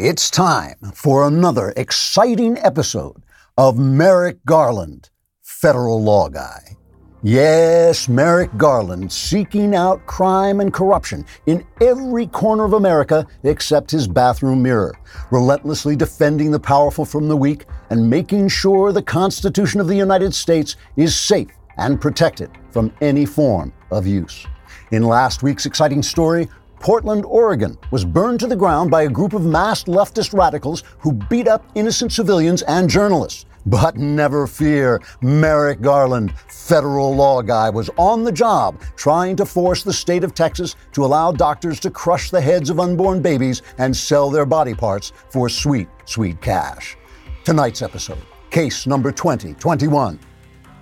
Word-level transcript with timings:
It's 0.00 0.28
time 0.28 0.74
for 0.92 1.24
another 1.24 1.72
exciting 1.76 2.58
episode 2.58 3.22
of 3.56 3.78
Merrick 3.78 4.44
Garland, 4.44 5.10
federal 5.40 6.02
law 6.02 6.28
guy. 6.28 6.76
Yes, 7.22 8.08
Merrick 8.08 8.50
Garland 8.56 9.12
seeking 9.12 9.72
out 9.76 10.04
crime 10.06 10.58
and 10.58 10.72
corruption 10.72 11.24
in 11.46 11.64
every 11.80 12.26
corner 12.26 12.64
of 12.64 12.72
America 12.72 13.24
except 13.44 13.88
his 13.88 14.08
bathroom 14.08 14.64
mirror, 14.64 14.98
relentlessly 15.30 15.94
defending 15.94 16.50
the 16.50 16.58
powerful 16.58 17.04
from 17.04 17.28
the 17.28 17.36
weak 17.36 17.66
and 17.90 18.10
making 18.10 18.48
sure 18.48 18.90
the 18.90 19.00
Constitution 19.00 19.80
of 19.80 19.86
the 19.86 19.94
United 19.94 20.34
States 20.34 20.74
is 20.96 21.16
safe 21.16 21.52
and 21.76 22.00
protected 22.00 22.50
from 22.72 22.92
any 23.00 23.24
form 23.24 23.72
of 23.92 24.08
use. 24.08 24.44
In 24.90 25.04
last 25.04 25.44
week's 25.44 25.66
exciting 25.66 26.02
story, 26.02 26.48
Portland, 26.84 27.24
Oregon 27.24 27.78
was 27.90 28.04
burned 28.04 28.38
to 28.40 28.46
the 28.46 28.54
ground 28.54 28.90
by 28.90 29.04
a 29.04 29.08
group 29.08 29.32
of 29.32 29.46
masked 29.46 29.88
leftist 29.88 30.38
radicals 30.38 30.82
who 30.98 31.14
beat 31.14 31.48
up 31.48 31.64
innocent 31.74 32.12
civilians 32.12 32.60
and 32.60 32.90
journalists. 32.90 33.46
But 33.64 33.96
never 33.96 34.46
fear, 34.46 35.00
Merrick 35.22 35.80
Garland, 35.80 36.38
federal 36.38 37.16
law 37.16 37.40
guy, 37.40 37.70
was 37.70 37.88
on 37.96 38.22
the 38.22 38.30
job 38.30 38.82
trying 38.96 39.34
to 39.36 39.46
force 39.46 39.82
the 39.82 39.94
state 39.94 40.24
of 40.24 40.34
Texas 40.34 40.76
to 40.92 41.06
allow 41.06 41.32
doctors 41.32 41.80
to 41.80 41.90
crush 41.90 42.28
the 42.28 42.42
heads 42.42 42.68
of 42.68 42.78
unborn 42.78 43.22
babies 43.22 43.62
and 43.78 43.96
sell 43.96 44.28
their 44.28 44.44
body 44.44 44.74
parts 44.74 45.10
for 45.30 45.48
sweet, 45.48 45.88
sweet 46.04 46.38
cash. 46.42 46.98
Tonight's 47.44 47.80
episode, 47.80 48.20
case 48.50 48.86
number 48.86 49.10
2021 49.10 50.20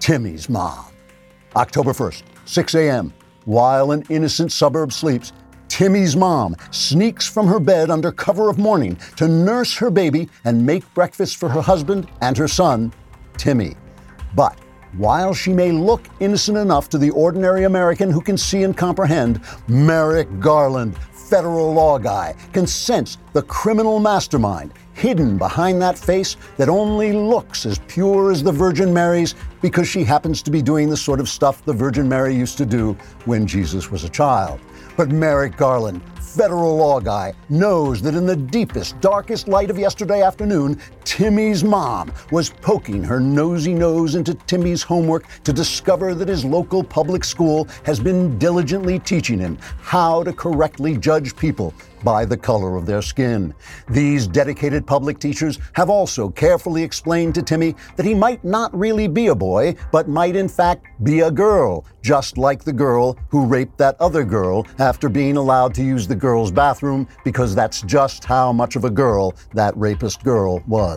Timmy's 0.00 0.48
Mom. 0.48 0.86
October 1.54 1.92
1st, 1.92 2.22
6 2.44 2.74
a.m. 2.74 3.14
While 3.44 3.90
an 3.92 4.04
innocent 4.08 4.50
suburb 4.50 4.92
sleeps, 4.92 5.32
Timmy's 5.72 6.14
mom 6.14 6.54
sneaks 6.70 7.26
from 7.26 7.46
her 7.46 7.58
bed 7.58 7.88
under 7.88 8.12
cover 8.12 8.50
of 8.50 8.58
morning 8.58 8.94
to 9.16 9.26
nurse 9.26 9.74
her 9.78 9.90
baby 9.90 10.28
and 10.44 10.66
make 10.66 10.92
breakfast 10.92 11.38
for 11.38 11.48
her 11.48 11.62
husband 11.62 12.08
and 12.20 12.36
her 12.36 12.46
son, 12.46 12.92
Timmy. 13.38 13.74
But 14.36 14.58
while 14.98 15.32
she 15.32 15.54
may 15.54 15.72
look 15.72 16.04
innocent 16.20 16.58
enough 16.58 16.90
to 16.90 16.98
the 16.98 17.08
ordinary 17.12 17.64
American 17.64 18.10
who 18.10 18.20
can 18.20 18.36
see 18.36 18.64
and 18.64 18.76
comprehend, 18.76 19.40
Merrick 19.66 20.28
Garland, 20.40 20.94
federal 20.98 21.72
law 21.72 21.98
guy, 21.98 22.34
can 22.52 22.66
sense 22.66 23.16
the 23.32 23.40
criminal 23.40 23.98
mastermind 23.98 24.74
hidden 24.92 25.38
behind 25.38 25.80
that 25.80 25.98
face 25.98 26.36
that 26.58 26.68
only 26.68 27.14
looks 27.14 27.64
as 27.64 27.78
pure 27.88 28.30
as 28.30 28.42
the 28.42 28.52
Virgin 28.52 28.92
Mary's 28.92 29.34
because 29.62 29.88
she 29.88 30.04
happens 30.04 30.42
to 30.42 30.50
be 30.50 30.60
doing 30.60 30.90
the 30.90 30.96
sort 30.98 31.18
of 31.18 31.30
stuff 31.30 31.64
the 31.64 31.72
Virgin 31.72 32.06
Mary 32.06 32.34
used 32.34 32.58
to 32.58 32.66
do 32.66 32.92
when 33.24 33.46
Jesus 33.46 33.90
was 33.90 34.04
a 34.04 34.08
child. 34.10 34.60
But 34.96 35.10
Merrick 35.10 35.56
Garland, 35.56 36.02
federal 36.20 36.76
law 36.76 37.00
guy, 37.00 37.32
knows 37.48 38.02
that 38.02 38.14
in 38.14 38.26
the 38.26 38.36
deepest, 38.36 39.00
darkest 39.00 39.48
light 39.48 39.70
of 39.70 39.78
yesterday 39.78 40.22
afternoon, 40.22 40.78
Timmy's 41.04 41.64
mom 41.64 42.12
was 42.30 42.50
poking 42.50 43.02
her 43.02 43.20
nosy 43.20 43.74
nose 43.74 44.14
into 44.14 44.34
Timmy's 44.34 44.82
homework 44.82 45.24
to 45.44 45.52
discover 45.52 46.14
that 46.14 46.28
his 46.28 46.44
local 46.44 46.82
public 46.82 47.24
school 47.24 47.68
has 47.84 48.00
been 48.00 48.38
diligently 48.38 48.98
teaching 48.98 49.38
him 49.38 49.58
how 49.80 50.22
to 50.22 50.32
correctly 50.32 50.96
judge 50.96 51.36
people 51.36 51.74
by 52.02 52.24
the 52.24 52.36
color 52.36 52.76
of 52.76 52.86
their 52.86 53.02
skin. 53.02 53.54
These 53.88 54.26
dedicated 54.26 54.86
public 54.86 55.18
teachers 55.18 55.58
have 55.74 55.90
also 55.90 56.28
carefully 56.28 56.82
explained 56.82 57.34
to 57.36 57.42
Timmy 57.42 57.74
that 57.96 58.06
he 58.06 58.14
might 58.14 58.44
not 58.44 58.76
really 58.76 59.08
be 59.08 59.28
a 59.28 59.34
boy, 59.34 59.76
but 59.90 60.08
might 60.08 60.36
in 60.36 60.48
fact 60.48 60.86
be 61.04 61.20
a 61.20 61.30
girl, 61.30 61.84
just 62.02 62.38
like 62.38 62.64
the 62.64 62.72
girl 62.72 63.16
who 63.28 63.46
raped 63.46 63.78
that 63.78 64.00
other 64.00 64.24
girl 64.24 64.66
after 64.78 65.08
being 65.08 65.36
allowed 65.36 65.74
to 65.74 65.84
use 65.84 66.06
the 66.06 66.14
girl's 66.14 66.50
bathroom 66.50 67.06
because 67.24 67.54
that's 67.54 67.82
just 67.82 68.24
how 68.24 68.52
much 68.52 68.76
of 68.76 68.84
a 68.84 68.90
girl 68.90 69.34
that 69.54 69.76
rapist 69.76 70.22
girl 70.24 70.62
was. 70.66 70.91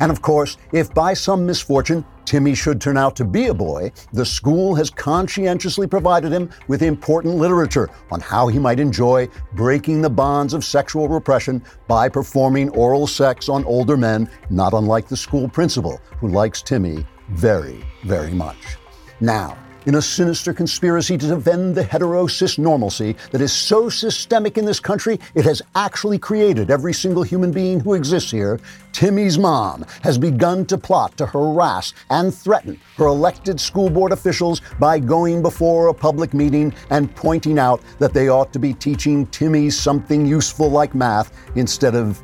And 0.00 0.10
of 0.10 0.22
course, 0.22 0.56
if 0.72 0.92
by 0.92 1.14
some 1.14 1.46
misfortune 1.46 2.04
Timmy 2.24 2.54
should 2.54 2.80
turn 2.80 2.96
out 2.96 3.14
to 3.16 3.24
be 3.24 3.46
a 3.46 3.54
boy, 3.54 3.92
the 4.12 4.26
school 4.26 4.74
has 4.74 4.90
conscientiously 4.90 5.86
provided 5.86 6.32
him 6.32 6.50
with 6.66 6.82
important 6.82 7.36
literature 7.36 7.88
on 8.10 8.20
how 8.20 8.48
he 8.48 8.58
might 8.58 8.80
enjoy 8.80 9.28
breaking 9.54 10.02
the 10.02 10.10
bonds 10.10 10.52
of 10.52 10.64
sexual 10.64 11.08
repression 11.08 11.62
by 11.86 12.08
performing 12.08 12.68
oral 12.70 13.06
sex 13.06 13.48
on 13.48 13.64
older 13.64 13.96
men, 13.96 14.28
not 14.50 14.72
unlike 14.72 15.06
the 15.06 15.16
school 15.16 15.48
principal, 15.48 16.00
who 16.18 16.28
likes 16.28 16.62
Timmy 16.62 17.06
very, 17.30 17.84
very 18.04 18.32
much. 18.32 18.76
Now, 19.20 19.56
in 19.86 19.94
a 19.94 20.02
sinister 20.02 20.52
conspiracy 20.52 21.16
to 21.16 21.26
defend 21.26 21.74
the 21.74 21.82
heterosis 21.82 22.58
normalcy 22.58 23.16
that 23.30 23.40
is 23.40 23.52
so 23.52 23.88
systemic 23.88 24.58
in 24.58 24.64
this 24.64 24.80
country, 24.80 25.18
it 25.34 25.44
has 25.44 25.62
actually 25.74 26.18
created 26.18 26.70
every 26.70 26.92
single 26.92 27.22
human 27.22 27.50
being 27.50 27.80
who 27.80 27.94
exists 27.94 28.30
here. 28.30 28.60
Timmy's 28.92 29.38
mom 29.38 29.84
has 30.02 30.18
begun 30.18 30.66
to 30.66 30.76
plot 30.76 31.16
to 31.16 31.26
harass 31.26 31.94
and 32.10 32.34
threaten 32.34 32.78
her 32.96 33.06
elected 33.06 33.60
school 33.60 33.88
board 33.88 34.12
officials 34.12 34.60
by 34.78 34.98
going 34.98 35.42
before 35.42 35.88
a 35.88 35.94
public 35.94 36.34
meeting 36.34 36.74
and 36.90 37.14
pointing 37.14 37.58
out 37.58 37.80
that 37.98 38.12
they 38.12 38.28
ought 38.28 38.52
to 38.52 38.58
be 38.58 38.74
teaching 38.74 39.26
Timmy 39.26 39.70
something 39.70 40.26
useful 40.26 40.70
like 40.70 40.94
math 40.94 41.32
instead 41.56 41.94
of, 41.94 42.22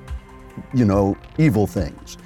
you 0.74 0.84
know, 0.84 1.16
evil 1.38 1.66
things. 1.66 2.18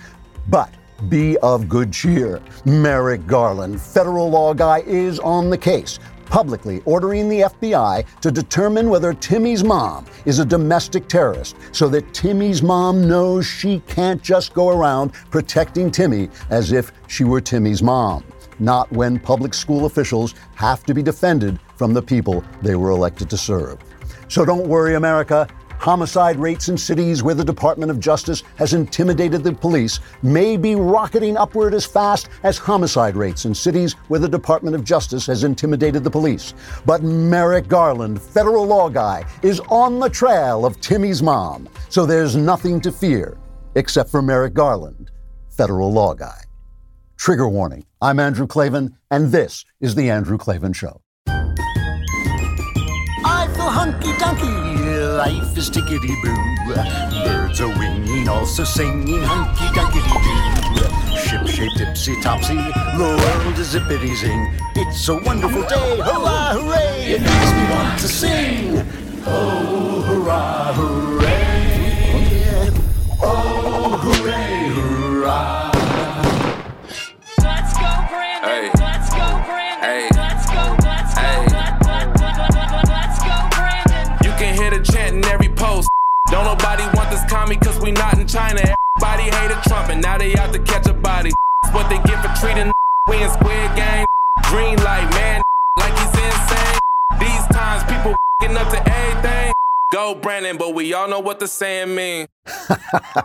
But 0.49 0.76
be 1.09 1.37
of 1.39 1.69
good 1.69 1.93
cheer. 1.93 2.41
Merrick 2.65 3.27
Garland, 3.27 3.81
federal 3.81 4.29
law 4.31 4.55
guy, 4.55 4.81
is 4.87 5.19
on 5.21 5.51
the 5.51 5.59
case, 5.59 5.99
publicly 6.27 6.83
ordering 6.84 7.29
the 7.29 7.41
FBI 7.41 8.05
to 8.21 8.31
determine 8.31 8.91
whether 8.91 9.15
Timmy's 9.15 9.65
mom 9.65 10.07
is 10.25 10.39
a 10.39 10.45
domestic 10.45 11.09
terrorist 11.09 11.57
so 11.73 11.89
that 11.89 12.12
Timmy's 12.12 12.62
mom 12.62 13.09
knows 13.09 13.47
she 13.47 13.81
can't 13.87 14.23
just 14.23 14.53
go 14.53 14.69
around 14.69 15.12
protecting 15.31 15.91
Timmy 15.91 16.29
as 16.51 16.73
if 16.73 16.93
she 17.07 17.25
were 17.25 17.41
Timmy's 17.41 17.83
mom. 17.83 18.25
Not 18.59 18.91
when 18.91 19.19
public 19.19 19.55
school 19.55 19.84
officials 19.84 20.34
have 20.55 20.83
to 20.84 20.95
be 20.95 21.03
defended 21.03 21.61
from 21.77 21.93
the 21.93 22.03
people 22.03 22.43
they 22.63 22.75
were 22.75 22.91
elected 22.91 23.28
to 23.31 23.37
serve. 23.37 23.78
So 24.28 24.45
don't 24.45 24.67
worry, 24.67 24.95
America. 24.95 25.47
Homicide 25.79 26.37
rates 26.37 26.69
in 26.69 26.77
cities 26.77 27.23
where 27.23 27.35
the 27.35 27.45
Department 27.45 27.91
of 27.91 28.01
Justice 28.01 28.43
has 28.57 28.75
intimidated 28.75 29.45
the 29.45 29.53
police 29.53 30.01
may 30.23 30.57
be 30.57 30.75
rocketing 30.75 31.37
upward 31.37 31.75
as 31.75 31.87
fast 31.87 32.29
as 32.43 32.59
homicide 32.59 33.17
rates 33.17 33.45
in 33.45 33.55
cities 33.55 33.93
where 34.09 34.21
the 34.21 34.29
Department 34.29 34.75
of 34.75 34.85
Justice 34.85 35.27
has 35.27 35.45
intimidated 35.45 36.03
the 36.03 36.11
police. 36.11 36.55
But 36.85 37.03
Merrick 37.03 37.69
Garland, 37.69 38.21
federal 38.21 38.67
law 38.67 38.89
guy, 38.89 39.25
is 39.43 39.61
on 39.69 40.01
the 40.01 40.09
trail 40.09 40.67
of 40.67 40.81
Timmy's 40.81 41.23
mom, 41.23 41.69
so 41.89 42.07
there's 42.07 42.37
nothing 42.37 42.81
to 42.81 42.91
fear 42.91 43.39
except 43.75 44.11
for 44.11 44.23
Merrick 44.23 44.55
Garland, 44.55 45.11
federal 45.51 45.93
law 45.93 46.15
guy. 46.15 46.41
Trigger 47.17 47.49
warning 47.49 47.87
I'm 48.01 48.21
Andrew 48.21 48.47
Klavan, 48.47 48.97
and 49.11 49.33
this 49.33 49.65
is 49.81 49.95
The 49.95 50.11
Andrew 50.11 50.39
Klavan 50.39 50.73
Show. 50.73 51.01
Life 55.16 55.56
is 55.56 55.71
tickety 55.71 56.15
boo. 56.22 56.37
Birds 57.25 57.60
are 57.62 57.78
winging, 57.78 58.28
also 58.28 58.65
singing 58.65 59.22
hunky 59.22 59.65
dunky 59.75 60.03
doo. 60.04 61.16
Ship 61.16 61.47
shaped 61.47 61.78
tipsy 61.78 62.21
topsy. 62.21 62.54
The 62.54 63.16
world 63.22 63.59
is 63.59 63.75
zippity 63.75 64.15
zing. 64.15 64.53
It's 64.75 65.09
a 65.09 65.16
wonderful 65.16 65.62
day. 65.62 66.00
Hurrah, 66.00 66.53
hooray! 66.59 67.15
It 67.15 67.22
makes 67.22 67.53
me 67.53 67.62
want 67.71 67.99
to 68.00 68.09
sing. 68.09 68.87
Oh, 69.25 70.03
hurrah, 70.03 70.75
hooray! 70.75 72.71
Oh, 73.22 73.97
hooray, 73.97 74.69
hurrah! 74.77 75.72
Let's 77.43 77.72
go, 77.72 78.04
Brandon. 78.10 78.50
Hey. 78.50 78.71
Let's 78.78 79.09
go, 79.10 79.43
Brandon. 79.47 79.81
Hey. 79.83 80.16
Don't 86.31 86.45
nobody 86.45 86.83
want 86.97 87.11
this 87.11 87.25
commie 87.31 87.57
cause 87.57 87.81
we 87.81 87.93
not 87.93 88.19
in 88.19 88.27
China. 88.27 88.61
Everybody 88.61 89.31
hated 89.31 89.63
Trump 89.65 89.91
and 89.91 90.03
now 90.03 90.19
they 90.19 90.34
out 90.37 90.53
to 90.53 90.59
catch 90.59 90.87
a 90.87 90.93
body. 90.93 91.31
That's 91.63 91.75
what 91.75 91.89
they 91.89 91.99
get 92.03 92.21
for 92.25 92.41
treating 92.41 92.73
we 93.09 93.23
in 93.23 93.31
square 93.31 93.75
game. 93.77 94.07
Green 94.45 94.77
light, 94.83 95.09
man, 95.11 95.43
like 95.78 95.93
he's 95.99 96.09
insane. 96.09 96.78
These 97.21 97.47
times 97.57 97.84
people 97.84 98.17
getting 98.41 98.57
up 98.63 98.71
to 98.71 98.93
everything. 98.93 99.53
Go 99.93 100.17
Brandon, 100.17 100.57
but 100.57 100.75
we 100.75 100.93
all 100.95 101.09
know 101.09 101.21
what 101.21 101.39
the 101.39 101.47
saying 101.47 101.95
mean. 101.95 102.27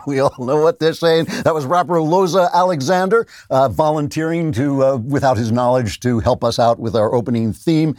we 0.06 0.20
all 0.20 0.34
know 0.38 0.62
what 0.62 0.78
they're 0.78 0.94
saying. 0.94 1.26
That 1.42 1.54
was 1.54 1.66
rapper 1.66 1.94
Loza 1.94 2.52
Alexander 2.52 3.26
uh, 3.50 3.68
volunteering 3.68 4.52
to, 4.52 4.84
uh, 4.84 4.96
without 4.96 5.36
his 5.36 5.50
knowledge, 5.50 5.98
to 6.00 6.20
help 6.20 6.44
us 6.44 6.60
out 6.60 6.78
with 6.78 6.94
our 6.94 7.12
opening 7.12 7.52
theme. 7.52 7.96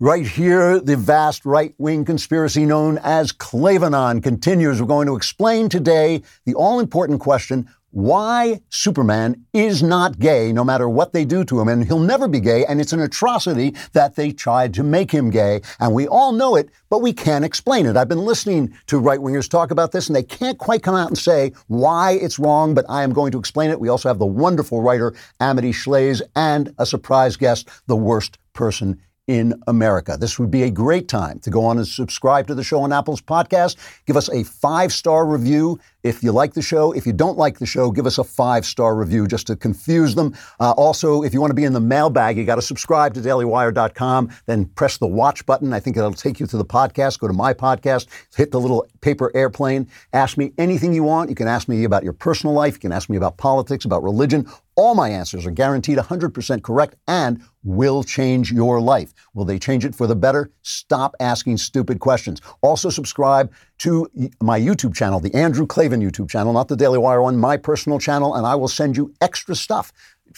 Right 0.00 0.26
here, 0.26 0.80
the 0.80 0.96
vast 0.96 1.46
right 1.46 1.72
wing 1.78 2.04
conspiracy 2.04 2.66
known 2.66 2.98
as 3.04 3.30
Klavanon 3.30 4.24
continues. 4.24 4.80
We're 4.80 4.88
going 4.88 5.06
to 5.06 5.14
explain 5.14 5.68
today 5.68 6.22
the 6.44 6.54
all 6.54 6.80
important 6.80 7.20
question 7.20 7.70
why 7.92 8.60
Superman 8.70 9.46
is 9.52 9.84
not 9.84 10.18
gay 10.18 10.52
no 10.52 10.64
matter 10.64 10.88
what 10.88 11.12
they 11.12 11.24
do 11.24 11.44
to 11.44 11.60
him, 11.60 11.68
and 11.68 11.84
he'll 11.84 12.00
never 12.00 12.26
be 12.26 12.40
gay, 12.40 12.66
and 12.66 12.80
it's 12.80 12.92
an 12.92 12.98
atrocity 12.98 13.72
that 13.92 14.16
they 14.16 14.32
tried 14.32 14.74
to 14.74 14.82
make 14.82 15.12
him 15.12 15.30
gay, 15.30 15.60
and 15.78 15.94
we 15.94 16.08
all 16.08 16.32
know 16.32 16.56
it, 16.56 16.70
but 16.90 17.00
we 17.00 17.12
can't 17.12 17.44
explain 17.44 17.86
it. 17.86 17.96
I've 17.96 18.08
been 18.08 18.24
listening 18.24 18.76
to 18.88 18.98
right 18.98 19.20
wingers 19.20 19.48
talk 19.48 19.70
about 19.70 19.92
this, 19.92 20.08
and 20.08 20.16
they 20.16 20.24
can't 20.24 20.58
quite 20.58 20.82
come 20.82 20.96
out 20.96 21.06
and 21.06 21.16
say 21.16 21.52
why 21.68 22.14
it's 22.14 22.40
wrong, 22.40 22.74
but 22.74 22.84
I 22.88 23.04
am 23.04 23.12
going 23.12 23.30
to 23.30 23.38
explain 23.38 23.70
it. 23.70 23.78
We 23.78 23.90
also 23.90 24.08
have 24.08 24.18
the 24.18 24.26
wonderful 24.26 24.82
writer 24.82 25.14
Amity 25.38 25.70
Shlaes, 25.70 26.20
and 26.34 26.74
a 26.78 26.84
surprise 26.84 27.36
guest, 27.36 27.68
the 27.86 27.94
worst 27.94 28.38
person 28.54 29.00
in 29.26 29.54
America. 29.66 30.16
This 30.18 30.38
would 30.38 30.50
be 30.50 30.64
a 30.64 30.70
great 30.70 31.08
time 31.08 31.38
to 31.40 31.50
go 31.50 31.64
on 31.64 31.78
and 31.78 31.86
subscribe 31.86 32.46
to 32.48 32.54
the 32.54 32.62
show 32.62 32.80
on 32.80 32.92
Apple's 32.92 33.22
podcast. 33.22 33.76
Give 34.06 34.16
us 34.16 34.28
a 34.28 34.44
five 34.44 34.92
star 34.92 35.26
review 35.26 35.78
if 36.02 36.22
you 36.22 36.30
like 36.30 36.52
the 36.52 36.60
show. 36.60 36.92
If 36.92 37.06
you 37.06 37.12
don't 37.12 37.38
like 37.38 37.58
the 37.58 37.66
show, 37.66 37.90
give 37.90 38.06
us 38.06 38.18
a 38.18 38.24
five 38.24 38.66
star 38.66 38.94
review 38.94 39.26
just 39.26 39.46
to 39.46 39.56
confuse 39.56 40.14
them. 40.14 40.34
Uh, 40.60 40.72
also, 40.72 41.22
if 41.22 41.32
you 41.32 41.40
want 41.40 41.50
to 41.50 41.54
be 41.54 41.64
in 41.64 41.72
the 41.72 41.80
mailbag, 41.80 42.36
you 42.36 42.44
got 42.44 42.56
to 42.56 42.62
subscribe 42.62 43.14
to 43.14 43.20
dailywire.com, 43.20 44.30
then 44.46 44.66
press 44.66 44.98
the 44.98 45.06
watch 45.06 45.46
button. 45.46 45.72
I 45.72 45.80
think 45.80 45.96
it'll 45.96 46.12
take 46.12 46.38
you 46.38 46.46
to 46.46 46.56
the 46.58 46.64
podcast. 46.64 47.18
Go 47.18 47.26
to 47.26 47.32
my 47.32 47.54
podcast, 47.54 48.08
hit 48.36 48.50
the 48.50 48.60
little 48.60 48.86
paper 49.00 49.32
airplane, 49.34 49.88
ask 50.12 50.36
me 50.36 50.52
anything 50.58 50.92
you 50.92 51.02
want. 51.02 51.30
You 51.30 51.36
can 51.36 51.48
ask 51.48 51.66
me 51.68 51.84
about 51.84 52.04
your 52.04 52.12
personal 52.12 52.54
life, 52.54 52.74
you 52.74 52.80
can 52.80 52.92
ask 52.92 53.08
me 53.08 53.16
about 53.16 53.38
politics, 53.38 53.86
about 53.86 54.02
religion. 54.02 54.46
All 54.76 54.94
my 54.94 55.08
answers 55.08 55.46
are 55.46 55.50
guaranteed 55.50 55.98
100% 55.98 56.62
correct 56.62 56.96
and 57.06 57.42
will 57.62 58.02
change 58.02 58.52
your 58.52 58.80
life. 58.80 59.14
Will 59.32 59.44
they 59.44 59.58
change 59.58 59.84
it 59.84 59.94
for 59.94 60.06
the 60.06 60.16
better? 60.16 60.50
Stop 60.62 61.14
asking 61.20 61.58
stupid 61.58 62.00
questions. 62.00 62.40
Also, 62.60 62.90
subscribe 62.90 63.52
to 63.78 64.08
my 64.42 64.58
YouTube 64.58 64.94
channel, 64.94 65.20
the 65.20 65.34
Andrew 65.34 65.66
Klavan 65.66 66.00
YouTube 66.00 66.28
channel, 66.28 66.52
not 66.52 66.68
the 66.68 66.76
Daily 66.76 66.98
Wire 66.98 67.22
one, 67.22 67.36
my 67.36 67.56
personal 67.56 67.98
channel, 67.98 68.34
and 68.34 68.46
I 68.46 68.54
will 68.54 68.68
send 68.68 68.96
you 68.96 69.14
extra 69.20 69.54
stuff 69.54 69.92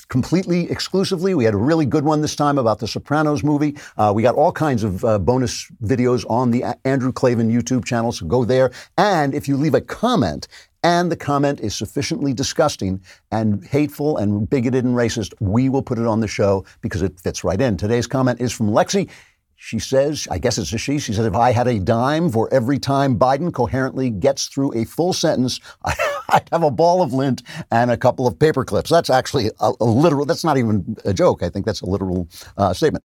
completely 0.08 0.70
exclusively. 0.70 1.34
We 1.34 1.44
had 1.44 1.54
a 1.54 1.58
really 1.58 1.86
good 1.86 2.04
one 2.04 2.20
this 2.20 2.36
time 2.36 2.58
about 2.58 2.78
the 2.78 2.86
Sopranos 2.86 3.42
movie. 3.42 3.76
Uh, 3.96 4.12
we 4.14 4.22
got 4.22 4.34
all 4.34 4.52
kinds 4.52 4.84
of 4.84 5.04
uh, 5.04 5.18
bonus 5.18 5.70
videos 5.82 6.28
on 6.28 6.50
the 6.50 6.64
Andrew 6.84 7.12
Klavan 7.12 7.50
YouTube 7.50 7.84
channel, 7.84 8.12
so 8.12 8.26
go 8.26 8.44
there. 8.44 8.70
And 8.98 9.34
if 9.34 9.48
you 9.48 9.56
leave 9.56 9.74
a 9.74 9.80
comment, 9.80 10.48
and 10.86 11.10
the 11.10 11.16
comment 11.16 11.58
is 11.58 11.74
sufficiently 11.74 12.32
disgusting 12.32 13.02
and 13.32 13.64
hateful 13.66 14.18
and 14.18 14.48
bigoted 14.48 14.84
and 14.84 14.94
racist, 14.94 15.34
we 15.40 15.68
will 15.68 15.82
put 15.82 15.98
it 15.98 16.06
on 16.06 16.20
the 16.20 16.28
show 16.28 16.64
because 16.80 17.02
it 17.02 17.18
fits 17.18 17.42
right 17.42 17.60
in. 17.60 17.76
Today's 17.76 18.06
comment 18.06 18.40
is 18.40 18.52
from 18.52 18.68
Lexi. 18.68 19.10
She 19.56 19.80
says, 19.80 20.28
I 20.30 20.38
guess 20.38 20.58
it's 20.58 20.72
a 20.72 20.78
she, 20.78 21.00
she 21.00 21.12
says, 21.12 21.26
if 21.26 21.34
I 21.34 21.50
had 21.50 21.66
a 21.66 21.80
dime 21.80 22.30
for 22.30 22.48
every 22.54 22.78
time 22.78 23.18
Biden 23.18 23.52
coherently 23.52 24.10
gets 24.10 24.46
through 24.46 24.76
a 24.76 24.84
full 24.84 25.12
sentence, 25.12 25.58
I'd 26.28 26.48
have 26.52 26.62
a 26.62 26.70
ball 26.70 27.02
of 27.02 27.12
lint 27.12 27.42
and 27.72 27.90
a 27.90 27.96
couple 27.96 28.28
of 28.28 28.38
paper 28.38 28.64
clips. 28.64 28.88
That's 28.88 29.10
actually 29.10 29.50
a, 29.58 29.72
a 29.80 29.84
literal, 29.84 30.24
that's 30.24 30.44
not 30.44 30.56
even 30.56 30.96
a 31.04 31.12
joke. 31.12 31.42
I 31.42 31.48
think 31.48 31.66
that's 31.66 31.80
a 31.80 31.86
literal 31.86 32.28
uh, 32.56 32.72
statement. 32.72 33.02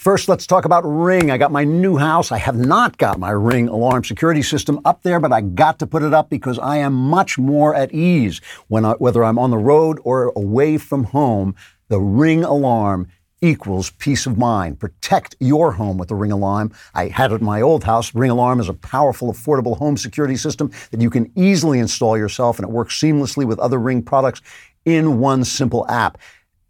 First, 0.00 0.30
let's 0.30 0.46
talk 0.46 0.64
about 0.64 0.80
Ring. 0.86 1.30
I 1.30 1.36
got 1.36 1.52
my 1.52 1.62
new 1.62 1.98
house. 1.98 2.32
I 2.32 2.38
have 2.38 2.56
not 2.56 2.96
got 2.96 3.18
my 3.18 3.32
Ring 3.32 3.68
alarm 3.68 4.02
security 4.02 4.40
system 4.40 4.80
up 4.86 5.02
there, 5.02 5.20
but 5.20 5.30
I 5.30 5.42
got 5.42 5.78
to 5.80 5.86
put 5.86 6.02
it 6.02 6.14
up 6.14 6.30
because 6.30 6.58
I 6.58 6.78
am 6.78 6.94
much 6.94 7.36
more 7.36 7.74
at 7.74 7.92
ease 7.92 8.40
when 8.68 8.86
I, 8.86 8.92
whether 8.92 9.22
I'm 9.22 9.38
on 9.38 9.50
the 9.50 9.58
road 9.58 10.00
or 10.02 10.32
away 10.34 10.78
from 10.78 11.04
home. 11.04 11.54
The 11.88 12.00
Ring 12.00 12.44
alarm 12.44 13.08
equals 13.42 13.90
peace 13.90 14.24
of 14.24 14.38
mind. 14.38 14.80
Protect 14.80 15.36
your 15.38 15.72
home 15.72 15.98
with 15.98 16.08
the 16.08 16.14
Ring 16.14 16.32
Alarm. 16.32 16.72
I 16.94 17.08
had 17.08 17.30
it 17.30 17.34
at 17.34 17.42
my 17.42 17.60
old 17.60 17.84
house. 17.84 18.14
Ring 18.14 18.30
Alarm 18.30 18.58
is 18.58 18.70
a 18.70 18.74
powerful, 18.74 19.30
affordable 19.30 19.76
home 19.76 19.98
security 19.98 20.36
system 20.36 20.70
that 20.92 21.02
you 21.02 21.10
can 21.10 21.30
easily 21.36 21.78
install 21.78 22.16
yourself, 22.16 22.58
and 22.58 22.66
it 22.66 22.72
works 22.72 22.98
seamlessly 22.98 23.46
with 23.46 23.58
other 23.58 23.78
Ring 23.78 24.02
products 24.02 24.40
in 24.86 25.18
one 25.18 25.44
simple 25.44 25.86
app 25.90 26.16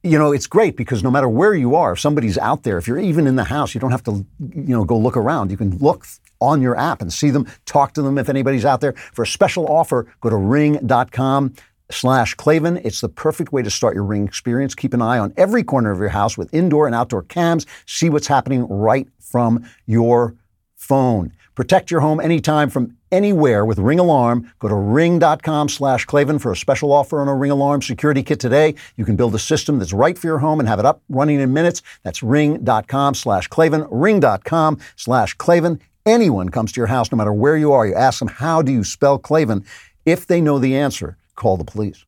you 0.02 0.18
know, 0.18 0.32
it's 0.32 0.46
great 0.46 0.76
because 0.76 1.02
no 1.02 1.10
matter 1.10 1.28
where 1.28 1.54
you 1.54 1.74
are, 1.74 1.92
if 1.92 2.00
somebody's 2.00 2.38
out 2.38 2.62
there, 2.62 2.78
if 2.78 2.88
you're 2.88 2.98
even 2.98 3.26
in 3.26 3.36
the 3.36 3.44
house, 3.44 3.74
you 3.74 3.80
don't 3.80 3.90
have 3.90 4.02
to, 4.04 4.24
you 4.38 4.74
know, 4.74 4.84
go 4.84 4.96
look 4.96 5.16
around. 5.16 5.50
You 5.50 5.56
can 5.56 5.76
look 5.78 6.06
on 6.40 6.62
your 6.62 6.76
app 6.76 7.02
and 7.02 7.12
see 7.12 7.30
them, 7.30 7.46
talk 7.66 7.92
to 7.94 8.02
them 8.02 8.16
if 8.16 8.28
anybody's 8.28 8.64
out 8.64 8.80
there. 8.80 8.94
For 9.12 9.22
a 9.22 9.26
special 9.26 9.66
offer, 9.66 10.06
go 10.22 10.30
to 10.30 10.36
ring.com 10.36 11.54
slash 11.90 12.34
Klavan. 12.34 12.78
It's 12.78 13.02
the 13.02 13.08
perfect 13.08 13.52
way 13.52 13.62
to 13.62 13.70
start 13.70 13.94
your 13.94 14.04
ring 14.04 14.24
experience. 14.24 14.74
Keep 14.74 14.94
an 14.94 15.02
eye 15.02 15.18
on 15.18 15.34
every 15.36 15.62
corner 15.62 15.90
of 15.90 15.98
your 15.98 16.08
house 16.08 16.38
with 16.38 16.52
indoor 16.54 16.86
and 16.86 16.94
outdoor 16.94 17.22
cams. 17.22 17.66
See 17.86 18.08
what's 18.08 18.26
happening 18.26 18.66
right 18.68 19.08
from 19.18 19.68
your 19.86 20.34
phone. 20.76 21.32
Protect 21.54 21.90
your 21.90 22.00
home 22.00 22.20
anytime 22.20 22.70
from 22.70 22.96
anywhere 23.12 23.64
with 23.64 23.78
Ring 23.78 23.98
Alarm. 23.98 24.52
Go 24.58 24.68
to 24.68 24.74
ring.com 24.74 25.68
slash 25.68 26.04
Klavan 26.04 26.38
for 26.38 26.52
a 26.52 26.56
special 26.56 26.92
offer 26.92 27.20
on 27.20 27.28
a 27.28 27.34
Ring 27.34 27.50
Alarm 27.50 27.82
security 27.82 28.22
kit 28.22 28.40
today. 28.40 28.74
You 28.96 29.04
can 29.04 29.16
build 29.16 29.34
a 29.34 29.38
system 29.38 29.78
that's 29.78 29.92
right 29.92 30.18
for 30.18 30.26
your 30.26 30.38
home 30.38 30.60
and 30.60 30.68
have 30.68 30.78
it 30.78 30.86
up 30.86 31.02
running 31.08 31.40
in 31.40 31.52
minutes. 31.52 31.82
That's 32.02 32.22
ring.com 32.22 33.14
slash 33.14 33.48
Klavan, 33.48 33.86
ring.com 33.90 34.78
slash 34.96 35.34
Klavan. 35.34 35.80
Anyone 36.06 36.48
comes 36.48 36.72
to 36.72 36.80
your 36.80 36.88
house, 36.88 37.12
no 37.12 37.16
matter 37.16 37.32
where 37.32 37.56
you 37.56 37.72
are, 37.72 37.86
you 37.86 37.94
ask 37.94 38.18
them, 38.18 38.28
how 38.28 38.62
do 38.62 38.72
you 38.72 38.84
spell 38.84 39.18
Klavan? 39.18 39.64
If 40.06 40.26
they 40.26 40.40
know 40.40 40.58
the 40.58 40.76
answer, 40.76 41.16
call 41.36 41.56
the 41.56 41.64
police. 41.64 42.04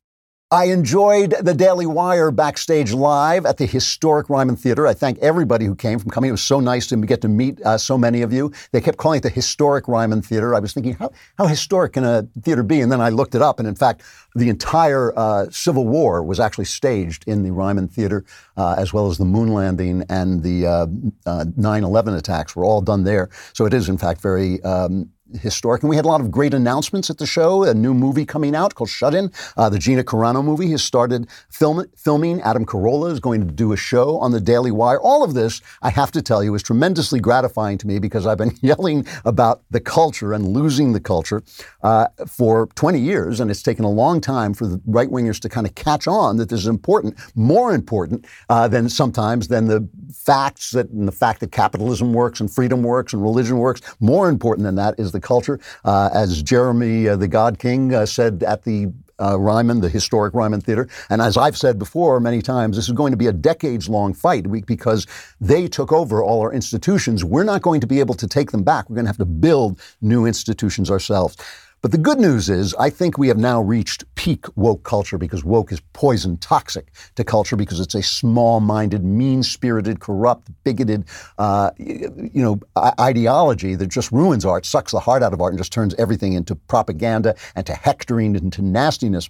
I 0.52 0.64
enjoyed 0.64 1.34
the 1.40 1.54
Daily 1.54 1.86
Wire 1.86 2.30
backstage 2.30 2.92
live 2.92 3.46
at 3.46 3.56
the 3.56 3.64
historic 3.64 4.28
Ryman 4.28 4.56
Theater. 4.56 4.86
I 4.86 4.92
thank 4.92 5.18
everybody 5.20 5.64
who 5.64 5.74
came 5.74 5.98
from 5.98 6.10
coming. 6.10 6.28
It 6.28 6.32
was 6.32 6.42
so 6.42 6.60
nice 6.60 6.86
to 6.88 6.96
get 6.98 7.22
to 7.22 7.28
meet 7.28 7.58
uh, 7.62 7.78
so 7.78 7.96
many 7.96 8.20
of 8.20 8.34
you. 8.34 8.52
They 8.70 8.82
kept 8.82 8.98
calling 8.98 9.16
it 9.16 9.22
the 9.22 9.30
historic 9.30 9.88
Ryman 9.88 10.20
Theater. 10.20 10.54
I 10.54 10.58
was 10.58 10.74
thinking, 10.74 10.92
how, 10.92 11.10
how 11.38 11.46
historic 11.46 11.94
can 11.94 12.04
a 12.04 12.28
theater 12.42 12.62
be? 12.62 12.82
And 12.82 12.92
then 12.92 13.00
I 13.00 13.08
looked 13.08 13.34
it 13.34 13.40
up, 13.40 13.60
and 13.60 13.66
in 13.66 13.74
fact, 13.74 14.02
the 14.34 14.50
entire 14.50 15.18
uh, 15.18 15.46
Civil 15.48 15.88
War 15.88 16.22
was 16.22 16.38
actually 16.38 16.66
staged 16.66 17.24
in 17.26 17.44
the 17.44 17.50
Ryman 17.50 17.88
Theater, 17.88 18.22
uh, 18.58 18.74
as 18.76 18.92
well 18.92 19.06
as 19.06 19.16
the 19.16 19.24
moon 19.24 19.54
landing 19.54 20.04
and 20.10 20.42
the 20.42 20.66
uh, 20.66 20.86
uh, 21.24 21.46
9 21.56 21.82
11 21.82 22.14
attacks 22.14 22.54
were 22.54 22.66
all 22.66 22.82
done 22.82 23.04
there. 23.04 23.30
So 23.54 23.64
it 23.64 23.72
is, 23.72 23.88
in 23.88 23.96
fact, 23.96 24.20
very 24.20 24.62
um, 24.64 25.08
historic. 25.40 25.82
And 25.82 25.90
we 25.90 25.96
had 25.96 26.04
a 26.04 26.08
lot 26.08 26.20
of 26.20 26.30
great 26.30 26.54
announcements 26.54 27.10
at 27.10 27.18
the 27.18 27.26
show. 27.26 27.64
A 27.64 27.74
new 27.74 27.94
movie 27.94 28.24
coming 28.24 28.54
out 28.54 28.74
called 28.74 28.90
Shut 28.90 29.14
In. 29.14 29.30
Uh, 29.56 29.68
the 29.68 29.78
Gina 29.78 30.04
Carano 30.04 30.44
movie 30.44 30.70
has 30.70 30.82
started 30.82 31.28
film, 31.50 31.84
filming. 31.96 32.40
Adam 32.42 32.64
Carolla 32.64 33.10
is 33.10 33.20
going 33.20 33.46
to 33.46 33.52
do 33.52 33.72
a 33.72 33.76
show 33.76 34.18
on 34.18 34.32
the 34.32 34.40
Daily 34.40 34.70
Wire. 34.70 35.00
All 35.00 35.24
of 35.24 35.34
this, 35.34 35.60
I 35.82 35.90
have 35.90 36.12
to 36.12 36.22
tell 36.22 36.42
you, 36.42 36.54
is 36.54 36.62
tremendously 36.62 37.20
gratifying 37.20 37.78
to 37.78 37.86
me 37.86 37.98
because 37.98 38.26
I've 38.26 38.38
been 38.38 38.56
yelling 38.60 39.06
about 39.24 39.62
the 39.70 39.80
culture 39.80 40.32
and 40.32 40.48
losing 40.48 40.92
the 40.92 41.00
culture 41.00 41.42
uh, 41.82 42.08
for 42.26 42.66
20 42.74 42.98
years. 42.98 43.40
And 43.40 43.50
it's 43.50 43.62
taken 43.62 43.84
a 43.84 43.90
long 43.90 44.20
time 44.20 44.54
for 44.54 44.66
the 44.66 44.80
right 44.86 45.08
wingers 45.08 45.40
to 45.40 45.48
kind 45.48 45.66
of 45.66 45.74
catch 45.74 46.06
on 46.06 46.36
that 46.36 46.48
this 46.48 46.60
is 46.60 46.66
important, 46.66 47.18
more 47.34 47.74
important 47.74 48.26
uh, 48.48 48.68
than 48.68 48.88
sometimes 48.88 49.48
than 49.48 49.66
the 49.66 49.88
facts 50.12 50.70
that 50.70 50.88
and 50.90 51.08
the 51.08 51.12
fact 51.12 51.40
that 51.40 51.52
capitalism 51.52 52.12
works 52.12 52.40
and 52.40 52.50
freedom 52.50 52.82
works 52.82 53.12
and 53.12 53.22
religion 53.22 53.58
works. 53.58 53.80
More 54.00 54.28
important 54.28 54.64
than 54.64 54.74
that 54.76 54.94
is 54.98 55.12
the 55.12 55.20
culture. 55.22 55.58
Uh, 55.84 56.10
as 56.12 56.42
Jeremy, 56.42 57.08
uh, 57.08 57.16
the 57.16 57.28
God 57.28 57.58
King, 57.58 57.94
uh, 57.94 58.06
said 58.06 58.42
at 58.42 58.64
the 58.64 58.92
uh, 59.20 59.38
Ryman, 59.38 59.80
the 59.80 59.88
historic 59.88 60.34
Ryman 60.34 60.60
Theater. 60.60 60.88
And 61.08 61.22
as 61.22 61.36
I've 61.36 61.56
said 61.56 61.78
before 61.78 62.18
many 62.20 62.42
times, 62.42 62.76
this 62.76 62.88
is 62.88 62.92
going 62.92 63.12
to 63.12 63.16
be 63.16 63.28
a 63.28 63.32
decades 63.32 63.88
long 63.88 64.14
fight 64.14 64.50
because 64.66 65.06
they 65.40 65.68
took 65.68 65.92
over 65.92 66.22
all 66.22 66.40
our 66.40 66.52
institutions. 66.52 67.24
We're 67.24 67.44
not 67.44 67.62
going 67.62 67.80
to 67.80 67.86
be 67.86 68.00
able 68.00 68.14
to 68.14 68.26
take 68.26 68.50
them 68.50 68.64
back. 68.64 68.90
We're 68.90 68.96
going 68.96 69.04
to 69.04 69.10
have 69.10 69.18
to 69.18 69.24
build 69.24 69.80
new 70.00 70.26
institutions 70.26 70.90
ourselves. 70.90 71.36
But 71.82 71.90
the 71.90 71.98
good 71.98 72.20
news 72.20 72.48
is, 72.48 72.76
I 72.76 72.90
think 72.90 73.18
we 73.18 73.26
have 73.26 73.38
now 73.38 73.60
reached 73.60 74.04
peak 74.14 74.46
woke 74.54 74.84
culture 74.84 75.18
because 75.18 75.44
woke 75.44 75.72
is 75.72 75.80
poison, 75.92 76.36
toxic 76.36 76.92
to 77.16 77.24
culture 77.24 77.56
because 77.56 77.80
it's 77.80 77.96
a 77.96 78.02
small-minded, 78.02 79.04
mean-spirited, 79.04 79.98
corrupt, 79.98 80.48
bigoted, 80.62 81.04
uh, 81.38 81.72
you 81.78 82.30
know, 82.34 82.60
ideology 83.00 83.74
that 83.74 83.88
just 83.88 84.12
ruins 84.12 84.44
art, 84.44 84.64
sucks 84.64 84.92
the 84.92 85.00
heart 85.00 85.24
out 85.24 85.32
of 85.32 85.40
art, 85.40 85.52
and 85.52 85.58
just 85.58 85.72
turns 85.72 85.92
everything 85.96 86.34
into 86.34 86.54
propaganda 86.54 87.34
and 87.56 87.66
to 87.66 87.74
hectoring 87.74 88.36
and 88.36 88.52
to 88.52 88.62
nastiness. 88.62 89.28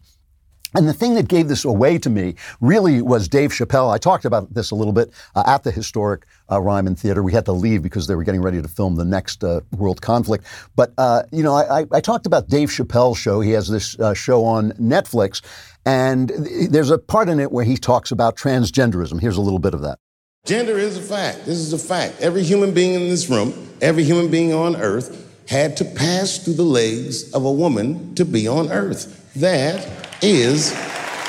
And 0.74 0.88
the 0.88 0.94
thing 0.94 1.14
that 1.14 1.28
gave 1.28 1.48
this 1.48 1.64
away 1.64 1.98
to 1.98 2.08
me 2.08 2.34
really 2.60 3.02
was 3.02 3.28
Dave 3.28 3.50
Chappelle. 3.50 3.92
I 3.92 3.98
talked 3.98 4.24
about 4.24 4.52
this 4.54 4.70
a 4.70 4.74
little 4.74 4.92
bit 4.92 5.10
uh, 5.34 5.42
at 5.46 5.64
the 5.64 5.70
historic 5.70 6.26
uh, 6.52 6.60
Ryman 6.60 6.94
Theater. 6.94 7.22
We 7.22 7.32
had 7.32 7.44
to 7.46 7.52
leave 7.52 7.82
because 7.82 8.06
they 8.06 8.14
were 8.14 8.24
getting 8.24 8.42
ready 8.42 8.60
to 8.60 8.68
film 8.68 8.96
the 8.96 9.04
next 9.04 9.42
uh, 9.42 9.60
World 9.76 10.02
Conflict. 10.02 10.44
But, 10.76 10.92
uh, 10.98 11.22
you 11.32 11.42
know, 11.42 11.54
I, 11.54 11.86
I, 11.92 12.00
talked 12.00 12.26
about 12.26 12.48
Dave 12.48 12.68
Chappelle's 12.68 13.18
show. 13.18 13.40
He 13.40 13.52
has 13.52 13.68
this 13.68 13.98
uh, 13.98 14.14
show 14.14 14.44
on 14.44 14.72
Netflix, 14.72 15.40
and 15.86 16.30
there's 16.70 16.90
a 16.90 16.98
part 16.98 17.28
in 17.28 17.40
it 17.40 17.52
where 17.52 17.64
he 17.64 17.76
talks 17.76 18.10
about 18.10 18.36
transgenderism. 18.36 19.20
Here's 19.20 19.36
a 19.36 19.40
little 19.40 19.58
bit 19.58 19.74
of 19.74 19.80
that. 19.82 19.98
Gender 20.44 20.76
is 20.76 20.96
a 20.96 21.00
fact. 21.00 21.46
This 21.46 21.58
is 21.58 21.72
a 21.72 21.78
fact. 21.78 22.20
Every 22.20 22.42
human 22.42 22.74
being 22.74 22.94
in 22.94 23.08
this 23.08 23.30
room, 23.30 23.70
every 23.80 24.02
human 24.02 24.28
being 24.30 24.52
on 24.52 24.76
earth, 24.76 25.18
had 25.48 25.76
to 25.76 25.84
pass 25.84 26.38
through 26.38 26.54
the 26.54 26.64
legs 26.64 27.32
of 27.32 27.44
a 27.44 27.52
woman 27.52 28.14
to 28.16 28.24
be 28.24 28.48
on 28.48 28.70
earth. 28.72 29.32
That 29.34 29.86
is 30.22 30.72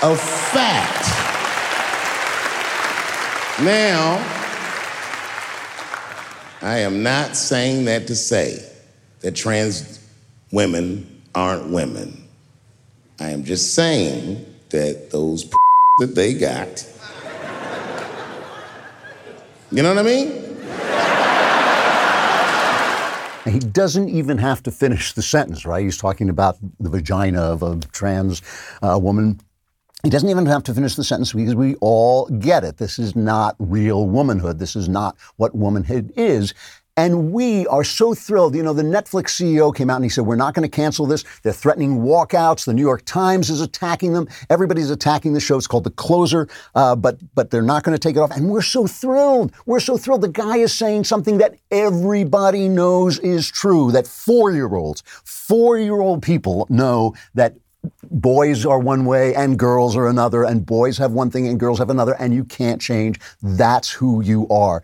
a 0.02 0.16
fact. 0.16 1.24
Now, 3.62 4.43
I 6.64 6.78
am 6.78 7.04
not 7.04 7.36
saying 7.36 7.86
that 7.86 8.08
to 8.08 8.16
say 8.16 8.66
that 9.20 9.36
trans 9.36 10.00
women 10.54 11.22
aren't 11.36 11.70
women. 11.70 12.26
I 13.20 13.32
am 13.32 13.44
just 13.44 13.76
saying 13.76 14.46
that 14.70 15.12
those 15.12 15.52
that 16.00 16.16
they 16.16 16.34
got, 16.34 16.88
you 19.72 19.84
know 19.84 19.94
what 19.94 20.00
I 20.00 20.04
mean? 20.04 20.40
He 23.54 23.60
doesn't 23.60 24.08
even 24.08 24.38
have 24.38 24.64
to 24.64 24.72
finish 24.72 25.12
the 25.12 25.22
sentence, 25.22 25.66
right? 25.66 25.84
He's 25.84 25.98
talking 25.98 26.30
about 26.30 26.58
the 26.80 26.90
vagina 26.90 27.42
of 27.42 27.62
a 27.62 27.78
trans 27.92 28.42
uh, 28.82 28.98
woman. 29.02 29.42
He 30.04 30.10
doesn't 30.10 30.28
even 30.28 30.46
have 30.48 30.64
to 30.64 30.74
finish 30.74 30.96
the 30.96 31.04
sentence 31.06 31.32
because 31.32 31.56
we 31.56 31.76
all 31.76 32.28
get 32.28 32.66
it. 32.66 32.76
This 32.76 33.00
is 33.00 33.16
not 33.16 33.56
real 33.58 34.06
womanhood. 34.06 34.60
This 34.60 34.76
is 34.76 34.90
not 34.90 35.16
what 35.38 35.56
womanhood 35.56 36.12
is. 36.18 36.54
And 36.98 37.32
we 37.32 37.66
are 37.68 37.86
so 37.86 38.14
thrilled. 38.14 38.54
You 38.54 38.64
know, 38.64 38.74
the 38.74 38.84
Netflix 38.84 39.30
CEO 39.30 39.74
came 39.74 39.90
out 39.90 39.96
and 39.96 40.04
he 40.04 40.10
said, 40.10 40.26
We're 40.26 40.36
not 40.36 40.56
going 40.56 40.70
to 40.70 40.76
cancel 40.76 41.06
this. 41.06 41.24
They're 41.42 41.54
threatening 41.54 42.00
walkouts. 42.00 42.66
The 42.66 42.74
New 42.74 42.82
York 42.82 43.04
Times 43.06 43.50
is 43.50 43.62
attacking 43.62 44.12
them. 44.12 44.28
Everybody's 44.50 44.90
attacking 44.90 45.32
the 45.32 45.40
show. 45.40 45.56
It's 45.56 45.68
called 45.68 45.86
The 45.86 45.92
Closer, 45.92 46.50
uh, 46.76 46.98
but, 46.98 47.20
but 47.34 47.50
they're 47.50 47.62
not 47.62 47.84
going 47.84 47.96
to 47.96 48.00
take 48.00 48.18
it 48.18 48.20
off. 48.20 48.36
And 48.36 48.50
we're 48.50 48.62
so 48.62 48.86
thrilled. 48.86 49.54
We're 49.66 49.80
so 49.80 49.98
thrilled. 49.98 50.22
The 50.22 50.28
guy 50.28 50.58
is 50.58 50.74
saying 50.74 51.06
something 51.06 51.38
that 51.38 51.56
everybody 51.72 52.68
knows 52.68 53.20
is 53.20 53.50
true 53.50 53.94
that 53.94 54.06
four 54.06 54.52
year 54.52 54.76
olds, 54.76 55.02
four 55.24 55.80
year 55.80 56.02
old 56.02 56.22
people 56.22 56.68
know 56.70 57.16
that 57.36 57.56
boys 58.04 58.66
are 58.66 58.80
one 58.80 59.06
way 59.06 59.36
and 59.36 59.58
girls 59.58 59.96
are 59.96 60.08
another, 60.08 60.44
and 60.44 60.66
boys 60.66 60.98
have 60.98 61.12
one 61.12 61.30
thing 61.30 61.48
and 61.48 61.60
girls 61.60 61.80
have 61.80 61.90
another, 61.90 62.14
and 62.20 62.34
you 62.34 62.44
can't 62.44 62.82
change. 62.82 63.20
That's 63.42 63.90
who 63.90 64.22
you 64.22 64.48
are. 64.50 64.84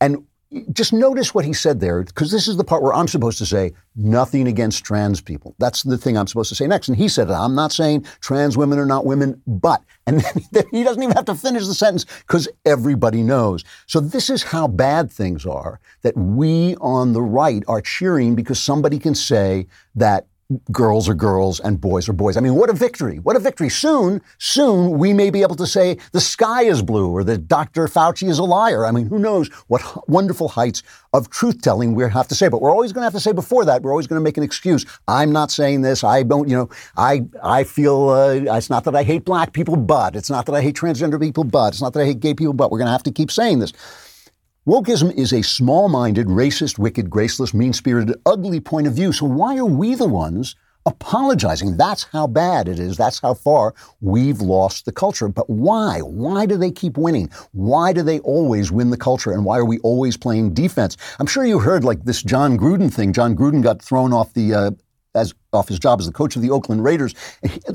And 0.00 0.26
just 0.72 0.92
notice 0.92 1.34
what 1.34 1.44
he 1.44 1.52
said 1.52 1.80
there, 1.80 2.02
because 2.02 2.30
this 2.30 2.46
is 2.46 2.56
the 2.56 2.64
part 2.64 2.82
where 2.82 2.92
I'm 2.92 3.08
supposed 3.08 3.38
to 3.38 3.46
say 3.46 3.72
nothing 3.96 4.46
against 4.46 4.84
trans 4.84 5.20
people. 5.20 5.54
That's 5.58 5.82
the 5.82 5.96
thing 5.96 6.16
I'm 6.16 6.26
supposed 6.26 6.50
to 6.50 6.54
say 6.54 6.66
next. 6.66 6.88
And 6.88 6.96
he 6.96 7.08
said, 7.08 7.30
it. 7.30 7.32
I'm 7.32 7.54
not 7.54 7.72
saying 7.72 8.06
trans 8.20 8.56
women 8.56 8.78
are 8.78 8.86
not 8.86 9.06
women, 9.06 9.40
but, 9.46 9.82
and 10.06 10.20
then 10.52 10.64
he 10.70 10.82
doesn't 10.82 11.02
even 11.02 11.16
have 11.16 11.24
to 11.26 11.34
finish 11.34 11.66
the 11.66 11.74
sentence 11.74 12.04
because 12.26 12.48
everybody 12.66 13.22
knows. 13.22 13.64
So 13.86 14.00
this 14.00 14.28
is 14.28 14.42
how 14.42 14.68
bad 14.68 15.10
things 15.10 15.46
are 15.46 15.80
that 16.02 16.16
we 16.16 16.76
on 16.76 17.12
the 17.12 17.22
right 17.22 17.62
are 17.66 17.80
cheering 17.80 18.34
because 18.34 18.60
somebody 18.60 18.98
can 18.98 19.14
say 19.14 19.66
that 19.94 20.26
girls 20.70 21.08
are 21.08 21.14
girls 21.14 21.60
and 21.60 21.80
boys 21.80 22.08
are 22.08 22.12
boys. 22.12 22.36
I 22.36 22.40
mean, 22.40 22.54
what 22.54 22.70
a 22.70 22.72
victory. 22.72 23.18
What 23.18 23.36
a 23.36 23.38
victory. 23.38 23.68
Soon, 23.68 24.20
soon 24.38 24.98
we 24.98 25.12
may 25.12 25.30
be 25.30 25.42
able 25.42 25.56
to 25.56 25.66
say 25.66 25.98
the 26.12 26.20
sky 26.20 26.64
is 26.64 26.82
blue 26.82 27.10
or 27.10 27.24
that 27.24 27.48
Dr. 27.48 27.86
Fauci 27.86 28.28
is 28.28 28.38
a 28.38 28.44
liar. 28.44 28.86
I 28.86 28.92
mean, 28.92 29.06
who 29.06 29.18
knows 29.18 29.48
what 29.68 30.08
wonderful 30.08 30.48
heights 30.48 30.82
of 31.12 31.30
truth 31.30 31.62
telling 31.62 31.94
we 31.94 32.08
have 32.08 32.28
to 32.28 32.34
say. 32.34 32.48
But 32.48 32.60
we're 32.60 32.70
always 32.70 32.92
going 32.92 33.02
to 33.02 33.06
have 33.06 33.12
to 33.14 33.20
say 33.20 33.32
before 33.32 33.64
that, 33.64 33.82
we're 33.82 33.90
always 33.90 34.06
going 34.06 34.20
to 34.20 34.24
make 34.24 34.36
an 34.36 34.42
excuse. 34.42 34.84
I'm 35.08 35.32
not 35.32 35.50
saying 35.50 35.82
this. 35.82 36.04
I 36.04 36.22
don't, 36.22 36.48
you 36.48 36.56
know, 36.56 36.70
I, 36.96 37.24
I 37.42 37.64
feel 37.64 38.08
uh, 38.08 38.56
it's 38.56 38.70
not 38.70 38.84
that 38.84 38.94
I 38.94 39.02
hate 39.02 39.24
black 39.24 39.52
people, 39.52 39.76
but 39.76 40.16
it's 40.16 40.30
not 40.30 40.46
that 40.46 40.54
I 40.54 40.62
hate 40.62 40.76
transgender 40.76 41.20
people, 41.20 41.44
but 41.44 41.68
it's 41.68 41.82
not 41.82 41.92
that 41.94 42.00
I 42.00 42.06
hate 42.06 42.20
gay 42.20 42.34
people, 42.34 42.54
but 42.54 42.70
we're 42.70 42.78
going 42.78 42.86
to 42.86 42.92
have 42.92 43.02
to 43.04 43.12
keep 43.12 43.30
saying 43.30 43.60
this. 43.60 43.72
Wokeism 44.64 45.12
is 45.18 45.32
a 45.32 45.42
small 45.42 45.88
minded, 45.88 46.28
racist, 46.28 46.78
wicked, 46.78 47.10
graceless, 47.10 47.52
mean 47.52 47.72
spirited, 47.72 48.14
ugly 48.24 48.60
point 48.60 48.86
of 48.86 48.92
view. 48.92 49.12
So 49.12 49.26
why 49.26 49.56
are 49.56 49.64
we 49.64 49.96
the 49.96 50.06
ones 50.06 50.54
apologizing? 50.86 51.76
That's 51.76 52.04
how 52.04 52.28
bad 52.28 52.68
it 52.68 52.78
is. 52.78 52.96
That's 52.96 53.18
how 53.18 53.34
far 53.34 53.74
we've 54.00 54.40
lost 54.40 54.84
the 54.84 54.92
culture. 54.92 55.26
But 55.26 55.50
why? 55.50 55.98
Why 55.98 56.46
do 56.46 56.56
they 56.56 56.70
keep 56.70 56.96
winning? 56.96 57.28
Why 57.50 57.92
do 57.92 58.02
they 58.02 58.20
always 58.20 58.70
win 58.70 58.90
the 58.90 58.96
culture? 58.96 59.32
And 59.32 59.44
why 59.44 59.58
are 59.58 59.64
we 59.64 59.80
always 59.80 60.16
playing 60.16 60.54
defense? 60.54 60.96
I'm 61.18 61.26
sure 61.26 61.44
you 61.44 61.58
heard 61.58 61.82
like 61.82 62.04
this 62.04 62.22
Jon 62.22 62.56
Gruden 62.56 62.94
thing. 62.94 63.12
Jon 63.12 63.34
Gruden 63.34 63.64
got 63.64 63.82
thrown 63.82 64.12
off 64.12 64.32
the. 64.32 64.54
Uh, 64.54 64.70
as 65.14 65.34
off 65.52 65.68
his 65.68 65.78
job 65.78 66.00
as 66.00 66.06
the 66.06 66.12
coach 66.12 66.34
of 66.34 66.42
the 66.42 66.50
Oakland 66.50 66.82
Raiders. 66.82 67.14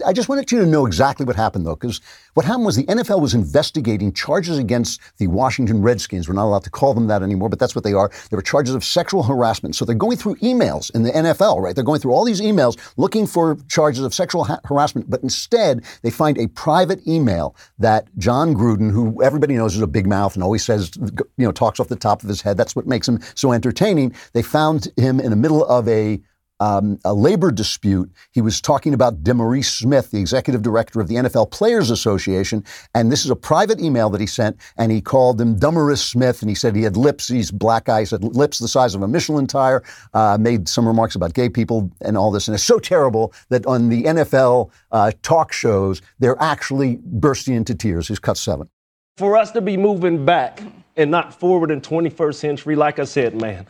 I 0.06 0.12
just 0.12 0.30
wanted 0.30 0.52
you 0.52 0.60
to 0.60 0.66
know 0.66 0.86
exactly 0.88 1.26
what 1.26 1.36
happened, 1.36 1.66
though, 1.66 1.76
because 1.76 2.02
what 2.34 2.46
happened 2.46 2.66
was 2.66 2.76
the 2.76 2.86
NFL 2.86 3.22
was 3.22 3.36
investigating 3.36 4.12
charges 4.12 4.58
against 4.58 5.00
the 5.18 5.28
Washington 5.28 5.82
Redskins. 5.84 6.28
We're 6.28 6.34
not 6.34 6.46
allowed 6.46 6.64
to 6.64 6.72
call 6.72 6.96
them 6.96 7.08
that 7.08 7.22
anymore, 7.22 7.50
but 7.50 7.60
that's 7.60 7.76
what 7.76 7.84
they 7.84 7.94
are. 7.94 8.10
There 8.30 8.38
were 8.38 8.44
charges 8.44 8.74
of 8.74 8.84
sexual 8.84 9.24
harassment. 9.24 9.76
So 9.76 9.86
they're 9.86 9.96
going 9.96 10.18
through 10.18 10.38
emails 10.38 10.94
in 10.96 11.04
the 11.04 11.12
NFL, 11.12 11.62
right? 11.62 11.76
They're 11.76 11.84
going 11.84 12.00
through 12.00 12.14
all 12.14 12.26
these 12.26 12.42
emails 12.42 12.78
looking 12.98 13.28
for 13.28 13.58
charges 13.68 14.04
of 14.04 14.14
sexual 14.14 14.46
ha- 14.46 14.60
harassment, 14.66 15.10
but 15.10 15.22
instead 15.22 15.84
they 16.02 16.10
find 16.10 16.38
a 16.40 16.48
private 16.48 17.06
email 17.08 17.56
that 17.78 18.08
Jon 18.18 18.56
Gruden, 18.56 18.92
who 18.92 19.22
everybody 19.22 19.56
knows 19.56 19.76
is 19.76 19.82
a 19.82 19.88
big 19.88 20.08
mouth 20.08 20.34
and 20.34 20.44
always 20.44 20.66
says, 20.66 20.92
you 20.98 21.46
know, 21.46 21.52
talks 21.52 21.80
off 21.80 21.90
the 21.90 21.96
top 21.96 22.24
of 22.24 22.30
his 22.30 22.42
head. 22.42 22.58
That's 22.58 22.76
what 22.76 22.88
makes 22.88 23.08
him 23.08 23.20
so 23.36 23.52
entertaining. 23.52 24.16
They 24.34 24.42
found 24.42 24.88
him 24.98 25.20
in 25.20 25.30
the 25.30 25.36
middle 25.36 25.64
of 25.66 25.88
a 25.88 26.20
um, 26.60 27.00
a 27.06 27.14
labor 27.14 27.52
dispute. 27.52 28.12
He 28.32 28.42
was 28.42 28.62
talking 28.62 28.94
about 28.94 29.24
Demaurice 29.24 29.66
Smith, 29.80 30.12
the 30.12 30.20
executive 30.20 30.62
director 30.62 31.00
of 31.00 31.08
the 31.08 31.16
NFL 31.16 31.52
Players 31.52 31.92
Association, 31.92 32.64
and 32.96 33.12
this 33.12 33.24
is 33.24 33.32
a 33.32 33.36
private 33.36 33.80
email 33.80 34.10
that 34.10 34.22
he 34.22 34.28
sent, 34.28 34.58
and 34.78 34.92
he 34.92 35.02
called 35.02 35.40
him 35.40 35.58
Demaurice 35.58 36.04
Smith, 36.04 36.42
and 36.42 36.50
he 36.50 36.56
said 36.56 36.76
he 36.76 36.84
had 36.84 36.98
lips, 36.98 37.28
he's 37.28 37.52
black 37.52 37.88
he 37.88 38.06
said 38.06 38.24
lips 38.24 38.60
the 38.60 38.68
size 38.68 38.96
of 38.96 39.02
a 39.02 39.08
Michelin 39.08 39.48
tire, 39.48 39.84
uh, 40.14 40.38
made 40.40 40.68
some 40.68 40.88
remarks 40.88 41.16
about 41.16 41.34
gay 41.34 41.50
people 41.50 41.92
and 42.02 42.18
all 42.18 42.32
this, 42.32 42.48
and 42.48 42.56
it's 42.56 42.64
so 42.64 42.80
terrible 42.80 43.34
that 43.50 43.66
on 43.66 43.90
the 43.90 44.04
NFL 44.04 44.72
uh, 44.92 45.12
talk 45.22 45.52
shows, 45.52 46.02
they're 46.20 46.42
actually 46.42 46.98
bursting 47.04 47.56
into 47.56 47.76
tears. 47.76 48.08
He's 48.08 48.20
cut 48.20 48.38
seven. 48.38 48.70
for 49.18 49.36
us 49.36 49.52
to 49.52 49.62
be 49.62 49.78
moving 49.78 50.26
back 50.26 50.62
and 50.96 51.12
not 51.12 51.34
forward 51.34 51.72
in 51.72 51.80
21st 51.80 52.36
century, 52.36 52.76
like 52.76 53.00
I 53.00 53.04
said, 53.06 53.40
man. 53.40 53.66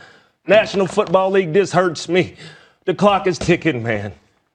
National 0.47 0.87
Football 0.87 1.31
League, 1.31 1.53
this 1.53 1.71
hurts 1.71 2.07
me. 2.07 2.35
The 2.87 2.95
clock 2.95 3.27
is 3.27 3.37
ticking, 3.37 3.83
man. 3.83 4.13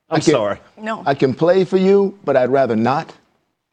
I'm 0.09 0.23
can- 0.23 0.33
sorry. 0.33 0.59
No. 0.79 1.03
I 1.05 1.15
can 1.15 1.35
play 1.35 1.65
for 1.65 1.77
you, 1.77 2.19
but 2.25 2.35
I'd 2.35 2.49
rather 2.49 2.75
not. 2.75 3.13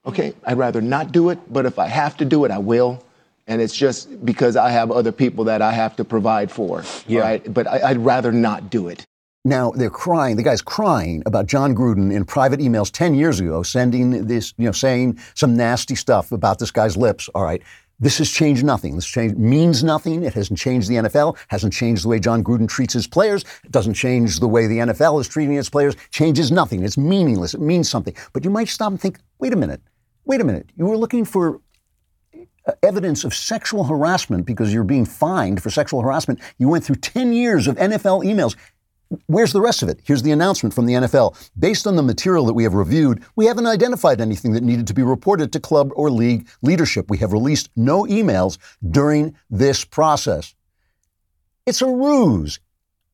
Okay? 0.06 0.34
I'd 0.46 0.58
rather 0.58 0.82
not 0.82 1.14
do 1.14 1.30
it, 1.30 1.40
but 1.52 1.66
if 1.66 1.80
I 1.80 1.88
have 1.88 2.18
to 2.18 2.26
do 2.26 2.44
it, 2.44 2.52
I 2.52 2.58
will. 2.58 3.02
And 3.48 3.62
it's 3.62 3.74
just 3.74 4.24
because 4.26 4.58
I 4.58 4.70
have 4.70 4.92
other 4.92 5.14
people 5.14 5.46
that 5.46 5.62
I 5.62 5.72
have 5.72 5.96
to 5.96 6.04
provide 6.04 6.52
for. 6.52 6.84
Yeah. 7.08 7.22
Right? 7.22 7.54
But 7.54 7.68
I, 7.68 7.90
I'd 7.92 8.00
rather 8.00 8.34
not 8.34 8.70
do 8.70 8.90
it. 8.90 9.06
Now 9.46 9.72
they're 9.72 9.90
crying. 9.90 10.36
The 10.36 10.44
guy's 10.44 10.62
crying 10.62 11.24
about 11.26 11.48
Jon 11.48 11.74
Gruden 11.74 12.14
in 12.14 12.26
private 12.26 12.60
emails 12.60 12.92
ten 12.92 13.14
years 13.14 13.40
ago, 13.40 13.64
sending 13.64 14.28
this, 14.28 14.54
you 14.58 14.66
know, 14.66 14.74
saying 14.74 15.18
some 15.36 15.56
nasty 15.56 15.96
stuff 15.96 16.34
about 16.34 16.60
this 16.60 16.70
guy's 16.70 16.98
lips. 16.98 17.30
All 17.34 17.44
right, 17.44 17.64
this 18.00 18.18
has 18.20 18.30
changed 18.30 18.64
nothing. 18.64 18.96
This 18.96 19.06
change 19.06 19.36
means 19.36 19.84
nothing. 19.84 20.24
It 20.24 20.34
hasn't 20.34 20.58
changed 20.58 20.88
the 20.88 20.96
NFL. 20.96 21.38
Hasn't 21.50 21.74
changed 21.74 22.04
the 22.04 22.08
way 22.08 22.20
Jon 22.20 22.44
Gruden 22.44 22.68
treats 22.68 22.94
his 22.94 23.08
players. 23.08 23.44
It 23.64 23.72
doesn't 23.72 23.94
change 23.94 24.40
the 24.40 24.48
way 24.48 24.68
the 24.68 24.78
NFL 24.78 25.20
is 25.20 25.28
treating 25.28 25.56
its 25.56 25.70
players. 25.70 25.96
Changes 26.12 26.52
nothing. 26.52 26.84
It's 26.84 26.98
meaningless. 26.98 27.54
It 27.54 27.62
means 27.62 27.90
something. 27.90 28.16
But 28.34 28.46
you 28.46 28.50
might 28.50 28.70
stop 28.70 28.92
and 28.92 29.02
think, 29.02 29.20
wait 29.40 29.54
a 29.54 29.58
minute, 29.58 29.82
wait 30.26 30.40
a 30.40 30.46
minute. 30.46 30.70
You 30.78 30.86
were 30.86 30.98
looking 30.98 31.26
for 31.26 31.60
uh, 32.68 32.72
evidence 32.84 33.24
of 33.24 33.34
sexual 33.34 33.84
harassment 33.84 34.46
because 34.46 34.74
you're 34.74 34.84
being 34.84 35.06
fined 35.06 35.62
for 35.62 35.70
sexual 35.70 36.02
harassment. 36.02 36.40
You 36.58 36.70
went 36.70 36.86
through 36.86 36.98
10 36.98 37.34
years 37.34 37.68
of 37.68 37.76
NFL 37.76 38.24
emails. 38.24 38.56
Where's 39.26 39.54
the 39.54 39.62
rest 39.62 39.82
of 39.82 39.90
it? 39.90 40.02
Here's 40.04 40.22
the 40.22 40.32
announcement 40.32 40.74
from 40.74 40.86
the 40.86 40.94
NFL. 40.94 41.36
Based 41.58 41.88
on 41.88 41.96
the 41.96 42.04
material 42.04 42.46
that 42.46 42.54
we 42.54 42.64
have 42.64 42.76
reviewed, 42.76 43.24
we 43.36 43.48
haven't 43.48 43.66
identified 43.66 44.22
anything 44.22 44.54
that 44.54 44.64
needed 44.64 44.86
to 44.88 44.94
be 44.94 45.02
reported 45.02 45.52
to 45.54 45.60
club 45.60 45.92
or 45.96 46.12
league 46.12 46.48
leadership. 46.62 47.10
We 47.10 47.18
have 47.18 47.34
released 47.34 47.70
no 47.76 48.04
emails 48.04 48.60
during 48.88 49.36
this 49.50 49.84
process. 49.84 50.54
It's 51.66 51.82
a 51.82 51.88
ruse. 51.88 52.60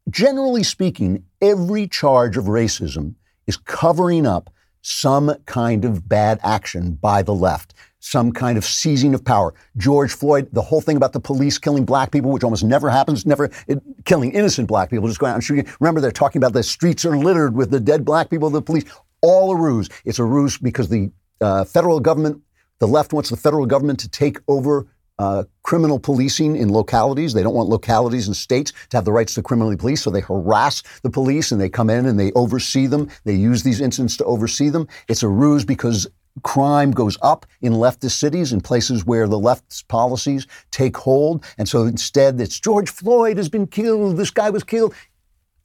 Generally 0.09 0.63
speaking, 0.63 1.23
every 1.41 1.87
charge 1.87 2.35
of 2.35 2.45
racism 2.45 3.15
is 3.47 3.57
covering 3.57 4.27
up 4.27 4.49
some 4.87 5.35
kind 5.47 5.83
of 5.83 6.07
bad 6.07 6.39
action 6.43 6.91
by 6.91 7.23
the 7.23 7.33
left, 7.33 7.73
some 7.99 8.31
kind 8.31 8.55
of 8.55 8.63
seizing 8.63 9.15
of 9.15 9.25
power. 9.25 9.51
George 9.77 10.13
Floyd, 10.13 10.47
the 10.51 10.61
whole 10.61 10.79
thing 10.79 10.95
about 10.95 11.11
the 11.11 11.19
police 11.19 11.57
killing 11.57 11.85
black 11.85 12.11
people, 12.11 12.29
which 12.29 12.43
almost 12.43 12.63
never 12.63 12.87
happens, 12.87 13.25
never 13.25 13.49
it, 13.67 13.81
killing 14.05 14.31
innocent 14.31 14.67
black 14.67 14.91
people, 14.91 15.07
just 15.07 15.19
going 15.19 15.31
out 15.31 15.35
and 15.35 15.43
shooting. 15.43 15.67
Remember, 15.79 15.99
they're 16.01 16.11
talking 16.11 16.39
about 16.39 16.53
the 16.53 16.61
streets 16.61 17.03
are 17.03 17.17
littered 17.17 17.55
with 17.55 17.71
the 17.71 17.79
dead 17.79 18.05
black 18.05 18.29
people, 18.29 18.47
the 18.51 18.61
police. 18.61 18.83
All 19.21 19.53
a 19.53 19.55
ruse. 19.55 19.89
It's 20.05 20.19
a 20.19 20.23
ruse 20.23 20.59
because 20.59 20.87
the 20.89 21.11
uh, 21.41 21.63
federal 21.63 21.99
government, 21.99 22.43
the 22.77 22.87
left 22.87 23.11
wants 23.11 23.31
the 23.31 23.37
federal 23.37 23.65
government 23.65 23.99
to 24.01 24.09
take 24.09 24.37
over 24.47 24.85
uh, 25.19 25.43
criminal 25.63 25.99
policing 25.99 26.55
in 26.55 26.71
localities. 26.71 27.33
They 27.33 27.43
don't 27.43 27.55
want 27.55 27.69
localities 27.69 28.27
and 28.27 28.35
states 28.35 28.73
to 28.89 28.97
have 28.97 29.05
the 29.05 29.11
rights 29.11 29.33
to 29.35 29.41
criminally 29.41 29.77
police, 29.77 30.03
so 30.03 30.09
they 30.09 30.21
harass 30.21 30.83
the 31.03 31.09
police 31.09 31.51
and 31.51 31.59
they 31.59 31.69
come 31.69 31.89
in 31.89 32.05
and 32.05 32.19
they 32.19 32.31
oversee 32.33 32.87
them. 32.87 33.09
They 33.23 33.35
use 33.35 33.63
these 33.63 33.81
incidents 33.81 34.17
to 34.17 34.25
oversee 34.25 34.69
them. 34.69 34.87
It's 35.07 35.23
a 35.23 35.29
ruse 35.29 35.65
because 35.65 36.07
crime 36.43 36.91
goes 36.91 37.17
up 37.21 37.45
in 37.61 37.73
leftist 37.73 38.11
cities 38.11 38.51
in 38.51 38.61
places 38.61 39.05
where 39.05 39.27
the 39.27 39.39
left's 39.39 39.83
policies 39.83 40.47
take 40.71 40.97
hold. 40.97 41.45
And 41.57 41.67
so 41.67 41.83
instead, 41.83 42.39
it's 42.41 42.59
George 42.59 42.89
Floyd 42.89 43.37
has 43.37 43.49
been 43.49 43.67
killed. 43.67 44.17
This 44.17 44.31
guy 44.31 44.49
was 44.49 44.63
killed. 44.63 44.93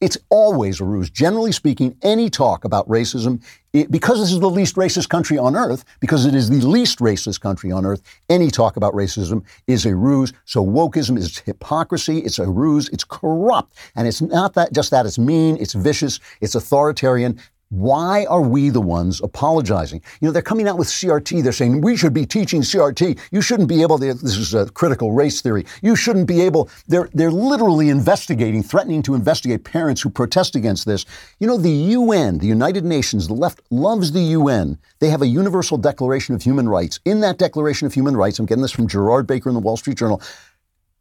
It's 0.01 0.17
always 0.31 0.81
a 0.81 0.85
ruse. 0.85 1.11
Generally 1.11 1.53
speaking, 1.53 1.95
any 2.03 2.31
talk 2.31 2.65
about 2.65 2.89
racism, 2.89 3.43
it, 3.75 3.91
because 3.91 4.19
this 4.19 4.33
is 4.33 4.41
the 4.41 4.49
least 4.49 4.77
racist 4.77 5.11
country 5.11 5.37
on 5.37 5.55
earth, 5.55 5.85
because 6.01 6.25
it 6.25 6.35
is 6.35 6.49
the 6.49 6.67
least 6.67 7.01
racist 7.01 7.41
country 7.41 7.71
on 7.71 7.85
earth, 7.85 8.03
any 8.31 8.51
talk 8.51 8.77
about 8.77 8.95
racism 8.95 9.45
is 9.67 9.85
a 9.85 9.95
ruse. 9.95 10.33
So 10.47 10.65
wokeism 10.65 11.19
is 11.19 11.39
hypocrisy. 11.39 12.19
It's 12.21 12.39
a 12.39 12.49
ruse. 12.49 12.89
It's 12.89 13.05
corrupt. 13.05 13.77
And 13.95 14.09
it's 14.09 14.23
not 14.23 14.55
that 14.55 14.73
just 14.73 14.91
that. 14.91 15.05
It's 15.05 15.19
mean. 15.19 15.57
It's 15.59 15.75
vicious. 15.75 16.19
It's 16.41 16.55
authoritarian. 16.55 17.39
Why 17.71 18.25
are 18.25 18.41
we 18.41 18.69
the 18.69 18.81
ones 18.81 19.21
apologizing? 19.21 20.03
You 20.21 20.27
know, 20.27 20.33
they're 20.33 20.43
coming 20.43 20.67
out 20.67 20.77
with 20.77 20.89
CRT. 20.89 21.45
They're 21.45 21.53
saying 21.53 21.83
we 21.83 21.97
should 21.97 22.13
be 22.13 22.27
teaching 22.27 22.63
CRT. 22.63 23.17
You 23.31 23.41
shouldn't 23.41 23.69
be 23.69 23.81
able 23.81 23.97
to. 24.01 24.13
This 24.13 24.37
is 24.37 24.55
a 24.55 24.69
critical 24.71 25.13
race 25.13 25.41
theory. 25.41 25.65
You 25.81 25.95
shouldn't 25.95 26.27
be 26.27 26.41
able. 26.41 26.69
They're 26.89 27.09
they're 27.15 27.31
literally 27.31 27.89
investigating, 27.89 28.65
threatening 28.65 29.03
to 29.03 29.15
investigate 29.15 29.63
parents 29.63 30.03
who 30.03 30.11
protest 30.11 30.57
against 30.57 30.85
this. 30.85 31.07
You 31.39 31.47
know, 31.47 31.57
the 31.57 31.71
UN, 31.71 32.39
the 32.39 32.49
United 32.49 32.85
Nations, 32.85 33.29
the 33.29 33.35
left 33.35 33.61
loves 33.71 34.11
the 34.11 34.21
UN. 34.21 34.77
They 34.99 35.09
have 35.09 35.23
a 35.23 35.29
Universal 35.29 35.79
Declaration 35.79 36.35
of 36.35 36.43
Human 36.43 36.69
Rights. 36.69 36.99
In 37.05 37.21
that 37.21 37.39
Declaration 37.39 37.87
of 37.87 37.95
Human 37.95 38.17
Rights, 38.17 38.41
I'm 38.41 38.47
getting 38.47 38.63
this 38.63 38.73
from 38.73 38.89
Gerard 38.89 39.29
Baker 39.29 39.49
in 39.49 39.55
the 39.55 39.61
Wall 39.61 39.77
Street 39.77 39.97
Journal. 39.97 40.21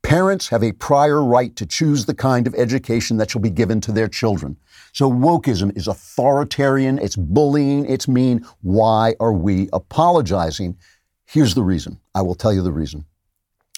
Parents 0.01 0.47
have 0.49 0.63
a 0.63 0.71
prior 0.71 1.23
right 1.23 1.55
to 1.55 1.65
choose 1.65 2.05
the 2.05 2.15
kind 2.15 2.47
of 2.47 2.55
education 2.55 3.17
that 3.17 3.29
shall 3.29 3.41
be 3.41 3.49
given 3.49 3.79
to 3.81 3.91
their 3.91 4.07
children. 4.07 4.57
So 4.91 5.11
wokeism 5.11 5.75
is 5.77 5.87
authoritarian, 5.87 6.97
it's 6.97 7.15
bullying, 7.15 7.85
it's 7.85 8.07
mean. 8.07 8.45
Why 8.61 9.15
are 9.19 9.33
we 9.33 9.69
apologizing? 9.71 10.77
Here's 11.25 11.53
the 11.53 11.61
reason. 11.61 11.99
I 12.15 12.23
will 12.23 12.33
tell 12.33 12.51
you 12.51 12.63
the 12.63 12.71
reason. 12.71 13.05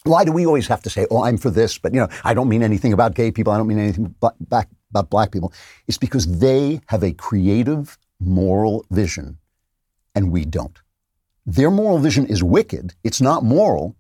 Why 0.04 0.24
do 0.24 0.32
we 0.32 0.46
always 0.46 0.68
have 0.68 0.82
to 0.84 0.90
say, 0.90 1.06
"Oh, 1.12 1.24
I'm 1.24 1.38
for 1.38 1.52
this," 1.52 1.78
but 1.78 1.94
you 1.94 2.00
know, 2.00 2.08
I 2.24 2.34
don't 2.34 2.50
mean 2.50 2.64
anything 2.64 2.94
about 2.94 3.14
gay 3.14 3.32
people. 3.32 3.52
I 3.54 3.58
don't 3.58 3.68
mean 3.68 3.78
anything 3.78 4.16
about 4.22 5.10
black 5.10 5.32
people. 5.32 5.54
It's 5.88 5.98
because 5.98 6.40
they 6.40 6.82
have 6.88 7.04
a 7.04 7.12
creative 7.12 7.98
moral 8.20 8.86
vision, 8.90 9.38
and 10.16 10.32
we 10.32 10.46
don't. 10.46 10.78
Their 11.46 11.70
moral 11.70 12.00
vision 12.00 12.26
is 12.26 12.42
wicked. 12.42 12.96
It's 13.04 13.22
not 13.22 13.44
moral, 13.44 13.96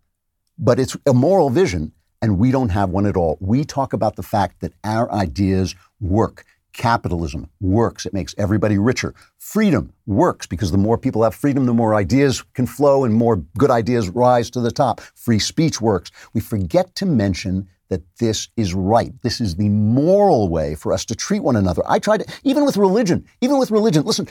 but 0.57 0.79
it's 0.79 0.95
a 1.05 1.13
moral 1.13 1.49
vision, 1.49 1.91
and 2.21 2.37
we 2.37 2.51
don't 2.51 2.69
have 2.69 2.89
one 2.89 3.05
at 3.05 3.17
all. 3.17 3.37
We 3.39 3.63
talk 3.65 3.93
about 3.93 4.15
the 4.15 4.23
fact 4.23 4.61
that 4.61 4.73
our 4.83 5.11
ideas 5.11 5.75
work. 5.99 6.45
Capitalism 6.73 7.49
works. 7.59 8.05
It 8.05 8.13
makes 8.13 8.33
everybody 8.37 8.77
richer. 8.77 9.13
Freedom 9.37 9.91
works 10.05 10.45
because 10.45 10.71
the 10.71 10.77
more 10.77 10.97
people 10.97 11.23
have 11.23 11.35
freedom, 11.35 11.65
the 11.65 11.73
more 11.73 11.95
ideas 11.95 12.43
can 12.53 12.65
flow 12.65 13.03
and 13.03 13.13
more 13.13 13.37
good 13.57 13.71
ideas 13.71 14.09
rise 14.09 14.49
to 14.51 14.61
the 14.61 14.71
top. 14.71 15.01
Free 15.01 15.39
speech 15.39 15.81
works. 15.81 16.11
We 16.33 16.39
forget 16.39 16.95
to 16.95 17.05
mention 17.05 17.67
that 17.89 18.01
this 18.19 18.47
is 18.55 18.73
right. 18.73 19.11
This 19.21 19.41
is 19.41 19.57
the 19.57 19.67
moral 19.67 20.47
way 20.47 20.75
for 20.75 20.93
us 20.93 21.03
to 21.05 21.15
treat 21.15 21.41
one 21.41 21.57
another. 21.57 21.81
I 21.87 21.99
try 21.99 22.17
to, 22.17 22.25
even 22.43 22.63
with 22.65 22.77
religion, 22.77 23.25
even 23.41 23.59
with 23.59 23.69
religion, 23.69 24.05
listen, 24.05 24.29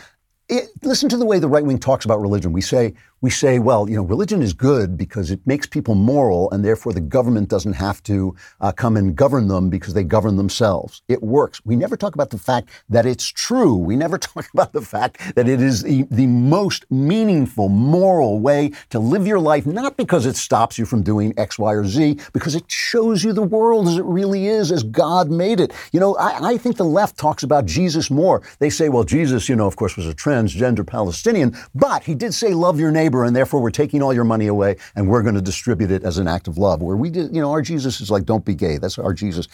it, 0.49 0.71
listen 0.83 1.11
to 1.11 1.19
the 1.19 1.27
way 1.27 1.39
the 1.39 1.49
right 1.49 1.65
wing 1.65 1.79
talks 1.79 2.07
about 2.07 2.23
religion. 2.23 2.53
We 2.53 2.63
say, 2.63 2.95
we 3.23 3.31
say, 3.31 3.59
well, 3.59 3.89
you 3.89 3.97
know, 3.97 4.03
religion 4.03 4.43
is 4.43 4.53
good 4.53 4.97
because 4.97 5.31
it 5.31 5.41
makes 5.47 5.67
people 5.67 5.95
moral, 5.95 6.51
and 6.51 6.65
therefore 6.65 6.93
the 6.93 7.01
government 7.01 7.49
doesn't 7.49 7.75
have 7.75 8.03
to 8.05 8.35
uh, 8.61 8.73
come 8.73 8.97
and 8.97 9.15
govern 9.15 9.49
them 9.49 9.69
because 9.69 9.93
they 9.95 10.05
govern 10.05 10.37
themselves. 10.37 11.03
It 11.09 11.23
works. 11.23 11.61
We 11.65 11.77
never 11.77 11.97
talk 11.97 12.15
about 12.15 12.31
the 12.31 12.39
fact 12.39 12.71
that 12.89 13.05
it's 13.05 13.27
true. 13.27 13.77
We 13.77 13.97
never 13.97 14.17
talk 14.31 14.49
about 14.55 14.73
the 14.73 14.81
fact 14.81 15.35
that 15.35 15.49
it 15.49 15.61
is 15.61 15.83
the, 15.83 16.07
the 16.11 16.27
most 16.27 16.87
meaningful, 16.91 17.69
moral 17.69 18.41
way 18.41 18.73
to 18.91 18.99
live 18.99 19.27
your 19.27 19.41
life, 19.41 19.67
not 19.67 19.97
because 19.97 20.25
it 20.25 20.37
stops 20.37 20.79
you 20.79 20.87
from 20.87 21.03
doing 21.03 21.35
X, 21.37 21.59
Y, 21.59 21.73
or 21.73 21.85
Z, 21.85 22.19
because 22.33 22.55
it 22.55 22.71
shows 22.71 23.23
you 23.23 23.33
the 23.33 23.43
world 23.43 23.89
as 23.89 23.99
it 23.99 24.05
really 24.05 24.47
is, 24.47 24.73
as 24.73 24.83
God 24.83 25.31
made 25.31 25.61
it. 25.61 25.73
You 25.93 26.01
know, 26.01 26.17
I, 26.17 26.53
I 26.53 26.57
think 26.57 26.77
the 26.77 26.85
left 26.85 27.19
talks 27.19 27.43
about 27.43 27.67
Jesus 27.67 28.11
more. 28.11 28.43
They 28.61 28.71
say, 28.71 28.89
well, 28.89 29.05
Jesus, 29.05 29.49
you 29.49 29.57
know, 29.57 29.67
of 29.67 29.77
course, 29.77 29.97
was 29.97 30.09
a 30.09 30.15
transgender 30.15 30.87
Palestinian, 30.87 31.57
but 31.75 32.03
he 32.05 32.15
did 32.15 32.33
say, 32.33 32.55
love 32.55 32.81
your 32.81 32.91
neighbor, 32.91 33.10
and 33.25 33.35
therefore 33.35 33.61
we're 33.61 33.71
taking 33.71 34.03
all 34.03 34.13
your 34.15 34.25
money 34.25 34.47
away 34.47 34.77
and 34.95 35.09
we're 35.09 35.23
going 35.23 35.35
to 35.35 35.41
distribute 35.41 35.91
it 35.91 36.05
as 36.05 36.19
an 36.19 36.29
act 36.29 36.49
of 36.49 36.59
love. 36.59 36.83
Where 36.83 36.97
we 36.97 37.11
did, 37.11 37.35
you 37.35 37.41
know, 37.41 37.51
our 37.51 37.63
Jesus 37.63 38.01
is 38.01 38.11
like, 38.11 38.25
don't 38.25 38.45
be 38.45 38.55
gay. 38.55 38.79
That's 38.79 38.99
our 38.99 39.13
Jesus. 39.13 39.49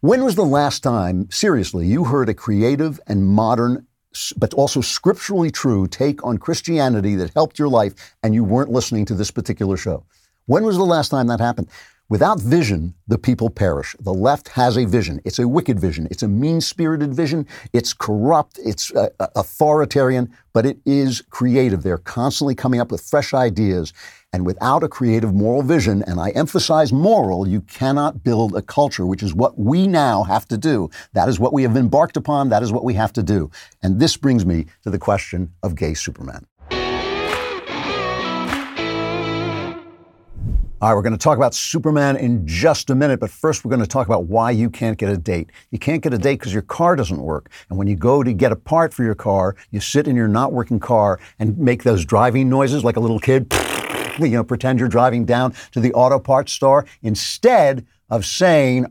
When 0.00 0.22
was 0.22 0.36
the 0.36 0.44
last 0.44 0.82
time, 0.82 1.28
seriously, 1.30 1.86
you 1.86 2.04
heard 2.04 2.28
a 2.28 2.34
creative 2.34 3.00
and 3.06 3.26
modern 3.26 3.86
but 4.36 4.54
also 4.54 4.80
scripturally 4.80 5.50
true 5.50 5.86
take 5.86 6.24
on 6.24 6.38
Christianity 6.38 7.14
that 7.16 7.32
helped 7.34 7.58
your 7.58 7.68
life 7.68 8.16
and 8.22 8.34
you 8.34 8.44
weren't 8.44 8.70
listening 8.70 9.04
to 9.06 9.14
this 9.14 9.30
particular 9.30 9.76
show? 9.76 10.04
When 10.46 10.64
was 10.64 10.76
the 10.76 10.84
last 10.84 11.10
time 11.10 11.26
that 11.26 11.40
happened? 11.40 11.68
Without 12.10 12.40
vision, 12.40 12.94
the 13.06 13.18
people 13.18 13.50
perish. 13.50 13.94
The 14.00 14.14
left 14.14 14.48
has 14.48 14.78
a 14.78 14.86
vision. 14.86 15.20
It's 15.26 15.38
a 15.38 15.46
wicked 15.46 15.78
vision. 15.78 16.08
It's 16.10 16.22
a 16.22 16.28
mean 16.28 16.62
spirited 16.62 17.12
vision. 17.12 17.46
It's 17.74 17.92
corrupt. 17.92 18.58
It's 18.64 18.90
uh, 18.94 19.10
authoritarian, 19.36 20.34
but 20.54 20.64
it 20.64 20.78
is 20.86 21.22
creative. 21.28 21.82
They're 21.82 21.98
constantly 21.98 22.54
coming 22.54 22.80
up 22.80 22.90
with 22.90 23.02
fresh 23.02 23.34
ideas. 23.34 23.92
And 24.32 24.46
without 24.46 24.82
a 24.82 24.88
creative 24.88 25.34
moral 25.34 25.60
vision, 25.60 26.02
and 26.06 26.18
I 26.18 26.30
emphasize 26.30 26.94
moral, 26.94 27.46
you 27.46 27.60
cannot 27.60 28.24
build 28.24 28.56
a 28.56 28.62
culture, 28.62 29.04
which 29.04 29.22
is 29.22 29.34
what 29.34 29.58
we 29.58 29.86
now 29.86 30.22
have 30.22 30.48
to 30.48 30.56
do. 30.56 30.88
That 31.12 31.28
is 31.28 31.38
what 31.38 31.52
we 31.52 31.62
have 31.62 31.76
embarked 31.76 32.16
upon. 32.16 32.48
That 32.48 32.62
is 32.62 32.72
what 32.72 32.84
we 32.84 32.94
have 32.94 33.12
to 33.14 33.22
do. 33.22 33.50
And 33.82 34.00
this 34.00 34.16
brings 34.16 34.46
me 34.46 34.64
to 34.82 34.88
the 34.88 34.98
question 34.98 35.52
of 35.62 35.74
gay 35.74 35.92
Superman. 35.92 36.46
All 40.80 40.90
right, 40.90 40.94
we're 40.94 41.02
going 41.02 41.12
to 41.12 41.18
talk 41.18 41.36
about 41.36 41.56
Superman 41.56 42.16
in 42.16 42.46
just 42.46 42.88
a 42.88 42.94
minute, 42.94 43.18
but 43.18 43.30
first 43.30 43.64
we're 43.64 43.70
going 43.70 43.80
to 43.80 43.86
talk 43.88 44.06
about 44.06 44.26
why 44.26 44.52
you 44.52 44.70
can't 44.70 44.96
get 44.96 45.08
a 45.08 45.16
date. 45.16 45.50
You 45.72 45.78
can't 45.80 46.00
get 46.00 46.14
a 46.14 46.18
date 46.18 46.38
because 46.38 46.52
your 46.52 46.62
car 46.62 46.94
doesn't 46.94 47.20
work. 47.20 47.50
And 47.68 47.76
when 47.76 47.88
you 47.88 47.96
go 47.96 48.22
to 48.22 48.32
get 48.32 48.52
a 48.52 48.56
part 48.56 48.94
for 48.94 49.02
your 49.02 49.16
car, 49.16 49.56
you 49.72 49.80
sit 49.80 50.06
in 50.06 50.14
your 50.14 50.28
not 50.28 50.52
working 50.52 50.78
car 50.78 51.18
and 51.40 51.58
make 51.58 51.82
those 51.82 52.04
driving 52.04 52.48
noises 52.48 52.84
like 52.84 52.96
a 52.96 53.00
little 53.00 53.18
kid. 53.18 53.52
You 54.20 54.30
know, 54.30 54.42
pretend 54.42 54.80
you're 54.80 54.88
driving 54.88 55.24
down 55.24 55.54
to 55.70 55.78
the 55.78 55.92
auto 55.92 56.18
parts 56.18 56.52
store 56.52 56.86
instead 57.02 57.86
of 58.10 58.26
saying 58.26 58.86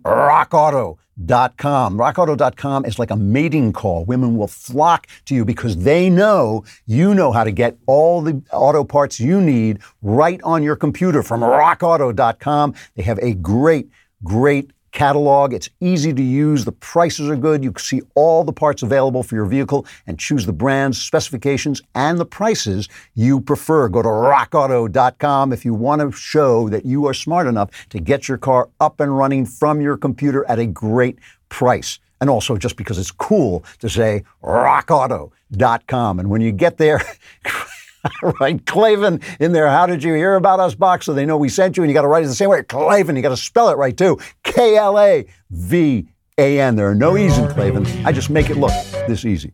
rockauto.com. 1.18 1.98
Rockauto.com 1.98 2.86
is 2.86 3.00
like 3.00 3.12
a 3.12 3.16
mating 3.16 3.74
call. 3.74 4.06
Women 4.06 4.38
will 4.38 4.48
flock 4.48 5.08
to 5.26 5.36
you 5.36 5.46
because 5.46 5.78
they 5.78 6.10
know 6.10 6.64
you 6.86 7.14
know 7.14 7.32
how 7.32 7.44
to 7.44 7.52
get 7.52 7.78
all 7.86 8.22
the 8.22 8.42
auto 8.52 8.84
parts 8.84 9.20
you 9.20 9.42
need 9.42 9.80
right 10.02 10.42
on 10.44 10.64
your 10.64 10.76
computer 10.76 11.24
from 11.24 11.42
rockauto.com. 11.42 12.74
They 12.96 13.04
have 13.04 13.20
a 13.20 13.34
great, 13.34 13.90
great 14.24 14.72
catalog. 14.98 15.54
It's 15.54 15.70
easy 15.80 16.12
to 16.12 16.24
use. 16.24 16.66
The 16.66 16.72
prices 16.72 17.30
are 17.30 17.36
good. 17.36 17.64
You 17.64 17.72
can 17.72 17.84
see 17.84 18.02
all 18.16 18.44
the 18.44 18.52
parts 18.52 18.82
available 18.82 19.22
for 19.22 19.36
your 19.36 19.46
vehicle 19.46 19.86
and 20.08 20.18
choose 20.18 20.48
the 20.48 20.54
brands, 20.54 21.00
specifications, 21.00 21.84
and 21.94 22.18
the 22.18 22.26
prices 22.26 22.90
you 23.14 23.40
prefer. 23.40 23.90
Go 23.90 24.02
to 24.02 24.08
rockauto.com 24.08 25.54
if 25.54 25.64
you 25.64 25.76
want 25.76 26.02
to 26.02 26.12
show 26.12 26.68
that 26.70 26.84
you 26.84 27.06
are 27.06 27.14
smart 27.14 27.46
enough 27.46 27.70
to 27.90 28.00
get 28.00 28.28
your 28.28 28.40
car 28.40 28.70
up 28.80 29.00
and 29.00 29.16
running 29.16 29.46
from 29.46 29.82
your 29.82 29.98
computer 29.98 30.44
at 30.50 30.58
a 30.58 30.66
great 30.66 31.20
price. 31.50 32.00
And 32.20 32.28
also 32.28 32.58
just 32.58 32.76
because 32.76 32.98
it's 32.98 33.12
cool 33.12 33.64
to 33.78 33.90
say 33.90 34.24
rockauto.com. 34.44 36.20
And 36.20 36.28
when 36.32 36.42
you 36.42 36.52
get 36.52 36.78
there, 36.78 37.02
right, 38.40 38.66
Klavan 38.66 39.22
in 39.40 39.52
there. 39.52 39.68
How 39.68 39.86
did 39.86 40.04
you 40.04 40.14
hear 40.14 40.36
about 40.36 40.60
us 40.60 40.76
box? 40.76 41.06
So 41.06 41.14
they 41.14 41.26
know 41.26 41.38
we 41.38 41.50
sent 41.50 41.78
you, 41.78 41.84
and 41.84 41.90
you 41.90 41.94
got 41.94 42.02
to 42.02 42.08
write 42.08 42.24
it 42.24 42.28
the 42.28 42.36
same 42.36 42.50
way. 42.50 42.64
Klavan, 42.64 43.16
you 43.16 43.22
got 43.22 43.30
to 43.30 43.38
spell 43.38 43.70
it 43.70 43.78
right 43.78 43.96
too. 43.96 44.18
K 44.44 44.78
L 44.78 45.00
A 45.00 45.26
V 45.50 46.08
A 46.38 46.60
N. 46.60 46.76
There 46.76 46.90
are 46.90 46.96
no 46.96 47.18
E's 47.18 47.38
in 47.38 47.48
Klavan. 47.50 47.86
I 48.06 48.12
just 48.12 48.30
make 48.30 48.50
it 48.50 48.58
look 48.58 48.72
this 49.08 49.26
easy. 49.26 49.54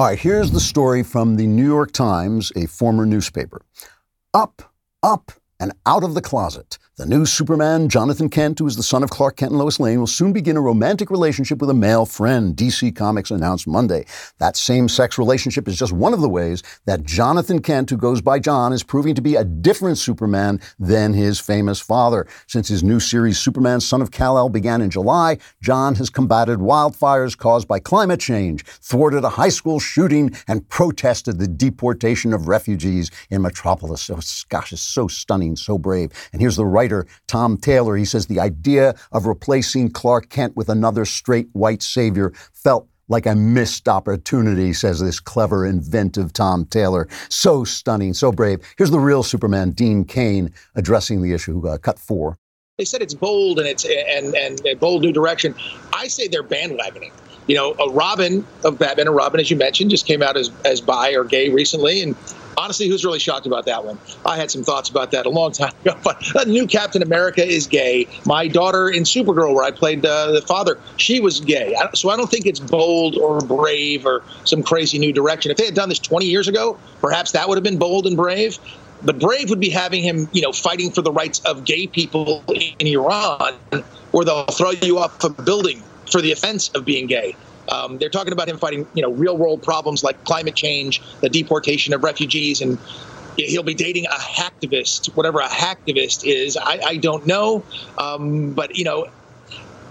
All 0.00 0.06
right, 0.06 0.18
here's 0.18 0.50
the 0.50 0.60
story 0.60 1.02
from 1.02 1.36
the 1.36 1.46
New 1.46 1.66
York 1.66 1.92
Times, 1.92 2.50
a 2.56 2.64
former 2.66 3.04
newspaper. 3.04 3.60
Up, 4.32 4.62
up, 5.02 5.30
and 5.60 5.72
out 5.84 6.04
of 6.04 6.14
the 6.14 6.22
closet. 6.22 6.78
The 7.00 7.06
new 7.06 7.24
Superman, 7.24 7.88
Jonathan 7.88 8.28
Kent, 8.28 8.58
who 8.58 8.66
is 8.66 8.76
the 8.76 8.82
son 8.82 9.02
of 9.02 9.08
Clark 9.08 9.38
Kent 9.38 9.52
and 9.52 9.58
Lois 9.58 9.80
Lane, 9.80 10.00
will 10.00 10.06
soon 10.06 10.34
begin 10.34 10.58
a 10.58 10.60
romantic 10.60 11.10
relationship 11.10 11.58
with 11.58 11.70
a 11.70 11.74
male 11.74 12.04
friend, 12.04 12.54
DC 12.54 12.94
Comics 12.94 13.30
announced 13.30 13.66
Monday. 13.66 14.04
That 14.36 14.54
same 14.54 14.86
sex 14.86 15.16
relationship 15.16 15.66
is 15.66 15.78
just 15.78 15.94
one 15.94 16.12
of 16.12 16.20
the 16.20 16.28
ways 16.28 16.62
that 16.84 17.04
Jonathan 17.04 17.62
Kent, 17.62 17.88
who 17.88 17.96
goes 17.96 18.20
by 18.20 18.38
John, 18.38 18.74
is 18.74 18.82
proving 18.82 19.14
to 19.14 19.22
be 19.22 19.34
a 19.34 19.44
different 19.44 19.96
Superman 19.96 20.60
than 20.78 21.14
his 21.14 21.40
famous 21.40 21.80
father. 21.80 22.26
Since 22.46 22.68
his 22.68 22.84
new 22.84 23.00
series, 23.00 23.38
Superman, 23.38 23.80
Son 23.80 24.02
of 24.02 24.10
Kal-El, 24.10 24.50
began 24.50 24.82
in 24.82 24.90
July, 24.90 25.38
John 25.62 25.94
has 25.94 26.10
combated 26.10 26.58
wildfires 26.58 27.34
caused 27.34 27.66
by 27.66 27.80
climate 27.80 28.20
change, 28.20 28.62
thwarted 28.66 29.24
a 29.24 29.30
high 29.30 29.48
school 29.48 29.80
shooting, 29.80 30.36
and 30.48 30.68
protested 30.68 31.38
the 31.38 31.48
deportation 31.48 32.34
of 32.34 32.46
refugees 32.46 33.10
in 33.30 33.40
Metropolis. 33.40 34.02
So, 34.02 34.20
gosh, 34.50 34.74
it's 34.74 34.82
so 34.82 35.08
stunning, 35.08 35.56
so 35.56 35.78
brave. 35.78 36.10
And 36.34 36.42
here's 36.42 36.56
the 36.56 36.66
writer 36.66 36.89
writer 36.90 37.06
Tom 37.26 37.56
Taylor. 37.56 37.96
He 37.96 38.04
says 38.04 38.26
the 38.26 38.40
idea 38.40 38.94
of 39.12 39.26
replacing 39.26 39.90
Clark 39.90 40.28
Kent 40.28 40.56
with 40.56 40.68
another 40.68 41.04
straight 41.04 41.48
white 41.52 41.82
savior 41.82 42.32
felt 42.52 42.88
like 43.08 43.26
a 43.26 43.34
missed 43.34 43.88
opportunity, 43.88 44.72
says 44.72 45.00
this 45.00 45.18
clever, 45.18 45.66
inventive 45.66 46.32
Tom 46.32 46.64
Taylor. 46.66 47.08
So 47.28 47.64
stunning, 47.64 48.14
so 48.14 48.30
brave. 48.30 48.60
Here's 48.78 48.92
the 48.92 49.00
real 49.00 49.24
Superman, 49.24 49.72
Dean 49.72 50.04
Cain, 50.04 50.52
addressing 50.76 51.20
the 51.22 51.32
issue. 51.32 51.66
Uh, 51.66 51.76
cut 51.78 51.98
four. 51.98 52.36
they 52.78 52.84
said 52.84 53.02
it's 53.02 53.14
bold 53.14 53.58
and 53.58 53.66
it's 53.66 53.84
and 53.84 54.34
and, 54.34 54.64
and 54.64 54.80
bold 54.80 55.02
new 55.02 55.12
direction. 55.12 55.54
I 55.92 56.06
say 56.06 56.28
they're 56.28 56.44
bandwagoning. 56.44 57.12
You 57.48 57.56
know, 57.56 57.72
a 57.80 57.90
Robin 57.90 58.46
of 58.64 58.78
Batman 58.78 59.08
and 59.08 59.16
Robin, 59.16 59.40
as 59.40 59.50
you 59.50 59.56
mentioned, 59.56 59.90
just 59.90 60.06
came 60.06 60.22
out 60.22 60.36
as 60.36 60.52
as 60.64 60.80
bi 60.80 61.14
or 61.14 61.24
gay 61.24 61.48
recently, 61.48 62.02
and 62.02 62.14
honestly, 62.60 62.88
who's 62.88 63.04
really 63.04 63.18
shocked 63.18 63.46
about 63.46 63.66
that 63.66 63.84
one? 63.84 63.98
I 64.24 64.36
had 64.36 64.50
some 64.50 64.62
thoughts 64.62 64.90
about 64.90 65.12
that 65.12 65.26
a 65.26 65.30
long 65.30 65.52
time 65.52 65.72
ago. 65.84 65.96
But 66.04 66.46
a 66.46 66.48
new 66.48 66.66
Captain 66.66 67.02
America 67.02 67.46
is 67.46 67.66
gay. 67.66 68.08
My 68.26 68.48
daughter 68.48 68.88
in 68.88 69.04
Supergirl, 69.04 69.54
where 69.54 69.64
I 69.64 69.70
played 69.70 70.04
uh, 70.04 70.32
the 70.32 70.42
father, 70.42 70.78
she 70.96 71.20
was 71.20 71.40
gay. 71.40 71.74
I, 71.74 71.90
so 71.94 72.10
I 72.10 72.16
don't 72.16 72.30
think 72.30 72.46
it's 72.46 72.60
bold 72.60 73.16
or 73.16 73.40
brave 73.40 74.06
or 74.06 74.22
some 74.44 74.62
crazy 74.62 74.98
new 74.98 75.12
direction. 75.12 75.50
If 75.50 75.56
they 75.56 75.66
had 75.66 75.74
done 75.74 75.88
this 75.88 75.98
20 75.98 76.26
years 76.26 76.48
ago, 76.48 76.78
perhaps 77.00 77.32
that 77.32 77.48
would 77.48 77.56
have 77.56 77.64
been 77.64 77.78
bold 77.78 78.06
and 78.06 78.16
brave. 78.16 78.58
But 79.02 79.18
brave 79.18 79.50
would 79.50 79.60
be 79.60 79.70
having 79.70 80.02
him, 80.02 80.28
you 80.32 80.42
know, 80.42 80.52
fighting 80.52 80.90
for 80.90 81.02
the 81.02 81.12
rights 81.12 81.40
of 81.40 81.64
gay 81.64 81.86
people 81.86 82.44
in 82.48 82.86
Iran, 82.86 83.54
where 84.10 84.24
they'll 84.24 84.44
throw 84.46 84.70
you 84.70 84.98
off 84.98 85.22
a 85.24 85.30
building 85.30 85.82
for 86.10 86.20
the 86.20 86.32
offense 86.32 86.68
of 86.70 86.84
being 86.84 87.06
gay. 87.06 87.36
Um, 87.68 87.98
they're 87.98 88.08
talking 88.08 88.32
about 88.32 88.48
him 88.48 88.58
fighting, 88.58 88.86
you 88.94 89.02
know, 89.02 89.10
real 89.10 89.36
world 89.36 89.62
problems 89.62 90.02
like 90.02 90.24
climate 90.24 90.54
change, 90.54 91.02
the 91.20 91.28
deportation 91.28 91.94
of 91.94 92.02
refugees, 92.02 92.60
and 92.60 92.78
he'll 93.36 93.62
be 93.62 93.74
dating 93.74 94.06
a 94.06 94.18
hacktivist, 94.18 95.14
whatever 95.14 95.40
a 95.40 95.48
hacktivist 95.48 96.24
is. 96.24 96.56
I, 96.56 96.80
I 96.84 96.96
don't 96.96 97.26
know, 97.26 97.62
um, 97.98 98.52
but 98.52 98.76
you 98.76 98.84
know. 98.84 99.08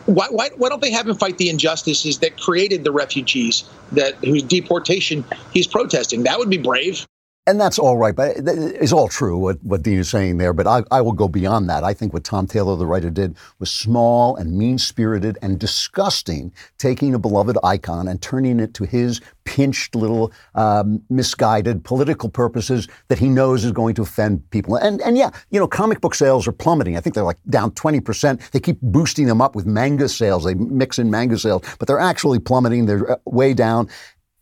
Why, 0.05 0.25
why, 0.31 0.49
why 0.57 0.69
don't 0.69 0.81
they 0.81 0.89
have 0.89 1.07
him 1.07 1.15
fight 1.15 1.37
the 1.37 1.49
injustices 1.49 2.17
that 2.19 2.39
created 2.39 2.83
the 2.83 2.91
refugees 2.91 3.63
that 3.91 4.15
whose 4.15 4.41
deportation 4.41 5.23
he's 5.53 5.67
protesting? 5.67 6.23
That 6.23 6.39
would 6.39 6.49
be 6.49 6.57
brave. 6.57 7.05
And 7.49 7.59
that's 7.59 7.79
all 7.79 7.97
right, 7.97 8.15
but 8.15 8.35
it's 8.37 8.93
all 8.93 9.07
true 9.07 9.35
what, 9.35 9.57
what 9.63 9.81
Dean 9.81 9.97
is 9.97 10.07
saying 10.07 10.37
there. 10.37 10.53
But 10.53 10.67
I, 10.67 10.83
I 10.91 11.01
will 11.01 11.13
go 11.13 11.27
beyond 11.27 11.67
that. 11.67 11.83
I 11.83 11.95
think 11.95 12.13
what 12.13 12.23
Tom 12.23 12.45
Taylor, 12.45 12.75
the 12.75 12.85
writer, 12.85 13.09
did 13.09 13.35
was 13.57 13.71
small 13.71 14.35
and 14.35 14.55
mean 14.55 14.77
spirited 14.77 15.39
and 15.41 15.59
disgusting, 15.59 16.53
taking 16.77 17.15
a 17.15 17.17
beloved 17.17 17.57
icon 17.63 18.07
and 18.07 18.21
turning 18.21 18.59
it 18.59 18.75
to 18.75 18.83
his 18.83 19.19
pinched 19.45 19.95
little 19.95 20.31
um, 20.53 21.01
misguided 21.09 21.83
political 21.83 22.29
purposes 22.29 22.87
that 23.07 23.17
he 23.17 23.27
knows 23.27 23.65
is 23.65 23.71
going 23.71 23.95
to 23.95 24.03
offend 24.03 24.47
people. 24.51 24.75
And, 24.75 25.01
and 25.01 25.17
yeah, 25.17 25.31
you 25.49 25.59
know, 25.59 25.67
comic 25.67 26.01
book 26.01 26.13
sales 26.13 26.47
are 26.47 26.51
plummeting. 26.51 26.97
I 26.97 26.99
think 26.99 27.15
they're 27.15 27.23
like 27.23 27.39
down 27.49 27.71
20%. 27.71 28.51
They 28.51 28.59
keep 28.59 28.79
boosting 28.79 29.25
them 29.25 29.41
up 29.41 29.55
with 29.55 29.65
manga 29.65 30.07
sales. 30.07 30.43
They 30.43 30.53
mix 30.53 30.99
in 30.99 31.09
manga 31.09 31.39
sales, 31.39 31.63
but 31.79 31.87
they're 31.87 31.97
actually 31.97 32.37
plummeting. 32.37 32.85
They're 32.85 33.13
uh, 33.13 33.15
way 33.25 33.55
down 33.55 33.89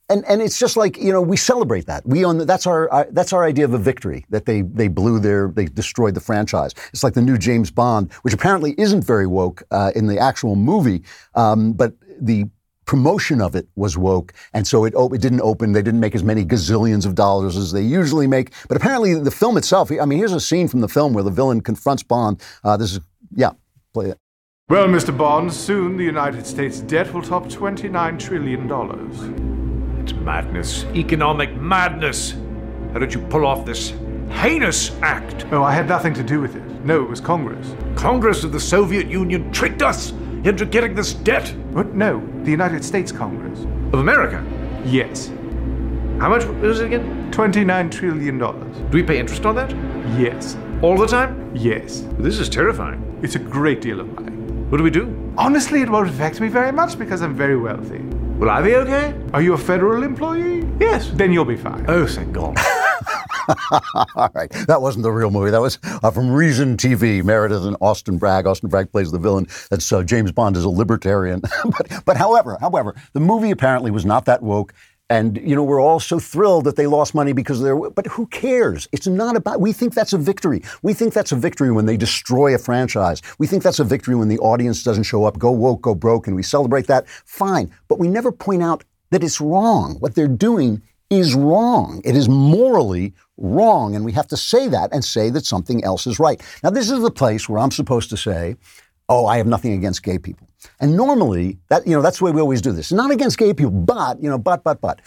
and 0.10 0.24
and 0.26 0.42
it's 0.42 0.60
just 0.60 0.78
like 0.78 0.98
you 0.98 1.12
know 1.12 1.22
we 1.22 1.38
celebrate 1.38 1.86
that 1.86 2.06
we 2.06 2.24
on 2.24 2.38
that's 2.40 2.66
our, 2.66 2.90
our, 2.92 3.08
that's 3.12 3.34
our 3.34 3.44
idea 3.44 3.66
of 3.66 3.74
a 3.74 3.78
victory 3.78 4.26
that 4.30 4.46
they 4.46 4.62
they 4.62 4.88
blew 4.88 5.20
their 5.20 5.50
they 5.50 5.66
destroyed 5.66 6.14
the 6.14 6.22
franchise. 6.22 6.74
It's 6.94 7.04
like 7.04 7.14
the 7.14 7.22
new 7.22 7.38
James 7.38 7.72
Bond, 7.72 8.12
which 8.22 8.34
apparently 8.34 8.76
isn't 8.78 9.04
very 9.04 9.28
woke 9.28 9.64
uh, 9.72 9.92
in 9.96 10.08
the 10.08 10.18
actual 10.18 10.56
movie, 10.56 11.04
um, 11.36 11.74
but 11.74 11.94
the 12.20 12.46
promotion 12.86 13.42
of 13.42 13.54
it 13.54 13.68
was 13.76 13.98
woke, 13.98 14.34
and 14.54 14.66
so 14.66 14.86
it 14.86 14.94
it 14.96 15.22
didn't 15.22 15.42
open. 15.42 15.74
They 15.74 15.82
didn't 15.82 16.00
make 16.00 16.16
as 16.16 16.24
many 16.24 16.46
gazillions 16.46 17.06
of 17.06 17.16
dollars 17.16 17.58
as 17.58 17.72
they 17.72 17.82
usually 17.82 18.28
make. 18.28 18.54
But 18.68 18.78
apparently, 18.78 19.14
the 19.14 19.32
film 19.32 19.58
itself. 19.58 19.92
I 19.92 20.06
mean, 20.06 20.18
here's 20.20 20.34
a 20.34 20.40
scene 20.40 20.68
from 20.68 20.82
the 20.82 20.88
film 20.88 21.14
where 21.14 21.24
the 21.24 21.32
villain 21.32 21.62
confronts 21.62 22.04
Bond. 22.04 22.42
Uh, 22.64 22.78
this 22.78 22.94
is 22.94 23.00
yeah, 23.36 23.52
play 23.94 24.10
it. 24.12 24.18
Well, 24.70 24.88
Mr. 24.88 25.18
Bond, 25.18 25.54
soon 25.54 25.96
the 25.96 26.04
United 26.04 26.46
States 26.46 26.82
debt 26.82 27.14
will 27.14 27.22
top 27.22 27.46
$29 27.46 28.20
trillion. 28.20 29.57
It's 30.08 30.14
madness. 30.14 30.86
Economic 30.96 31.54
madness. 31.58 32.34
How 32.94 33.00
did 33.00 33.14
you 33.14 33.20
pull 33.20 33.46
off 33.46 33.66
this 33.66 33.90
heinous 34.30 34.96
act? 35.02 35.46
Oh, 35.52 35.64
I 35.64 35.74
had 35.74 35.90
nothing 35.90 36.14
to 36.14 36.24
do 36.24 36.40
with 36.40 36.56
it. 36.56 36.64
No, 36.86 37.04
it 37.04 37.10
was 37.10 37.20
Congress. 37.20 37.76
Congress 37.98 38.46
of 38.46 38.54
the 38.54 38.60
Soviet 38.60 39.08
Union 39.08 39.52
tricked 39.52 39.82
us 39.82 40.12
into 40.46 40.66
getting 40.66 40.96
this 40.96 41.14
debt? 41.14 41.50
What? 41.72 41.94
No, 41.94 42.26
the 42.44 42.52
United 42.52 42.86
States 42.86 43.12
Congress. 43.12 43.60
Of 43.92 43.96
America? 43.96 44.42
Yes. 44.86 45.28
How 46.22 46.30
much 46.30 46.46
is 46.64 46.80
it 46.80 46.86
again? 46.86 47.30
$29 47.34 47.92
trillion. 47.92 48.38
Do 48.40 48.88
we 48.94 49.04
pay 49.04 49.20
interest 49.20 49.46
on 49.46 49.56
that? 49.56 49.72
Yes. 50.18 50.56
All 50.82 50.96
the 50.96 51.06
time? 51.06 51.52
Yes. 51.54 52.06
This 52.18 52.40
is 52.40 52.48
terrifying. 52.48 53.20
It's 53.22 53.36
a 53.36 53.40
great 53.40 53.82
deal 53.82 54.00
of 54.00 54.08
money. 54.14 54.32
What 54.70 54.78
do 54.78 54.86
we 54.86 54.90
do? 54.90 55.34
Honestly, 55.38 55.82
it 55.82 55.90
won't 55.90 56.08
affect 56.08 56.40
me 56.40 56.48
very 56.48 56.72
much 56.72 56.98
because 56.98 57.22
I'm 57.22 57.36
very 57.36 57.58
wealthy. 57.58 58.00
Will 58.38 58.52
I 58.52 58.62
be 58.62 58.76
okay? 58.76 59.16
Are 59.34 59.42
you 59.42 59.54
a 59.54 59.58
federal 59.58 60.04
employee? 60.04 60.64
Yes. 60.80 61.10
Then 61.16 61.34
you'll 61.34 61.44
be 61.44 61.58
fine. 61.58 61.86
Oh, 61.88 62.06
thank 62.06 62.34
God. 62.34 62.56
All 64.16 64.30
right, 64.36 64.52
that 64.68 64.82
wasn't 64.82 65.04
the 65.04 65.12
real 65.12 65.32
movie. 65.32 65.50
That 65.50 65.62
was 65.62 65.80
uh, 65.84 66.12
from 66.12 66.30
Reason 66.30 66.78
TV. 66.78 67.24
Meredith 67.24 67.64
and 67.64 67.76
Austin 67.82 68.20
Bragg. 68.20 68.46
Austin 68.46 68.70
Bragg 68.70 68.92
plays 68.92 69.12
the 69.12 69.18
villain. 69.18 69.48
That's 69.72 69.92
uh, 69.92 70.04
James 70.04 70.32
Bond 70.32 70.56
is 70.56 70.66
a 70.66 70.70
libertarian. 70.70 71.42
but, 71.64 72.06
but 72.06 72.18
however, 72.18 72.58
however, 72.62 72.94
the 73.14 73.20
movie 73.20 73.50
apparently 73.50 73.90
was 73.90 74.06
not 74.06 74.26
that 74.26 74.44
woke. 74.44 74.74
And 75.10 75.38
you 75.38 75.56
know 75.56 75.64
we're 75.64 75.80
all 75.80 76.02
so 76.02 76.20
thrilled 76.20 76.66
that 76.66 76.76
they 76.76 76.86
lost 76.86 77.16
money 77.16 77.32
because 77.32 77.62
they're. 77.62 77.78
But 77.78 78.08
who 78.08 78.28
cares? 78.28 78.90
It's 78.92 79.08
not 79.08 79.38
about. 79.38 79.62
We 79.62 79.72
think 79.72 79.94
that's 79.94 80.12
a 80.12 80.18
victory. 80.18 80.62
We 80.82 80.94
think 80.94 81.14
that's 81.14 81.32
a 81.32 81.36
victory 81.38 81.72
when 81.72 81.86
they 81.86 81.96
destroy 81.96 82.54
a 82.54 82.58
franchise. 82.58 83.22
We 83.40 83.48
think 83.48 83.64
that's 83.64 83.80
a 83.80 83.86
victory 83.86 84.16
when 84.16 84.28
the 84.28 84.40
audience 84.40 84.84
doesn't 84.84 85.04
show 85.04 85.24
up. 85.24 85.40
Go 85.40 85.52
woke, 85.52 85.82
go 85.82 85.96
broke, 85.96 86.28
and 86.28 86.36
we 86.36 86.44
celebrate 86.44 86.88
that. 86.88 87.08
Fine, 87.08 87.72
but 87.88 88.00
we 88.00 88.10
never 88.10 88.34
point 88.34 88.62
out 88.62 88.84
that 89.12 89.24
it's 89.24 89.40
wrong. 89.40 89.96
What 90.00 90.16
they're 90.16 90.28
doing 90.28 90.82
is 91.10 91.34
wrong. 91.36 92.02
It 92.04 92.18
is 92.18 92.28
morally 92.28 93.14
wrong, 93.38 93.96
and 93.96 94.04
we 94.04 94.12
have 94.12 94.28
to 94.28 94.38
say 94.38 94.68
that 94.68 94.92
and 94.92 95.06
say 95.06 95.30
that 95.30 95.46
something 95.46 95.84
else 95.86 96.06
is 96.06 96.20
right. 96.20 96.42
Now, 96.64 96.70
this 96.70 96.90
is 96.90 97.02
the 97.02 97.12
place 97.12 97.48
where 97.48 97.60
I'm 97.60 97.72
supposed 97.72 98.10
to 98.10 98.18
say, 98.18 98.58
"Oh, 99.08 99.26
I 99.26 99.38
have 99.38 99.48
nothing 99.48 99.72
against 99.72 100.04
gay 100.04 100.18
people." 100.18 100.47
And 100.80 100.96
normally, 100.96 101.60
that 101.70 101.86
you 101.88 101.94
know, 101.94 102.02
that's 102.02 102.20
the 102.20 102.26
way 102.26 102.32
we 102.32 102.42
always 102.42 102.62
do 102.62 102.72
this. 102.72 102.92
Not 102.92 103.12
against 103.12 103.38
gay 103.38 103.54
people, 103.54 103.72
but 103.72 104.22
you 104.22 104.30
know, 104.30 104.38
but 104.38 104.64
but 104.64 104.82
but. 104.82 105.02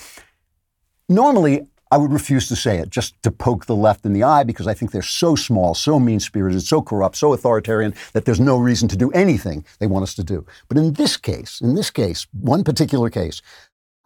Normally, 1.09 1.67
I 1.93 1.97
would 1.97 2.13
refuse 2.13 2.47
to 2.49 2.57
say 2.57 2.79
it 2.79 2.91
just 2.91 3.21
to 3.25 3.33
poke 3.33 3.67
the 3.67 3.75
left 3.75 4.07
in 4.07 4.13
the 4.13 4.23
eye 4.23 4.45
because 4.45 4.69
I 4.69 4.75
think 4.75 4.93
they're 4.93 5.03
so 5.03 5.35
small, 5.35 5.75
so 5.75 5.99
mean 5.99 6.21
spirited, 6.21 6.63
so 6.63 6.81
corrupt, 6.81 7.17
so 7.17 7.33
authoritarian 7.33 7.95
that 8.13 8.25
there's 8.25 8.39
no 8.39 8.59
reason 8.59 8.87
to 8.89 8.97
do 8.97 9.11
anything 9.11 9.65
they 9.81 9.89
want 9.89 10.05
us 10.05 10.15
to 10.15 10.25
do. 10.25 10.47
But 10.69 10.79
in 10.79 10.93
this 10.93 11.17
case, 11.17 11.61
in 11.61 11.75
this 11.75 11.91
case, 11.91 12.29
one 12.33 12.63
particular 12.63 13.11
case, 13.11 13.43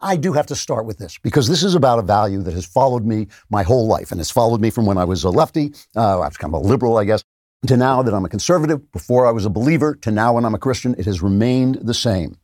I 0.01 0.17
do 0.17 0.33
have 0.33 0.47
to 0.47 0.55
start 0.55 0.85
with 0.85 0.97
this 0.97 1.19
because 1.19 1.47
this 1.47 1.63
is 1.63 1.75
about 1.75 1.99
a 1.99 2.01
value 2.01 2.41
that 2.41 2.53
has 2.55 2.65
followed 2.65 3.05
me 3.05 3.27
my 3.49 3.61
whole 3.61 3.87
life. 3.87 4.11
And 4.11 4.19
has 4.19 4.31
followed 4.31 4.61
me 4.61 4.71
from 4.71 4.85
when 4.87 4.97
I 4.97 5.05
was 5.05 5.23
a 5.23 5.29
lefty, 5.29 5.73
uh, 5.95 6.19
I 6.19 6.27
was 6.27 6.37
kind 6.37 6.53
of 6.53 6.61
a 6.61 6.67
liberal, 6.67 6.97
I 6.97 7.05
guess, 7.05 7.23
to 7.67 7.77
now 7.77 8.01
that 8.01 8.13
I'm 8.13 8.25
a 8.25 8.29
conservative, 8.29 8.91
before 8.91 9.25
I 9.25 9.31
was 9.31 9.45
a 9.45 9.49
believer, 9.49 9.95
to 10.01 10.11
now 10.11 10.33
when 10.33 10.45
I'm 10.45 10.55
a 10.55 10.59
Christian. 10.59 10.95
It 10.97 11.05
has 11.05 11.21
remained 11.21 11.79
the 11.81 11.93
same. 11.93 12.37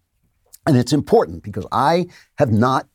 And 0.68 0.78
it's 0.78 0.94
important 0.94 1.44
because 1.44 1.66
I 1.72 2.08
have 2.36 2.52
not 2.52 2.88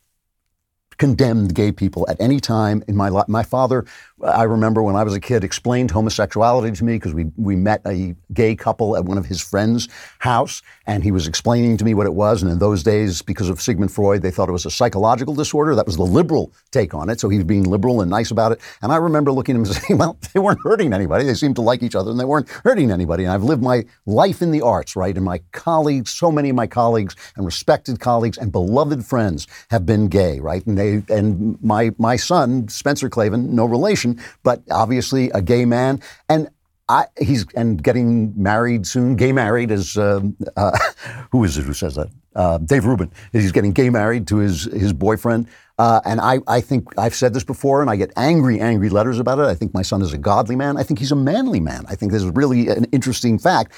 condemned 0.97 1.53
gay 1.53 1.71
people 1.71 2.07
at 2.09 2.19
any 2.19 2.39
time 2.39 2.83
in 2.87 2.95
my 2.95 3.09
life. 3.09 3.27
My 3.27 3.43
father, 3.43 3.85
I 4.23 4.43
remember 4.43 4.81
when 4.81 4.95
I 4.95 5.03
was 5.03 5.13
a 5.13 5.19
kid, 5.19 5.43
explained 5.43 5.91
homosexuality 5.91 6.71
to 6.71 6.83
me 6.83 6.95
because 6.95 7.13
we, 7.13 7.25
we 7.37 7.55
met 7.55 7.81
a 7.85 8.15
gay 8.33 8.55
couple 8.55 8.97
at 8.97 9.05
one 9.05 9.17
of 9.17 9.25
his 9.25 9.41
friends' 9.41 9.87
house, 10.19 10.63
and 10.87 11.03
he 11.03 11.11
was 11.11 11.27
explaining 11.27 11.77
to 11.77 11.85
me 11.85 11.93
what 11.93 12.07
it 12.07 12.13
was. 12.15 12.41
And 12.41 12.51
in 12.51 12.57
those 12.57 12.81
days, 12.81 13.21
because 13.21 13.47
of 13.47 13.61
Sigmund 13.61 13.91
Freud, 13.91 14.23
they 14.23 14.31
thought 14.31 14.49
it 14.49 14.53
was 14.53 14.65
a 14.65 14.71
psychological 14.71 15.35
disorder. 15.35 15.75
That 15.75 15.85
was 15.85 15.97
the 15.97 16.03
liberal 16.03 16.51
take 16.71 16.95
on 16.95 17.09
it. 17.09 17.19
So 17.19 17.29
he 17.29 17.37
was 17.37 17.45
being 17.45 17.63
liberal 17.63 18.01
and 18.01 18.09
nice 18.09 18.31
about 18.31 18.51
it. 18.51 18.61
And 18.81 18.91
I 18.91 18.95
remember 18.95 19.31
looking 19.31 19.55
at 19.55 19.59
him 19.59 19.65
and 19.65 19.75
saying, 19.87 19.97
well, 19.99 20.17
they 20.33 20.39
weren't 20.39 20.61
hurting 20.63 20.93
anybody. 20.93 21.23
They 21.23 21.35
seemed 21.35 21.55
to 21.57 21.61
like 21.61 21.83
each 21.83 21.95
other, 21.95 22.09
and 22.09 22.19
they 22.19 22.25
weren't 22.25 22.49
hurting 22.49 22.89
anybody. 22.89 23.23
And 23.23 23.33
I've 23.33 23.43
lived 23.43 23.61
my 23.61 23.85
life 24.07 24.41
in 24.41 24.51
the 24.51 24.61
arts, 24.61 24.95
right? 24.95 25.15
And 25.15 25.25
my 25.25 25.41
colleagues, 25.51 26.11
so 26.11 26.31
many 26.31 26.49
of 26.49 26.55
my 26.55 26.67
colleagues 26.67 27.15
and 27.35 27.45
respected 27.45 27.99
colleagues 27.99 28.37
and 28.37 28.51
beloved 28.51 29.05
friends 29.05 29.47
have 29.69 29.85
been 29.85 30.07
gay, 30.07 30.39
right? 30.39 30.65
And 30.65 30.77
they 30.77 31.03
and 31.13 31.61
my 31.61 31.91
my 31.97 32.15
son 32.15 32.67
Spencer 32.67 33.09
Klavan, 33.09 33.55
no 33.55 33.65
relation, 33.65 34.06
but 34.43 34.61
obviously 34.71 35.29
a 35.31 35.41
gay 35.41 35.65
man, 35.65 36.01
and 36.29 36.49
I, 36.89 37.05
he's 37.19 37.45
and 37.53 37.83
getting 37.83 38.33
married 38.41 38.87
soon. 38.87 39.15
Gay 39.15 39.31
married 39.31 39.71
is 39.71 39.97
um, 39.97 40.37
uh, 40.55 40.77
who 41.31 41.43
is 41.43 41.57
it 41.57 41.65
who 41.65 41.73
says 41.73 41.95
that? 41.95 42.07
Uh, 42.35 42.59
Dave 42.59 42.85
Rubin. 42.85 43.11
He's 43.31 43.51
getting 43.51 43.71
gay 43.71 43.89
married 43.89 44.27
to 44.27 44.37
his 44.37 44.65
his 44.65 44.93
boyfriend. 44.93 45.47
Uh, 45.79 46.01
and 46.05 46.19
I, 46.19 46.39
I 46.47 46.59
think 46.59 46.87
I've 46.97 47.13
said 47.13 47.35
this 47.35 47.43
before, 47.43 47.81
and 47.81 47.89
I 47.89 47.97
get 47.97 48.11
angry, 48.17 48.59
angry 48.59 48.89
letters 48.89 49.19
about 49.19 49.37
it. 49.37 49.43
I 49.43 49.53
think 49.53 49.75
my 49.75 49.83
son 49.83 50.01
is 50.01 50.11
a 50.11 50.17
godly 50.17 50.55
man. 50.55 50.75
I 50.75 50.81
think 50.81 50.97
he's 50.97 51.11
a 51.11 51.15
manly 51.15 51.59
man. 51.59 51.85
I 51.87 51.93
think 51.93 52.11
this 52.11 52.23
is 52.23 52.31
really 52.31 52.67
an 52.69 52.85
interesting 52.85 53.37
fact. 53.37 53.73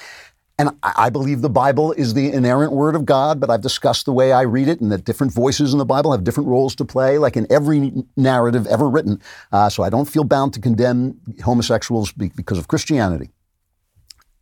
And 0.60 0.76
I 0.82 1.08
believe 1.08 1.40
the 1.40 1.48
Bible 1.48 1.92
is 1.92 2.12
the 2.12 2.30
inerrant 2.30 2.72
word 2.72 2.94
of 2.94 3.06
God, 3.06 3.40
but 3.40 3.48
I've 3.48 3.62
discussed 3.62 4.04
the 4.04 4.12
way 4.12 4.30
I 4.30 4.42
read 4.42 4.68
it 4.68 4.78
and 4.82 4.92
that 4.92 5.06
different 5.06 5.32
voices 5.32 5.72
in 5.72 5.78
the 5.78 5.86
Bible 5.86 6.12
have 6.12 6.22
different 6.22 6.50
roles 6.50 6.74
to 6.74 6.84
play, 6.84 7.16
like 7.16 7.34
in 7.34 7.46
every 7.50 7.90
narrative 8.18 8.66
ever 8.66 8.86
written. 8.86 9.22
Uh, 9.52 9.70
so 9.70 9.82
I 9.82 9.88
don't 9.88 10.04
feel 10.04 10.22
bound 10.22 10.52
to 10.52 10.60
condemn 10.60 11.18
homosexuals 11.42 12.12
because 12.12 12.58
of 12.58 12.68
Christianity. 12.68 13.30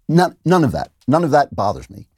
None, 0.09 0.37
none 0.45 0.65
of 0.65 0.73
that. 0.73 0.91
None 1.07 1.23
of 1.23 1.31
that 1.31 1.55
bothers 1.55 1.89
me. 1.89 2.09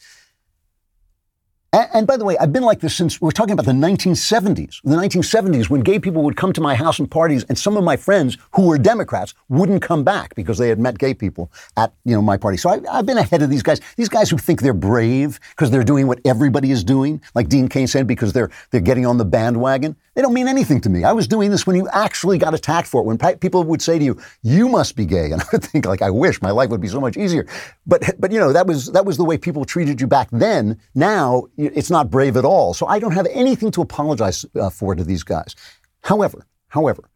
And 1.72 2.04
by 2.04 2.16
the 2.16 2.24
way, 2.24 2.36
I've 2.38 2.52
been 2.52 2.64
like 2.64 2.80
this 2.80 2.96
since 2.96 3.20
we're 3.20 3.30
talking 3.30 3.52
about 3.52 3.64
the 3.64 3.72
1970s. 3.72 4.80
The 4.82 4.96
1970s, 4.96 5.70
when 5.70 5.82
gay 5.82 6.00
people 6.00 6.22
would 6.24 6.36
come 6.36 6.52
to 6.54 6.60
my 6.60 6.74
house 6.74 6.98
and 6.98 7.08
parties, 7.08 7.44
and 7.44 7.56
some 7.56 7.76
of 7.76 7.84
my 7.84 7.96
friends 7.96 8.36
who 8.54 8.66
were 8.66 8.76
Democrats 8.76 9.34
wouldn't 9.48 9.80
come 9.80 10.02
back 10.02 10.34
because 10.34 10.58
they 10.58 10.68
had 10.68 10.80
met 10.80 10.98
gay 10.98 11.14
people 11.14 11.52
at 11.76 11.92
you 12.04 12.16
know 12.16 12.22
my 12.22 12.36
party. 12.36 12.56
So 12.56 12.70
I, 12.70 12.80
I've 12.90 13.06
been 13.06 13.18
ahead 13.18 13.42
of 13.42 13.50
these 13.50 13.62
guys. 13.62 13.80
These 13.96 14.08
guys 14.08 14.28
who 14.28 14.36
think 14.36 14.62
they're 14.62 14.74
brave 14.74 15.38
because 15.50 15.70
they're 15.70 15.84
doing 15.84 16.08
what 16.08 16.18
everybody 16.24 16.72
is 16.72 16.82
doing, 16.82 17.22
like 17.36 17.48
Dean 17.48 17.68
Cain 17.68 17.86
said, 17.86 18.08
because 18.08 18.32
they're 18.32 18.50
they're 18.72 18.80
getting 18.80 19.06
on 19.06 19.18
the 19.18 19.24
bandwagon. 19.24 19.94
They 20.20 20.22
don't 20.22 20.34
mean 20.34 20.48
anything 20.48 20.82
to 20.82 20.90
me. 20.90 21.02
I 21.02 21.14
was 21.14 21.26
doing 21.26 21.50
this 21.50 21.66
when 21.66 21.76
you 21.76 21.88
actually 21.88 22.36
got 22.36 22.52
attacked 22.52 22.86
for 22.86 23.00
it. 23.00 23.06
When 23.06 23.16
pe- 23.16 23.36
people 23.36 23.64
would 23.64 23.80
say 23.80 23.98
to 23.98 24.04
you, 24.04 24.20
"You 24.42 24.68
must 24.68 24.94
be 24.94 25.06
gay," 25.06 25.30
and 25.32 25.40
I 25.40 25.46
would 25.50 25.64
think, 25.64 25.86
like, 25.86 26.02
I 26.02 26.10
wish 26.10 26.42
my 26.42 26.50
life 26.50 26.68
would 26.68 26.82
be 26.82 26.88
so 26.88 27.00
much 27.00 27.16
easier. 27.16 27.46
But 27.86 28.02
but 28.18 28.30
you 28.30 28.38
know 28.38 28.52
that 28.52 28.66
was 28.66 28.92
that 28.92 29.06
was 29.06 29.16
the 29.16 29.24
way 29.24 29.38
people 29.38 29.64
treated 29.64 29.98
you 29.98 30.06
back 30.06 30.28
then. 30.30 30.78
Now 30.94 31.46
it's 31.56 31.90
not 31.90 32.10
brave 32.10 32.36
at 32.36 32.44
all. 32.44 32.74
So 32.74 32.84
I 32.86 32.98
don't 32.98 33.12
have 33.12 33.28
anything 33.32 33.70
to 33.70 33.80
apologize 33.80 34.44
uh, 34.60 34.68
for 34.68 34.94
to 34.94 35.04
these 35.04 35.22
guys. 35.22 35.56
However, 36.02 36.46
however, 36.68 37.08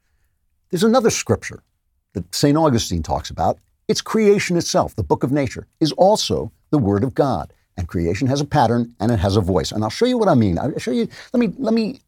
there's 0.70 0.82
another 0.82 1.10
scripture 1.10 1.62
that 2.14 2.34
St. 2.34 2.56
Augustine 2.56 3.02
talks 3.02 3.28
about. 3.28 3.58
It's 3.86 4.00
creation 4.00 4.56
itself. 4.56 4.96
The 4.96 5.04
book 5.04 5.22
of 5.24 5.30
nature 5.30 5.66
is 5.78 5.92
also 5.92 6.52
the 6.70 6.78
word 6.78 7.04
of 7.04 7.14
God. 7.14 7.52
And 7.76 7.86
creation 7.86 8.28
has 8.28 8.40
a 8.40 8.46
pattern 8.46 8.94
and 8.98 9.12
it 9.12 9.18
has 9.18 9.36
a 9.36 9.42
voice. 9.42 9.72
And 9.72 9.84
I'll 9.84 9.90
show 9.90 10.06
you 10.06 10.16
what 10.16 10.28
I 10.28 10.34
mean. 10.34 10.58
I'll 10.58 10.78
show 10.78 10.92
you, 10.92 11.08
let 11.34 11.40
me, 11.40 11.52
let 11.58 11.74
me 11.74 12.00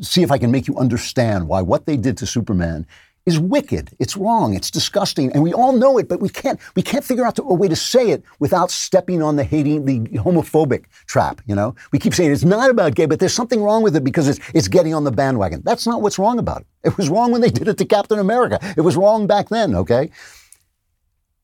see 0.00 0.22
if 0.22 0.30
I 0.30 0.38
can 0.38 0.50
make 0.50 0.66
you 0.66 0.76
understand 0.76 1.48
why 1.48 1.62
what 1.62 1.86
they 1.86 1.96
did 1.96 2.16
to 2.18 2.26
Superman 2.26 2.86
is 3.24 3.38
wicked. 3.38 3.90
It's 4.00 4.16
wrong. 4.16 4.54
It's 4.54 4.70
disgusting, 4.70 5.32
and 5.32 5.42
we 5.42 5.52
all 5.52 5.72
know 5.72 5.96
it, 5.98 6.08
but 6.08 6.20
we 6.20 6.28
can't 6.28 6.58
we 6.74 6.82
can't 6.82 7.04
figure 7.04 7.24
out 7.24 7.38
a 7.38 7.42
way 7.42 7.68
to 7.68 7.76
say 7.76 8.10
it 8.10 8.24
without 8.40 8.70
stepping 8.70 9.22
on 9.22 9.36
the 9.36 9.44
hating, 9.44 9.84
the 9.84 10.00
homophobic 10.18 10.84
trap. 11.06 11.40
You 11.46 11.54
know, 11.54 11.74
we 11.92 11.98
keep 11.98 12.14
saying 12.14 12.32
it's 12.32 12.44
not 12.44 12.70
about 12.70 12.94
gay, 12.94 13.06
but 13.06 13.20
there's 13.20 13.34
something 13.34 13.62
wrong 13.62 13.82
with 13.82 13.94
it 13.94 14.02
because 14.02 14.28
it's 14.28 14.40
it's 14.54 14.68
getting 14.68 14.94
on 14.94 15.04
the 15.04 15.12
bandwagon. 15.12 15.62
That's 15.64 15.86
not 15.86 16.02
what's 16.02 16.18
wrong 16.18 16.38
about 16.38 16.62
it. 16.62 16.66
It 16.84 16.98
was 16.98 17.08
wrong 17.08 17.30
when 17.30 17.40
they 17.40 17.50
did 17.50 17.68
it 17.68 17.78
to 17.78 17.84
Captain 17.84 18.18
America. 18.18 18.58
It 18.76 18.80
was 18.80 18.96
wrong 18.96 19.26
back 19.26 19.50
then. 19.50 19.74
Okay, 19.74 20.10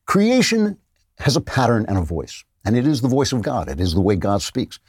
creation 0.05 0.77
has 1.19 1.37
a 1.37 1.41
pattern 1.41 1.85
and 1.87 1.97
a 1.97 2.01
voice, 2.01 2.43
and 2.65 2.75
it 2.75 2.85
is 2.85 3.01
the 3.01 3.07
voice 3.07 3.31
of 3.31 3.41
God. 3.41 3.69
It 3.69 3.79
is 3.79 3.93
the 3.93 4.01
way 4.01 4.17
God 4.17 4.41
speaks. 4.41 4.79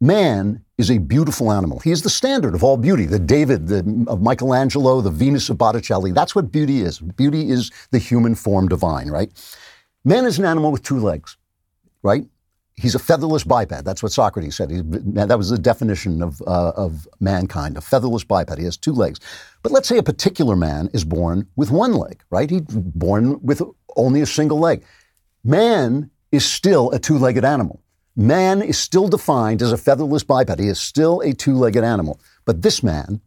Man 0.00 0.64
is 0.82 0.90
a 0.90 0.98
beautiful 0.98 1.52
animal. 1.52 1.78
He 1.78 1.92
is 1.92 2.02
the 2.02 2.10
standard 2.10 2.54
of 2.56 2.64
all 2.64 2.76
beauty. 2.76 3.06
The 3.06 3.20
David 3.20 3.68
the, 3.68 4.04
of 4.08 4.20
Michelangelo, 4.20 5.00
the 5.00 5.10
Venus 5.10 5.48
of 5.48 5.56
Botticelli. 5.56 6.10
That's 6.10 6.34
what 6.34 6.50
beauty 6.50 6.82
is. 6.82 6.98
Beauty 6.98 7.50
is 7.50 7.70
the 7.92 7.98
human 7.98 8.34
form 8.34 8.66
divine, 8.68 9.08
right? 9.08 9.30
Man 10.04 10.26
is 10.26 10.40
an 10.40 10.44
animal 10.44 10.72
with 10.72 10.82
two 10.82 10.98
legs, 10.98 11.36
right? 12.02 12.24
He's 12.74 12.96
a 12.96 12.98
featherless 12.98 13.44
biped. 13.44 13.84
That's 13.84 14.02
what 14.02 14.10
Socrates 14.10 14.56
said. 14.56 14.70
He, 14.70 14.80
that 14.82 15.38
was 15.38 15.50
the 15.50 15.58
definition 15.58 16.20
of, 16.20 16.42
uh, 16.48 16.72
of 16.74 17.06
mankind, 17.20 17.76
a 17.76 17.80
featherless 17.80 18.24
biped. 18.24 18.58
He 18.58 18.64
has 18.64 18.76
two 18.76 18.92
legs. 18.92 19.20
But 19.62 19.70
let's 19.70 19.86
say 19.86 19.98
a 19.98 20.02
particular 20.02 20.56
man 20.56 20.90
is 20.92 21.04
born 21.04 21.46
with 21.54 21.70
one 21.70 21.92
leg, 21.92 22.24
right? 22.30 22.50
He's 22.50 22.62
born 22.62 23.40
with 23.40 23.62
only 23.96 24.20
a 24.20 24.26
single 24.26 24.58
leg. 24.58 24.82
Man 25.44 26.10
is 26.32 26.44
still 26.44 26.90
a 26.90 26.98
two 26.98 27.18
legged 27.18 27.44
animal. 27.44 27.81
Man 28.14 28.60
is 28.60 28.78
still 28.78 29.08
defined 29.08 29.62
as 29.62 29.72
a 29.72 29.78
featherless 29.78 30.22
biped. 30.22 30.60
He 30.60 30.68
is 30.68 30.78
still 30.78 31.20
a 31.20 31.32
two 31.32 31.54
legged 31.54 31.84
animal. 31.84 32.20
But 32.44 32.62
this 32.62 32.82
man 32.82 33.20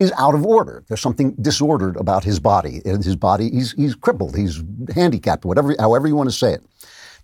is 0.00 0.12
out 0.18 0.34
of 0.34 0.44
order. 0.44 0.84
There's 0.88 1.00
something 1.00 1.34
disordered 1.40 1.96
about 1.96 2.24
his 2.24 2.40
body. 2.40 2.80
His 2.84 3.16
body, 3.16 3.50
he's, 3.50 3.72
he's 3.72 3.94
crippled, 3.94 4.36
he's 4.36 4.62
handicapped, 4.94 5.44
whatever, 5.44 5.74
however 5.78 6.06
you 6.06 6.16
want 6.16 6.28
to 6.30 6.36
say 6.36 6.54
it. 6.54 6.64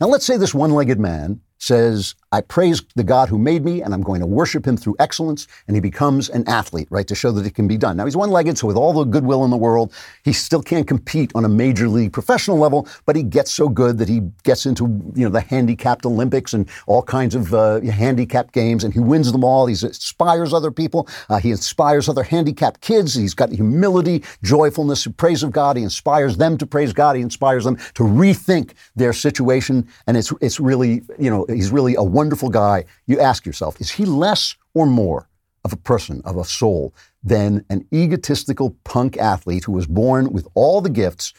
Now, 0.01 0.09
let's 0.09 0.27
say 0.27 0.37
this 0.37 0.55
one 0.55 0.73
legged 0.73 0.99
man 0.99 1.41
says, 1.59 2.15
I 2.33 2.41
praise 2.41 2.83
the 2.97 3.05
God 3.05 3.29
who 3.29 3.39
made 3.39 3.65
me 3.65 3.83
and 3.83 3.95
I'm 3.95 4.03
going 4.03 4.21
to 4.21 4.27
worship 4.27 4.67
him 4.67 4.77
through 4.77 4.97
excellence. 4.99 5.47
And 5.67 5.77
he 5.77 5.81
becomes 5.81 6.29
an 6.29 6.47
athlete, 6.49 6.89
right, 6.91 7.07
to 7.07 7.15
show 7.15 7.31
that 7.33 7.47
it 7.47 7.55
can 7.55 7.69
be 7.69 7.77
done. 7.77 7.97
Now, 7.97 8.05
he's 8.05 8.17
one 8.17 8.31
legged, 8.31 8.59
so 8.59 8.67
with 8.67 8.77
all 8.77 8.93
the 8.93 9.05
goodwill 9.05 9.45
in 9.45 9.51
the 9.51 9.57
world, 9.57 9.93
he 10.25 10.33
still 10.33 10.63
can't 10.63 10.87
compete 10.87 11.31
on 11.35 11.45
a 11.45 11.49
major 11.49 11.89
league 11.89 12.13
professional 12.13 12.59
level, 12.59 12.89
but 13.07 13.15
he 13.15 13.23
gets 13.23 13.53
so 13.53 13.69
good 13.69 13.99
that 13.99 14.09
he 14.09 14.23
gets 14.43 14.67
into, 14.67 14.85
you 15.15 15.25
know, 15.25 15.31
the 15.31 15.41
handicapped 15.41 16.05
Olympics 16.05 16.53
and 16.53 16.69
all 16.87 17.03
kinds 17.03 17.35
of 17.35 17.55
uh, 17.55 17.81
handicapped 17.81 18.53
games 18.53 18.85
and 18.85 18.93
he 18.93 19.01
wins 19.01 19.31
them 19.31 19.45
all. 19.45 19.67
He 19.67 19.73
inspires 19.73 20.53
other 20.53 20.71
people. 20.71 21.09
Uh, 21.29 21.39
he 21.39 21.51
inspires 21.51 22.09
other 22.09 22.23
handicapped 22.25 22.81
kids. 22.81 23.15
He's 23.15 23.35
got 23.35 23.51
humility, 23.51 24.25
joyfulness, 24.43 25.07
praise 25.17 25.43
of 25.43 25.53
God. 25.53 25.77
He 25.77 25.83
inspires 25.83 26.37
them 26.37 26.59
to 26.59 26.67
praise 26.67 26.93
God. 26.93 27.17
He 27.17 27.23
inspires 27.23 27.65
them 27.65 27.77
to 27.77 28.03
rethink 28.03 28.73
their 28.97 29.13
situation. 29.13 29.89
And 30.07 30.17
it's, 30.17 30.33
it's 30.41 30.59
really, 30.59 31.03
you 31.19 31.31
know, 31.31 31.44
he's 31.49 31.71
really 31.71 31.95
a 31.95 32.03
wonderful 32.03 32.51
guy. 32.51 32.85
You 33.07 33.21
ask 33.21 33.47
yourself, 33.47 33.81
is 33.81 33.91
he 33.91 34.05
less 34.05 34.57
or 34.75 34.87
more 34.87 35.29
of 35.65 35.73
a 35.73 35.77
person, 35.77 36.21
of 36.25 36.37
a 36.37 36.45
soul, 36.45 36.95
than 37.23 37.65
an 37.71 37.87
egotistical 37.93 38.77
punk 38.85 39.17
athlete 39.17 39.65
who 39.65 39.73
was 39.73 39.87
born 39.87 40.33
with 40.33 40.47
all 40.55 40.81
the 40.81 40.91
gifts 40.91 41.33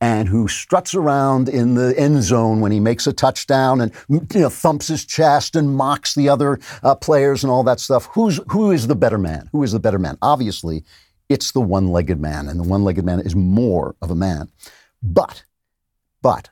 and 0.00 0.28
who 0.28 0.46
struts 0.46 0.94
around 0.94 1.48
in 1.48 1.74
the 1.74 1.98
end 1.98 2.22
zone 2.22 2.60
when 2.60 2.70
he 2.70 2.78
makes 2.78 3.06
a 3.06 3.12
touchdown 3.12 3.80
and 3.80 3.92
you 4.08 4.20
know 4.34 4.50
thumps 4.50 4.88
his 4.88 5.04
chest 5.04 5.56
and 5.56 5.74
mocks 5.74 6.14
the 6.14 6.28
other 6.28 6.60
uh, 6.82 6.94
players 6.94 7.42
and 7.42 7.50
all 7.50 7.64
that 7.64 7.80
stuff? 7.80 8.06
Who's 8.12 8.38
who 8.50 8.70
is 8.70 8.86
the 8.86 8.94
better 8.94 9.18
man? 9.18 9.48
Who 9.52 9.62
is 9.62 9.72
the 9.72 9.80
better 9.80 9.98
man? 9.98 10.18
Obviously, 10.22 10.84
it's 11.28 11.52
the 11.52 11.60
one-legged 11.60 12.20
man, 12.20 12.48
and 12.48 12.60
the 12.60 12.68
one-legged 12.68 13.04
man 13.04 13.20
is 13.20 13.34
more 13.34 13.96
of 14.00 14.10
a 14.10 14.14
man. 14.14 14.48
But, 15.02 15.44
but, 16.22 16.50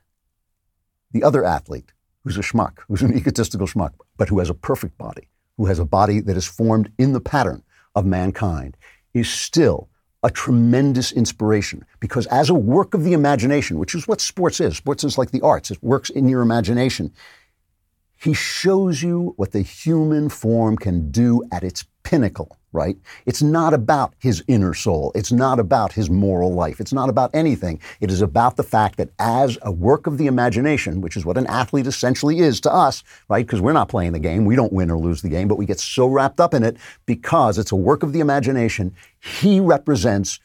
the 1.12 1.22
other 1.22 1.44
athlete 1.44 1.92
who's 2.24 2.38
a 2.38 2.40
schmuck, 2.40 2.78
who's 2.88 3.02
an 3.02 3.16
egotistical 3.16 3.66
schmuck, 3.66 3.92
but 4.16 4.28
who 4.28 4.38
has 4.38 4.50
a 4.50 4.54
perfect 4.54 4.96
body, 4.98 5.28
who 5.56 5.66
has 5.66 5.78
a 5.78 5.84
body 5.84 6.20
that 6.20 6.36
is 6.36 6.46
formed 6.46 6.90
in 6.98 7.12
the 7.12 7.20
pattern 7.20 7.62
of 7.94 8.04
mankind, 8.06 8.76
is 9.12 9.30
still 9.30 9.88
a 10.24 10.30
tremendous 10.30 11.12
inspiration 11.12 11.84
because 12.00 12.26
as 12.26 12.48
a 12.48 12.54
work 12.54 12.94
of 12.94 13.04
the 13.04 13.12
imagination, 13.12 13.78
which 13.78 13.94
is 13.94 14.08
what 14.08 14.22
sports 14.22 14.58
is, 14.58 14.76
sports 14.76 15.04
is 15.04 15.18
like 15.18 15.30
the 15.30 15.42
arts, 15.42 15.70
it 15.70 15.82
works 15.82 16.08
in 16.08 16.28
your 16.28 16.40
imagination. 16.40 17.12
He 18.16 18.32
shows 18.32 19.02
you 19.02 19.34
what 19.36 19.52
the 19.52 19.60
human 19.60 20.30
form 20.30 20.78
can 20.78 21.10
do 21.10 21.42
at 21.52 21.62
its 21.62 21.84
pinnacle, 22.14 22.56
right? 22.72 22.96
It's 23.26 23.42
not 23.42 23.74
about 23.74 24.14
his 24.20 24.44
inner 24.46 24.72
soul. 24.72 25.10
It's 25.16 25.32
not 25.32 25.58
about 25.58 25.92
his 25.92 26.08
moral 26.08 26.54
life. 26.54 26.80
It's 26.80 26.92
not 26.92 27.08
about 27.08 27.34
anything. 27.34 27.80
It 28.00 28.08
is 28.08 28.22
about 28.22 28.54
the 28.54 28.62
fact 28.62 28.98
that 28.98 29.10
as 29.18 29.58
a 29.62 29.72
work 29.72 30.06
of 30.06 30.16
the 30.16 30.28
imagination, 30.28 31.00
which 31.00 31.16
is 31.16 31.24
what 31.24 31.36
an 31.36 31.48
athlete 31.48 31.88
essentially 31.88 32.38
is 32.38 32.60
to 32.60 32.72
us, 32.72 33.02
right? 33.28 33.44
Because 33.44 33.60
we're 33.60 33.72
not 33.72 33.88
playing 33.88 34.12
the 34.12 34.20
game. 34.20 34.44
We 34.44 34.54
don't 34.54 34.72
win 34.72 34.92
or 34.92 34.96
lose 34.96 35.22
the 35.22 35.28
game, 35.28 35.48
but 35.48 35.58
we 35.58 35.66
get 35.66 35.80
so 35.80 36.06
wrapped 36.06 36.38
up 36.38 36.54
in 36.54 36.62
it 36.62 36.76
because 37.04 37.58
it's 37.58 37.72
a 37.72 37.76
work 37.76 38.04
of 38.04 38.12
the 38.12 38.20
imagination. 38.20 38.94
He 39.18 39.58
represents 39.58 40.38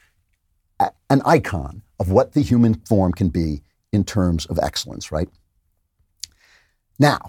a- 0.79 0.91
an 1.11 1.21
icon 1.23 1.83
of 1.99 2.09
what 2.09 2.33
the 2.33 2.41
human 2.41 2.73
form 2.73 3.11
can 3.11 3.29
be 3.29 3.61
in 3.91 4.03
terms 4.03 4.47
of 4.47 4.57
excellence, 4.57 5.11
right? 5.11 5.29
Now, 6.97 7.19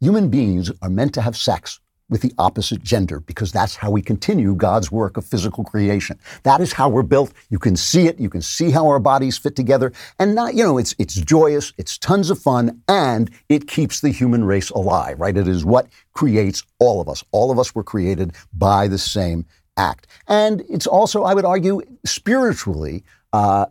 human 0.00 0.30
beings 0.30 0.72
are 0.82 0.90
meant 0.90 1.14
to 1.14 1.20
have 1.20 1.36
sex 1.36 1.78
with 2.08 2.20
the 2.20 2.32
opposite 2.38 2.82
gender 2.82 3.20
because 3.20 3.50
that's 3.50 3.76
how 3.76 3.90
we 3.90 4.02
continue 4.02 4.54
God's 4.54 4.92
work 4.92 5.16
of 5.16 5.24
physical 5.24 5.64
creation. 5.64 6.18
That 6.42 6.60
is 6.60 6.72
how 6.72 6.88
we're 6.88 7.02
built. 7.02 7.32
You 7.50 7.58
can 7.58 7.76
see 7.76 8.06
it. 8.06 8.20
You 8.20 8.28
can 8.28 8.42
see 8.42 8.70
how 8.70 8.86
our 8.88 8.98
bodies 8.98 9.38
fit 9.38 9.56
together. 9.56 9.92
And 10.18 10.34
not, 10.34 10.54
you 10.54 10.64
know, 10.64 10.78
it's, 10.78 10.94
it's 10.98 11.14
joyous. 11.14 11.72
It's 11.78 11.96
tons 11.96 12.30
of 12.30 12.38
fun 12.38 12.82
and 12.88 13.30
it 13.48 13.66
keeps 13.66 14.00
the 14.00 14.10
human 14.10 14.44
race 14.44 14.70
alive, 14.70 15.18
right? 15.18 15.36
It 15.36 15.48
is 15.48 15.64
what 15.64 15.88
creates 16.12 16.62
all 16.78 17.00
of 17.00 17.08
us. 17.08 17.24
All 17.32 17.50
of 17.50 17.58
us 17.58 17.74
were 17.74 17.84
created 17.84 18.32
by 18.52 18.86
the 18.88 18.98
same 18.98 19.46
act. 19.76 20.06
And 20.28 20.62
it's 20.68 20.86
also, 20.86 21.22
I 21.24 21.34
would 21.34 21.44
argue, 21.44 21.80
spiritually, 22.04 23.02
uh, 23.32 23.66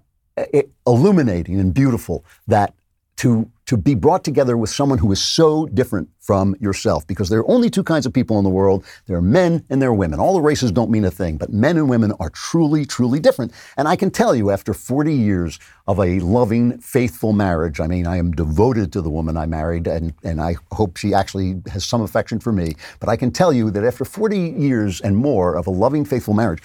illuminating 0.85 1.59
and 1.59 1.73
beautiful 1.73 2.25
that 2.47 2.73
to 3.17 3.49
to 3.65 3.77
be 3.77 3.95
brought 3.95 4.25
together 4.25 4.57
with 4.57 4.69
someone 4.69 4.97
who 4.97 5.11
is 5.11 5.21
so 5.21 5.65
different 5.67 6.09
from 6.19 6.53
yourself 6.59 7.07
because 7.07 7.29
there 7.29 7.39
are 7.39 7.49
only 7.49 7.69
two 7.69 7.83
kinds 7.83 8.05
of 8.05 8.11
people 8.11 8.37
in 8.37 8.43
the 8.43 8.49
world 8.49 8.83
there 9.05 9.17
are 9.17 9.21
men 9.21 9.63
and 9.69 9.81
there 9.81 9.89
are 9.89 9.93
women 9.93 10.19
all 10.19 10.33
the 10.33 10.41
races 10.41 10.71
don't 10.71 10.89
mean 10.89 11.05
a 11.05 11.11
thing 11.11 11.37
but 11.37 11.51
men 11.51 11.77
and 11.77 11.89
women 11.89 12.11
are 12.19 12.29
truly 12.31 12.85
truly 12.85 13.19
different 13.19 13.51
and 13.77 13.87
i 13.87 13.95
can 13.95 14.09
tell 14.09 14.35
you 14.35 14.51
after 14.51 14.73
40 14.73 15.13
years 15.13 15.59
of 15.87 15.99
a 15.99 16.19
loving 16.19 16.77
faithful 16.79 17.33
marriage 17.33 17.79
i 17.79 17.87
mean 17.87 18.07
i 18.07 18.17
am 18.17 18.31
devoted 18.31 18.91
to 18.93 19.01
the 19.01 19.09
woman 19.09 19.37
i 19.37 19.45
married 19.45 19.87
and, 19.87 20.13
and 20.23 20.41
i 20.41 20.55
hope 20.71 20.97
she 20.97 21.13
actually 21.13 21.61
has 21.71 21.85
some 21.85 22.01
affection 22.01 22.39
for 22.39 22.51
me 22.51 22.75
but 22.99 23.09
i 23.09 23.15
can 23.15 23.31
tell 23.31 23.53
you 23.53 23.71
that 23.71 23.83
after 23.83 24.03
40 24.03 24.37
years 24.37 25.01
and 25.01 25.15
more 25.15 25.55
of 25.55 25.67
a 25.67 25.71
loving 25.71 26.03
faithful 26.03 26.33
marriage 26.33 26.61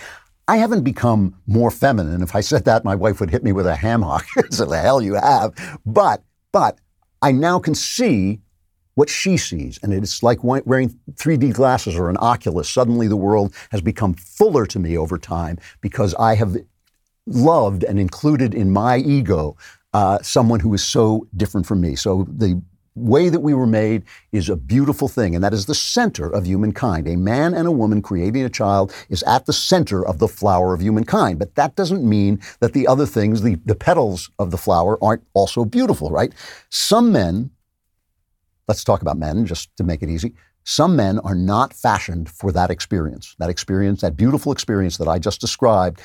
I 0.49 0.57
haven't 0.57 0.83
become 0.83 1.35
more 1.47 1.71
feminine. 1.71 2.23
If 2.23 2.35
I 2.35 2.41
said 2.41 2.65
that, 2.65 2.83
my 2.83 2.95
wife 2.95 3.21
would 3.21 3.29
hit 3.29 3.45
me 3.45 3.53
with 3.53 3.67
a 3.67 3.77
ham 3.77 4.01
hock. 4.01 4.27
so 4.51 4.65
the 4.65 4.79
hell 4.79 5.03
you 5.03 5.13
have. 5.13 5.53
But, 5.85 6.23
but 6.53 6.79
I 7.23 7.33
now 7.33 7.59
can 7.59 7.75
see 7.75 8.41
what 8.95 9.09
she 9.09 9.37
sees. 9.37 9.79
And 9.83 9.95
it's 9.95 10.23
like 10.23 10.43
wearing 10.43 10.99
3D 11.13 11.53
glasses 11.55 11.95
or 11.95 12.11
an 12.11 12.17
Oculus. 12.17 12.69
Suddenly 12.69 13.07
the 13.07 13.17
world 13.17 13.55
has 13.71 13.81
become 13.81 14.15
fuller 14.15 14.67
to 14.67 14.79
me 14.79 14.99
over 14.99 15.19
time 15.19 15.59
because 15.81 16.15
I 16.17 16.35
have 16.35 16.57
loved 17.27 17.85
and 17.85 18.01
included 18.01 18.55
in 18.55 18.73
my 18.73 18.97
ego 18.99 19.57
uh, 19.93 20.19
someone 20.23 20.61
who 20.61 20.75
is 20.75 20.83
so 20.83 21.29
different 21.37 21.67
from 21.67 21.81
me. 21.81 21.95
So 21.95 22.27
the 22.29 22.61
way 22.99 23.29
that 23.29 23.41
we 23.41 23.55
were 23.55 23.67
made 23.67 24.05
is 24.33 24.49
a 24.49 24.57
beautiful 24.57 25.09
thing, 25.09 25.35
and 25.35 25.43
that 25.45 25.55
is 25.55 25.67
the 25.67 25.75
center 25.75 26.29
of 26.29 26.47
humankind. 26.47 27.09
A 27.09 27.17
man 27.17 27.55
and 27.55 27.67
a 27.67 27.73
woman 27.73 28.03
creating 28.03 28.45
a 28.45 28.51
child 28.51 28.93
is 29.09 29.23
at 29.23 29.47
the 29.47 29.53
center 29.53 30.05
of 30.05 30.19
the 30.19 30.29
flower 30.29 30.75
of 30.75 30.81
humankind. 30.81 31.39
But 31.39 31.55
that 31.55 31.77
doesn't 31.77 32.09
mean 32.09 32.41
that 32.61 32.73
the 32.73 32.87
other 32.87 33.07
things, 33.07 33.43
the, 33.43 33.57
the 33.65 33.75
petals 33.75 34.31
of 34.39 34.51
the 34.51 34.59
flower, 34.59 35.03
aren't 35.03 35.25
also 35.35 35.65
beautiful, 35.65 36.11
right? 36.11 36.33
Some 36.71 37.13
men, 37.13 37.51
let's 38.67 38.85
talk 38.85 39.03
about 39.03 39.19
men 39.19 39.47
just 39.47 39.75
to 39.77 39.85
make 39.85 40.03
it 40.03 40.09
easy. 40.09 40.35
Some 40.65 40.97
men 40.97 41.19
are 41.21 41.35
not 41.35 41.73
fashioned 41.73 42.29
for 42.29 42.53
that 42.53 42.71
experience, 42.71 43.35
that 43.39 43.49
experience, 43.49 44.03
that 44.03 44.17
beautiful 44.17 44.53
experience 44.53 44.99
that 44.99 45.09
I 45.09 45.19
just 45.19 45.41
described. 45.41 46.03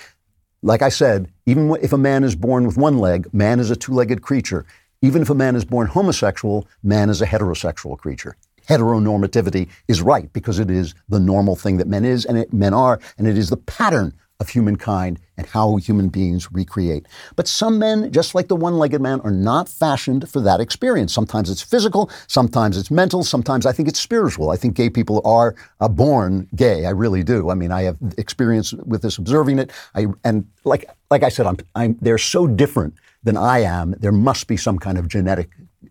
Like 0.62 0.82
I 0.82 0.88
said, 0.88 1.30
even 1.46 1.76
if 1.82 1.92
a 1.92 1.98
man 1.98 2.24
is 2.24 2.36
born 2.36 2.66
with 2.66 2.78
one 2.78 2.98
leg, 2.98 3.28
man 3.34 3.60
is 3.60 3.70
a 3.72 3.76
two 3.76 3.94
legged 3.94 4.22
creature. 4.22 4.66
Even 5.04 5.22
if 5.22 5.30
a 5.30 5.36
man 5.36 5.58
is 5.58 5.66
born 5.66 5.86
homosexual, 5.86 6.66
man 6.82 7.10
is 7.10 7.22
a 7.22 7.28
heterosexual 7.28 7.98
creature. 7.98 8.38
Heteronormativity 8.70 9.68
is 9.90 10.02
right 10.02 10.32
because 10.32 10.60
it 10.60 10.72
is 10.72 10.96
the 11.10 11.20
normal 11.20 11.58
thing 11.58 11.76
that 11.76 11.90
men 11.90 12.06
is 12.06 12.24
and 12.24 12.38
it, 12.38 12.54
men 12.54 12.74
are, 12.74 13.02
and 13.18 13.28
it 13.28 13.38
is 13.38 13.50
the 13.50 13.58
pattern 13.58 14.14
of 14.40 14.48
humankind 14.48 15.20
and 15.36 15.46
how 15.46 15.76
human 15.76 16.08
beings 16.08 16.50
recreate. 16.54 17.06
But 17.36 17.50
some 17.50 17.78
men, 17.80 18.14
just 18.14 18.34
like 18.34 18.48
the 18.48 18.56
one 18.56 18.80
legged 18.80 19.02
man, 19.02 19.20
are 19.22 19.32
not 19.32 19.68
fashioned 19.68 20.30
for 20.30 20.40
that 20.40 20.62
experience. 20.62 21.14
Sometimes 21.14 21.50
it's 21.50 21.62
physical, 21.62 22.10
sometimes 22.28 22.78
it's 22.78 22.90
mental, 22.90 23.24
sometimes 23.24 23.66
I 23.66 23.74
think 23.74 23.90
it's 23.90 24.00
spiritual. 24.00 24.52
I 24.52 24.56
think 24.56 24.74
gay 24.74 24.90
people 24.90 25.22
are 25.26 25.54
uh, 25.82 25.90
born 25.90 26.48
gay. 26.56 26.86
I 26.86 26.92
really 26.92 27.24
do. 27.24 27.50
I 27.50 27.56
mean, 27.56 27.74
I 27.74 27.82
have 27.84 27.98
experience 28.18 28.72
with 28.72 29.02
this, 29.02 29.18
observing 29.18 29.60
it. 29.60 29.70
I, 29.96 30.08
and 30.24 30.48
like, 30.64 30.90
like 31.12 31.24
I 31.24 31.30
said, 31.30 31.46
I'm, 31.46 31.58
I'm, 31.76 31.98
they're 32.02 32.18
so 32.18 32.48
different 32.48 32.94
than 33.24 33.38
I 33.38 33.60
am. 33.60 33.96
There 34.00 34.12
must 34.12 34.48
be 34.48 34.58
some 34.58 34.80
kind 34.80 34.98
of 34.98 35.08
genetic 35.08 35.50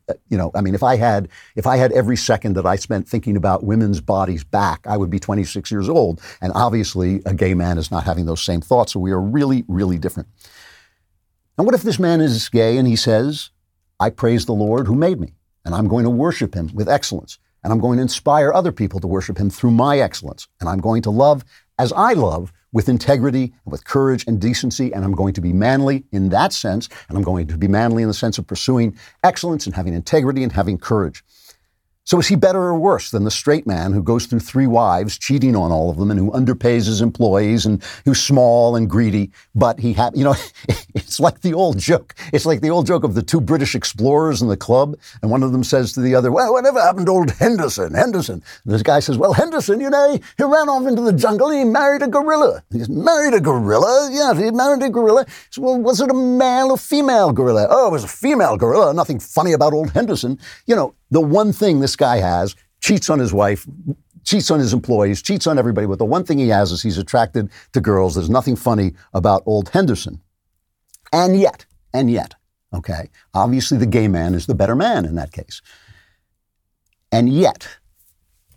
uh, 0.08 0.14
you 0.28 0.36
know, 0.36 0.50
I 0.54 0.60
mean, 0.60 0.74
if 0.74 0.82
I 0.82 0.96
had 0.96 1.28
if 1.54 1.66
I 1.66 1.76
had 1.76 1.92
every 1.92 2.16
second 2.16 2.54
that 2.54 2.66
I 2.66 2.76
spent 2.76 3.08
thinking 3.08 3.36
about 3.36 3.64
women's 3.64 4.00
bodies 4.00 4.44
back, 4.44 4.80
I 4.86 4.96
would 4.96 5.10
be 5.10 5.20
26 5.20 5.70
years 5.70 5.88
old. 5.88 6.20
And 6.40 6.52
obviously, 6.54 7.20
a 7.26 7.34
gay 7.34 7.54
man 7.54 7.78
is 7.78 7.90
not 7.90 8.04
having 8.04 8.26
those 8.26 8.42
same 8.42 8.60
thoughts. 8.60 8.92
So 8.92 9.00
we 9.00 9.12
are 9.12 9.20
really, 9.20 9.64
really 9.68 9.98
different. 9.98 10.28
And 11.56 11.66
what 11.66 11.74
if 11.74 11.82
this 11.82 11.98
man 11.98 12.20
is 12.20 12.48
gay 12.48 12.78
and 12.78 12.88
he 12.88 12.96
says, 12.96 13.50
"I 14.00 14.10
praise 14.10 14.46
the 14.46 14.54
Lord 14.54 14.86
who 14.86 14.94
made 14.94 15.20
me, 15.20 15.34
and 15.64 15.74
I'm 15.74 15.88
going 15.88 16.04
to 16.04 16.10
worship 16.10 16.54
Him 16.54 16.70
with 16.74 16.88
excellence, 16.88 17.38
and 17.62 17.72
I'm 17.72 17.80
going 17.80 17.98
to 17.98 18.02
inspire 18.02 18.52
other 18.52 18.72
people 18.72 19.00
to 19.00 19.06
worship 19.06 19.38
Him 19.38 19.50
through 19.50 19.72
my 19.72 19.98
excellence, 19.98 20.48
and 20.60 20.68
I'm 20.68 20.80
going 20.80 21.02
to 21.02 21.10
love 21.10 21.44
as 21.78 21.92
I 21.92 22.14
love." 22.14 22.52
With 22.72 22.88
integrity 22.88 23.52
with 23.64 23.84
courage 23.84 24.24
and 24.26 24.40
decency, 24.40 24.92
and 24.92 25.04
I'm 25.04 25.12
going 25.12 25.34
to 25.34 25.40
be 25.40 25.52
manly 25.52 26.04
in 26.10 26.30
that 26.30 26.52
sense, 26.52 26.88
and 27.08 27.16
I'm 27.16 27.24
going 27.24 27.46
to 27.46 27.58
be 27.58 27.68
manly 27.68 28.02
in 28.02 28.08
the 28.08 28.14
sense 28.14 28.38
of 28.38 28.46
pursuing 28.46 28.96
excellence 29.22 29.66
and 29.66 29.74
having 29.74 29.94
integrity 29.94 30.42
and 30.42 30.52
having 30.52 30.78
courage. 30.78 31.22
So 32.04 32.18
is 32.18 32.26
he 32.26 32.34
better 32.34 32.60
or 32.60 32.78
worse 32.78 33.12
than 33.12 33.22
the 33.22 33.30
straight 33.30 33.64
man 33.64 33.92
who 33.92 34.02
goes 34.02 34.26
through 34.26 34.40
three 34.40 34.66
wives, 34.66 35.16
cheating 35.16 35.54
on 35.54 35.70
all 35.70 35.88
of 35.88 35.98
them, 35.98 36.10
and 36.10 36.18
who 36.18 36.32
underpays 36.32 36.86
his 36.86 37.00
employees, 37.00 37.64
and 37.64 37.80
who's 38.04 38.20
small 38.20 38.74
and 38.74 38.90
greedy? 38.90 39.30
But 39.54 39.78
he 39.78 39.92
had, 39.92 40.16
you 40.16 40.24
know, 40.24 40.34
it's 40.94 41.20
like 41.20 41.42
the 41.42 41.54
old 41.54 41.78
joke. 41.78 42.16
It's 42.32 42.44
like 42.44 42.60
the 42.60 42.70
old 42.70 42.88
joke 42.88 43.04
of 43.04 43.14
the 43.14 43.22
two 43.22 43.40
British 43.40 43.76
explorers 43.76 44.42
in 44.42 44.48
the 44.48 44.56
club, 44.56 44.96
and 45.22 45.30
one 45.30 45.44
of 45.44 45.52
them 45.52 45.62
says 45.62 45.92
to 45.92 46.00
the 46.00 46.16
other, 46.16 46.32
"Well, 46.32 46.52
whatever 46.52 46.80
happened 46.80 47.06
to 47.06 47.12
old 47.12 47.30
Henderson? 47.30 47.94
Henderson." 47.94 48.42
And 48.64 48.74
this 48.74 48.82
guy 48.82 48.98
says, 48.98 49.16
"Well, 49.16 49.32
Henderson, 49.32 49.80
you 49.80 49.88
know, 49.88 50.18
he 50.36 50.42
ran 50.42 50.68
off 50.68 50.88
into 50.88 51.02
the 51.02 51.12
jungle 51.12 51.50
and 51.50 51.58
he 51.60 51.64
married 51.64 52.02
a 52.02 52.08
gorilla. 52.08 52.64
He 52.72 52.82
married 52.88 53.34
a 53.34 53.40
gorilla? 53.40 54.10
Yeah, 54.10 54.34
he 54.34 54.50
married 54.50 54.82
a 54.82 54.90
gorilla. 54.90 55.24
Well, 55.56 55.80
was 55.80 56.00
it 56.00 56.10
a 56.10 56.14
male 56.14 56.72
or 56.72 56.78
female 56.78 57.32
gorilla? 57.32 57.68
Oh, 57.70 57.86
it 57.86 57.92
was 57.92 58.02
a 58.02 58.08
female 58.08 58.56
gorilla. 58.56 58.92
Nothing 58.92 59.20
funny 59.20 59.52
about 59.52 59.72
old 59.72 59.92
Henderson. 59.92 60.40
You 60.66 60.74
know." 60.74 60.94
The 61.12 61.20
one 61.20 61.52
thing 61.52 61.80
this 61.80 61.94
guy 61.94 62.16
has 62.16 62.56
cheats 62.80 63.10
on 63.10 63.18
his 63.18 63.34
wife, 63.34 63.66
cheats 64.24 64.50
on 64.50 64.58
his 64.58 64.72
employees, 64.72 65.20
cheats 65.20 65.46
on 65.46 65.58
everybody. 65.58 65.86
But 65.86 65.98
the 65.98 66.06
one 66.06 66.24
thing 66.24 66.38
he 66.38 66.48
has 66.48 66.72
is 66.72 66.80
he's 66.80 66.96
attracted 66.96 67.50
to 67.74 67.82
girls. 67.82 68.14
There's 68.14 68.30
nothing 68.30 68.56
funny 68.56 68.94
about 69.12 69.42
old 69.44 69.68
Henderson. 69.68 70.22
And 71.12 71.38
yet, 71.38 71.66
and 71.92 72.10
yet, 72.10 72.34
okay, 72.72 73.10
obviously 73.34 73.76
the 73.76 73.84
gay 73.84 74.08
man 74.08 74.34
is 74.34 74.46
the 74.46 74.54
better 74.54 74.74
man 74.74 75.04
in 75.04 75.14
that 75.16 75.32
case. 75.32 75.60
And 77.12 77.28
yet, 77.28 77.68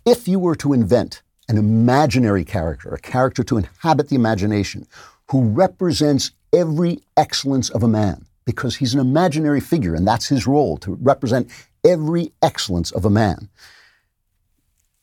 if 0.06 0.26
you 0.26 0.38
were 0.38 0.56
to 0.56 0.72
invent 0.72 1.22
an 1.50 1.58
imaginary 1.58 2.42
character, 2.44 2.88
a 2.94 2.98
character 2.98 3.44
to 3.44 3.58
inhabit 3.58 4.08
the 4.08 4.16
imagination, 4.16 4.86
who 5.30 5.42
represents 5.42 6.30
every 6.54 7.00
excellence 7.18 7.68
of 7.68 7.82
a 7.82 7.88
man, 7.88 8.24
because 8.46 8.76
he's 8.76 8.94
an 8.94 9.00
imaginary 9.00 9.60
figure 9.60 9.94
and 9.94 10.06
that's 10.06 10.28
his 10.28 10.46
role 10.46 10.78
to 10.78 10.94
represent 11.02 11.50
every 11.86 12.32
excellence 12.42 12.90
of 12.90 13.04
a 13.04 13.10
man. 13.10 13.48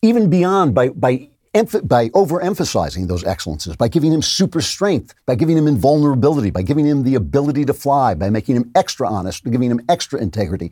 Even 0.02 0.30
beyond 0.30 0.76
by, 0.76 0.90
by, 0.90 1.30
by 1.54 2.10
overemphasizing 2.10 3.08
those 3.08 3.24
excellences, 3.24 3.76
by 3.76 3.88
giving 3.88 4.12
him 4.12 4.22
super 4.22 4.62
strength, 4.62 5.14
by 5.26 5.36
giving 5.36 5.58
him 5.58 5.68
invulnerability, 5.68 6.52
by 6.52 6.62
giving 6.62 6.86
him 6.86 7.04
the 7.04 7.16
ability 7.16 7.64
to 7.66 7.74
fly, 7.74 8.14
by 8.14 8.30
making 8.30 8.56
him 8.56 8.72
extra 8.76 9.08
honest, 9.08 9.44
by 9.44 9.52
giving 9.52 9.72
him 9.72 9.82
extra 9.88 10.20
integrity. 10.20 10.72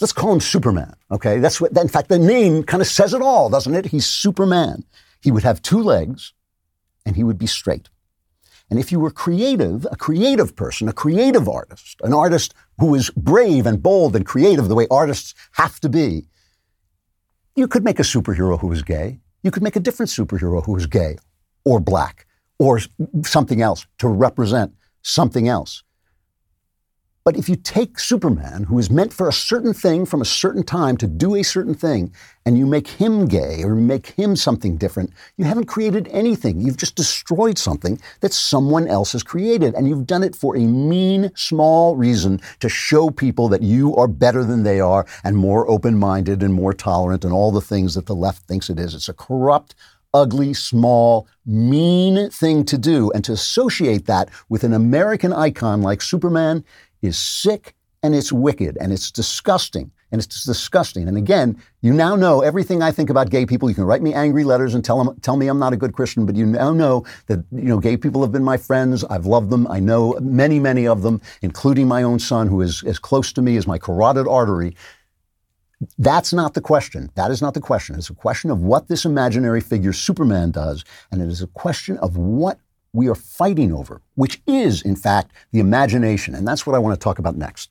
Let's 0.00 0.12
call 0.12 0.32
him 0.32 0.40
Superman, 0.40 0.94
okay? 1.10 1.38
That's 1.38 1.60
what, 1.60 1.76
in 1.76 1.88
fact, 1.88 2.08
the 2.08 2.18
name 2.18 2.64
kind 2.64 2.80
of 2.80 2.86
says 2.86 3.14
it 3.14 3.22
all, 3.22 3.48
doesn't 3.48 3.74
it? 3.74 3.86
He's 3.86 4.06
Superman. 4.06 4.84
He 5.20 5.30
would 5.30 5.42
have 5.44 5.62
two 5.62 5.82
legs 5.82 6.32
and 7.06 7.14
he 7.14 7.24
would 7.24 7.38
be 7.38 7.46
straight. 7.46 7.88
And 8.72 8.80
if 8.80 8.90
you 8.90 8.98
were 9.00 9.10
creative, 9.10 9.86
a 9.90 9.96
creative 9.96 10.56
person, 10.56 10.88
a 10.88 10.94
creative 10.94 11.46
artist, 11.46 12.00
an 12.04 12.14
artist 12.14 12.54
who 12.78 12.94
is 12.94 13.10
brave 13.10 13.66
and 13.66 13.82
bold 13.82 14.16
and 14.16 14.24
creative 14.24 14.66
the 14.68 14.74
way 14.74 14.86
artists 14.90 15.34
have 15.52 15.78
to 15.80 15.90
be, 15.90 16.24
you 17.54 17.68
could 17.68 17.84
make 17.84 17.98
a 18.00 18.02
superhero 18.02 18.58
who 18.58 18.72
is 18.72 18.82
gay. 18.82 19.20
You 19.42 19.50
could 19.50 19.62
make 19.62 19.76
a 19.76 19.80
different 19.80 20.08
superhero 20.08 20.64
who 20.64 20.74
is 20.74 20.86
gay 20.86 21.18
or 21.66 21.80
black 21.80 22.26
or 22.58 22.80
something 23.26 23.60
else 23.60 23.86
to 23.98 24.08
represent 24.08 24.72
something 25.02 25.48
else. 25.48 25.84
But 27.24 27.36
if 27.36 27.48
you 27.48 27.54
take 27.54 28.00
Superman, 28.00 28.64
who 28.64 28.80
is 28.80 28.90
meant 28.90 29.12
for 29.12 29.28
a 29.28 29.32
certain 29.32 29.72
thing 29.72 30.06
from 30.06 30.20
a 30.20 30.24
certain 30.24 30.64
time 30.64 30.96
to 30.96 31.06
do 31.06 31.36
a 31.36 31.44
certain 31.44 31.74
thing, 31.74 32.12
and 32.44 32.58
you 32.58 32.66
make 32.66 32.88
him 32.88 33.28
gay 33.28 33.62
or 33.62 33.76
make 33.76 34.08
him 34.08 34.34
something 34.34 34.76
different, 34.76 35.12
you 35.36 35.44
haven't 35.44 35.66
created 35.66 36.08
anything. 36.10 36.60
You've 36.60 36.76
just 36.76 36.96
destroyed 36.96 37.58
something 37.58 38.00
that 38.20 38.32
someone 38.32 38.88
else 38.88 39.12
has 39.12 39.22
created. 39.22 39.74
And 39.74 39.88
you've 39.88 40.06
done 40.06 40.24
it 40.24 40.34
for 40.34 40.56
a 40.56 40.60
mean, 40.60 41.30
small 41.36 41.94
reason 41.94 42.40
to 42.58 42.68
show 42.68 43.10
people 43.10 43.48
that 43.50 43.62
you 43.62 43.94
are 43.94 44.08
better 44.08 44.42
than 44.42 44.64
they 44.64 44.80
are 44.80 45.06
and 45.22 45.36
more 45.36 45.70
open 45.70 45.96
minded 45.96 46.42
and 46.42 46.52
more 46.52 46.74
tolerant 46.74 47.24
and 47.24 47.32
all 47.32 47.52
the 47.52 47.60
things 47.60 47.94
that 47.94 48.06
the 48.06 48.16
left 48.16 48.48
thinks 48.48 48.68
it 48.68 48.80
is. 48.80 48.96
It's 48.96 49.08
a 49.08 49.14
corrupt, 49.14 49.76
ugly, 50.12 50.54
small, 50.54 51.28
mean 51.46 52.30
thing 52.30 52.64
to 52.64 52.76
do. 52.76 53.12
And 53.12 53.24
to 53.24 53.32
associate 53.32 54.06
that 54.06 54.28
with 54.48 54.64
an 54.64 54.72
American 54.72 55.32
icon 55.32 55.82
like 55.82 56.02
Superman 56.02 56.64
is 57.02 57.18
sick 57.18 57.74
and 58.02 58.14
it's 58.14 58.32
wicked 58.32 58.76
and 58.80 58.92
it's 58.92 59.10
disgusting 59.10 59.90
and 60.10 60.20
it's 60.20 60.44
disgusting. 60.44 61.08
And 61.08 61.16
again, 61.16 61.60
you 61.80 61.92
now 61.92 62.14
know 62.14 62.42
everything 62.42 62.82
I 62.82 62.90
think 62.90 63.08
about 63.08 63.30
gay 63.30 63.46
people. 63.46 63.68
You 63.68 63.74
can 63.74 63.84
write 63.84 64.02
me 64.02 64.12
angry 64.12 64.44
letters 64.44 64.74
and 64.74 64.84
tell 64.84 65.02
them, 65.02 65.18
tell 65.20 65.36
me 65.36 65.48
I'm 65.48 65.58
not 65.58 65.72
a 65.72 65.76
good 65.76 65.94
Christian, 65.94 66.26
but 66.26 66.36
you 66.36 66.44
now 66.44 66.72
know 66.72 67.04
that 67.26 67.44
you 67.50 67.62
know 67.62 67.78
gay 67.78 67.96
people 67.96 68.20
have 68.22 68.30
been 68.30 68.44
my 68.44 68.58
friends. 68.58 69.04
I've 69.04 69.26
loved 69.26 69.50
them. 69.50 69.66
I 69.68 69.80
know 69.80 70.18
many, 70.20 70.60
many 70.60 70.86
of 70.86 71.02
them, 71.02 71.20
including 71.40 71.88
my 71.88 72.02
own 72.02 72.18
son, 72.18 72.46
who 72.46 72.60
is 72.60 72.82
as 72.84 72.98
close 72.98 73.32
to 73.32 73.42
me 73.42 73.56
as 73.56 73.66
my 73.66 73.78
carotid 73.78 74.28
artery. 74.28 74.76
That's 75.98 76.32
not 76.32 76.54
the 76.54 76.60
question. 76.60 77.10
That 77.14 77.30
is 77.30 77.42
not 77.42 77.54
the 77.54 77.60
question. 77.60 77.96
It's 77.96 78.10
a 78.10 78.14
question 78.14 78.50
of 78.50 78.60
what 78.60 78.86
this 78.86 79.04
imaginary 79.04 79.60
figure 79.60 79.92
Superman 79.92 80.50
does, 80.50 80.84
and 81.10 81.22
it 81.22 81.28
is 81.28 81.42
a 81.42 81.48
question 81.48 81.96
of 81.98 82.16
what 82.16 82.58
we 82.92 83.08
are 83.08 83.14
fighting 83.14 83.72
over, 83.72 84.02
which 84.14 84.42
is, 84.46 84.82
in 84.82 84.96
fact, 84.96 85.32
the 85.50 85.60
imagination. 85.60 86.34
And 86.34 86.46
that's 86.46 86.66
what 86.66 86.76
I 86.76 86.78
want 86.78 86.98
to 86.98 87.02
talk 87.02 87.18
about 87.18 87.36
next. 87.36 87.70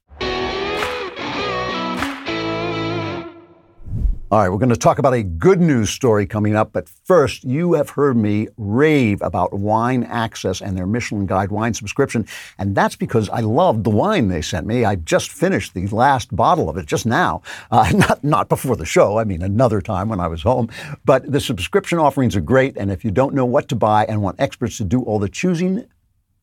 All 4.32 4.40
right, 4.40 4.48
we're 4.48 4.60
going 4.60 4.70
to 4.70 4.78
talk 4.78 4.98
about 4.98 5.14
a 5.14 5.24
good 5.24 5.60
news 5.60 5.90
story 5.90 6.26
coming 6.26 6.56
up, 6.56 6.72
but 6.72 6.88
first, 6.88 7.44
you 7.44 7.74
have 7.74 7.90
heard 7.90 8.16
me 8.16 8.48
rave 8.56 9.22
about 9.22 9.52
Wine 9.52 10.06
Access 10.06 10.62
and 10.62 10.78
their 10.78 10.88
Michelin 10.88 11.26
Guide 11.26 11.52
wine 11.52 11.74
subscription, 11.74 12.26
and 12.58 12.74
that's 12.74 12.96
because 12.96 13.30
I 13.30 13.42
loved 13.42 13.84
the 13.84 13.90
wine 13.90 14.30
they 14.30 14.42
sent 14.42 14.66
me. 14.66 14.86
I 14.86 14.96
just 14.96 15.30
finished 15.30 15.74
the 15.74 15.86
last 15.88 16.34
bottle 16.34 16.70
of 16.70 16.78
it 16.78 16.86
just 16.86 17.06
now, 17.06 17.42
uh, 17.72 17.92
not 17.94 18.24
not 18.24 18.48
before 18.48 18.78
the 18.78 18.86
show. 18.86 19.20
I 19.20 19.26
mean, 19.26 19.42
another 19.42 19.82
time 19.82 20.08
when 20.08 20.22
I 20.22 20.30
was 20.30 20.44
home. 20.44 20.70
But 21.04 21.30
the 21.30 21.42
subscription 21.42 22.00
offerings 22.00 22.34
are 22.38 22.40
great, 22.42 22.78
and 22.78 22.90
if 22.90 23.04
you 23.04 23.12
don't 23.12 23.36
know 23.36 23.46
what 23.46 23.68
to 23.68 23.76
buy 23.76 24.06
and 24.06 24.22
want 24.22 24.40
experts 24.40 24.78
to 24.78 24.86
do 24.86 25.02
all 25.02 25.20
the 25.20 25.28
choosing, 25.28 25.86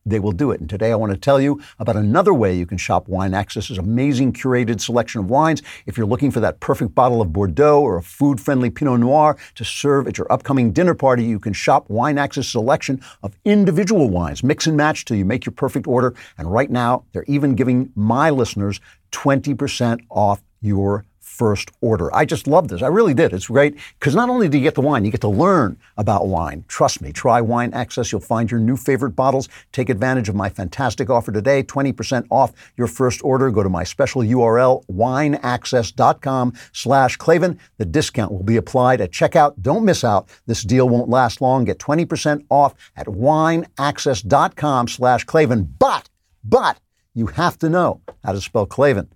they 0.05 0.19
will 0.19 0.31
do 0.31 0.51
it. 0.51 0.59
And 0.59 0.69
today 0.69 0.91
I 0.91 0.95
want 0.95 1.11
to 1.11 1.17
tell 1.17 1.39
you 1.39 1.61
about 1.77 1.95
another 1.95 2.33
way 2.33 2.55
you 2.55 2.65
can 2.65 2.77
shop 2.77 3.07
Wine 3.07 3.31
Access's 3.31 3.77
amazing 3.77 4.33
curated 4.33 4.81
selection 4.81 5.19
of 5.19 5.29
wines. 5.29 5.61
If 5.85 5.97
you're 5.97 6.07
looking 6.07 6.31
for 6.31 6.39
that 6.39 6.59
perfect 6.59 6.95
bottle 6.95 7.21
of 7.21 7.33
Bordeaux 7.33 7.81
or 7.81 7.97
a 7.97 8.03
food 8.03 8.39
friendly 8.39 8.69
Pinot 8.69 8.99
Noir 8.99 9.37
to 9.55 9.65
serve 9.65 10.07
at 10.07 10.17
your 10.17 10.31
upcoming 10.31 10.71
dinner 10.71 10.95
party, 10.95 11.23
you 11.23 11.39
can 11.39 11.53
shop 11.53 11.89
Wine 11.89 12.17
Access 12.17 12.47
selection 12.47 13.01
of 13.23 13.35
individual 13.45 14.09
wines. 14.09 14.43
Mix 14.43 14.67
and 14.67 14.77
match 14.77 15.05
till 15.05 15.17
you 15.17 15.25
make 15.25 15.45
your 15.45 15.53
perfect 15.53 15.87
order. 15.87 16.15
And 16.37 16.51
right 16.51 16.69
now, 16.69 17.05
they're 17.11 17.25
even 17.27 17.55
giving 17.55 17.91
my 17.95 18.29
listeners 18.29 18.79
20% 19.11 19.99
off 20.09 20.41
your 20.61 21.05
First 21.39 21.71
Order. 21.79 22.13
I 22.13 22.25
just 22.25 22.47
love 22.47 22.67
this. 22.67 22.81
I 22.81 22.87
really 22.87 23.13
did. 23.13 23.31
It's 23.31 23.47
great 23.47 23.77
because 23.97 24.13
not 24.13 24.27
only 24.27 24.49
do 24.49 24.57
you 24.57 24.63
get 24.63 24.75
the 24.75 24.81
wine, 24.81 25.05
you 25.05 25.11
get 25.11 25.21
to 25.21 25.29
learn 25.29 25.77
about 25.95 26.27
wine. 26.27 26.65
Trust 26.67 27.01
me, 27.01 27.13
try 27.13 27.39
Wine 27.39 27.73
Access. 27.73 28.11
You'll 28.11 28.19
find 28.19 28.51
your 28.51 28.59
new 28.59 28.75
favorite 28.75 29.11
bottles. 29.11 29.47
Take 29.71 29.87
advantage 29.87 30.27
of 30.27 30.35
my 30.35 30.49
fantastic 30.49 31.09
offer 31.09 31.31
today 31.31 31.63
20% 31.63 32.27
off 32.29 32.51
your 32.75 32.87
first 32.87 33.23
order. 33.23 33.49
Go 33.51 33.63
to 33.63 33.69
my 33.69 33.85
special 33.85 34.21
URL, 34.21 34.85
wineaccess.com 34.87 36.53
slash 36.73 37.15
Klavan. 37.15 37.57
The 37.77 37.85
discount 37.85 38.33
will 38.33 38.43
be 38.43 38.57
applied 38.57 38.99
at 38.99 39.11
checkout. 39.11 39.53
Don't 39.61 39.85
miss 39.85 40.03
out. 40.03 40.27
This 40.45 40.63
deal 40.63 40.89
won't 40.89 41.07
last 41.07 41.39
long. 41.39 41.63
Get 41.63 41.79
20% 41.79 42.45
off 42.49 42.75
at 42.97 43.07
wineaccess.com 43.07 44.89
slash 44.89 45.23
Klavan. 45.23 45.73
But, 45.79 46.09
but, 46.43 46.81
you 47.13 47.27
have 47.27 47.57
to 47.59 47.69
know 47.69 48.01
how 48.25 48.33
to 48.33 48.41
spell 48.41 48.65
Klavan. 48.65 49.07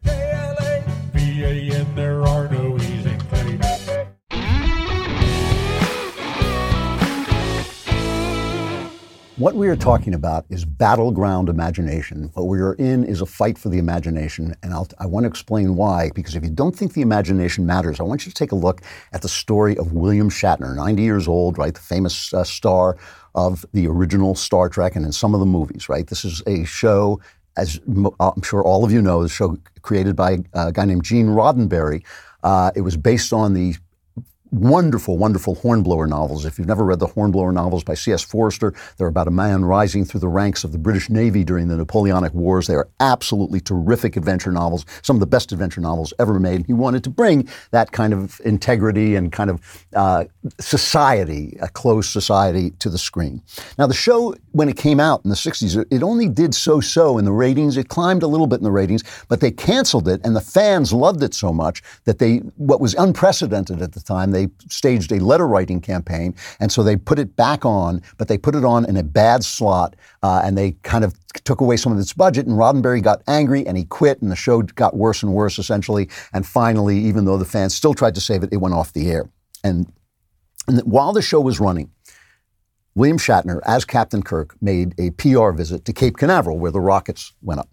What 9.38 9.56
we 9.56 9.68
are 9.68 9.76
talking 9.76 10.14
about 10.14 10.46
is 10.50 10.64
battleground 10.64 11.50
imagination. 11.50 12.30
What 12.36 12.44
we 12.44 12.60
are 12.60 12.74
in 12.74 13.04
is 13.04 13.20
a 13.20 13.26
fight 13.26 13.58
for 13.58 13.70
the 13.70 13.80
imagination, 13.80 14.56
and 14.62 14.72
I'll, 14.72 14.88
I 15.00 15.08
want 15.08 15.24
to 15.24 15.28
explain 15.28 15.76
why. 15.76 16.12
Because 16.14 16.36
if 16.36 16.44
you 16.44 16.52
don't 16.52 16.76
think 16.76 16.94
the 16.94 17.02
imagination 17.02 17.66
matters, 17.66 18.00
I 18.00 18.04
want 18.04 18.28
you 18.28 18.32
to 18.32 18.36
take 18.36 18.52
a 18.52 18.56
look 18.56 18.82
at 19.12 19.24
the 19.24 19.28
story 19.28 19.76
of 19.80 19.92
William 19.92 20.30
Shatner, 20.30 20.76
90 20.76 21.02
years 21.02 21.28
old, 21.28 21.58
right, 21.58 21.74
the 21.74 21.80
famous 21.80 22.32
uh, 22.32 22.44
star 22.44 22.96
of 23.34 23.66
the 23.74 23.88
original 23.88 24.36
Star 24.36 24.70
Trek 24.70 24.96
and 24.96 25.04
in 25.04 25.12
some 25.12 25.34
of 25.34 25.40
the 25.40 25.48
movies, 25.48 25.90
right. 25.90 26.06
This 26.06 26.24
is 26.24 26.44
a 26.46 26.64
show, 26.64 27.20
as 27.58 27.80
uh, 27.90 28.12
I'm 28.20 28.44
sure 28.44 28.62
all 28.62 28.86
of 28.86 28.92
you 28.92 29.02
know, 29.02 29.24
the 29.24 29.30
show 29.30 29.58
created 29.82 30.16
by 30.16 30.44
a 30.54 30.72
guy 30.72 30.86
named 30.86 31.04
Gene 31.04 31.30
Roddenberry. 31.30 32.04
Uh, 32.44 32.70
it 32.76 32.82
was 32.82 32.98
based 32.98 33.34
on 33.34 33.56
the 33.56 33.74
wonderful, 34.54 35.18
wonderful 35.18 35.56
Hornblower 35.56 36.08
novels. 36.08 36.46
If 36.46 36.58
you've 36.58 36.68
never 36.68 36.84
read 36.86 37.00
the 37.00 37.08
Hornblower 37.08 37.52
novels 37.52 37.84
by 37.84 37.96
C.S. 37.96 38.22
Forester, 38.22 38.74
they're 38.98 39.08
about 39.08 39.28
a 39.28 39.32
man 39.32 39.66
rising 39.66 40.06
through 40.06 40.20
the 40.20 40.28
ranks 40.28 40.64
of 40.64 40.72
the 40.72 40.78
British 40.78 41.10
Navy 41.10 41.44
during 41.44 41.68
the 41.68 41.76
Napoleonic 41.76 42.34
Wars. 42.34 42.68
They 42.68 42.76
are 42.76 42.88
absolutely 43.00 43.60
terrific 43.60 44.16
adventure 44.16 44.52
novels, 44.52 44.86
some 45.02 45.16
of 45.16 45.20
the 45.20 45.28
best 45.28 45.52
adventure 45.52 45.82
novels 45.82 46.14
ever 46.20 46.40
made. 46.40 46.66
He 46.68 46.74
wanted 46.74 47.04
to 47.06 47.10
bring 47.10 47.50
that 47.72 47.92
kind 47.92 48.14
of 48.14 48.40
integrity 48.46 49.16
and 49.16 49.32
kind 49.32 49.50
of 49.50 49.86
uh, 49.96 50.26
society, 50.60 51.58
a 51.62 51.68
closed 51.70 52.12
society, 52.12 52.72
to 52.80 52.90
the 52.90 52.98
screen. 52.98 53.42
Now, 53.78 53.88
the 53.88 53.94
show, 53.94 54.36
when 54.52 54.70
it 54.70 54.78
came 54.78 55.00
out 55.00 55.22
in 55.24 55.30
the 55.30 55.36
60s, 55.36 55.84
it- 55.92 56.04
only 56.04 56.28
did 56.28 56.54
so 56.54 56.82
so 56.82 57.18
in 57.18 57.24
the 57.24 57.32
ratings. 57.32 57.78
It 57.78 57.88
climbed 57.88 58.24
a 58.24 58.28
little 58.28 58.46
bit 58.46 58.58
in 58.58 58.64
the 58.66 58.72
ratings, 58.72 59.04
but 59.30 59.40
they 59.40 59.52
canceled 59.52 60.10
it, 60.10 60.20
and 60.26 60.36
the 60.36 60.42
fans 60.42 60.92
loved 60.92 61.24
it 61.24 61.34
so 61.34 61.54
much 61.54 61.82
that 62.04 62.20
they, 62.20 62.38
what 62.58 62.82
was 62.82 62.94
unprecedented 62.96 63.82
at 63.82 63.94
the 63.94 64.02
time, 64.02 64.32
they 64.32 64.43
staged 64.70 65.12
a 65.12 65.20
letter 65.20 65.48
writing 65.48 65.82
campaign, 65.82 66.36
and 66.60 66.72
so 66.72 66.84
they 66.84 66.96
put 66.96 67.20
it 67.20 67.36
back 67.36 67.66
on, 67.66 68.02
but 68.18 68.28
they 68.28 68.38
put 68.38 68.56
it 68.56 68.64
on 68.64 68.86
in 68.86 68.98
a 68.98 69.04
bad 69.04 69.44
slot, 69.44 69.96
uh, 70.22 70.42
and 70.44 70.58
they 70.58 70.72
kind 70.84 71.04
of 71.04 71.16
took 71.44 71.62
away 71.62 71.78
some 71.78 71.92
of 71.92 72.00
its 72.00 72.14
budget. 72.14 72.46
And 72.46 72.58
Roddenberry 72.58 73.02
got 73.02 73.22
angry, 73.28 73.66
and 73.66 73.78
he 73.78 73.86
quit, 73.86 74.22
and 74.22 74.32
the 74.32 74.36
show 74.36 74.62
got 74.62 74.96
worse 74.96 75.24
and 75.24 75.34
worse 75.34 75.60
essentially. 75.60 76.10
And 76.34 76.46
finally, 76.46 76.98
even 76.98 77.26
though 77.26 77.38
the 77.38 77.46
fans 77.46 77.76
still 77.76 77.94
tried 77.94 78.16
to 78.16 78.22
save 78.22 78.44
it, 78.44 78.50
it 78.52 78.58
went 78.58 78.76
off 78.76 78.94
the 78.94 79.10
air. 79.10 79.30
And, 79.64 79.92
and 80.68 80.80
while 80.82 81.14
the 81.14 81.22
show 81.22 81.42
was 81.42 81.60
running, 81.60 81.92
William 82.96 83.18
Shatner, 83.18 83.60
as 83.66 83.86
Captain 83.86 84.22
Kirk, 84.22 84.56
made 84.62 84.94
a 85.00 85.12
PR 85.12 85.52
visit 85.52 85.86
to 85.86 85.94
Cape 85.94 86.18
Canaveral, 86.18 86.60
where 86.60 86.72
the 86.72 86.80
rockets 86.80 87.34
went 87.42 87.60
up. 87.60 87.70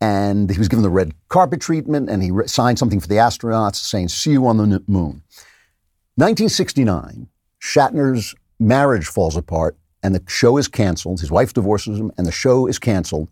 And 0.00 0.50
he 0.50 0.58
was 0.58 0.68
given 0.68 0.82
the 0.82 0.90
red 0.90 1.14
carpet 1.28 1.60
treatment, 1.60 2.10
and 2.10 2.22
he 2.22 2.30
re- 2.30 2.46
signed 2.46 2.78
something 2.78 3.00
for 3.00 3.06
the 3.06 3.14
astronauts 3.14 3.76
saying, 3.76 4.08
See 4.08 4.32
you 4.32 4.46
on 4.46 4.56
the 4.56 4.82
moon. 4.86 5.22
1969, 6.16 7.28
Shatner's 7.60 8.34
marriage 8.60 9.06
falls 9.06 9.36
apart, 9.36 9.76
and 10.02 10.14
the 10.14 10.22
show 10.28 10.58
is 10.58 10.68
canceled. 10.68 11.20
His 11.20 11.30
wife 11.30 11.52
divorces 11.52 11.98
him, 11.98 12.12
and 12.16 12.26
the 12.26 12.32
show 12.32 12.66
is 12.66 12.78
canceled. 12.78 13.30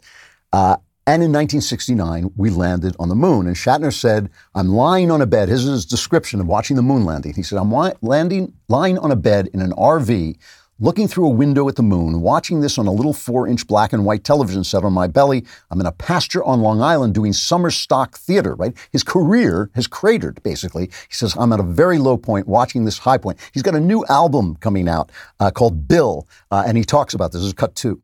Uh, 0.53 0.77
and 1.07 1.23
in 1.23 1.33
1969, 1.33 2.33
we 2.37 2.51
landed 2.51 2.95
on 2.99 3.09
the 3.09 3.15
moon. 3.15 3.47
And 3.47 3.57
Shatner 3.57 3.93
said, 3.93 4.31
I'm 4.55 4.69
lying 4.69 5.11
on 5.11 5.21
a 5.21 5.27
bed. 5.27 5.49
His 5.49 5.65
is 5.65 5.71
his 5.71 5.87
description 5.87 6.41
of 6.41 6.47
watching 6.47 6.77
the 6.77 6.83
moon 6.83 7.05
landing. 7.05 7.35
He 7.35 7.43
said, 7.43 7.59
I'm 7.59 7.73
landing, 8.03 8.53
lying 8.69 8.99
on 8.99 9.11
a 9.11 9.17
bed 9.17 9.49
in 9.53 9.61
an 9.61 9.73
RV, 9.73 10.39
looking 10.83 11.07
through 11.07 11.27
a 11.27 11.31
window 11.31 11.69
at 11.69 11.77
the 11.77 11.83
moon, 11.83 12.21
watching 12.21 12.61
this 12.61 12.77
on 12.77 12.87
a 12.87 12.93
little 12.93 13.15
four 13.15 13.47
inch 13.47 13.67
black 13.67 13.93
and 13.93 14.05
white 14.05 14.25
television 14.25 14.65
set 14.65 14.83
on 14.85 14.93
my 14.93 15.07
belly. 15.07 15.45
I'm 15.71 15.81
in 15.81 15.87
a 15.87 15.93
pasture 15.93 16.43
on 16.45 16.61
Long 16.61 16.83
Island 16.83 17.15
doing 17.15 17.33
summer 17.33 17.71
stock 17.71 18.19
theater, 18.19 18.55
right? 18.57 18.77
His 18.91 19.05
career 19.05 19.71
has 19.75 19.87
cratered, 19.87 20.43
basically. 20.43 20.87
He 21.09 21.15
says, 21.15 21.37
I'm 21.39 21.53
at 21.53 21.61
a 21.61 21.63
very 21.63 21.99
low 21.99 22.19
point 22.19 22.49
watching 22.49 22.85
this 22.85 22.99
high 22.99 23.19
point. 23.19 23.39
He's 23.55 23.63
got 23.63 23.77
a 23.77 23.81
new 23.81 24.05
album 24.09 24.57
coming 24.57 24.89
out 24.89 25.11
uh, 25.39 25.53
called 25.53 25.87
Bill, 25.87 26.27
uh, 26.51 26.65
and 26.67 26.77
he 26.77 26.85
talks 26.85 27.15
about 27.15 27.33
this. 27.33 27.43
This 27.43 27.49
is 27.49 27.55
cut 27.55 27.75
two. 27.77 28.03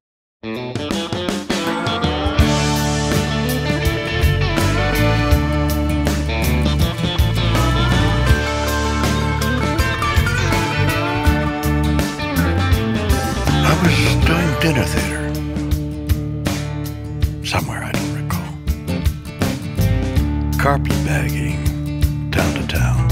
Was 13.83 13.99
doing 14.27 14.51
dinner 14.61 14.85
theater. 14.85 15.27
Somewhere 17.45 17.83
I 17.85 17.93
don't 17.93 18.15
recall. 18.23 18.53
Carpet 20.59 20.99
bagging, 21.07 21.65
town 22.31 22.55
to 22.55 22.67
town, 22.67 23.09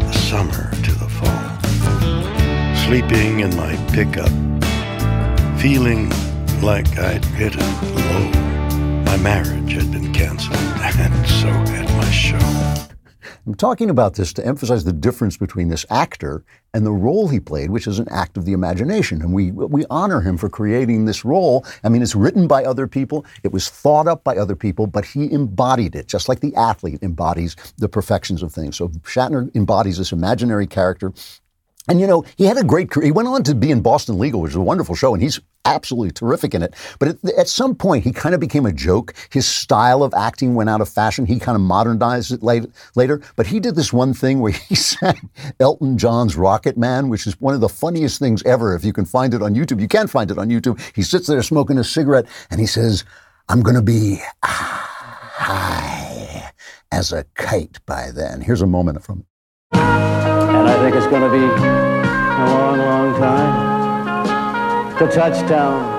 the 0.00 0.12
summer 0.12 0.70
to 0.70 0.92
the 1.02 1.08
fall. 1.08 1.50
Sleeping 2.86 3.40
in 3.40 3.56
my 3.56 3.76
pickup, 3.92 4.32
feeling 5.60 6.10
like 6.60 6.98
I'd 6.98 7.24
hit 7.24 7.54
a 7.56 7.58
low. 8.06 8.30
My 9.04 9.16
marriage 9.18 9.72
had 9.72 9.90
been 9.92 10.12
canceled, 10.12 10.56
and 10.58 11.26
so 11.26 11.48
had 11.48 11.88
my 11.96 12.10
show. 12.10 12.99
I'm 13.50 13.56
talking 13.56 13.90
about 13.90 14.14
this 14.14 14.32
to 14.34 14.46
emphasize 14.46 14.84
the 14.84 14.92
difference 14.92 15.36
between 15.36 15.70
this 15.70 15.84
actor 15.90 16.44
and 16.72 16.86
the 16.86 16.92
role 16.92 17.26
he 17.26 17.40
played, 17.40 17.70
which 17.70 17.88
is 17.88 17.98
an 17.98 18.06
act 18.08 18.36
of 18.36 18.44
the 18.44 18.52
imagination. 18.52 19.20
And 19.22 19.34
we, 19.34 19.50
we 19.50 19.84
honor 19.90 20.20
him 20.20 20.36
for 20.38 20.48
creating 20.48 21.06
this 21.06 21.24
role. 21.24 21.66
I 21.82 21.88
mean, 21.88 22.00
it's 22.00 22.14
written 22.14 22.46
by 22.46 22.64
other 22.64 22.86
people, 22.86 23.26
it 23.42 23.50
was 23.52 23.68
thought 23.68 24.06
up 24.06 24.22
by 24.22 24.36
other 24.36 24.54
people, 24.54 24.86
but 24.86 25.04
he 25.04 25.32
embodied 25.32 25.96
it, 25.96 26.06
just 26.06 26.28
like 26.28 26.38
the 26.38 26.54
athlete 26.54 27.02
embodies 27.02 27.56
the 27.76 27.88
perfections 27.88 28.44
of 28.44 28.52
things. 28.52 28.76
So 28.76 28.86
Shatner 29.00 29.52
embodies 29.56 29.98
this 29.98 30.12
imaginary 30.12 30.68
character. 30.68 31.12
And 31.90 32.00
you 32.00 32.06
know, 32.06 32.24
he 32.36 32.44
had 32.44 32.56
a 32.56 32.62
great 32.62 32.88
career. 32.88 33.06
He 33.06 33.10
went 33.10 33.26
on 33.26 33.42
to 33.42 33.52
be 33.52 33.72
in 33.72 33.80
Boston 33.80 34.20
Legal, 34.20 34.40
which 34.40 34.50
is 34.50 34.56
a 34.56 34.60
wonderful 34.60 34.94
show, 34.94 35.12
and 35.12 35.20
he's 35.20 35.40
absolutely 35.64 36.12
terrific 36.12 36.54
in 36.54 36.62
it. 36.62 36.72
But 37.00 37.08
at, 37.08 37.24
at 37.36 37.48
some 37.48 37.74
point, 37.74 38.04
he 38.04 38.12
kind 38.12 38.32
of 38.32 38.40
became 38.40 38.64
a 38.64 38.72
joke. 38.72 39.12
His 39.30 39.44
style 39.44 40.04
of 40.04 40.14
acting 40.14 40.54
went 40.54 40.70
out 40.70 40.80
of 40.80 40.88
fashion. 40.88 41.26
He 41.26 41.40
kind 41.40 41.56
of 41.56 41.62
modernized 41.62 42.30
it 42.30 42.44
late, 42.44 42.66
later. 42.94 43.20
But 43.34 43.48
he 43.48 43.58
did 43.58 43.74
this 43.74 43.92
one 43.92 44.14
thing 44.14 44.38
where 44.38 44.52
he 44.68 44.76
sang 44.76 45.30
Elton 45.58 45.98
John's 45.98 46.36
Rocket 46.36 46.78
Man, 46.78 47.08
which 47.08 47.26
is 47.26 47.40
one 47.40 47.54
of 47.54 47.60
the 47.60 47.68
funniest 47.68 48.20
things 48.20 48.40
ever. 48.44 48.76
If 48.76 48.84
you 48.84 48.92
can 48.92 49.04
find 49.04 49.34
it 49.34 49.42
on 49.42 49.56
YouTube, 49.56 49.80
you 49.80 49.88
can 49.88 50.06
find 50.06 50.30
it 50.30 50.38
on 50.38 50.48
YouTube. 50.48 50.80
He 50.94 51.02
sits 51.02 51.26
there 51.26 51.42
smoking 51.42 51.76
a 51.76 51.82
cigarette 51.82 52.26
and 52.52 52.60
he 52.60 52.66
says, 52.66 53.04
I'm 53.48 53.62
going 53.62 53.74
to 53.74 53.82
be 53.82 54.20
high 54.44 56.52
as 56.92 57.12
a 57.12 57.24
kite 57.34 57.84
by 57.84 58.12
then. 58.14 58.42
Here's 58.42 58.62
a 58.62 58.66
moment 58.68 59.02
from 59.02 59.24
And 59.72 60.19
I 60.70 60.78
think 60.78 60.94
it's 60.94 61.08
going 61.08 61.22
to 61.22 61.28
be 61.28 61.42
a 61.42 62.46
long, 62.46 62.78
long 62.78 63.12
time. 63.18 64.98
To 64.98 65.06
touchdown 65.10 65.98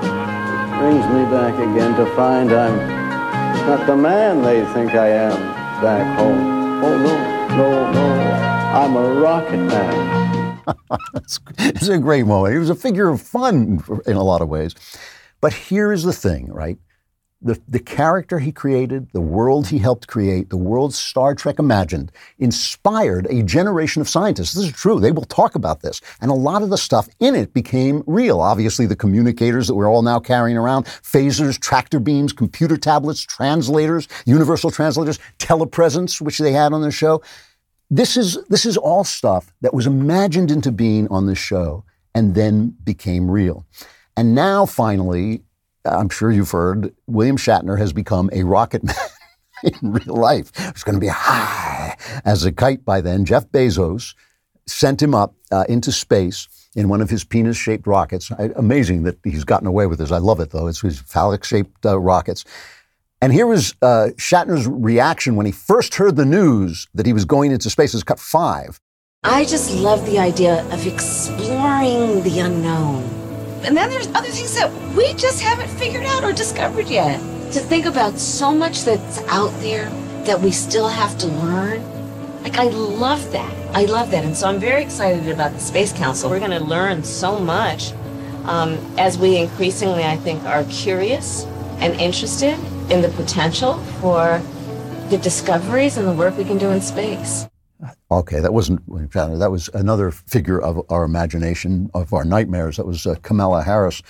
brings 0.79 1.05
me 1.07 1.25
back 1.25 1.55
again 1.55 1.93
to 1.97 2.05
find 2.15 2.53
I'm 2.53 3.67
not 3.67 3.85
the 3.85 3.97
man 3.97 4.41
they 4.41 4.63
think 4.73 4.93
I 4.93 5.09
am 5.09 5.37
back 5.81 6.17
home. 6.17 6.83
Oh, 6.83 6.97
no, 6.97 7.57
no, 7.57 7.91
no. 7.91 8.11
I'm 8.73 8.95
a 8.95 9.19
rocket 9.19 9.57
man. 9.57 10.57
it's, 11.15 11.89
a 11.89 11.99
great 11.99 12.25
moment. 12.25 12.53
He 12.53 12.59
was 12.59 12.69
a 12.69 12.75
figure 12.75 13.09
of 13.09 13.21
fun 13.21 13.83
in 14.07 14.15
a 14.15 14.23
lot 14.23 14.41
of 14.41 14.47
ways. 14.47 14.73
But 15.41 15.53
here 15.53 15.91
is 15.91 16.03
the 16.03 16.13
thing, 16.13 16.49
right? 16.49 16.77
The, 17.43 17.59
the 17.67 17.79
character 17.79 18.37
he 18.37 18.51
created, 18.51 19.07
the 19.13 19.21
world 19.21 19.67
he 19.67 19.79
helped 19.79 20.07
create, 20.07 20.51
the 20.51 20.57
world 20.57 20.93
Star 20.93 21.33
Trek 21.33 21.57
imagined, 21.57 22.11
inspired 22.37 23.25
a 23.31 23.41
generation 23.41 23.99
of 23.99 24.07
scientists. 24.07 24.53
This 24.53 24.65
is 24.65 24.71
true. 24.71 24.99
They 24.99 25.11
will 25.11 25.23
talk 25.23 25.55
about 25.55 25.81
this. 25.81 26.01
And 26.21 26.29
a 26.29 26.35
lot 26.35 26.61
of 26.61 26.69
the 26.69 26.77
stuff 26.77 27.09
in 27.19 27.33
it 27.33 27.51
became 27.51 28.03
real. 28.05 28.41
Obviously, 28.41 28.85
the 28.85 28.95
communicators 28.95 29.67
that 29.67 29.73
we're 29.73 29.89
all 29.89 30.03
now 30.03 30.19
carrying 30.19 30.55
around, 30.55 30.85
phasers, 30.85 31.59
tractor 31.59 31.99
beams, 31.99 32.31
computer 32.31 32.77
tablets, 32.77 33.21
translators, 33.21 34.07
universal 34.25 34.69
translators, 34.69 35.17
telepresence, 35.39 36.21
which 36.21 36.37
they 36.37 36.51
had 36.51 36.73
on 36.73 36.81
the 36.81 36.91
show. 36.91 37.23
This 37.89 38.17
is, 38.17 38.37
this 38.49 38.67
is 38.67 38.77
all 38.77 39.03
stuff 39.03 39.51
that 39.61 39.73
was 39.73 39.87
imagined 39.87 40.51
into 40.51 40.71
being 40.71 41.07
on 41.07 41.25
this 41.25 41.39
show 41.39 41.83
and 42.13 42.35
then 42.35 42.75
became 42.83 43.31
real. 43.31 43.65
And 44.15 44.35
now, 44.35 44.65
finally, 44.65 45.41
I'm 45.85 46.09
sure 46.09 46.31
you've 46.31 46.51
heard, 46.51 46.93
William 47.07 47.37
Shatner 47.37 47.77
has 47.77 47.93
become 47.93 48.29
a 48.33 48.43
rocket 48.43 48.83
man 48.83 48.95
in 49.63 49.91
real 49.91 50.15
life. 50.15 50.51
It's 50.57 50.83
going 50.83 50.95
to 50.95 51.01
be 51.01 51.07
high 51.07 51.95
as 52.25 52.45
a 52.45 52.51
kite 52.51 52.85
by 52.85 53.01
then. 53.01 53.25
Jeff 53.25 53.47
Bezos 53.47 54.13
sent 54.67 55.01
him 55.01 55.15
up 55.15 55.35
uh, 55.51 55.65
into 55.67 55.91
space 55.91 56.47
in 56.75 56.87
one 56.87 57.01
of 57.01 57.09
his 57.09 57.23
penis 57.23 57.57
shaped 57.57 57.87
rockets. 57.87 58.31
I, 58.31 58.51
amazing 58.55 59.03
that 59.03 59.17
he's 59.23 59.43
gotten 59.43 59.67
away 59.67 59.87
with 59.87 59.99
this. 59.99 60.11
I 60.11 60.19
love 60.19 60.39
it, 60.39 60.51
though. 60.51 60.67
It's 60.67 60.81
his 60.81 60.99
phallic 60.99 61.43
shaped 61.43 61.85
uh, 61.85 61.99
rockets. 61.99 62.45
And 63.21 63.31
here 63.31 63.45
was 63.45 63.75
uh, 63.81 64.09
Shatner's 64.17 64.67
reaction 64.67 65.35
when 65.35 65.45
he 65.45 65.51
first 65.51 65.95
heard 65.95 66.15
the 66.15 66.25
news 66.25 66.87
that 66.93 67.05
he 67.05 67.13
was 67.13 67.25
going 67.25 67.51
into 67.51 67.69
space. 67.69 67.93
It's 67.93 68.03
cut 68.03 68.19
five. 68.19 68.79
I 69.23 69.45
just 69.45 69.75
love 69.75 70.03
the 70.07 70.17
idea 70.17 70.65
of 70.71 70.87
exploring 70.87 72.23
the 72.23 72.39
unknown. 72.39 73.20
And 73.63 73.77
then 73.77 73.89
there's 73.89 74.07
other 74.07 74.29
things 74.29 74.55
that 74.55 74.71
we 74.95 75.13
just 75.13 75.41
haven't 75.41 75.69
figured 75.69 76.05
out 76.05 76.23
or 76.23 76.33
discovered 76.33 76.87
yet. 76.87 77.19
To 77.53 77.59
think 77.59 77.85
about 77.85 78.17
so 78.17 78.53
much 78.53 78.83
that's 78.83 79.19
out 79.27 79.51
there 79.61 79.89
that 80.25 80.39
we 80.39 80.51
still 80.51 80.87
have 80.87 81.17
to 81.19 81.27
learn. 81.27 81.83
Like, 82.43 82.57
I 82.57 82.69
love 82.69 83.31
that. 83.33 83.75
I 83.75 83.85
love 83.85 84.09
that. 84.11 84.25
And 84.25 84.35
so 84.35 84.47
I'm 84.47 84.59
very 84.59 84.81
excited 84.81 85.29
about 85.29 85.53
the 85.53 85.59
Space 85.59 85.93
Council. 85.93 86.29
We're 86.29 86.39
going 86.39 86.51
to 86.51 86.63
learn 86.63 87.03
so 87.03 87.39
much 87.39 87.93
um, 88.45 88.77
as 88.97 89.17
we 89.17 89.37
increasingly, 89.37 90.03
I 90.03 90.17
think, 90.17 90.43
are 90.45 90.63
curious 90.65 91.45
and 91.79 91.93
interested 91.99 92.57
in 92.89 93.01
the 93.01 93.09
potential 93.15 93.77
for 93.99 94.41
the 95.09 95.17
discoveries 95.17 95.97
and 95.97 96.07
the 96.07 96.13
work 96.13 96.37
we 96.37 96.45
can 96.45 96.57
do 96.57 96.69
in 96.71 96.81
space. 96.81 97.47
Okay, 98.11 98.39
that 98.39 98.53
wasn't 98.53 98.81
that 98.87 99.51
was 99.51 99.69
another 99.73 100.11
figure 100.11 100.61
of 100.61 100.81
our 100.89 101.03
imagination, 101.03 101.89
of 101.93 102.13
our 102.13 102.25
nightmares. 102.25 102.77
That 102.77 102.85
was 102.85 103.07
uh, 103.07 103.15
Kamala 103.23 103.63
Harris 103.63 104.01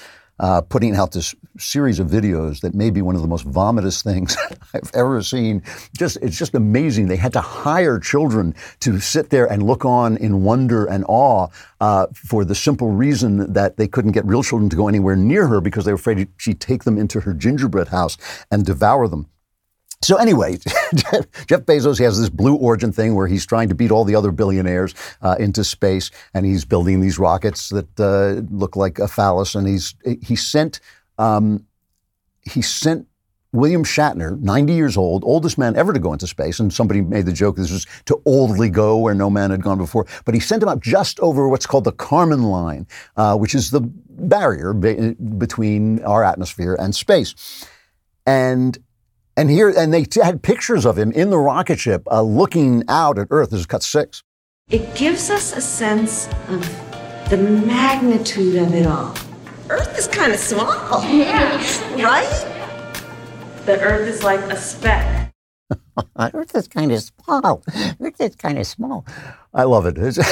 uh, 0.41 0.59
putting 0.59 0.95
out 0.95 1.11
this 1.11 1.36
series 1.57 1.99
of 1.99 2.07
videos 2.07 2.61
that 2.61 2.74
may 2.74 2.89
be 2.89 3.01
one 3.01 3.15
of 3.15 3.22
the 3.22 3.28
most 3.28 3.45
vomitous 3.45 4.03
things 4.11 4.36
I've 4.74 4.91
ever 4.93 5.22
seen. 5.22 5.63
Just 5.95 6.17
it's 6.22 6.38
just 6.38 6.55
amazing. 6.55 7.07
They 7.07 7.15
had 7.15 7.34
to 7.34 7.41
hire 7.41 7.99
children 7.99 8.55
to 8.82 8.99
sit 8.99 9.30
there 9.30 9.45
and 9.45 9.63
look 9.63 9.86
on 9.86 10.17
in 10.17 10.43
wonder 10.43 10.86
and 10.86 11.05
awe 11.07 11.47
uh, 11.80 12.07
for 12.13 12.43
the 12.43 12.55
simple 12.55 12.89
reason 12.89 13.53
that 13.53 13.78
they 13.78 13.88
couldn't 13.88 14.11
get 14.11 14.26
real 14.26 14.43
children 14.43 14.69
to 14.69 14.76
go 14.76 14.88
anywhere 14.88 15.15
near 15.15 15.47
her 15.47 15.61
because 15.61 15.86
they 15.86 15.91
were 15.91 15.99
afraid 15.99 16.28
she'd 16.38 16.59
take 16.59 16.84
them 16.84 16.97
into 16.97 17.22
her 17.22 17.34
gingerbread 17.34 17.89
house 17.89 18.17
and 18.49 18.65
devour 18.65 19.07
them. 19.07 19.28
So 20.04 20.16
anyway, 20.18 20.58
Jeff 21.47 21.62
Bezos 21.62 21.99
has 21.99 22.20
this 22.20 22.30
Blue 22.30 22.56
Origin 22.56 22.91
thing 22.91 23.14
where 23.14 23.28
he's 23.28 23.45
trying 23.45 23.70
to 23.70 23.76
beat 23.76 23.91
all 23.91 24.04
the 24.04 24.16
other 24.16 24.32
billionaires 24.32 24.95
uh, 25.22 25.36
into 25.39 25.64
space, 25.64 26.10
and 26.34 26.45
he's 26.45 26.66
building 26.66 27.02
these 27.02 27.20
rockets 27.20 27.70
that 27.70 27.99
uh, 27.99 28.41
look 28.54 28.76
like 28.76 28.97
a 28.97 29.08
phallus. 29.08 29.54
And 29.54 29.68
he's 29.68 29.95
he 30.22 30.36
sent 30.36 30.80
um, 31.20 31.66
he 32.41 32.64
sent 32.64 33.08
William 33.54 33.84
Shatner, 33.84 34.39
90 34.39 34.74
years 34.74 34.95
old, 34.95 35.24
oldest 35.26 35.58
man 35.58 35.76
ever 35.76 35.91
to 35.91 35.99
go 35.99 36.14
into 36.14 36.26
space. 36.26 36.60
And 36.60 36.74
somebody 36.74 37.02
made 37.02 37.26
the 37.26 37.34
joke 37.34 37.58
this 37.58 37.72
was 37.72 37.86
to 38.06 38.22
oldly 38.26 38.70
go 38.70 38.97
where 38.97 39.14
no 39.14 39.30
man 39.30 39.52
had 39.52 39.62
gone 39.62 39.78
before. 39.78 40.08
But 40.26 40.34
he 40.34 40.39
sent 40.39 40.64
him 40.64 40.70
up 40.70 40.80
just 40.80 41.20
over 41.20 41.47
what's 41.49 41.66
called 41.66 41.84
the 41.84 41.91
Kármán 41.91 42.49
line, 42.49 42.88
uh, 43.18 43.38
which 43.38 43.54
is 43.54 43.70
the 43.70 43.82
barrier 43.82 44.74
be- 44.74 45.14
between 45.14 46.02
our 46.04 46.24
atmosphere 46.24 46.76
and 46.80 46.95
space. 46.95 47.36
And 48.26 48.78
and 49.38 49.50
here, 49.50 49.70
and 49.76 49.94
they 49.94 50.06
had 50.22 50.44
pictures 50.44 50.86
of 50.86 50.98
him 50.98 51.12
in 51.12 51.30
the 51.30 51.38
rocket 51.38 51.80
ship 51.80 52.04
uh, 52.12 52.22
looking 52.22 52.84
out 52.88 53.18
at 53.18 53.28
Earth. 53.32 53.52
This 53.52 53.62
is 53.62 53.66
cut 53.66 53.84
six. 53.84 54.24
It 54.70 54.96
gives 54.96 55.30
us 55.30 55.56
a 55.56 55.62
sense 55.62 56.28
of 56.48 56.62
the 57.30 57.38
magnitude 57.38 58.56
of 58.56 58.74
it 58.74 58.86
all. 58.86 59.16
Earth 59.70 59.98
is 59.98 60.08
kind 60.08 60.34
of 60.34 60.40
small. 60.40 61.04
Yeah. 61.04 61.58
right? 62.04 62.48
The 63.66 63.80
Earth 63.82 64.08
is 64.08 64.24
like 64.24 64.40
a 64.52 64.58
speck. 64.58 65.34
Earth 66.20 66.56
is 66.56 66.68
kind 66.68 66.92
of 66.92 67.02
small. 67.02 67.64
Earth 68.00 68.20
is 68.20 68.36
kind 68.36 68.58
of 68.58 68.68
small. 68.68 69.06
I 69.54 69.64
love 69.64 69.86
it. 69.86 69.98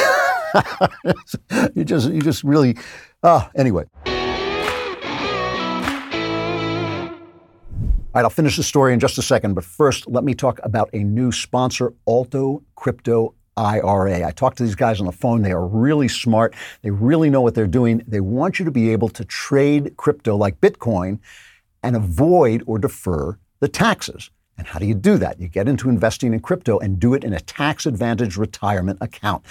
You 1.75 1.83
just, 1.83 2.09
you 2.09 2.21
just 2.21 2.43
really. 2.43 2.75
Ah, 3.21 3.51
anyway. 3.55 3.85
All 8.11 8.19
right, 8.19 8.25
I'll 8.25 8.31
finish 8.31 8.57
the 8.57 8.63
story 8.63 8.91
in 8.91 8.99
just 8.99 9.19
a 9.19 9.21
second, 9.21 9.53
but 9.53 9.63
first, 9.63 10.07
let 10.07 10.23
me 10.23 10.33
talk 10.33 10.59
about 10.63 10.89
a 10.93 11.03
new 11.03 11.31
sponsor, 11.31 11.93
Alto 12.07 12.63
Crypto 12.73 13.35
IRA. 13.55 14.25
I 14.25 14.31
talked 14.31 14.57
to 14.57 14.63
these 14.63 14.73
guys 14.73 14.99
on 14.99 15.05
the 15.05 15.11
phone. 15.11 15.43
They 15.43 15.51
are 15.51 15.67
really 15.67 16.07
smart. 16.07 16.55
They 16.81 16.89
really 16.89 17.29
know 17.29 17.41
what 17.41 17.53
they're 17.53 17.67
doing. 17.67 18.01
They 18.07 18.19
want 18.19 18.57
you 18.57 18.65
to 18.65 18.71
be 18.71 18.89
able 18.89 19.09
to 19.09 19.23
trade 19.25 19.95
crypto 19.95 20.35
like 20.35 20.59
Bitcoin 20.59 21.19
and 21.83 21.95
avoid 21.95 22.63
or 22.65 22.79
defer 22.79 23.37
the 23.59 23.67
taxes. 23.67 24.31
And 24.57 24.65
how 24.65 24.79
do 24.79 24.87
you 24.87 24.95
do 24.95 25.19
that? 25.19 25.39
You 25.39 25.47
get 25.47 25.67
into 25.67 25.87
investing 25.87 26.33
in 26.33 26.39
crypto 26.39 26.79
and 26.79 26.99
do 26.99 27.13
it 27.13 27.23
in 27.23 27.33
a 27.33 27.39
tax 27.39 27.85
advantage 27.85 28.37
retirement 28.37 28.97
account. 29.01 29.45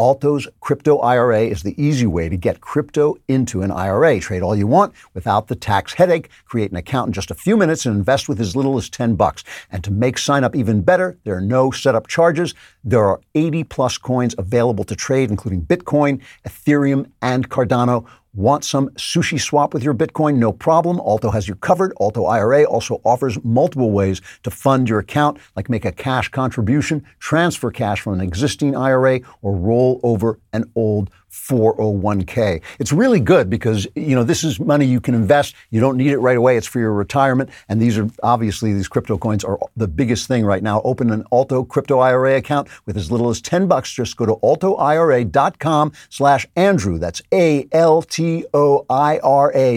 Alto's 0.00 0.46
crypto 0.60 0.98
IRA 0.98 1.42
is 1.42 1.64
the 1.64 1.74
easy 1.82 2.06
way 2.06 2.28
to 2.28 2.36
get 2.36 2.60
crypto 2.60 3.16
into 3.26 3.62
an 3.62 3.72
IRA. 3.72 4.20
Trade 4.20 4.42
all 4.42 4.54
you 4.54 4.68
want 4.68 4.94
without 5.12 5.48
the 5.48 5.56
tax 5.56 5.94
headache. 5.94 6.30
Create 6.44 6.70
an 6.70 6.76
account 6.76 7.08
in 7.08 7.12
just 7.12 7.32
a 7.32 7.34
few 7.34 7.56
minutes 7.56 7.84
and 7.84 7.96
invest 7.96 8.28
with 8.28 8.40
as 8.40 8.54
little 8.54 8.78
as 8.78 8.88
10 8.88 9.16
bucks. 9.16 9.42
And 9.72 9.82
to 9.82 9.90
make 9.90 10.16
sign 10.16 10.44
up 10.44 10.54
even 10.54 10.82
better, 10.82 11.18
there 11.24 11.34
are 11.34 11.40
no 11.40 11.72
setup 11.72 12.06
charges. 12.06 12.54
There 12.84 13.04
are 13.04 13.20
80 13.34 13.64
plus 13.64 13.98
coins 13.98 14.36
available 14.38 14.84
to 14.84 14.94
trade, 14.94 15.30
including 15.30 15.62
Bitcoin, 15.62 16.22
Ethereum, 16.46 17.10
and 17.20 17.50
Cardano. 17.50 18.06
Want 18.34 18.62
some 18.62 18.90
sushi 18.90 19.40
swap 19.40 19.72
with 19.72 19.82
your 19.82 19.94
Bitcoin? 19.94 20.36
No 20.36 20.52
problem. 20.52 20.98
Alto 20.98 21.30
has 21.30 21.48
you 21.48 21.54
covered. 21.54 21.94
Alto 21.98 22.26
IRA 22.26 22.64
also 22.64 23.00
offers 23.02 23.42
multiple 23.42 23.90
ways 23.90 24.20
to 24.42 24.50
fund 24.50 24.86
your 24.86 24.98
account, 24.98 25.38
like 25.56 25.70
make 25.70 25.86
a 25.86 25.92
cash 25.92 26.28
contribution, 26.28 27.02
transfer 27.20 27.70
cash 27.70 28.02
from 28.02 28.12
an 28.12 28.20
existing 28.20 28.76
IRA, 28.76 29.20
or 29.40 29.56
roll 29.56 29.98
over 30.02 30.38
an 30.52 30.70
old 30.74 31.10
401k. 31.30 32.62
It's 32.78 32.92
really 32.92 33.20
good 33.20 33.50
because, 33.50 33.86
you 33.94 34.14
know, 34.14 34.24
this 34.24 34.44
is 34.44 34.58
money 34.60 34.86
you 34.86 35.00
can 35.00 35.14
invest. 35.14 35.54
You 35.70 35.80
don't 35.80 35.96
need 35.96 36.10
it 36.10 36.18
right 36.18 36.36
away. 36.36 36.56
It's 36.56 36.66
for 36.66 36.80
your 36.80 36.92
retirement. 36.92 37.50
And 37.68 37.80
these 37.80 37.98
are 37.98 38.08
obviously 38.22 38.72
these 38.72 38.88
crypto 38.88 39.18
coins 39.18 39.44
are 39.44 39.58
the 39.76 39.88
biggest 39.88 40.26
thing 40.28 40.44
right 40.44 40.62
now. 40.62 40.80
Open 40.82 41.10
an 41.10 41.24
Alto 41.32 41.64
crypto 41.64 41.98
IRA 41.98 42.36
account 42.36 42.68
with 42.86 42.96
as 42.96 43.10
little 43.10 43.28
as 43.28 43.40
10 43.40 43.66
bucks. 43.68 43.92
Just 43.92 44.16
go 44.16 44.26
to 44.26 44.36
altoira.com 44.36 45.92
slash 46.08 46.46
Andrew. 46.56 46.98
That's 46.98 47.22
A-L-T-O-I-R-A 47.32 47.80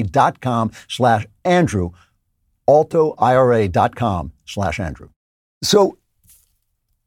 dot 0.04 0.42
com 0.42 0.72
slash 0.88 1.26
Andrew. 1.44 1.92
altoira.com 2.68 4.32
slash 4.46 4.80
Andrew. 4.80 5.10
So 5.64 5.98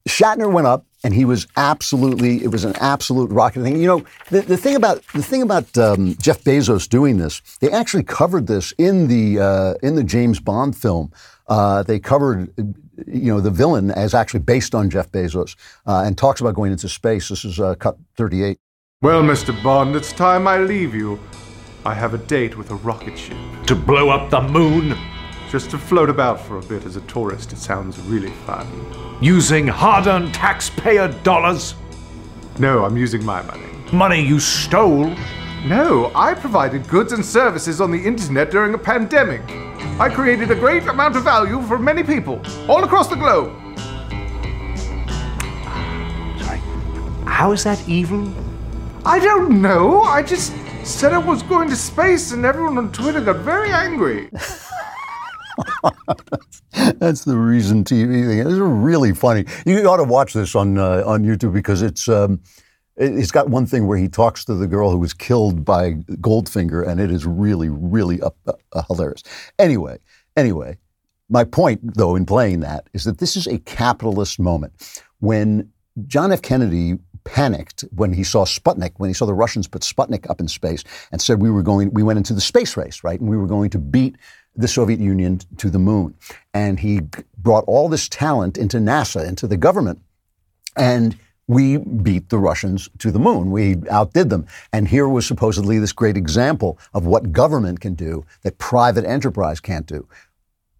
Shatner 0.08 0.52
went 0.52 0.66
up 0.66 0.86
and 1.04 1.14
he 1.14 1.24
was 1.24 1.46
absolutely 1.56 2.42
it 2.42 2.50
was 2.50 2.64
an 2.64 2.74
absolute 2.80 3.30
rocket 3.30 3.62
thing 3.62 3.76
you 3.76 3.86
know 3.86 4.04
the, 4.30 4.40
the 4.40 4.56
thing 4.56 4.74
about 4.74 5.06
the 5.08 5.22
thing 5.22 5.42
about 5.42 5.76
um, 5.78 6.16
jeff 6.20 6.42
bezos 6.42 6.88
doing 6.88 7.18
this 7.18 7.40
they 7.60 7.70
actually 7.70 8.02
covered 8.02 8.46
this 8.48 8.72
in 8.78 9.06
the 9.06 9.38
uh, 9.38 9.74
in 9.82 9.94
the 9.94 10.02
james 10.02 10.40
bond 10.40 10.76
film 10.76 11.12
uh, 11.48 11.82
they 11.82 12.00
covered 12.00 12.52
you 13.06 13.32
know 13.32 13.40
the 13.40 13.50
villain 13.50 13.90
as 13.90 14.14
actually 14.14 14.40
based 14.40 14.74
on 14.74 14.90
jeff 14.90 15.10
bezos 15.12 15.54
uh, 15.86 16.02
and 16.04 16.18
talks 16.18 16.40
about 16.40 16.54
going 16.54 16.72
into 16.72 16.88
space 16.88 17.28
this 17.28 17.44
is 17.44 17.60
uh, 17.60 17.74
cut 17.76 17.96
38 18.16 18.58
Well, 19.02 19.22
Mr. 19.22 19.52
Bond, 19.62 19.94
it's 19.96 20.12
time 20.12 20.48
I 20.48 20.56
leave 20.58 20.94
you. 20.94 21.20
I 21.84 21.92
have 21.92 22.14
a 22.14 22.18
date 22.18 22.56
with 22.56 22.70
a 22.70 22.76
rocket 22.76 23.18
ship. 23.18 23.36
To 23.66 23.74
blow 23.74 24.08
up 24.08 24.30
the 24.30 24.40
moon? 24.40 24.96
Just 25.50 25.70
to 25.70 25.78
float 25.78 26.10
about 26.10 26.40
for 26.40 26.58
a 26.58 26.62
bit 26.62 26.84
as 26.84 26.96
a 26.96 27.00
tourist. 27.02 27.52
It 27.52 27.58
sounds 27.58 27.98
really 28.00 28.32
fun. 28.46 28.66
Using 29.20 29.66
hard 29.66 30.06
earned 30.06 30.34
taxpayer 30.34 31.08
dollars? 31.22 31.74
No, 32.58 32.84
I'm 32.84 32.96
using 32.96 33.24
my 33.24 33.42
money. 33.42 33.66
Money 33.92 34.20
you 34.20 34.40
stole? 34.40 35.14
No, 35.64 36.10
I 36.14 36.34
provided 36.34 36.86
goods 36.88 37.12
and 37.12 37.24
services 37.24 37.80
on 37.80 37.90
the 37.90 38.04
internet 38.04 38.50
during 38.50 38.74
a 38.74 38.78
pandemic. 38.78 39.42
I 39.98 40.10
created 40.12 40.50
a 40.50 40.54
great 40.54 40.86
amount 40.86 41.16
of 41.16 41.24
value 41.24 41.62
for 41.62 41.78
many 41.78 42.02
people 42.02 42.42
all 42.68 42.84
across 42.84 43.08
the 43.08 43.14
globe. 43.14 43.52
Sorry. 46.42 46.58
How 47.24 47.52
is 47.52 47.64
that 47.64 47.88
evil? 47.88 48.32
I 49.06 49.18
don't 49.20 49.62
know. 49.62 50.02
I 50.02 50.22
just 50.22 50.52
said 50.84 51.12
I 51.12 51.18
was 51.18 51.42
going 51.42 51.68
to 51.70 51.76
space, 51.76 52.32
and 52.32 52.44
everyone 52.44 52.76
on 52.76 52.92
Twitter 52.92 53.20
got 53.20 53.36
very 53.36 53.70
angry. 53.70 54.30
That's 56.98 57.24
the 57.24 57.36
reason 57.36 57.84
TV 57.84 58.26
thing. 58.26 58.38
It's 58.40 58.58
really 58.58 59.14
funny. 59.14 59.44
You 59.66 59.84
ought 59.88 59.98
to 59.98 60.04
watch 60.04 60.32
this 60.32 60.54
on 60.54 60.78
uh, 60.78 61.02
on 61.06 61.24
YouTube 61.24 61.52
because 61.52 61.82
it's 61.82 62.08
um, 62.08 62.40
it- 62.96 63.14
it's 63.16 63.30
got 63.30 63.48
one 63.48 63.66
thing 63.66 63.86
where 63.86 63.98
he 63.98 64.08
talks 64.08 64.44
to 64.46 64.54
the 64.54 64.66
girl 64.66 64.90
who 64.90 64.98
was 64.98 65.14
killed 65.14 65.64
by 65.64 65.92
Goldfinger, 66.20 66.86
and 66.86 67.00
it 67.00 67.10
is 67.10 67.26
really, 67.26 67.68
really 67.68 68.20
uh, 68.22 68.30
uh, 68.46 68.82
hilarious. 68.88 69.22
Anyway, 69.58 69.98
anyway, 70.36 70.78
my 71.28 71.44
point 71.44 71.80
though 71.96 72.16
in 72.16 72.26
playing 72.26 72.60
that 72.60 72.88
is 72.92 73.04
that 73.04 73.18
this 73.18 73.36
is 73.36 73.46
a 73.46 73.58
capitalist 73.58 74.38
moment 74.38 74.72
when 75.20 75.70
John 76.06 76.32
F. 76.32 76.42
Kennedy 76.42 76.98
panicked 77.24 77.84
when 77.94 78.12
he 78.12 78.22
saw 78.22 78.44
Sputnik, 78.44 78.92
when 78.98 79.08
he 79.08 79.14
saw 79.14 79.24
the 79.26 79.34
Russians 79.34 79.66
put 79.66 79.82
Sputnik 79.82 80.28
up 80.28 80.40
in 80.40 80.48
space 80.48 80.84
and 81.10 81.22
said 81.22 81.40
we 81.40 81.50
were 81.50 81.62
going, 81.62 81.90
we 81.94 82.02
went 82.02 82.18
into 82.18 82.34
the 82.34 82.40
space 82.40 82.76
race, 82.76 83.02
right? 83.02 83.18
And 83.18 83.30
we 83.30 83.36
were 83.38 83.46
going 83.46 83.70
to 83.70 83.78
beat 83.78 84.16
the 84.56 84.68
Soviet 84.68 85.00
Union 85.00 85.40
to 85.58 85.70
the 85.70 85.78
moon. 85.78 86.14
And 86.52 86.80
he 86.80 87.00
brought 87.36 87.64
all 87.66 87.88
this 87.88 88.08
talent 88.08 88.56
into 88.56 88.78
NASA, 88.78 89.26
into 89.26 89.46
the 89.46 89.56
government. 89.56 90.00
And 90.76 91.16
we 91.46 91.76
beat 91.76 92.30
the 92.30 92.38
Russians 92.38 92.88
to 92.98 93.10
the 93.10 93.18
moon. 93.18 93.50
We 93.50 93.76
outdid 93.90 94.30
them. 94.30 94.46
And 94.72 94.88
here 94.88 95.08
was 95.08 95.26
supposedly 95.26 95.78
this 95.78 95.92
great 95.92 96.16
example 96.16 96.78
of 96.94 97.04
what 97.04 97.32
government 97.32 97.80
can 97.80 97.94
do 97.94 98.24
that 98.42 98.58
private 98.58 99.04
enterprise 99.04 99.60
can't 99.60 99.86
do. 99.86 100.08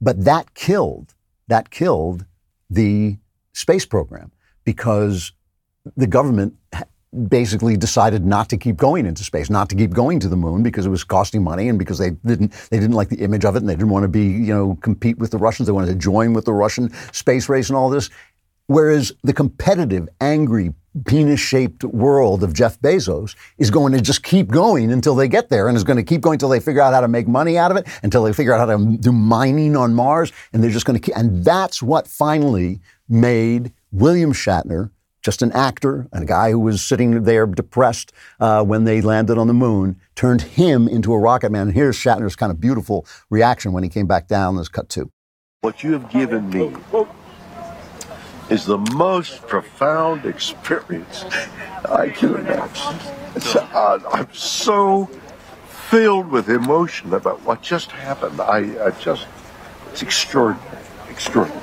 But 0.01 0.25
that 0.25 0.55
killed, 0.55 1.15
that 1.49 1.71
killed 1.71 2.25
the 2.71 3.19
space 3.53 3.85
program 3.87 4.33
because 4.65 5.33
the 5.97 6.07
government 6.07 6.57
basically 7.29 7.77
decided 7.77 8.25
not 8.25 8.49
to 8.49 8.57
keep 8.57 8.77
going 8.77 9.07
into 9.07 9.25
space, 9.25 9.51
not 9.51 9.69
to 9.71 9.77
keep 9.77 9.93
going 9.93 10.21
to 10.21 10.29
the 10.29 10.37
moon 10.37 10.63
because 10.63 10.87
it 10.87 10.91
was 10.91 11.05
costing 11.05 11.43
money 11.43 11.69
and 11.69 11.79
because 11.79 11.99
they 11.99 12.11
didn't 12.11 12.53
they 12.71 12.79
didn't 12.79 12.97
like 12.97 13.09
the 13.09 13.21
image 13.21 13.45
of 13.45 13.57
it 13.57 13.59
and 13.59 13.69
they 13.69 13.75
didn't 13.75 13.91
want 13.91 14.05
to 14.05 14.09
be, 14.09 14.25
you 14.25 14.55
know, 14.55 14.77
compete 14.83 15.19
with 15.19 15.31
the 15.31 15.39
Russians. 15.39 15.67
They 15.67 15.73
wanted 15.73 15.89
to 15.89 15.95
join 15.95 16.33
with 16.33 16.45
the 16.45 16.53
Russian 16.53 16.93
space 17.13 17.49
race 17.49 17.69
and 17.69 17.77
all 17.77 17.91
this. 17.91 18.11
Whereas 18.67 19.13
the 19.23 19.33
competitive, 19.33 20.09
angry, 20.21 20.73
penis 21.05 21.41
shaped 21.41 21.85
world 21.85 22.43
of 22.43 22.55
Jeff 22.55 22.81
Bezos 22.81 23.35
is 23.59 23.71
going 23.71 23.93
to 23.93 24.01
just 24.01 24.23
keep 24.23 24.49
going 24.49 24.91
until 24.91 25.15
they 25.15 25.29
get 25.29 25.51
there 25.51 25.69
and 25.69 25.77
is 25.77 25.85
going 25.85 25.97
to 25.97 26.03
keep 26.03 26.21
going 26.21 26.37
until 26.37 26.49
they 26.49 26.61
figure 26.61 26.81
out 26.81 26.95
how 26.95 27.01
to 27.01 27.09
make 27.09 27.29
money 27.29 27.59
out 27.59 27.71
of 27.71 27.77
it, 27.77 27.87
until 28.03 28.23
they 28.23 28.33
figure 28.33 28.55
out 28.55 28.67
how 28.67 28.77
to 28.77 28.97
do 28.99 29.13
mining 29.13 29.77
on 29.77 29.95
Mars. 29.95 30.33
And 30.53 30.63
they're 30.63 30.71
just 30.71 30.87
going 30.87 30.99
to 30.99 31.05
keep. 31.05 31.17
And 31.17 31.45
that's 31.45 31.83
what 31.83 32.07
finally 32.07 32.81
made 33.09 33.73
William 33.93 34.33
Shatner, 34.33 34.91
just 35.25 35.41
an 35.41 35.51
actor, 35.53 36.07
and 36.13 36.23
a 36.23 36.27
guy 36.27 36.51
who 36.51 36.61
was 36.61 36.83
sitting 36.83 37.25
there 37.25 37.47
depressed 37.47 38.13
uh, 38.39 38.63
when 38.63 38.85
they 38.85 39.01
landed 39.01 39.39
on 39.39 39.47
the 39.47 39.55
moon, 39.55 39.99
turned 40.15 40.43
him 40.43 40.87
into 40.87 41.13
a 41.15 41.19
rocket 41.19 41.51
man. 41.51 41.69
And 41.69 41.75
here's 41.75 41.97
Shatner's 41.97 42.37
kind 42.37 42.53
of 42.53 42.61
beautiful 42.61 43.07
reaction 43.31 43.73
when 43.73 43.83
he 43.83 43.89
came 43.89 44.07
back 44.07 44.29
down. 44.29 44.57
This 44.57 44.69
cut 44.69 44.91
two. 44.91 45.11
What 45.63 45.83
you 45.83 45.93
have 45.95 46.11
given 46.11 46.51
me 46.51 46.75
is 48.51 48.67
the 48.67 48.77
most 48.95 49.41
profound 49.49 50.27
experience 50.27 51.25
I 51.89 52.11
can 52.11 52.35
imagine. 52.35 52.99
Uh, 53.73 53.99
I'm 54.13 54.33
so 54.35 55.07
filled 55.89 56.31
with 56.31 56.51
emotion 56.51 57.15
about 57.15 57.41
what 57.43 57.63
just 57.63 57.91
happened. 57.93 58.41
I, 58.43 58.87
I 58.87 58.91
just, 58.91 59.27
it's 59.91 60.03
extraordinary, 60.03 60.79
extraordinary. 61.09 61.63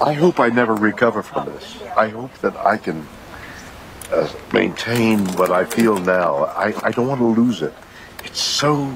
I 0.00 0.12
hope 0.12 0.40
I 0.40 0.48
never 0.48 0.74
recover 0.74 1.22
from 1.22 1.46
this. 1.46 1.82
I 1.96 2.08
hope 2.08 2.32
that 2.38 2.54
I 2.56 2.76
can 2.76 3.06
uh, 4.12 4.28
maintain 4.52 5.20
what 5.36 5.50
I 5.50 5.64
feel 5.64 5.98
now. 5.98 6.44
I, 6.44 6.74
I 6.82 6.90
don't 6.90 7.06
want 7.06 7.20
to 7.20 7.26
lose 7.26 7.62
it. 7.62 7.72
It's 8.24 8.40
so 8.40 8.94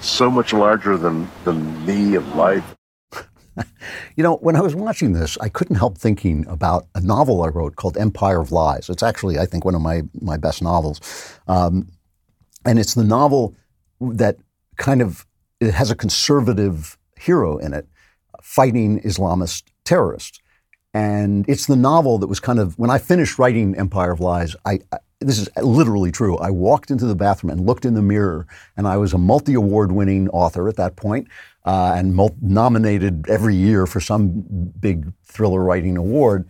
so 0.00 0.30
much 0.30 0.52
larger 0.52 0.96
than, 0.96 1.28
than 1.44 1.86
me 1.86 2.16
and 2.16 2.34
life. 2.34 2.74
You 4.14 4.22
know, 4.22 4.36
when 4.36 4.56
I 4.56 4.60
was 4.60 4.74
watching 4.74 5.14
this, 5.14 5.38
I 5.40 5.48
couldn't 5.48 5.76
help 5.76 5.96
thinking 5.96 6.46
about 6.46 6.86
a 6.94 7.00
novel 7.00 7.42
I 7.42 7.48
wrote 7.48 7.76
called 7.76 7.96
Empire 7.96 8.42
of 8.42 8.52
Lies. 8.52 8.90
It's 8.90 9.02
actually, 9.02 9.38
I 9.38 9.46
think, 9.46 9.64
one 9.64 9.74
of 9.74 9.80
my, 9.80 10.02
my 10.20 10.36
best 10.36 10.62
novels. 10.62 11.00
Um, 11.48 11.88
and 12.66 12.78
it's 12.78 12.92
the 12.92 13.04
novel 13.04 13.56
that 14.00 14.36
kind 14.76 15.00
of 15.00 15.26
it 15.62 15.74
has 15.74 15.90
a 15.90 15.96
conservative 15.96 16.98
hero 17.16 17.58
in 17.58 17.72
it 17.72 17.86
fighting 18.42 19.00
Islamist 19.02 19.64
terrorists. 19.84 20.40
And 20.94 21.48
it's 21.48 21.66
the 21.66 21.76
novel 21.76 22.18
that 22.18 22.26
was 22.26 22.40
kind 22.40 22.58
of, 22.58 22.78
when 22.78 22.90
I 22.90 22.98
finished 22.98 23.38
writing 23.38 23.74
Empire 23.76 24.12
of 24.12 24.20
Lies, 24.20 24.54
I, 24.66 24.80
I 24.92 24.98
this 25.20 25.38
is 25.38 25.48
literally 25.56 26.10
true. 26.10 26.36
I 26.38 26.50
walked 26.50 26.90
into 26.90 27.06
the 27.06 27.14
bathroom 27.14 27.50
and 27.50 27.64
looked 27.64 27.84
in 27.84 27.94
the 27.94 28.02
mirror, 28.02 28.46
and 28.76 28.88
I 28.88 28.96
was 28.96 29.12
a 29.12 29.18
multi 29.18 29.54
award 29.54 29.92
winning 29.92 30.28
author 30.30 30.68
at 30.68 30.76
that 30.76 30.96
point, 30.96 31.28
uh, 31.64 31.94
and 31.96 32.14
mul- 32.14 32.36
nominated 32.42 33.26
every 33.28 33.54
year 33.54 33.86
for 33.86 34.00
some 34.00 34.72
big 34.80 35.12
thriller 35.24 35.62
writing 35.62 35.96
award. 35.96 36.48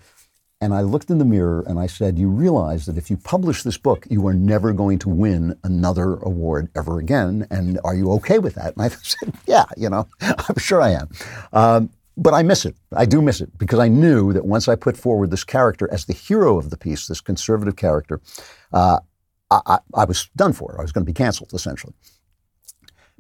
And 0.63 0.73
I 0.73 0.83
looked 0.83 1.11
in 1.11 1.19
the 1.19 1.25
mirror 1.25 1.65
and 1.67 1.81
I 1.81 1.89
said, 1.89 2.17
You 2.17 2.29
realize 2.29 2.87
that 2.87 2.97
if 2.97 3.11
you 3.11 3.17
publish 3.17 3.65
this 3.65 3.77
book, 3.77 4.07
you 4.09 4.25
are 4.29 4.33
never 4.33 4.73
going 4.73 5.01
to 5.01 5.09
win 5.09 5.59
another 5.65 6.15
award 6.19 6.69
ever 6.77 7.01
again. 7.01 7.49
And 7.51 7.81
are 7.83 7.97
you 7.97 8.13
okay 8.13 8.39
with 8.39 8.55
that? 8.55 8.77
And 8.77 8.85
I 8.85 8.89
said, 9.03 9.35
Yeah, 9.45 9.65
you 9.77 9.91
know, 9.91 10.07
I'm 10.21 10.59
sure 10.59 10.81
I 10.81 10.91
am. 10.91 11.09
Um, 11.53 11.91
but 12.17 12.33
I 12.33 12.45
miss 12.45 12.65
it. 12.65 12.77
I 12.95 13.07
do 13.07 13.21
miss 13.21 13.41
it 13.41 13.59
because 13.59 13.81
I 13.81 13.89
knew 13.89 14.33
that 14.35 14.45
once 14.45 14.69
I 14.69 14.77
put 14.77 14.97
forward 14.97 15.33
this 15.33 15.43
character 15.43 15.93
as 15.93 16.05
the 16.05 16.13
hero 16.13 16.59
of 16.59 16.71
the 16.71 16.77
piece, 16.77 17.09
this 17.09 17.21
conservative 17.21 17.75
character, 17.75 18.21
uh, 18.73 19.01
I, 19.51 19.61
I, 19.67 19.79
I 19.95 20.05
was 20.05 20.29
done 20.37 20.53
for. 20.53 20.77
I 20.79 20.83
was 20.83 20.93
going 20.93 21.05
to 21.05 21.11
be 21.11 21.15
canceled, 21.15 21.53
essentially. 21.55 21.95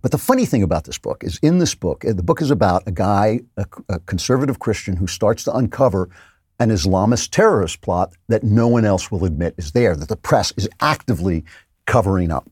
But 0.01 0.13
the 0.13 0.19
funny 0.19 0.47
thing 0.47 0.63
about 0.63 0.85
this 0.85 0.99
book 0.99 1.25
is 1.25 1.41
in 1.43 1.59
this 1.59 1.75
book, 1.75 2.05
the 2.07 2.23
book 2.23 2.41
is 2.41 2.53
about 2.53 2.85
a 2.87 2.93
guy, 2.93 3.41
a, 3.57 3.67
a 3.89 3.99
conservative 4.01 4.61
Christian, 4.61 4.97
who 4.97 5.09
starts 5.09 5.43
to 5.45 5.57
uncover 5.57 6.09
an 6.63 6.71
Islamist 6.71 7.31
terrorist 7.31 7.81
plot 7.81 8.15
that 8.29 8.45
no 8.45 8.69
one 8.69 8.85
else 8.85 9.11
will 9.11 9.25
admit 9.25 9.55
is 9.59 9.73
there, 9.73 9.97
that 9.97 10.09
the 10.09 10.17
press 10.17 10.53
is 10.57 10.69
actively 10.81 11.45
covering 11.87 12.31
up. 12.31 12.49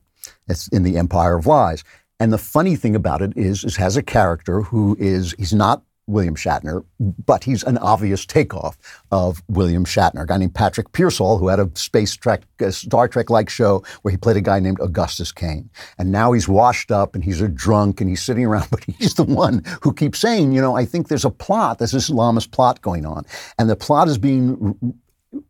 It's 0.47 0.67
in 0.67 0.83
the 0.83 0.97
Empire 0.97 1.37
of 1.37 1.47
Lies. 1.47 1.83
And 2.19 2.31
the 2.31 2.37
funny 2.37 2.75
thing 2.75 2.95
about 2.95 3.21
it 3.21 3.33
is, 3.35 3.63
is 3.63 3.77
has 3.77 3.97
a 3.97 4.03
character 4.03 4.61
who 4.61 4.95
is, 4.99 5.33
he's 5.39 5.53
not 5.53 5.83
William 6.11 6.35
Shatner, 6.35 6.83
but 6.99 7.43
he's 7.43 7.63
an 7.63 7.77
obvious 7.79 8.25
takeoff 8.25 8.77
of 9.11 9.41
William 9.47 9.85
Shatner, 9.85 10.23
a 10.23 10.25
guy 10.25 10.37
named 10.37 10.53
Patrick 10.53 10.91
Pearsall, 10.91 11.37
who 11.37 11.47
had 11.47 11.59
a 11.59 11.69
space 11.75 12.15
trek, 12.15 12.43
a 12.59 12.71
Star 12.71 13.07
Trek-like 13.07 13.49
show 13.49 13.83
where 14.01 14.11
he 14.11 14.17
played 14.17 14.37
a 14.37 14.41
guy 14.41 14.59
named 14.59 14.79
Augustus 14.81 15.31
Kane. 15.31 15.69
And 15.97 16.11
now 16.11 16.31
he's 16.31 16.47
washed 16.47 16.91
up 16.91 17.15
and 17.15 17.23
he's 17.23 17.41
a 17.41 17.47
drunk 17.47 18.01
and 18.01 18.09
he's 18.09 18.21
sitting 18.21 18.45
around, 18.45 18.67
but 18.71 18.83
he's 18.83 19.15
the 19.15 19.23
one 19.23 19.63
who 19.81 19.93
keeps 19.93 20.19
saying, 20.19 20.51
you 20.51 20.61
know, 20.61 20.75
I 20.75 20.85
think 20.85 21.07
there's 21.07 21.25
a 21.25 21.31
plot, 21.31 21.79
there's 21.79 21.91
this 21.91 22.09
Islamist 22.09 22.51
plot 22.51 22.81
going 22.81 23.05
on. 23.05 23.25
And 23.57 23.69
the 23.69 23.75
plot 23.75 24.07
is 24.07 24.17
being 24.17 24.93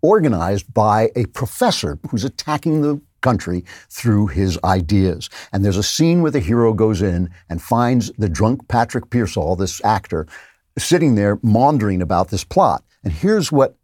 organized 0.02 0.72
by 0.74 1.10
a 1.16 1.26
professor 1.28 1.98
who's 2.10 2.24
attacking 2.24 2.82
the 2.82 3.02
country 3.22 3.64
through 3.90 4.28
his 4.28 4.60
ideas. 4.64 5.30
And 5.54 5.64
there's 5.64 5.78
a 5.78 5.84
scene 5.84 6.22
where 6.22 6.32
the 6.32 6.40
hero 6.40 6.74
goes 6.74 7.02
in 7.02 7.30
and 7.50 7.62
finds 7.62 8.12
the 8.18 8.30
drunk 8.30 8.68
Patrick 8.68 9.10
Pearsall, 9.10 9.56
this 9.56 9.84
actor, 9.86 10.28
sitting 10.78 11.16
there 11.16 11.40
maundering 11.42 12.02
about 12.02 12.30
this 12.30 12.44
plot. 12.44 12.84
And 13.04 13.12
here's 13.14 13.52
what 13.52 13.78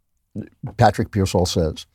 Patrick 0.77 1.11
Pearsall 1.11 1.45
says. 1.45 1.85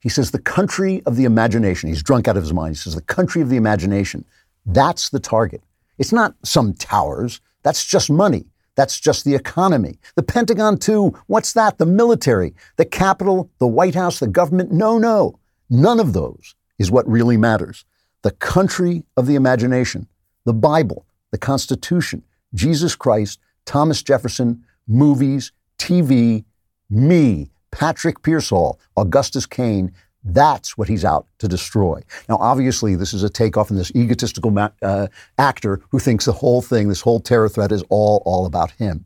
He 0.00 0.08
says, 0.08 0.30
the 0.30 0.38
country 0.38 1.02
of 1.06 1.16
the 1.16 1.24
imagination, 1.24 1.88
he's 1.88 2.02
drunk 2.02 2.28
out 2.28 2.36
of 2.36 2.42
his 2.42 2.52
mind. 2.52 2.76
He 2.76 2.78
says, 2.78 2.94
the 2.94 3.02
country 3.02 3.42
of 3.42 3.48
the 3.48 3.56
imagination, 3.56 4.24
that's 4.64 5.08
the 5.10 5.18
target. 5.18 5.62
It's 5.98 6.12
not 6.12 6.34
some 6.44 6.74
towers. 6.74 7.40
That's 7.64 7.84
just 7.84 8.08
money. 8.08 8.46
That's 8.76 9.00
just 9.00 9.24
the 9.24 9.34
economy. 9.34 9.98
The 10.14 10.22
Pentagon, 10.22 10.78
too. 10.78 11.18
What's 11.26 11.52
that? 11.54 11.78
The 11.78 11.86
military, 11.86 12.54
the 12.76 12.84
Capitol, 12.84 13.50
the 13.58 13.66
White 13.66 13.96
House, 13.96 14.20
the 14.20 14.28
government. 14.28 14.70
No, 14.70 14.98
no. 14.98 15.40
None 15.68 15.98
of 15.98 16.12
those 16.12 16.54
is 16.78 16.90
what 16.90 17.08
really 17.08 17.36
matters. 17.36 17.84
The 18.22 18.30
country 18.30 19.02
of 19.16 19.26
the 19.26 19.34
imagination, 19.34 20.06
the 20.44 20.54
Bible, 20.54 21.06
the 21.32 21.38
Constitution, 21.38 22.22
Jesus 22.54 22.94
Christ, 22.94 23.40
Thomas 23.68 24.02
Jefferson, 24.02 24.64
movies, 24.86 25.52
TV, 25.78 26.42
me, 26.88 27.50
Patrick 27.70 28.22
Pearsall, 28.22 28.80
Augustus 28.96 29.44
Kane. 29.44 29.92
That's 30.24 30.78
what 30.78 30.88
he's 30.88 31.04
out 31.04 31.26
to 31.38 31.48
destroy. 31.48 32.00
Now, 32.30 32.38
obviously, 32.40 32.96
this 32.96 33.12
is 33.12 33.22
a 33.22 33.28
takeoff 33.28 33.70
in 33.70 33.76
this 33.76 33.92
egotistical 33.94 34.50
ma- 34.50 34.70
uh, 34.80 35.08
actor 35.36 35.82
who 35.90 35.98
thinks 35.98 36.24
the 36.24 36.32
whole 36.32 36.62
thing, 36.62 36.88
this 36.88 37.02
whole 37.02 37.20
terror 37.20 37.48
threat, 37.50 37.70
is 37.70 37.84
all 37.90 38.22
all 38.24 38.46
about 38.46 38.70
him. 38.70 39.04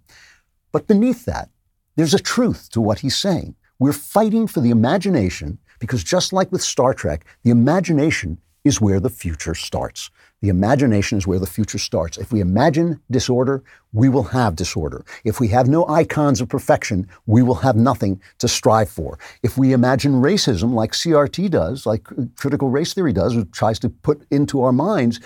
But 0.71 0.87
beneath 0.87 1.25
that, 1.25 1.51
there's 1.97 2.15
a 2.15 2.21
truth 2.21 2.71
to 2.71 2.81
what 2.81 3.01
he's 3.01 3.17
saying. 3.17 3.57
We're 3.81 3.93
fighting 3.93 4.47
for 4.47 4.61
the 4.61 4.71
imagination 4.71 5.59
because 5.81 6.05
just 6.05 6.33
like 6.33 6.53
with 6.53 6.63
Star 6.63 6.95
Trek, 6.95 7.27
the 7.43 7.51
imagination 7.51 8.39
is 8.63 8.81
where 8.81 9.01
the 9.01 9.11
future 9.11 9.57
starts. 9.57 10.09
The 10.43 10.49
imagination 10.49 11.19
is 11.19 11.27
where 11.27 11.39
the 11.39 11.47
future 11.47 11.79
starts. 11.79 12.19
If 12.19 12.33
we 12.33 12.41
imagine 12.41 13.01
disorder, 13.11 13.63
we 13.93 14.09
will 14.09 14.25
have 14.25 14.57
disorder. 14.57 15.05
If 15.25 15.39
we 15.39 15.49
have 15.49 15.69
no 15.69 15.89
icons 15.89 16.41
of 16.41 16.49
perfection, 16.49 17.09
we 17.27 17.43
will 17.43 17.55
have 17.55 17.77
nothing 17.77 18.21
to 18.39 18.49
strive 18.49 18.91
for. 18.91 19.21
If 19.45 19.57
we 19.57 19.73
imagine 19.73 20.21
racism 20.21 20.75
like 20.75 20.93
CRT 20.93 21.49
does, 21.51 21.87
like 21.87 22.11
uh, 22.13 22.25
critical 22.37 22.71
race 22.71 22.93
theory 22.93 23.13
does, 23.13 23.37
which 23.37 23.53
tries 23.53 23.79
to 23.79 23.89
put 23.89 24.27
into 24.33 24.63
our 24.63 24.73
minds, 24.73 25.21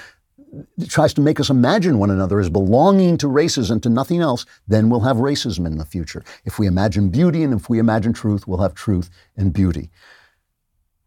tries 0.87 1.14
to 1.14 1.23
make 1.23 1.41
us 1.41 1.49
imagine 1.49 1.99
one 1.99 2.11
another 2.11 2.39
as 2.39 2.51
belonging 2.51 3.17
to 3.19 3.29
races 3.29 3.71
and 3.71 3.83
to 3.83 3.89
nothing 3.89 4.21
else, 4.21 4.45
then 4.69 4.91
we'll 4.91 5.01
have 5.01 5.17
racism 5.17 5.67
in 5.67 5.79
the 5.79 5.87
future. 5.87 6.23
If 6.45 6.59
we 6.59 6.67
imagine 6.67 7.09
beauty 7.09 7.43
and 7.43 7.55
if 7.55 7.71
we 7.71 7.79
imagine 7.79 8.12
truth, 8.12 8.47
we'll 8.47 8.61
have 8.61 8.75
truth 8.75 9.09
and 9.35 9.51
beauty. 9.51 9.91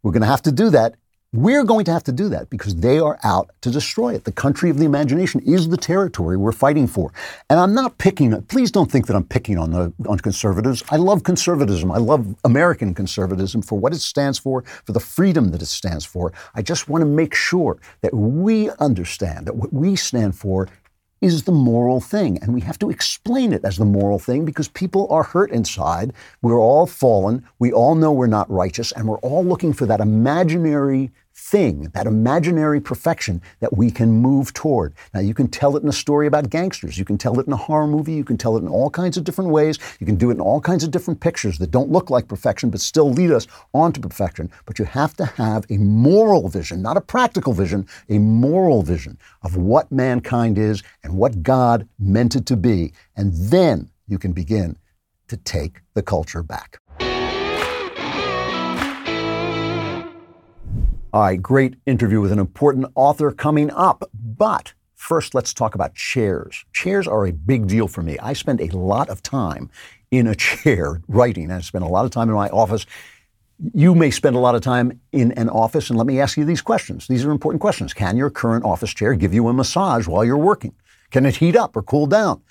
We're 0.01 0.13
going 0.13 0.21
to 0.21 0.27
have 0.27 0.41
to 0.43 0.51
do 0.51 0.71
that. 0.71 0.95
We're 1.31 1.63
going 1.63 1.85
to 1.85 1.93
have 1.93 2.03
to 2.05 2.11
do 2.11 2.27
that 2.29 2.49
because 2.49 2.77
they 2.77 2.97
are 2.97 3.19
out 3.23 3.51
to 3.61 3.69
destroy 3.69 4.15
it. 4.15 4.23
The 4.23 4.31
country 4.31 4.71
of 4.71 4.79
the 4.79 4.85
imagination 4.85 5.41
is 5.41 5.69
the 5.69 5.77
territory 5.77 6.37
we're 6.37 6.51
fighting 6.51 6.87
for. 6.87 7.13
And 7.51 7.59
I'm 7.59 7.75
not 7.75 7.99
picking, 7.99 8.41
please 8.43 8.71
don't 8.71 8.91
think 8.91 9.05
that 9.05 9.15
I'm 9.15 9.25
picking 9.25 9.59
on, 9.59 9.69
the, 9.69 9.93
on 10.07 10.17
conservatives. 10.17 10.83
I 10.89 10.95
love 10.95 11.21
conservatism. 11.21 11.91
I 11.91 11.99
love 11.99 12.35
American 12.45 12.95
conservatism 12.95 13.61
for 13.61 13.77
what 13.77 13.93
it 13.93 13.99
stands 13.99 14.39
for, 14.39 14.63
for 14.63 14.91
the 14.91 14.99
freedom 14.99 15.51
that 15.51 15.61
it 15.61 15.67
stands 15.67 16.03
for. 16.03 16.33
I 16.55 16.63
just 16.63 16.89
want 16.89 17.03
to 17.03 17.05
make 17.05 17.35
sure 17.35 17.77
that 18.01 18.15
we 18.15 18.71
understand 18.79 19.45
that 19.45 19.55
what 19.55 19.71
we 19.71 19.95
stand 19.95 20.35
for 20.35 20.67
is 21.21 21.43
the 21.43 21.51
moral 21.51 21.99
thing. 21.99 22.37
And 22.41 22.53
we 22.53 22.61
have 22.61 22.79
to 22.79 22.89
explain 22.89 23.53
it 23.53 23.63
as 23.65 23.77
the 23.77 23.85
moral 23.85 24.19
thing 24.19 24.45
because 24.45 24.67
people 24.67 25.07
are 25.09 25.23
hurt 25.23 25.51
inside. 25.51 26.13
We're 26.41 26.59
all 26.59 26.85
fallen. 26.85 27.45
We 27.59 27.71
all 27.71 27.95
know 27.95 28.11
we're 28.11 28.27
not 28.27 28.49
righteous. 28.49 28.91
And 28.93 29.07
we're 29.07 29.19
all 29.19 29.43
looking 29.43 29.73
for 29.73 29.85
that 29.85 29.99
imaginary 29.99 31.11
thing, 31.39 31.89
that 31.93 32.05
imaginary 32.05 32.81
perfection 32.81 33.41
that 33.59 33.75
we 33.75 33.89
can 33.89 34.11
move 34.11 34.53
toward. 34.53 34.93
Now, 35.13 35.21
you 35.21 35.33
can 35.33 35.47
tell 35.47 35.77
it 35.77 35.83
in 35.83 35.89
a 35.89 35.93
story 35.93 36.27
about 36.27 36.49
gangsters. 36.49 36.97
You 36.97 37.05
can 37.05 37.17
tell 37.17 37.39
it 37.39 37.47
in 37.47 37.53
a 37.53 37.57
horror 37.57 37.87
movie. 37.87 38.13
You 38.13 38.23
can 38.23 38.37
tell 38.37 38.57
it 38.57 38.61
in 38.61 38.67
all 38.67 38.89
kinds 38.89 39.17
of 39.17 39.23
different 39.23 39.49
ways. 39.49 39.79
You 39.99 40.05
can 40.05 40.15
do 40.15 40.29
it 40.29 40.35
in 40.35 40.41
all 40.41 40.61
kinds 40.61 40.83
of 40.83 40.91
different 40.91 41.19
pictures 41.19 41.57
that 41.57 41.71
don't 41.71 41.89
look 41.89 42.09
like 42.09 42.27
perfection 42.27 42.69
but 42.69 42.81
still 42.81 43.11
lead 43.11 43.31
us 43.31 43.47
on 43.73 43.93
to 43.93 43.99
perfection. 43.99 44.51
But 44.65 44.79
you 44.79 44.85
have 44.85 45.15
to 45.15 45.25
have 45.25 45.65
a 45.69 45.77
moral 45.77 46.49
vision, 46.49 46.81
not 46.81 46.97
a 46.97 47.01
practical 47.01 47.53
vision, 47.53 47.87
a 48.09 48.19
moral 48.19 48.83
vision 48.83 49.17
of 49.41 49.55
what 49.55 49.91
mankind 49.91 50.57
is 50.57 50.83
and 51.03 51.17
what 51.17 51.41
God 51.41 51.87
meant 51.97 52.35
it 52.35 52.45
to 52.47 52.57
be. 52.57 52.93
And 53.15 53.33
then 53.33 53.89
you 54.07 54.17
can 54.17 54.33
begin 54.33 54.77
to 55.29 55.37
take 55.37 55.81
the 55.93 56.01
culture 56.01 56.43
back. 56.43 56.79
All 61.11 61.21
right, 61.21 61.41
great 61.41 61.75
interview 61.87 62.21
with 62.21 62.31
an 62.31 62.37
important 62.37 62.85
author 62.93 63.31
coming 63.31 63.71
up. 63.71 64.07
But 64.13 64.73
first, 64.95 65.33
let's 65.33 65.55
talk 65.55 65.73
about 65.73 65.95
chairs. 65.95 66.63
Chairs 66.71 67.07
are 67.07 67.25
a 67.25 67.31
big 67.31 67.65
deal 67.65 67.87
for 67.87 68.03
me. 68.03 68.19
I 68.19 68.33
spend 68.33 68.61
a 68.61 68.77
lot 68.77 69.09
of 69.09 69.23
time 69.23 69.71
in 70.11 70.27
a 70.27 70.35
chair 70.35 71.01
writing. 71.07 71.49
I 71.49 71.61
spend 71.61 71.83
a 71.83 71.87
lot 71.87 72.05
of 72.05 72.11
time 72.11 72.29
in 72.29 72.35
my 72.35 72.49
office. 72.49 72.85
You 73.73 73.95
may 73.95 74.11
spend 74.11 74.35
a 74.35 74.39
lot 74.39 74.53
of 74.53 74.61
time 74.61 75.01
in 75.11 75.31
an 75.31 75.49
office, 75.49 75.89
and 75.89 75.97
let 75.97 76.05
me 76.05 76.19
ask 76.19 76.37
you 76.37 76.45
these 76.45 76.61
questions. 76.61 77.07
These 77.07 77.25
are 77.25 77.31
important 77.31 77.59
questions. 77.59 77.91
Can 77.91 78.15
your 78.15 78.29
current 78.29 78.63
office 78.63 78.93
chair 78.93 79.15
give 79.15 79.33
you 79.33 79.47
a 79.47 79.53
massage 79.53 80.07
while 80.07 80.23
you're 80.23 80.37
working? 80.37 80.75
Can 81.09 81.25
it 81.25 81.37
heat 81.37 81.55
up 81.55 81.75
or 81.75 81.81
cool 81.81 82.05
down? 82.05 82.43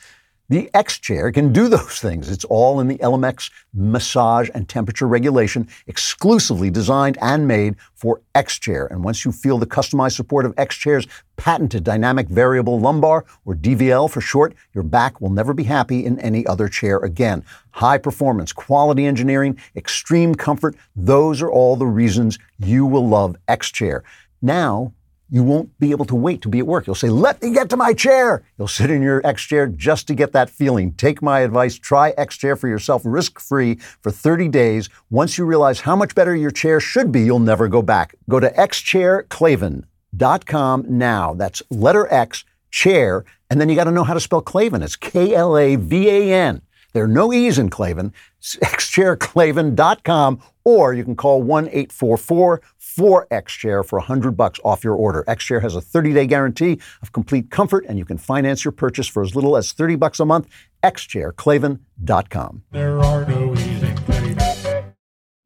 The 0.51 0.71
X 0.73 0.99
chair 0.99 1.31
can 1.31 1.53
do 1.53 1.69
those 1.69 2.01
things. 2.01 2.31
It's 2.31 2.47
all 2.47 2.81
in 2.81 2.89
the 2.89 2.97
ELEMAX 2.99 3.51
massage 3.75 4.49
and 4.55 4.67
temperature 4.67 5.07
regulation, 5.07 5.69
exclusively 5.87 6.71
designed 6.71 7.19
and 7.21 7.47
made 7.47 7.77
for 7.95 8.23
X 8.35 8.59
chair. 8.59 8.87
And 8.87 9.05
once 9.05 9.27
you 9.27 9.33
feel 9.33 9.59
the 9.59 9.67
customized 9.67 10.17
support 10.17 10.47
of 10.47 10.55
X 10.57 10.75
chair's 10.75 11.07
patented 11.37 11.85
dynamic 11.85 12.29
variable 12.29 12.81
lumbar, 12.81 13.27
or 13.45 13.57
DVL 13.57 14.11
for 14.11 14.23
short, 14.23 14.55
your 14.73 14.85
back 14.85 15.21
will 15.21 15.29
never 15.29 15.53
be 15.53 15.65
happy 15.65 16.07
in 16.07 16.19
any 16.21 16.47
other 16.47 16.67
chair 16.67 16.97
again. 17.01 17.45
High 17.73 17.99
performance, 17.99 18.51
quality 18.51 19.05
engineering, 19.05 19.59
extreme 19.77 20.35
comfort, 20.35 20.77
those 20.97 21.43
are 21.43 21.53
all 21.53 21.77
the 21.77 21.87
reasons 21.87 22.39
you 22.59 22.87
will 22.87 23.07
love 23.07 23.37
X 23.49 23.71
chair. 23.71 24.03
Now, 24.41 24.95
you 25.31 25.43
won't 25.43 25.79
be 25.79 25.91
able 25.91 26.07
to 26.07 26.15
wait 26.15 26.41
to 26.43 26.49
be 26.49 26.61
at 26.61 26.67
work. 26.67 26.87
You'll 26.87 26.95
say, 26.95 27.11
Let 27.11 27.43
me 27.43 27.53
get 27.53 27.69
to 27.71 27.77
my 27.77 27.93
chair. 27.93 28.45
You'll 28.59 28.69
sit 28.69 28.91
in 28.91 29.03
your 29.03 29.21
X 29.27 29.43
chair 29.43 29.67
just 29.67 30.07
to 30.09 30.15
get 30.15 30.33
that 30.33 30.51
feeling. 30.51 30.93
Take 30.93 31.23
my 31.23 31.41
advice, 31.41 31.79
try 31.79 32.11
X 32.17 32.37
chair 32.37 32.55
for 32.57 32.69
yourself 32.69 33.03
risk 33.05 33.41
free 33.41 33.77
for 34.01 34.11
30 34.11 34.49
days. 34.49 34.89
Once 35.11 35.39
you 35.39 35.45
realize 35.45 35.81
how 35.81 35.97
much 35.97 36.15
better 36.15 36.35
your 36.35 36.51
chair 36.51 36.81
should 36.81 37.13
be, 37.13 37.21
you'll 37.23 37.39
never 37.39 37.69
go 37.69 37.83
back. 37.83 38.15
Go 38.29 38.41
to 38.41 38.51
xchairklavan.com 38.51 40.85
now. 40.89 41.35
That's 41.35 41.63
letter 41.71 42.13
X, 42.13 42.45
chair, 42.71 43.25
and 43.51 43.61
then 43.61 43.69
you 43.69 43.77
got 43.77 43.85
to 43.85 43.93
know 43.93 44.05
how 44.05 44.15
to 44.15 44.21
spell 44.21 44.41
Klavan. 44.41 44.83
It's 44.83 44.97
K 44.97 45.35
L 45.35 45.57
A 45.57 45.77
V 45.77 46.09
A 46.09 46.33
N. 46.33 46.63
There 46.93 47.05
are 47.05 47.09
no 47.09 47.33
E's 47.33 47.59
in 47.59 47.71
Klavan. 47.71 48.13
xchairklavan.com, 48.43 50.43
or 50.65 50.95
you 50.95 51.05
can 51.05 51.17
call 51.17 51.43
1 51.43 51.67
844 51.67 52.63
4XChair 52.99 53.87
for 53.87 54.01
100 54.01 54.33
bucks 54.33 54.59
off 54.65 54.83
your 54.83 54.95
order. 54.95 55.25
XChair 55.29 55.63
has 55.63 55.77
a 55.77 55.81
30-day 55.81 56.27
guarantee 56.27 56.81
of 57.01 57.13
complete 57.13 57.49
comfort, 57.51 57.85
and 57.89 57.97
you 57.97 58.05
can 58.05 58.19
finance 58.19 58.65
your 58.65 58.73
purchase 58.73 59.07
for 59.07 59.23
as 59.23 59.37
little 59.37 59.57
as 59.57 59.71
30 59.73 59.95
bucks 59.95 60.19
a 60.19 60.25
month. 60.25 60.49
xchairklavan.com. 60.83 62.63
There 62.73 62.99
are 62.99 63.25
no 63.25 63.53
in 63.55 63.88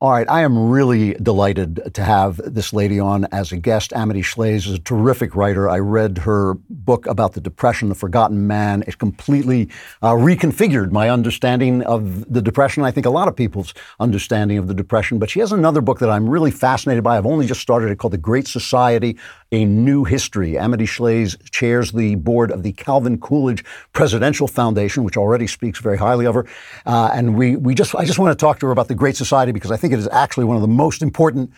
All 0.02 0.10
right, 0.10 0.28
I 0.28 0.42
am 0.42 0.68
really 0.68 1.14
delighted 1.14 1.94
to 1.94 2.02
have 2.02 2.40
this 2.44 2.72
lady 2.72 2.98
on 2.98 3.24
as 3.26 3.52
a 3.52 3.56
guest. 3.56 3.92
Amity 3.92 4.22
Shlaes 4.22 4.66
is 4.66 4.72
a 4.72 4.80
terrific 4.80 5.36
writer. 5.36 5.70
I 5.70 5.78
read 5.78 6.18
her 6.18 6.54
book 6.68 7.06
about 7.06 7.34
the 7.34 7.40
Depression, 7.40 7.88
The 7.88 7.94
Forgotten 7.94 8.48
Man. 8.48 8.82
It 8.88 8.98
completely 8.98 9.68
uh, 10.02 10.14
reconfigured 10.14 10.90
my 10.90 11.08
understanding 11.08 11.84
of 11.84 12.28
the 12.28 12.42
Depression. 12.42 12.82
I 12.82 12.90
think 12.90 13.06
a 13.06 13.10
lot 13.10 13.28
of 13.28 13.36
people's 13.36 13.74
understanding 14.00 14.58
of 14.58 14.66
the 14.66 14.74
Depression. 14.74 15.20
But 15.20 15.30
she 15.30 15.38
has 15.38 15.52
another 15.52 15.80
book 15.80 16.00
that 16.00 16.10
I'm 16.10 16.28
really 16.28 16.50
fascinated 16.50 17.04
by. 17.04 17.16
I've 17.16 17.24
only 17.24 17.46
just 17.46 17.60
started 17.60 17.88
it 17.92 17.98
called 17.98 18.12
The 18.12 18.18
Great 18.18 18.48
Society, 18.48 19.16
A 19.52 19.64
New 19.64 20.02
History. 20.02 20.58
Amity 20.58 20.86
Shlaes 20.86 21.36
chairs 21.52 21.92
the 21.92 22.16
board 22.16 22.50
of 22.50 22.64
the 22.64 22.72
Calvin 22.72 23.20
Coolidge 23.20 23.64
Presidential 23.92 24.48
Foundation, 24.48 25.04
which 25.04 25.16
already 25.16 25.46
speaks 25.46 25.78
very 25.78 25.96
highly 25.96 26.26
of 26.26 26.34
her. 26.34 26.44
Uh, 26.86 27.12
and 27.14 27.36
we, 27.36 27.54
we 27.54 27.76
just, 27.76 27.94
I 27.94 28.04
just 28.04 28.18
want 28.18 28.36
to 28.36 28.42
talk 28.44 28.58
to 28.58 28.66
her 28.66 28.72
about 28.72 28.88
the 28.88 28.96
Great 28.96 29.14
Society 29.14 29.52
because 29.52 29.70
I 29.70 29.76
think 29.92 30.00
it 30.00 30.08
is 30.08 30.12
actually 30.12 30.44
one 30.44 30.56
of 30.56 30.62
the 30.62 30.68
most 30.68 31.02
important 31.02 31.52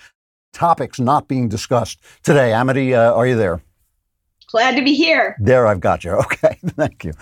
topics 0.52 0.98
not 0.98 1.28
being 1.28 1.48
discussed 1.48 2.00
today. 2.22 2.52
Amity, 2.52 2.94
uh, 2.94 3.12
are 3.12 3.26
you 3.26 3.36
there? 3.36 3.62
Glad 4.48 4.76
to 4.76 4.82
be 4.82 4.94
here. 4.94 5.36
There, 5.40 5.66
I've 5.66 5.80
got 5.80 6.04
you. 6.04 6.12
Okay, 6.24 6.56
thank 6.76 7.04
you. 7.04 7.12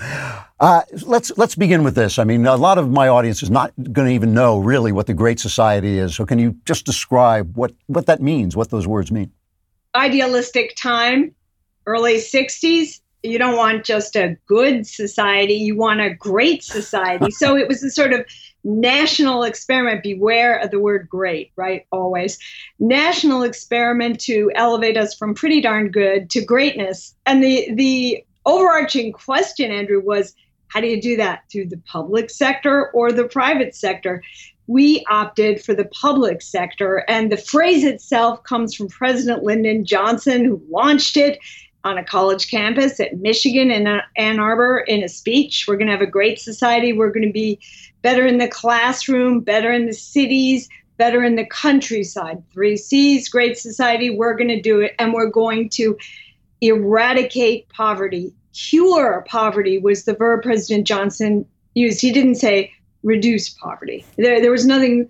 Uh, 0.61 0.83
let's 1.07 1.33
let's 1.37 1.55
begin 1.55 1.83
with 1.83 1.95
this. 1.95 2.19
I 2.19 2.25
mean, 2.25 2.47
a 2.47 2.57
lot 2.57 2.79
of 2.79 2.91
my 2.91 3.09
audience 3.09 3.43
is 3.43 3.51
not 3.51 3.73
going 3.77 4.09
to 4.09 4.15
even 4.15 4.35
know 4.35 4.59
really 4.59 4.93
what 4.93 5.07
the 5.07 5.15
Great 5.15 5.41
Society 5.41 5.99
is. 5.99 6.15
So, 6.15 6.27
can 6.27 6.39
you 6.39 6.57
just 6.65 6.85
describe 6.85 7.57
what 7.57 7.73
what 7.87 8.07
that 8.07 8.21
means? 8.21 8.57
What 8.57 8.71
those 8.71 8.87
words 8.87 9.11
mean? 9.11 9.31
Idealistic 9.95 10.75
time, 10.77 11.35
early 11.87 12.17
60s. 12.17 13.01
You 13.23 13.39
don't 13.39 13.57
want 13.57 13.85
just 13.85 14.17
a 14.17 14.37
good 14.47 14.87
society, 14.87 15.55
you 15.55 15.77
want 15.77 16.01
a 16.01 16.11
great 16.15 16.65
society. 16.65 17.31
so 17.43 17.57
it 17.57 17.69
was 17.69 17.83
a 17.83 17.91
sort 17.91 18.13
of 18.13 18.27
national 18.65 19.43
experiment. 19.43 20.03
Beware 20.03 20.59
of 20.59 20.71
the 20.71 20.79
word 20.79 21.09
great, 21.09 21.53
right? 21.57 21.87
Always. 21.91 22.39
National 22.79 23.43
experiment 23.43 24.21
to 24.21 24.51
elevate 24.55 24.97
us 24.97 25.15
from 25.15 25.35
pretty 25.35 25.61
darn 25.61 25.91
good 25.91 26.31
to 26.31 26.45
greatness. 26.45 27.15
And 27.27 27.43
the 27.43 27.73
the 27.75 28.25
overarching 28.47 29.13
question, 29.13 29.71
Andrew, 29.71 30.01
was 30.01 30.35
how 30.69 30.81
do 30.81 30.87
you 30.87 31.01
do 31.01 31.17
that? 31.17 31.43
Through 31.51 31.69
the 31.69 31.83
public 31.87 32.31
sector 32.31 32.91
or 32.93 33.13
the 33.13 33.25
private 33.25 33.75
sector? 33.75 34.23
We 34.69 35.05
opted 35.11 35.63
for 35.63 35.75
the 35.75 35.87
public 35.87 36.41
sector, 36.41 37.05
and 37.09 37.31
the 37.31 37.37
phrase 37.37 37.85
itself 37.85 38.45
comes 38.45 38.75
from 38.75 38.89
President 38.89 39.43
Lyndon 39.43 39.85
Johnson, 39.85 40.45
who 40.45 40.63
launched 40.71 41.17
it 41.17 41.39
on 41.85 41.99
a 41.99 42.05
college 42.05 42.51
campus 42.51 43.01
at 43.01 43.19
Michigan 43.19 43.71
in 43.71 44.01
Ann 44.17 44.39
Arbor 44.39 44.79
in 44.79 45.03
a 45.03 45.09
speech. 45.09 45.67
We're 45.67 45.77
going 45.77 45.89
to 45.89 45.93
have 45.93 46.01
a 46.01 46.07
great 46.07 46.39
society. 46.39 46.93
We're 46.93 47.11
going 47.11 47.27
to 47.27 47.33
be 47.33 47.59
better 48.03 48.27
in 48.27 48.39
the 48.39 48.49
classroom, 48.49 49.41
better 49.41 49.73
in 49.73 49.87
the 49.87 49.93
cities, 49.93 50.69
better 50.97 51.25
in 51.25 51.37
the 51.37 51.47
countryside. 51.47 52.43
Three 52.53 52.77
C's, 52.77 53.29
great 53.29 53.59
society. 53.59 54.11
We're 54.11 54.37
going 54.37 54.49
to 54.49 54.61
do 54.61 54.81
it. 54.81 54.95
And 54.99 55.13
we're 55.13 55.31
going 55.31 55.69
to 55.71 55.97
eradicate 56.61 57.69
poverty. 57.71 58.33
Cure 58.53 59.25
poverty 59.29 59.79
was 59.79 60.05
the 60.05 60.15
verb 60.15 60.43
President 60.43 60.87
Johnson 60.87 61.45
used. 61.75 62.01
He 62.01 62.13
didn't 62.13 62.37
say 62.37 62.73
reduce 63.03 63.49
poverty. 63.49 64.05
There, 64.17 64.41
there 64.41 64.53
was 64.53 64.67
nothing 64.67 65.09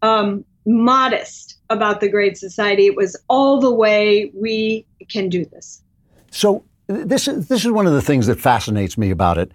um, 0.00 0.44
modest 0.64 1.58
about 1.70 2.00
the 2.00 2.08
Great 2.08 2.38
Society. 2.38 2.86
It 2.86 2.96
was 2.96 3.16
all 3.28 3.60
the 3.60 3.72
way 3.72 4.30
we 4.34 4.86
can 5.10 5.28
do 5.28 5.44
this. 5.44 5.82
So 6.30 6.64
this 6.86 7.28
is 7.28 7.48
this 7.48 7.64
is 7.64 7.70
one 7.70 7.86
of 7.86 7.92
the 7.92 8.02
things 8.02 8.26
that 8.26 8.40
fascinates 8.40 8.96
me 8.96 9.10
about 9.10 9.38
it. 9.38 9.52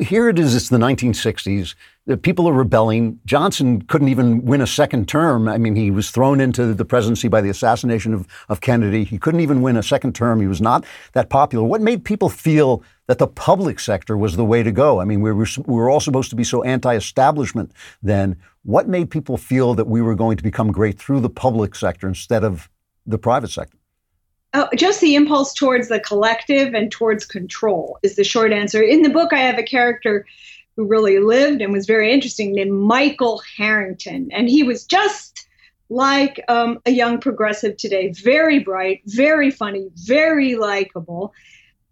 Here 0.00 0.28
it 0.28 0.38
is. 0.38 0.54
It's 0.54 0.68
the 0.68 0.76
1960s. 0.76 1.74
The 2.06 2.18
people 2.18 2.46
are 2.46 2.52
rebelling. 2.52 3.18
Johnson 3.24 3.80
couldn't 3.82 4.08
even 4.08 4.44
win 4.44 4.60
a 4.60 4.66
second 4.66 5.08
term. 5.08 5.48
I 5.48 5.56
mean, 5.56 5.74
he 5.74 5.90
was 5.90 6.10
thrown 6.10 6.38
into 6.38 6.74
the 6.74 6.84
presidency 6.84 7.28
by 7.28 7.40
the 7.40 7.48
assassination 7.48 8.12
of, 8.12 8.28
of 8.50 8.60
Kennedy. 8.60 9.04
He 9.04 9.18
couldn't 9.18 9.40
even 9.40 9.62
win 9.62 9.78
a 9.78 9.82
second 9.82 10.14
term. 10.14 10.40
He 10.40 10.46
was 10.46 10.60
not 10.60 10.84
that 11.14 11.30
popular. 11.30 11.64
What 11.64 11.80
made 11.80 12.04
people 12.04 12.28
feel 12.28 12.82
that 13.06 13.18
the 13.18 13.26
public 13.26 13.80
sector 13.80 14.18
was 14.18 14.36
the 14.36 14.44
way 14.44 14.62
to 14.62 14.70
go? 14.70 15.00
I 15.00 15.06
mean, 15.06 15.22
we 15.22 15.32
were, 15.32 15.46
we 15.66 15.74
were 15.74 15.88
all 15.88 16.00
supposed 16.00 16.30
to 16.30 16.36
be 16.36 16.44
so 16.44 16.62
anti-establishment 16.62 17.72
then. 18.02 18.36
What 18.64 18.86
made 18.86 19.10
people 19.10 19.38
feel 19.38 19.74
that 19.74 19.86
we 19.86 20.02
were 20.02 20.14
going 20.14 20.36
to 20.36 20.42
become 20.42 20.72
great 20.72 20.98
through 20.98 21.20
the 21.20 21.30
public 21.30 21.74
sector 21.74 22.06
instead 22.06 22.44
of 22.44 22.68
the 23.06 23.18
private 23.18 23.50
sector? 23.50 23.78
Oh, 24.56 24.68
just 24.76 25.00
the 25.00 25.16
impulse 25.16 25.52
towards 25.52 25.88
the 25.88 25.98
collective 25.98 26.74
and 26.74 26.90
towards 26.90 27.24
control 27.24 27.98
is 28.04 28.14
the 28.14 28.22
short 28.22 28.52
answer. 28.52 28.80
In 28.80 29.02
the 29.02 29.10
book, 29.10 29.32
I 29.32 29.38
have 29.38 29.58
a 29.58 29.64
character 29.64 30.24
who 30.76 30.86
really 30.86 31.18
lived 31.18 31.60
and 31.60 31.72
was 31.72 31.86
very 31.86 32.12
interesting 32.12 32.52
named 32.52 32.72
Michael 32.72 33.42
Harrington. 33.56 34.28
And 34.32 34.48
he 34.48 34.62
was 34.62 34.84
just 34.84 35.48
like 35.90 36.42
um, 36.48 36.80
a 36.86 36.92
young 36.92 37.18
progressive 37.18 37.76
today 37.76 38.12
very 38.12 38.60
bright, 38.60 39.02
very 39.06 39.50
funny, 39.50 39.90
very 39.94 40.54
likable. 40.54 41.32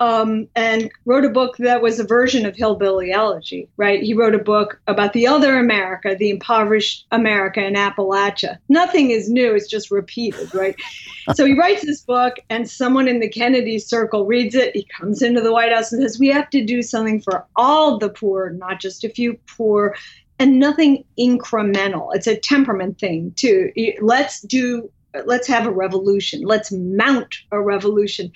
Um, 0.02 0.48
and 0.56 0.90
wrote 1.04 1.24
a 1.24 1.30
book 1.30 1.56
that 1.58 1.80
was 1.80 2.00
a 2.00 2.04
version 2.04 2.44
of 2.44 2.56
Hillbilly 2.56 3.12
Elegy, 3.12 3.68
right? 3.76 4.02
He 4.02 4.14
wrote 4.14 4.34
a 4.34 4.42
book 4.42 4.80
about 4.88 5.12
the 5.12 5.28
other 5.28 5.60
America, 5.60 6.16
the 6.18 6.30
impoverished 6.30 7.06
America 7.12 7.64
in 7.64 7.74
Appalachia. 7.74 8.58
Nothing 8.68 9.12
is 9.12 9.30
new, 9.30 9.54
it's 9.54 9.68
just 9.68 9.92
repeated, 9.92 10.52
right? 10.56 10.74
so 11.34 11.46
he 11.46 11.56
writes 11.56 11.86
this 11.86 12.00
book, 12.00 12.34
and 12.50 12.68
someone 12.68 13.06
in 13.06 13.20
the 13.20 13.28
Kennedy 13.28 13.78
circle 13.78 14.26
reads 14.26 14.56
it. 14.56 14.74
He 14.74 14.84
comes 14.98 15.22
into 15.22 15.40
the 15.40 15.52
White 15.52 15.72
House 15.72 15.92
and 15.92 16.02
says, 16.02 16.18
We 16.18 16.28
have 16.28 16.50
to 16.50 16.64
do 16.64 16.82
something 16.82 17.20
for 17.20 17.46
all 17.54 17.96
the 17.96 18.08
poor, 18.08 18.50
not 18.50 18.80
just 18.80 19.04
a 19.04 19.08
few 19.08 19.38
poor, 19.46 19.94
and 20.40 20.58
nothing 20.58 21.04
incremental. 21.16 22.08
It's 22.12 22.26
a 22.26 22.36
temperament 22.36 22.98
thing, 22.98 23.34
too. 23.36 23.70
Let's 24.00 24.40
do, 24.40 24.90
let's 25.26 25.46
have 25.46 25.64
a 25.64 25.70
revolution, 25.70 26.42
let's 26.42 26.72
mount 26.72 27.36
a 27.52 27.60
revolution. 27.60 28.32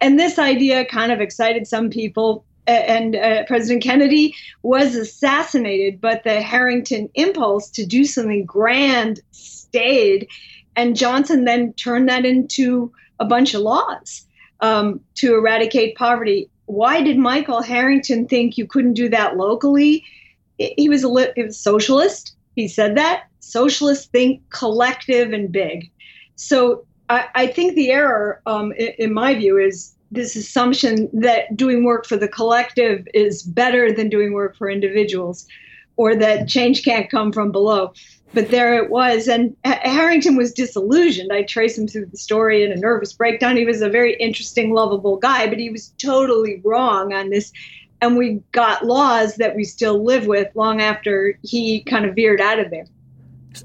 And 0.00 0.18
this 0.18 0.38
idea 0.38 0.84
kind 0.84 1.12
of 1.12 1.20
excited 1.20 1.66
some 1.66 1.90
people. 1.90 2.44
And 2.66 3.14
uh, 3.14 3.44
President 3.44 3.82
Kennedy 3.82 4.34
was 4.62 4.96
assassinated, 4.96 6.00
but 6.00 6.24
the 6.24 6.40
Harrington 6.40 7.08
impulse 7.14 7.70
to 7.70 7.86
do 7.86 8.04
something 8.04 8.44
grand 8.44 9.20
stayed. 9.30 10.26
And 10.74 10.96
Johnson 10.96 11.44
then 11.44 11.72
turned 11.74 12.08
that 12.08 12.24
into 12.24 12.92
a 13.20 13.24
bunch 13.24 13.54
of 13.54 13.60
laws 13.62 14.26
um, 14.60 15.00
to 15.16 15.34
eradicate 15.34 15.96
poverty. 15.96 16.50
Why 16.66 17.02
did 17.02 17.18
Michael 17.18 17.62
Harrington 17.62 18.26
think 18.26 18.58
you 18.58 18.66
couldn't 18.66 18.94
do 18.94 19.08
that 19.10 19.36
locally? 19.36 20.04
He 20.58 20.88
was 20.88 21.02
a 21.04 21.08
li- 21.08 21.32
he 21.36 21.44
was 21.44 21.58
socialist. 21.58 22.34
He 22.56 22.66
said 22.66 22.96
that 22.96 23.24
socialists 23.40 24.06
think 24.06 24.42
collective 24.50 25.32
and 25.32 25.52
big. 25.52 25.90
So 26.34 26.85
I, 27.08 27.28
I 27.34 27.46
think 27.46 27.74
the 27.74 27.90
error, 27.90 28.40
um, 28.46 28.72
in, 28.72 28.92
in 28.98 29.14
my 29.14 29.34
view, 29.34 29.58
is 29.58 29.94
this 30.10 30.36
assumption 30.36 31.08
that 31.12 31.56
doing 31.56 31.84
work 31.84 32.06
for 32.06 32.16
the 32.16 32.28
collective 32.28 33.06
is 33.12 33.42
better 33.42 33.92
than 33.92 34.08
doing 34.08 34.32
work 34.32 34.56
for 34.56 34.70
individuals, 34.70 35.46
or 35.96 36.14
that 36.14 36.48
change 36.48 36.84
can't 36.84 37.10
come 37.10 37.32
from 37.32 37.50
below. 37.50 37.92
But 38.34 38.50
there 38.50 38.74
it 38.82 38.90
was, 38.90 39.28
and 39.28 39.56
Harrington 39.64 40.36
was 40.36 40.52
disillusioned. 40.52 41.32
I 41.32 41.42
trace 41.42 41.78
him 41.78 41.88
through 41.88 42.06
the 42.06 42.18
story 42.18 42.64
in 42.64 42.72
a 42.72 42.76
nervous 42.76 43.12
breakdown. 43.12 43.56
He 43.56 43.64
was 43.64 43.82
a 43.82 43.88
very 43.88 44.14
interesting, 44.16 44.74
lovable 44.74 45.16
guy, 45.16 45.48
but 45.48 45.58
he 45.58 45.70
was 45.70 45.94
totally 45.98 46.60
wrong 46.64 47.14
on 47.14 47.30
this. 47.30 47.52
And 48.02 48.16
we 48.16 48.42
got 48.52 48.84
laws 48.84 49.36
that 49.36 49.56
we 49.56 49.64
still 49.64 50.04
live 50.04 50.26
with 50.26 50.54
long 50.54 50.82
after 50.82 51.38
he 51.42 51.82
kind 51.84 52.04
of 52.04 52.14
veered 52.14 52.40
out 52.40 52.58
of 52.58 52.70
there. 52.70 52.86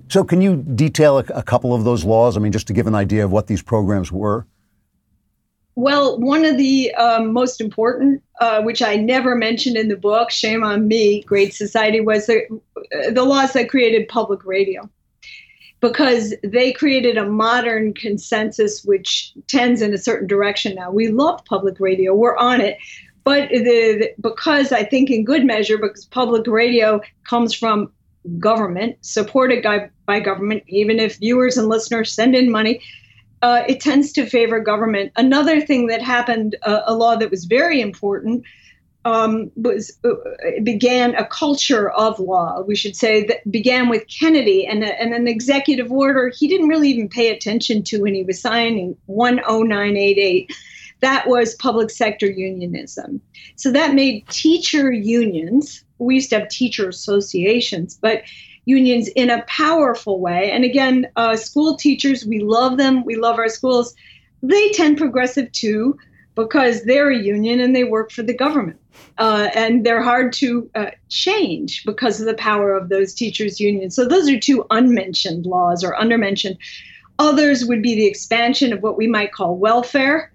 So, 0.10 0.24
can 0.24 0.42
you 0.42 0.58
detail 0.58 1.20
a, 1.20 1.26
a, 1.34 1.44
couple 1.44 1.74
of 1.74 1.84
those 1.84 2.06
laws? 2.06 2.38
I 2.38 2.40
mean, 2.40 2.52
just 2.52 2.68
to 2.68 2.74
give 2.74 2.88
an 2.88 2.96
idea 2.96 3.26
of 3.26 3.32
what 3.32 3.48
these 3.48 3.62
programs 3.62 4.12
were. 4.12 4.46
Well, 5.76 6.20
one 6.20 6.44
of 6.44 6.58
the 6.58 6.94
um, 6.96 7.32
most 7.32 7.62
important, 7.62 8.22
uh, 8.42 8.62
which 8.62 8.82
I 8.82 8.98
never 8.98 9.36
mentioned 9.36 9.78
in 9.78 9.88
the 9.88 9.96
book, 9.96 10.30
shame 10.30 10.64
on 10.64 10.88
me, 10.88 11.24
Great 11.24 11.54
Society, 11.54 12.02
was 12.02 12.26
the, 12.26 12.44
the 13.12 13.24
laws 13.24 13.54
that 13.54 13.70
created 13.70 14.08
public 14.08 14.46
radio. 14.46 14.90
Because 15.80 16.36
they 16.44 16.74
created 16.74 17.18
a 17.18 17.26
modern 17.26 17.94
consensus 17.94 18.84
which 18.84 19.34
tends 19.48 19.82
in 19.82 19.94
a 19.94 19.98
certain 19.98 20.28
direction 20.28 20.76
now. 20.76 20.92
We 20.92 21.08
love 21.08 21.44
public 21.46 21.80
radio, 21.80 22.14
we're 22.14 22.38
on 22.38 22.62
it. 22.62 22.78
But 23.24 23.50
the, 23.50 23.58
the, 23.64 24.14
because 24.22 24.72
I 24.72 24.84
think, 24.84 25.10
in 25.10 25.24
good 25.24 25.46
measure, 25.46 25.78
because 25.78 26.06
public 26.06 26.46
radio 26.48 27.02
comes 27.28 27.54
from 27.54 27.92
government, 28.40 28.98
supported 29.02 29.64
by, 30.06 30.20
government, 30.20 30.64
even 30.68 31.00
if 31.00 31.18
viewers 31.18 31.58
and 31.58 31.70
listeners 31.70 32.12
send 32.12 32.36
in 32.36 32.52
money, 32.52 32.82
uh, 33.42 33.64
it 33.68 33.80
tends 33.80 34.12
to 34.14 34.26
favor 34.26 34.60
government. 34.60 35.12
Another 35.16 35.62
thing 35.62 35.88
that 35.88 36.02
happened, 36.02 36.56
uh, 36.64 36.82
a 36.86 36.94
law 36.94 37.16
that 37.16 37.32
was 37.32 37.46
very 37.46 37.82
important, 37.82 38.44
um, 39.04 39.52
was 39.56 39.98
uh, 40.06 40.14
began 40.64 41.16
a 41.16 41.26
culture 41.26 41.90
of 41.90 42.20
law. 42.20 42.62
We 42.62 42.76
should 42.76 42.96
say 42.96 43.26
that 43.26 43.50
began 43.52 43.90
with 43.90 44.06
Kennedy 44.08 44.66
and, 44.66 44.84
and 44.84 45.14
an 45.14 45.28
executive 45.28 45.92
order 45.92 46.30
he 46.30 46.48
didn't 46.48 46.68
really 46.68 46.90
even 46.90 47.10
pay 47.10 47.30
attention 47.36 47.84
to 47.86 48.02
when 48.02 48.14
he 48.14 48.24
was 48.24 48.40
signing 48.40 48.96
10988 49.08 50.54
that 51.02 51.28
was 51.28 51.56
public 51.56 51.90
sector 51.90 52.28
unionism. 52.28 53.22
So 53.56 53.72
that 53.72 53.94
made 53.94 54.28
teacher 54.30 54.92
unions, 54.92 55.84
we 56.00 56.16
used 56.16 56.30
to 56.30 56.40
have 56.40 56.50
teacher 56.50 56.90
associations, 56.90 57.98
but 58.02 58.24
unions 58.66 59.08
in 59.10 59.30
a 59.30 59.44
powerful 59.48 60.20
way. 60.20 60.52
And 60.52 60.64
again, 60.64 61.08
uh, 61.16 61.36
school 61.36 61.76
teachers, 61.76 62.26
we 62.26 62.40
love 62.40 62.78
them, 62.78 63.04
we 63.04 63.16
love 63.16 63.38
our 63.38 63.50
schools. 63.50 63.96
They 64.44 64.70
tend 64.70 64.98
progressive 64.98 65.52
too 65.52 65.98
because 66.36 66.84
they're 66.84 67.12
a 67.12 67.18
union 67.18 67.60
and 67.60 67.76
they 67.76 67.84
work 67.84 68.12
for 68.12 68.24
the 68.24 68.34
government. 68.34 68.80
Uh, 69.18 69.50
and 69.56 69.86
they're 69.86 70.02
hard 70.04 70.34
to 70.34 70.70
uh, 70.76 70.92
change 71.10 71.84
because 71.86 72.20
of 72.20 72.26
the 72.26 72.34
power 72.36 72.74
of 72.74 72.90
those 72.90 73.14
teachers' 73.14 73.60
unions. 73.60 73.96
So 73.96 74.06
those 74.06 74.30
are 74.30 74.40
two 74.40 74.66
unmentioned 74.70 75.46
laws 75.46 75.84
or 75.84 76.00
undermentioned. 76.00 76.58
Others 77.20 77.66
would 77.66 77.82
be 77.82 77.96
the 77.96 78.06
expansion 78.06 78.74
of 78.74 78.82
what 78.82 78.98
we 78.98 79.08
might 79.08 79.32
call 79.32 79.56
welfare. 79.56 80.31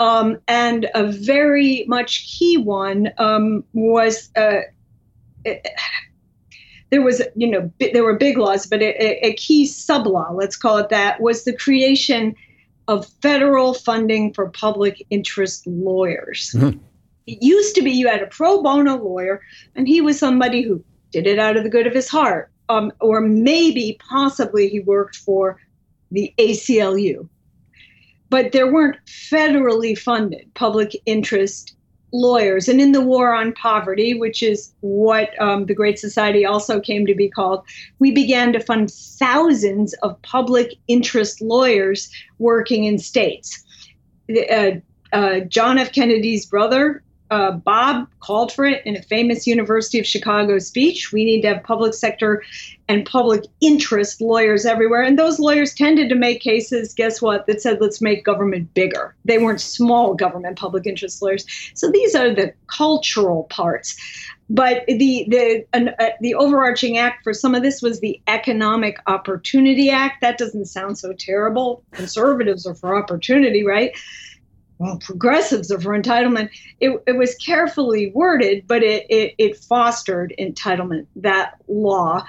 Um, 0.00 0.38
and 0.48 0.88
a 0.94 1.06
very 1.06 1.84
much 1.86 2.26
key 2.26 2.56
one 2.56 3.12
um, 3.18 3.64
was 3.72 4.30
uh, 4.36 4.60
there 6.90 7.02
was, 7.02 7.22
you 7.34 7.48
know, 7.48 7.70
there 7.78 8.04
were 8.04 8.16
big 8.16 8.38
laws, 8.38 8.66
but 8.66 8.80
a, 8.80 9.26
a 9.26 9.34
key 9.34 9.66
sub 9.66 10.06
law, 10.06 10.30
let's 10.32 10.56
call 10.56 10.78
it 10.78 10.88
that, 10.90 11.20
was 11.20 11.44
the 11.44 11.56
creation 11.56 12.34
of 12.86 13.06
federal 13.22 13.74
funding 13.74 14.32
for 14.32 14.50
public 14.50 15.04
interest 15.10 15.66
lawyers. 15.66 16.52
Mm-hmm. 16.54 16.78
It 17.26 17.42
used 17.42 17.74
to 17.76 17.82
be 17.82 17.90
you 17.90 18.08
had 18.08 18.22
a 18.22 18.26
pro 18.26 18.62
bono 18.62 18.96
lawyer, 18.96 19.40
and 19.74 19.88
he 19.88 20.00
was 20.00 20.18
somebody 20.18 20.62
who 20.62 20.84
did 21.10 21.26
it 21.26 21.38
out 21.38 21.56
of 21.56 21.64
the 21.64 21.70
good 21.70 21.86
of 21.86 21.94
his 21.94 22.08
heart, 22.08 22.50
um, 22.68 22.92
or 23.00 23.20
maybe 23.20 23.98
possibly 24.06 24.68
he 24.68 24.80
worked 24.80 25.16
for 25.16 25.58
the 26.10 26.34
ACLU. 26.38 27.28
But 28.30 28.52
there 28.52 28.72
weren't 28.72 28.96
federally 29.06 29.96
funded 29.96 30.52
public 30.54 30.96
interest 31.06 31.76
lawyers. 32.14 32.68
And 32.68 32.80
in 32.80 32.92
the 32.92 33.00
war 33.00 33.34
on 33.34 33.52
poverty, 33.54 34.18
which 34.18 34.42
is 34.42 34.72
what 34.80 35.30
um, 35.42 35.66
the 35.66 35.74
Great 35.74 35.98
Society 35.98 36.46
also 36.46 36.80
came 36.80 37.06
to 37.06 37.14
be 37.14 37.28
called, 37.28 37.64
we 37.98 38.12
began 38.12 38.52
to 38.52 38.60
fund 38.60 38.90
thousands 38.90 39.94
of 39.94 40.20
public 40.22 40.74
interest 40.86 41.42
lawyers 41.42 42.08
working 42.38 42.84
in 42.84 42.98
states. 42.98 43.62
Uh, 44.30 44.70
uh, 45.12 45.40
John 45.40 45.78
F. 45.78 45.92
Kennedy's 45.92 46.46
brother, 46.46 47.03
uh, 47.34 47.50
Bob 47.50 48.06
called 48.20 48.52
for 48.52 48.64
it 48.64 48.86
in 48.86 48.96
a 48.96 49.02
famous 49.02 49.44
University 49.44 49.98
of 49.98 50.06
Chicago 50.06 50.60
speech. 50.60 51.12
We 51.12 51.24
need 51.24 51.42
to 51.42 51.48
have 51.48 51.64
public 51.64 51.92
sector 51.92 52.44
and 52.88 53.04
public 53.04 53.42
interest 53.60 54.20
lawyers 54.20 54.64
everywhere. 54.64 55.02
And 55.02 55.18
those 55.18 55.40
lawyers 55.40 55.74
tended 55.74 56.08
to 56.10 56.14
make 56.14 56.40
cases, 56.40 56.94
guess 56.94 57.20
what, 57.20 57.46
that 57.48 57.60
said, 57.60 57.80
let's 57.80 58.00
make 58.00 58.24
government 58.24 58.72
bigger. 58.72 59.16
They 59.24 59.38
weren't 59.38 59.60
small 59.60 60.14
government 60.14 60.56
public 60.56 60.86
interest 60.86 61.20
lawyers. 61.20 61.44
So 61.74 61.90
these 61.90 62.14
are 62.14 62.32
the 62.32 62.54
cultural 62.68 63.44
parts. 63.44 63.96
But 64.48 64.84
the 64.86 65.26
the 65.28 65.64
uh, 65.72 66.10
the 66.20 66.34
overarching 66.34 66.98
act 66.98 67.24
for 67.24 67.32
some 67.32 67.54
of 67.54 67.62
this 67.62 67.80
was 67.80 68.00
the 68.00 68.20
Economic 68.26 68.98
Opportunity 69.06 69.88
Act. 69.88 70.20
That 70.20 70.36
doesn't 70.36 70.66
sound 70.66 70.98
so 70.98 71.14
terrible. 71.14 71.82
Conservatives 71.92 72.66
are 72.66 72.74
for 72.74 72.94
opportunity, 72.94 73.64
right? 73.64 73.92
Well, 74.78 74.98
progressives 74.98 75.70
are 75.70 75.80
for 75.80 75.98
entitlement. 75.98 76.50
It, 76.80 77.02
it 77.06 77.16
was 77.16 77.34
carefully 77.36 78.10
worded, 78.14 78.66
but 78.66 78.82
it, 78.82 79.06
it, 79.08 79.34
it 79.38 79.56
fostered 79.56 80.34
entitlement, 80.38 81.06
that 81.16 81.56
law. 81.68 82.26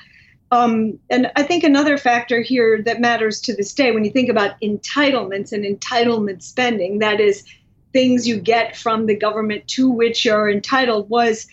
Um, 0.51 0.99
and 1.09 1.31
I 1.35 1.43
think 1.43 1.63
another 1.63 1.97
factor 1.97 2.41
here 2.41 2.81
that 2.83 3.01
matters 3.01 3.41
to 3.41 3.55
this 3.55 3.73
day, 3.73 3.91
when 3.91 4.05
you 4.05 4.11
think 4.11 4.29
about 4.29 4.59
entitlements 4.61 5.51
and 5.51 5.65
entitlement 5.65 6.43
spending, 6.43 6.99
that 6.99 7.19
is 7.19 7.43
things 7.93 8.27
you 8.27 8.39
get 8.39 8.75
from 8.75 9.07
the 9.07 9.15
government 9.15 9.67
to 9.69 9.89
which 9.89 10.23
you're 10.23 10.49
entitled, 10.49 11.09
was 11.09 11.47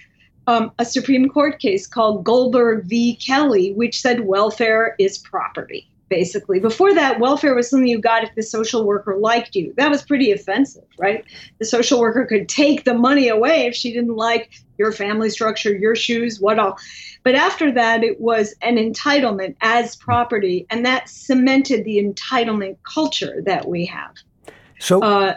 um, 0.46 0.72
a 0.78 0.84
Supreme 0.84 1.28
Court 1.28 1.58
case 1.58 1.86
called 1.86 2.24
Goldberg 2.24 2.84
v. 2.84 3.16
Kelly, 3.16 3.72
which 3.72 4.00
said 4.00 4.20
welfare 4.20 4.94
is 4.98 5.16
property 5.16 5.88
basically. 6.12 6.60
Before 6.60 6.92
that, 6.92 7.20
welfare 7.20 7.54
was 7.54 7.70
something 7.70 7.88
you 7.88 7.98
got 7.98 8.22
if 8.22 8.34
the 8.34 8.42
social 8.42 8.84
worker 8.84 9.16
liked 9.16 9.56
you. 9.56 9.72
That 9.78 9.88
was 9.88 10.02
pretty 10.02 10.30
offensive, 10.30 10.84
right? 10.98 11.24
The 11.58 11.64
social 11.64 11.98
worker 11.98 12.26
could 12.26 12.50
take 12.50 12.84
the 12.84 12.92
money 12.92 13.28
away 13.28 13.64
if 13.64 13.74
she 13.74 13.94
didn't 13.94 14.14
like 14.14 14.50
your 14.76 14.92
family 14.92 15.30
structure, 15.30 15.74
your 15.74 15.96
shoes, 15.96 16.38
what 16.38 16.58
all. 16.58 16.76
But 17.24 17.34
after 17.34 17.72
that, 17.72 18.04
it 18.04 18.20
was 18.20 18.54
an 18.60 18.76
entitlement 18.76 19.56
as 19.62 19.96
property, 19.96 20.66
and 20.68 20.84
that 20.84 21.08
cemented 21.08 21.86
the 21.86 21.96
entitlement 22.04 22.76
culture 22.82 23.40
that 23.46 23.66
we 23.66 23.86
have. 23.86 24.12
So, 24.80 25.02
uh, 25.02 25.36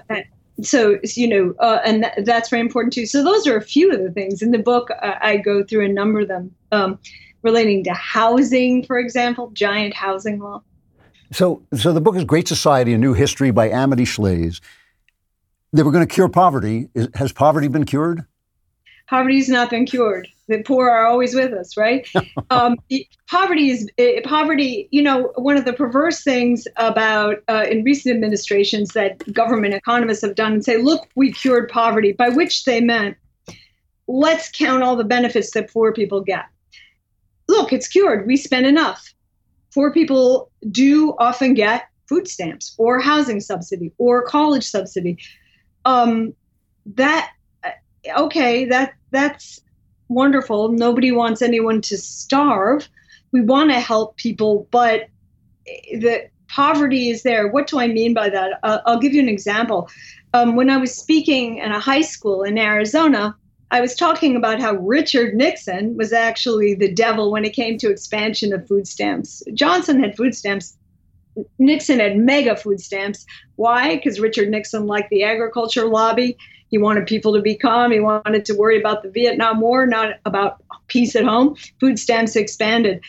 so 0.61 0.99
you 1.03 1.29
know, 1.29 1.53
uh, 1.59 1.79
and 1.85 2.03
th- 2.03 2.25
that's 2.25 2.49
very 2.49 2.59
important 2.61 2.91
too. 2.91 3.05
So 3.05 3.23
those 3.23 3.47
are 3.47 3.55
a 3.55 3.61
few 3.61 3.93
of 3.93 4.03
the 4.03 4.11
things 4.11 4.41
in 4.41 4.51
the 4.51 4.59
book. 4.59 4.89
Uh, 5.01 5.13
I 5.21 5.37
go 5.37 5.63
through 5.63 5.85
a 5.85 5.89
number 5.89 6.19
of 6.19 6.27
them. 6.27 6.53
Um, 6.73 6.99
relating 7.45 7.83
to 7.83 7.93
housing, 7.93 8.83
for 8.83 8.97
example, 8.97 9.51
giant 9.51 9.93
housing 9.93 10.39
law. 10.39 10.61
So, 11.31 11.61
so 11.73 11.93
the 11.93 12.01
book 12.01 12.15
is 12.15 12.25
Great 12.25 12.47
Society: 12.47 12.93
A 12.93 12.97
New 12.97 13.13
History 13.13 13.51
by 13.51 13.69
Amity 13.69 14.03
Shlaes. 14.03 14.59
they 15.71 15.83
were 15.83 15.91
going 15.91 16.05
to 16.05 16.13
cure 16.13 16.27
poverty. 16.27 16.89
Is, 16.93 17.07
has 17.15 17.31
poverty 17.31 17.67
been 17.67 17.85
cured? 17.85 18.25
Poverty's 19.07 19.47
not 19.47 19.69
been 19.69 19.85
cured. 19.85 20.27
The 20.47 20.63
poor 20.63 20.89
are 20.89 21.05
always 21.05 21.35
with 21.35 21.53
us, 21.53 21.77
right? 21.77 22.07
um, 22.49 22.77
poverty 23.29 23.69
is 23.69 23.87
poverty. 24.23 24.87
You 24.91 25.03
know, 25.03 25.31
one 25.35 25.57
of 25.57 25.65
the 25.65 25.73
perverse 25.73 26.23
things 26.23 26.67
about 26.77 27.37
uh, 27.47 27.65
in 27.69 27.83
recent 27.83 28.15
administrations 28.15 28.89
that 28.93 29.31
government 29.31 29.75
economists 29.75 30.21
have 30.21 30.35
done 30.35 30.53
and 30.53 30.65
say, 30.65 30.77
"Look, 30.77 31.07
we 31.15 31.31
cured 31.31 31.69
poverty," 31.69 32.11
by 32.11 32.29
which 32.29 32.63
they 32.65 32.81
meant, 32.81 33.17
"Let's 34.07 34.49
count 34.49 34.81
all 34.81 34.95
the 34.95 35.03
benefits 35.03 35.51
that 35.51 35.71
poor 35.71 35.93
people 35.93 36.21
get." 36.21 36.45
Look, 37.47 37.73
it's 37.73 37.87
cured. 37.87 38.25
We 38.27 38.37
spend 38.37 38.65
enough. 38.65 39.13
Poor 39.73 39.91
people 39.91 40.51
do 40.71 41.15
often 41.19 41.53
get 41.53 41.89
food 42.07 42.27
stamps 42.27 42.75
or 42.77 42.99
housing 42.99 43.39
subsidy 43.39 43.91
or 43.97 44.23
college 44.23 44.63
subsidy. 44.63 45.17
Um, 45.83 46.33
that 46.85 47.31
okay, 48.17 48.65
that 48.65 48.93
that's 49.11 49.61
wonderful. 50.07 50.69
Nobody 50.71 51.11
wants 51.11 51.41
anyone 51.41 51.81
to 51.81 51.97
starve. 51.97 52.87
We 53.31 53.41
want 53.41 53.71
to 53.71 53.79
help 53.79 54.17
people, 54.17 54.67
but 54.71 55.07
the 55.65 56.29
poverty 56.47 57.09
is 57.09 57.23
there. 57.23 57.47
What 57.47 57.67
do 57.67 57.79
I 57.79 57.87
mean 57.87 58.13
by 58.13 58.29
that? 58.29 58.59
Uh, 58.63 58.79
I'll 58.85 58.99
give 58.99 59.13
you 59.13 59.21
an 59.21 59.29
example. 59.29 59.89
Um, 60.33 60.55
when 60.55 60.69
I 60.69 60.77
was 60.77 60.95
speaking 60.95 61.57
in 61.57 61.71
a 61.71 61.79
high 61.79 62.01
school 62.01 62.43
in 62.43 62.57
Arizona, 62.57 63.35
I 63.71 63.81
was 63.81 63.95
talking 63.95 64.35
about 64.35 64.59
how 64.59 64.75
Richard 64.75 65.33
Nixon 65.33 65.97
was 65.97 66.13
actually 66.13 66.75
the 66.75 66.91
devil 66.91 67.31
when 67.31 67.45
it 67.45 67.53
came 67.53 67.77
to 67.79 67.89
expansion 67.89 68.53
of 68.53 68.67
food 68.67 68.87
stamps. 68.87 69.43
Johnson 69.53 69.99
had 69.99 70.15
food 70.15 70.35
stamps. 70.35 70.77
Nixon 71.57 71.99
had 71.99 72.17
mega 72.17 72.55
food 72.55 72.79
stamps. 72.79 73.25
Why? 73.55 73.95
Because 73.95 74.19
Richard 74.19 74.49
Nixon 74.49 74.85
liked 74.85 75.09
the 75.09 75.23
agriculture 75.23 75.85
lobby. 75.85 76.37
He 76.69 76.77
wanted 76.77 77.07
people 77.07 77.33
to 77.33 77.41
be 77.41 77.55
calm. 77.55 77.91
He 77.91 77.99
wanted 77.99 78.45
to 78.45 78.53
worry 78.53 78.79
about 78.79 79.03
the 79.03 79.09
Vietnam 79.09 79.61
War, 79.61 79.85
not 79.85 80.19
about 80.25 80.63
peace 80.87 81.15
at 81.15 81.25
home. 81.25 81.55
Food 81.79 81.99
stamps 81.99 82.35
expanded. 82.35 83.01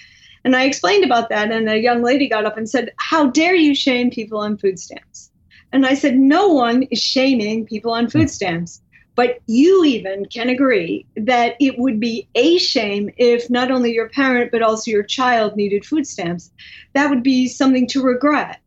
And 0.45 0.55
I 0.55 0.65
explained 0.65 1.05
about 1.05 1.29
that, 1.31 1.51
and 1.51 1.69
a 1.69 1.79
young 1.79 2.03
lady 2.03 2.29
got 2.29 2.45
up 2.45 2.57
and 2.57 2.69
said, 2.69 2.93
How 2.99 3.27
dare 3.27 3.55
you 3.55 3.75
shame 3.75 4.11
people 4.11 4.39
on 4.39 4.57
food 4.57 4.79
stamps? 4.79 5.31
And 5.73 5.85
I 5.85 5.95
said, 5.95 6.17
No 6.17 6.49
one 6.49 6.85
is 6.85 7.03
shaming 7.03 7.67
people 7.67 7.93
on 7.93 8.09
food 8.09 8.31
stamps. 8.31 8.81
But 9.17 9.41
you 9.47 9.83
even 9.85 10.27
can 10.27 10.51
agree 10.51 11.07
that 11.17 11.57
it 11.59 11.79
would 11.79 11.99
be 11.99 12.29
a 12.35 12.59
shame 12.59 13.11
if 13.17 13.49
not 13.49 13.71
only 13.71 13.93
your 13.95 14.11
parent, 14.11 14.53
but 14.53 14.63
also 14.63 14.91
your 14.91 15.03
child 15.03 15.57
needed 15.57 15.87
food 15.87 16.07
stamps. 16.07 16.51
That 16.95 17.09
would 17.09 17.23
be 17.23 17.49
something 17.49 17.87
to 17.89 18.03
regret. 18.03 18.61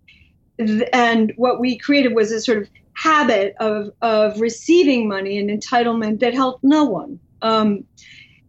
And 0.91 1.34
what 1.38 1.60
we 1.60 1.78
created 1.78 2.16
was 2.16 2.32
a 2.32 2.41
sort 2.41 2.58
of 2.58 2.70
habit 2.93 3.56
of, 3.60 3.91
of 4.02 4.41
receiving 4.41 5.08
money 5.08 5.38
and 5.38 5.50
entitlement 5.50 6.20
that 6.20 6.34
helped 6.34 6.64
no 6.64 6.84
one. 6.84 7.20
Um, 7.41 7.86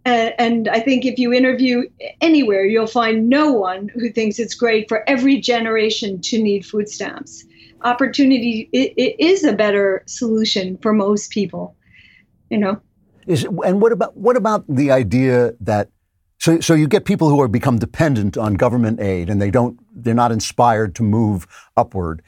a- 0.06 0.34
and 0.40 0.68
I 0.68 0.80
think 0.80 1.04
if 1.04 1.18
you 1.18 1.32
interview 1.32 1.84
anywhere, 2.20 2.64
you'll 2.64 2.86
find 2.86 3.28
no 3.28 3.52
one 3.52 3.88
who 3.94 4.10
thinks 4.10 4.38
it's 4.38 4.54
great 4.54 4.88
for 4.88 5.08
every 5.08 5.38
generation 5.40 6.20
to 6.22 6.42
need 6.42 6.64
food 6.64 6.88
stamps. 6.88 7.44
Opportunity 7.84 8.68
i- 8.74 8.92
i- 8.98 9.14
is 9.18 9.44
a 9.44 9.52
better 9.52 10.02
solution 10.06 10.78
for 10.82 10.92
most 10.92 11.30
people, 11.30 11.76
you 12.50 12.58
know. 12.58 12.80
Is 13.26 13.44
and 13.44 13.80
what 13.80 13.92
about 13.92 14.16
what 14.16 14.36
about 14.36 14.64
the 14.68 14.90
idea 14.90 15.54
that 15.60 15.90
so 16.38 16.60
so 16.60 16.74
you 16.74 16.88
get 16.88 17.04
people 17.04 17.28
who 17.28 17.40
are 17.40 17.48
become 17.48 17.78
dependent 17.78 18.36
on 18.36 18.54
government 18.54 19.00
aid 19.00 19.30
and 19.30 19.40
they 19.40 19.50
don't 19.50 19.78
they're 19.92 20.14
not 20.14 20.32
inspired 20.32 20.94
to 20.96 21.02
move 21.02 21.46
upward. 21.76 22.22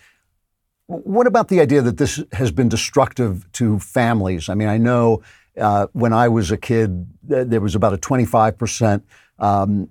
What 0.87 1.27
about 1.27 1.49
the 1.49 1.61
idea 1.61 1.81
that 1.83 1.97
this 1.97 2.23
has 2.33 2.51
been 2.51 2.69
destructive 2.69 3.51
to 3.53 3.79
families? 3.79 4.49
I 4.49 4.55
mean, 4.55 4.69
I 4.69 4.79
know 4.79 5.23
uh, 5.59 5.87
when 5.93 6.13
I 6.13 6.29
was 6.29 6.51
a 6.51 6.57
kid, 6.57 7.07
there 7.23 7.61
was 7.61 7.75
about 7.75 7.95
a 7.95 7.99
25 7.99 8.59
percent 8.59 9.07
um, 9.39 9.89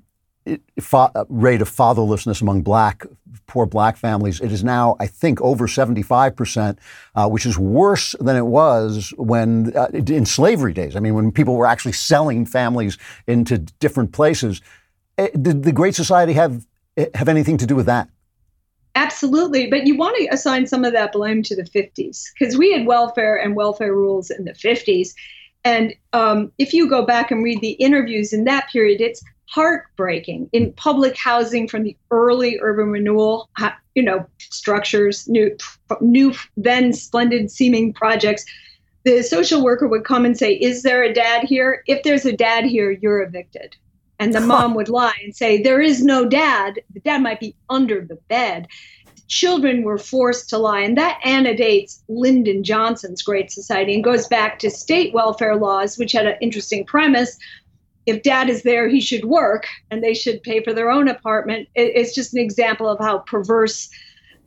fa- 0.79 1.25
rate 1.29 1.61
of 1.61 1.69
fatherlessness 1.69 2.41
among 2.41 2.61
black 2.61 3.05
poor 3.47 3.65
black 3.65 3.97
families. 3.97 4.39
It 4.39 4.51
is 4.51 4.63
now, 4.63 4.95
I 4.99 5.07
think, 5.07 5.41
over 5.41 5.67
75 5.67 6.35
percent, 6.35 6.79
uh, 7.15 7.27
which 7.27 7.45
is 7.45 7.57
worse 7.57 8.15
than 8.19 8.35
it 8.35 8.45
was 8.45 9.13
when 9.17 9.75
uh, 9.75 9.87
in 9.93 10.25
slavery 10.25 10.73
days. 10.73 10.95
I 10.95 10.99
mean, 10.99 11.15
when 11.15 11.31
people 11.31 11.55
were 11.55 11.65
actually 11.65 11.93
selling 11.93 12.45
families 12.45 12.97
into 13.27 13.57
different 13.57 14.13
places. 14.13 14.61
Eh, 15.17 15.29
Did 15.39 15.63
the 15.63 15.71
Great 15.71 15.95
Society 15.95 16.33
have 16.33 16.65
eh, 16.97 17.07
have 17.15 17.27
anything 17.27 17.57
to 17.57 17.65
do 17.65 17.75
with 17.75 17.85
that? 17.87 18.09
Absolutely, 18.95 19.67
but 19.67 19.87
you 19.87 19.97
want 19.97 20.17
to 20.17 20.27
assign 20.27 20.67
some 20.67 20.83
of 20.83 20.91
that 20.93 21.13
blame 21.13 21.43
to 21.43 21.55
the 21.55 21.63
50s 21.63 22.25
because 22.37 22.57
we 22.57 22.73
had 22.73 22.85
welfare 22.85 23.37
and 23.37 23.55
welfare 23.55 23.93
rules 23.93 24.29
in 24.29 24.43
the 24.43 24.53
50s. 24.53 25.13
And 25.63 25.93
um, 26.11 26.51
if 26.57 26.73
you 26.73 26.89
go 26.89 27.05
back 27.05 27.31
and 27.31 27.43
read 27.43 27.61
the 27.61 27.71
interviews 27.73 28.33
in 28.33 28.43
that 28.45 28.67
period, 28.69 28.99
it's 28.99 29.23
heartbreaking 29.52 30.49
in 30.54 30.66
hmm. 30.66 30.72
public 30.72 31.16
housing 31.18 31.68
from 31.68 31.84
the 31.84 31.95
early 32.10 32.58
urban 32.62 32.89
renewal, 32.89 33.49
uh, 33.60 33.72
you 33.95 34.04
know, 34.04 34.26
structures, 34.39 35.28
new, 35.28 35.56
new 35.99 36.34
then 36.58 36.93
splendid 36.93 37.52
seeming 37.52 37.93
projects. 37.93 38.45
The 39.04 39.24
social 39.24 39.64
worker 39.64 39.88
would 39.88 40.06
come 40.06 40.26
and 40.26 40.38
say, 40.38 40.54
"Is 40.54 40.84
there 40.84 41.04
a 41.04 41.14
dad 41.14 41.43
here? 41.43 41.84
If 41.88 42.04
there's 42.04 42.26
a 42.26 42.36
dad 42.36 42.66
here, 42.66 42.91
you're 42.91 43.22
evicted." 43.22 43.76
And 44.22 44.36
the 44.36 44.39
mom 44.39 44.76
would 44.76 44.88
lie 44.88 45.16
and 45.24 45.36
say, 45.36 45.60
There 45.60 45.82
is 45.82 46.04
no 46.04 46.30
dad. 46.30 46.80
The 46.93 46.99
dad 46.99 47.24
might 47.24 47.39
be 47.39 47.56
under 47.72 48.06
the 48.06 48.20
bed. 48.30 48.68
Children 49.28 49.82
were 49.82 49.97
forced 49.97 50.47
to 50.49 50.60
lie. 50.60 50.82
And 50.82 50.95
that 50.95 51.20
antedates 51.24 52.04
Lyndon 52.08 52.64
Johnson's 52.64 53.24
Great 53.24 53.49
Society 53.52 53.95
and 53.95 54.04
goes 54.04 54.28
back 54.28 54.60
to 54.60 54.70
state 54.70 55.12
welfare 55.12 55.56
laws, 55.56 55.97
which 55.97 56.12
had 56.12 56.28
an 56.28 56.36
interesting 56.39 56.86
premise. 56.86 57.36
If 58.06 58.24
dad 58.24 58.49
is 58.49 58.64
there, 58.64 58.88
he 58.88 58.99
should 58.99 59.26
work 59.26 59.68
and 59.91 60.04
they 60.04 60.14
should 60.14 60.41
pay 60.43 60.64
for 60.64 60.74
their 60.74 60.89
own 60.89 61.08
apartment. 61.08 61.68
It- 61.76 61.93
It's 61.95 62.16
just 62.16 62.34
an 62.34 62.39
example 62.39 62.89
of 62.89 62.99
how 62.99 63.20
perverse, 63.20 63.89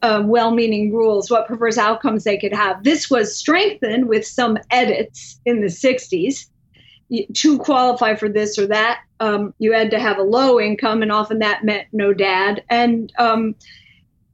um, 0.03 0.29
well 0.29 0.51
meaning 0.55 0.93
rules, 0.93 1.31
what 1.31 1.47
perverse 1.47 1.79
outcomes 1.79 2.25
they 2.25 2.37
could 2.37 2.53
have. 2.53 2.83
This 2.85 3.09
was 3.11 3.37
strengthened 3.37 4.09
with 4.09 4.27
some 4.27 4.59
edits 4.71 5.41
in 5.45 5.61
the 5.61 5.71
60s 5.71 6.51
to 7.35 7.59
qualify 7.59 8.15
for 8.15 8.29
this 8.29 8.59
or 8.59 8.67
that, 8.67 9.01
um, 9.21 9.55
you 9.59 9.73
had 9.73 9.91
to 9.93 10.01
have 10.01 10.19
a 10.19 10.23
low 10.23 10.59
income, 10.61 11.03
and 11.03 11.13
often 11.13 11.39
that 11.39 11.63
meant 11.65 11.87
no 11.93 12.13
dad. 12.13 12.63
And 12.71 13.13
um, 13.19 13.55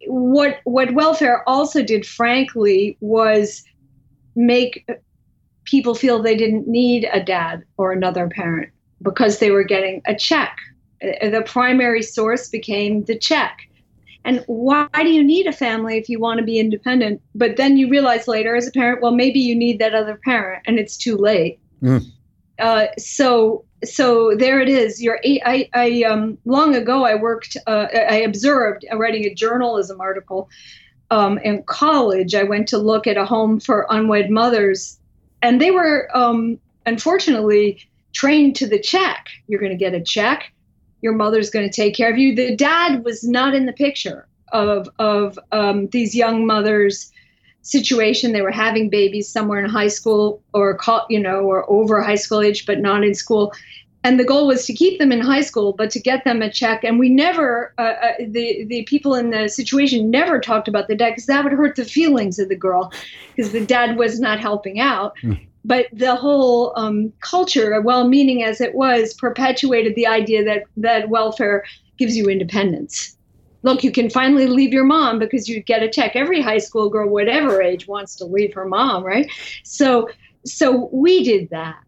what 0.07 0.61
what 0.64 0.95
welfare 0.95 1.47
also 1.47 1.83
did, 1.83 2.07
frankly, 2.07 2.97
was 3.01 3.62
make 4.35 4.89
people 5.64 5.95
feel 5.95 6.23
they 6.23 6.37
didn't 6.37 6.66
need 6.66 7.07
a 7.12 7.23
dad 7.23 7.64
or 7.77 7.93
another 7.93 8.29
parent 8.29 8.71
because 9.03 9.38
they 9.38 9.51
were 9.51 9.64
getting 9.64 10.03
a 10.07 10.14
check. 10.14 10.57
Uh, 11.03 11.30
The 11.30 11.42
primary 11.42 12.03
source 12.03 12.48
became 12.48 13.05
the 13.05 13.18
check. 13.18 13.59
And 14.24 14.44
why 14.46 14.86
do 14.94 15.09
you 15.09 15.24
need 15.24 15.46
a 15.46 15.53
family 15.53 15.96
if 15.96 16.11
you 16.11 16.20
want 16.20 16.38
to 16.38 16.44
be 16.44 16.59
independent? 16.59 17.22
But 17.34 17.57
then 17.57 17.78
you 17.78 17.88
realize 17.88 18.28
later 18.28 18.55
as 18.55 18.66
a 18.66 18.70
parent, 18.70 19.01
well, 19.01 19.12
maybe 19.12 19.40
you 19.40 19.57
need 19.57 19.78
that 19.78 19.94
other 19.94 20.20
parent, 20.22 20.62
and 20.66 20.78
it's 20.78 20.96
too 20.98 21.16
late 21.16 21.59
uh, 22.61 22.86
so 22.98 23.64
so 23.82 24.36
there 24.36 24.61
it 24.61 24.68
is. 24.68 25.03
You're 25.03 25.18
I, 25.24 25.68
I 25.72 26.03
um 26.03 26.38
long 26.44 26.74
ago 26.74 27.05
I 27.05 27.14
worked 27.14 27.57
uh, 27.66 27.86
I 27.92 28.16
observed 28.16 28.84
uh, 28.92 28.96
writing 28.96 29.24
a 29.24 29.34
journalism 29.34 30.01
article 30.01 30.48
um, 31.11 31.38
in 31.38 31.62
college. 31.64 32.34
I 32.34 32.44
went 32.44 32.68
to 32.68 32.78
look 32.78 33.07
at 33.07 33.16
a 33.16 33.24
home 33.24 33.59
for 33.59 33.86
unwed 33.88 34.30
mothers, 34.30 34.98
and 35.42 35.61
they 35.61 35.70
were 35.70 36.09
um, 36.14 36.59
unfortunately 36.86 37.88
trained 38.12 38.56
to 38.56 38.66
the 38.66 38.78
check. 38.78 39.26
You're 39.46 39.61
going 39.61 39.72
to 39.72 39.78
get 39.78 39.94
a 39.94 40.00
check. 40.00 40.52
Your 41.02 41.14
mother's 41.14 41.50
going 41.50 41.68
to 41.68 41.74
take 41.74 41.94
care 41.94 42.11
of 42.11 42.18
you. 42.18 42.34
The 42.34 42.56
dad 42.56 43.04
was 43.04 43.24
not 43.24 43.54
in 43.54 43.66
the 43.66 43.72
picture 43.72 44.26
of 44.52 44.88
of 44.98 45.38
um, 45.52 45.88
these 45.88 46.14
young 46.14 46.46
mothers 46.46 47.12
situation 47.62 48.32
they 48.32 48.42
were 48.42 48.50
having 48.50 48.88
babies 48.88 49.28
somewhere 49.28 49.62
in 49.62 49.68
high 49.68 49.88
school 49.88 50.42
or 50.54 50.78
you 51.11 51.20
know 51.20 51.40
or 51.40 51.70
over 51.70 52.00
high 52.00 52.14
school 52.14 52.40
age 52.40 52.64
but 52.64 52.80
not 52.80 53.04
in 53.04 53.14
school 53.14 53.52
and 54.02 54.18
the 54.18 54.24
goal 54.24 54.46
was 54.46 54.64
to 54.64 54.72
keep 54.72 54.98
them 54.98 55.12
in 55.12 55.20
high 55.20 55.42
school 55.42 55.74
but 55.74 55.90
to 55.90 56.00
get 56.00 56.24
them 56.24 56.40
a 56.40 56.50
check 56.50 56.82
and 56.84 56.98
we 56.98 57.11
never 57.11 57.74
uh, 57.76 57.82
uh, 57.82 58.12
the 58.28 58.64
the 58.64 58.82
people 58.84 59.14
in 59.14 59.28
the 59.30 59.46
situation 59.46 60.11
never 60.11 60.40
talked 60.40 60.68
about 60.68 60.88
the 60.88 60.96
dad 60.96 61.11
because 61.11 61.26
that 61.26 61.44
would 61.44 61.52
hurt 61.52 61.76
the 61.76 61.84
feelings 61.84 62.38
of 62.38 62.48
the 62.48 62.56
girl 62.56 62.90
because 63.36 63.52
the 63.52 63.64
dad 63.64 63.98
was 63.98 64.18
not 64.18 64.40
helping 64.40 64.80
out 64.80 65.14
but 65.64 65.86
the 65.92 66.16
whole 66.16 66.72
um, 66.76 67.12
culture 67.20 67.80
well-meaning 67.80 68.42
as 68.42 68.61
it 68.61 68.74
was 68.74 69.14
perpetuated 69.14 69.94
the 69.94 70.06
idea 70.06 70.44
that 70.44 70.64
that 70.76 71.08
welfare 71.08 71.64
gives 71.98 72.16
you 72.16 72.26
independence 72.26 73.16
look, 73.62 73.84
you 73.84 73.92
can 73.92 74.11
finally 74.11 74.46
leave 74.46 74.72
your 74.72 74.84
mom 74.84 75.18
because 75.18 75.48
you 75.48 75.62
get 75.62 75.82
a 75.82 75.88
check. 75.88 76.16
Every 76.16 76.40
high 76.40 76.58
school 76.58 76.88
girl, 76.88 77.08
whatever 77.08 77.62
age, 77.62 77.86
wants 77.86 78.16
to 78.16 78.24
leave 78.24 78.54
her 78.54 78.64
mom, 78.64 79.04
right? 79.04 79.30
So, 79.64 80.08
so 80.44 80.88
we 80.92 81.22
did 81.22 81.50
that, 81.50 81.78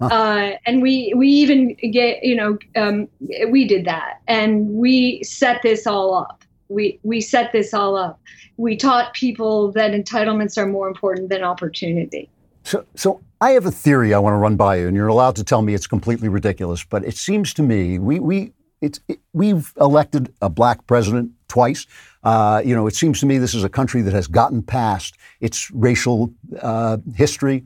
uh, 0.00 0.52
and 0.66 0.82
we 0.82 1.12
we 1.16 1.28
even 1.28 1.74
get 1.90 2.22
you 2.22 2.36
know 2.36 2.58
um, 2.76 3.08
we 3.48 3.66
did 3.66 3.86
that, 3.86 4.20
and 4.28 4.68
we 4.70 5.22
set 5.22 5.62
this 5.62 5.86
all 5.86 6.14
up. 6.14 6.44
we 6.68 6.98
we 7.02 7.20
set 7.20 7.52
this 7.52 7.72
all 7.72 7.96
up. 7.96 8.20
We 8.56 8.76
taught 8.76 9.14
people 9.14 9.72
that 9.72 9.92
entitlements 9.92 10.56
are 10.58 10.66
more 10.66 10.86
important 10.86 11.28
than 11.28 11.42
opportunity. 11.42 12.28
So, 12.64 12.86
so 12.94 13.20
I 13.40 13.50
have 13.50 13.66
a 13.66 13.70
theory 13.70 14.14
I 14.14 14.18
want 14.18 14.32
to 14.32 14.38
run 14.38 14.56
by 14.56 14.76
you, 14.76 14.88
and 14.88 14.96
you're 14.96 15.08
allowed 15.08 15.36
to 15.36 15.44
tell 15.44 15.60
me 15.62 15.74
it's 15.74 15.86
completely 15.86 16.28
ridiculous. 16.28 16.82
But 16.82 17.04
it 17.04 17.16
seems 17.16 17.52
to 17.54 17.62
me 17.62 17.98
we 17.98 18.18
we 18.18 18.52
it, 18.80 19.00
we've 19.32 19.72
elected 19.78 20.32
a 20.40 20.48
black 20.48 20.86
president 20.86 21.32
twice. 21.48 21.86
Uh, 22.22 22.62
you 22.64 22.74
know, 22.74 22.86
it 22.86 22.94
seems 22.94 23.20
to 23.20 23.26
me 23.26 23.38
this 23.38 23.54
is 23.54 23.64
a 23.64 23.68
country 23.68 24.00
that 24.02 24.14
has 24.14 24.26
gotten 24.26 24.62
past 24.62 25.16
its 25.40 25.70
racial 25.72 26.32
uh, 26.60 26.96
history, 27.14 27.64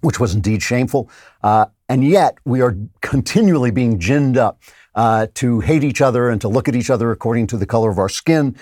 which 0.00 0.20
was 0.20 0.34
indeed 0.34 0.62
shameful, 0.62 1.10
uh, 1.42 1.66
and 1.88 2.04
yet 2.04 2.38
we 2.44 2.60
are 2.60 2.76
continually 3.00 3.72
being 3.72 3.98
ginned 3.98 4.36
up 4.36 4.62
uh, 4.94 5.26
to 5.34 5.58
hate 5.58 5.82
each 5.82 6.00
other 6.00 6.30
and 6.30 6.40
to 6.40 6.48
look 6.48 6.68
at 6.68 6.76
each 6.76 6.90
other 6.90 7.10
according 7.10 7.48
to 7.48 7.56
the 7.56 7.66
color 7.66 7.90
of 7.90 7.98
our 7.98 8.08
skin. 8.08 8.56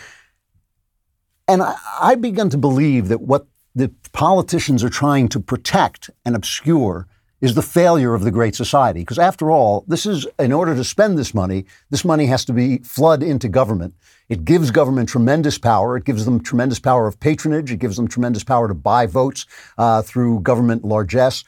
And 1.46 1.62
I, 1.62 1.76
I 2.00 2.14
begun 2.14 2.50
to 2.50 2.58
believe 2.58 3.08
that 3.08 3.20
what 3.20 3.46
the 3.78 3.92
politicians 4.12 4.82
are 4.82 4.90
trying 4.90 5.28
to 5.28 5.38
protect 5.38 6.10
and 6.24 6.34
obscure 6.34 7.06
is 7.40 7.54
the 7.54 7.62
failure 7.62 8.14
of 8.14 8.22
the 8.22 8.32
Great 8.32 8.56
Society. 8.56 9.00
Because 9.00 9.20
after 9.20 9.52
all, 9.52 9.84
this 9.86 10.04
is, 10.04 10.26
in 10.40 10.50
order 10.50 10.74
to 10.74 10.82
spend 10.82 11.16
this 11.16 11.32
money, 11.32 11.64
this 11.88 12.04
money 12.04 12.26
has 12.26 12.44
to 12.46 12.52
be 12.52 12.78
flood 12.78 13.22
into 13.22 13.48
government. 13.48 13.94
It 14.28 14.44
gives 14.44 14.72
government 14.72 15.08
tremendous 15.08 15.58
power. 15.58 15.96
It 15.96 16.04
gives 16.04 16.24
them 16.24 16.40
tremendous 16.40 16.80
power 16.80 17.06
of 17.06 17.20
patronage. 17.20 17.70
It 17.70 17.78
gives 17.78 17.96
them 17.96 18.08
tremendous 18.08 18.42
power 18.42 18.66
to 18.66 18.74
buy 18.74 19.06
votes 19.06 19.46
uh, 19.78 20.02
through 20.02 20.40
government 20.40 20.84
largesse. 20.84 21.44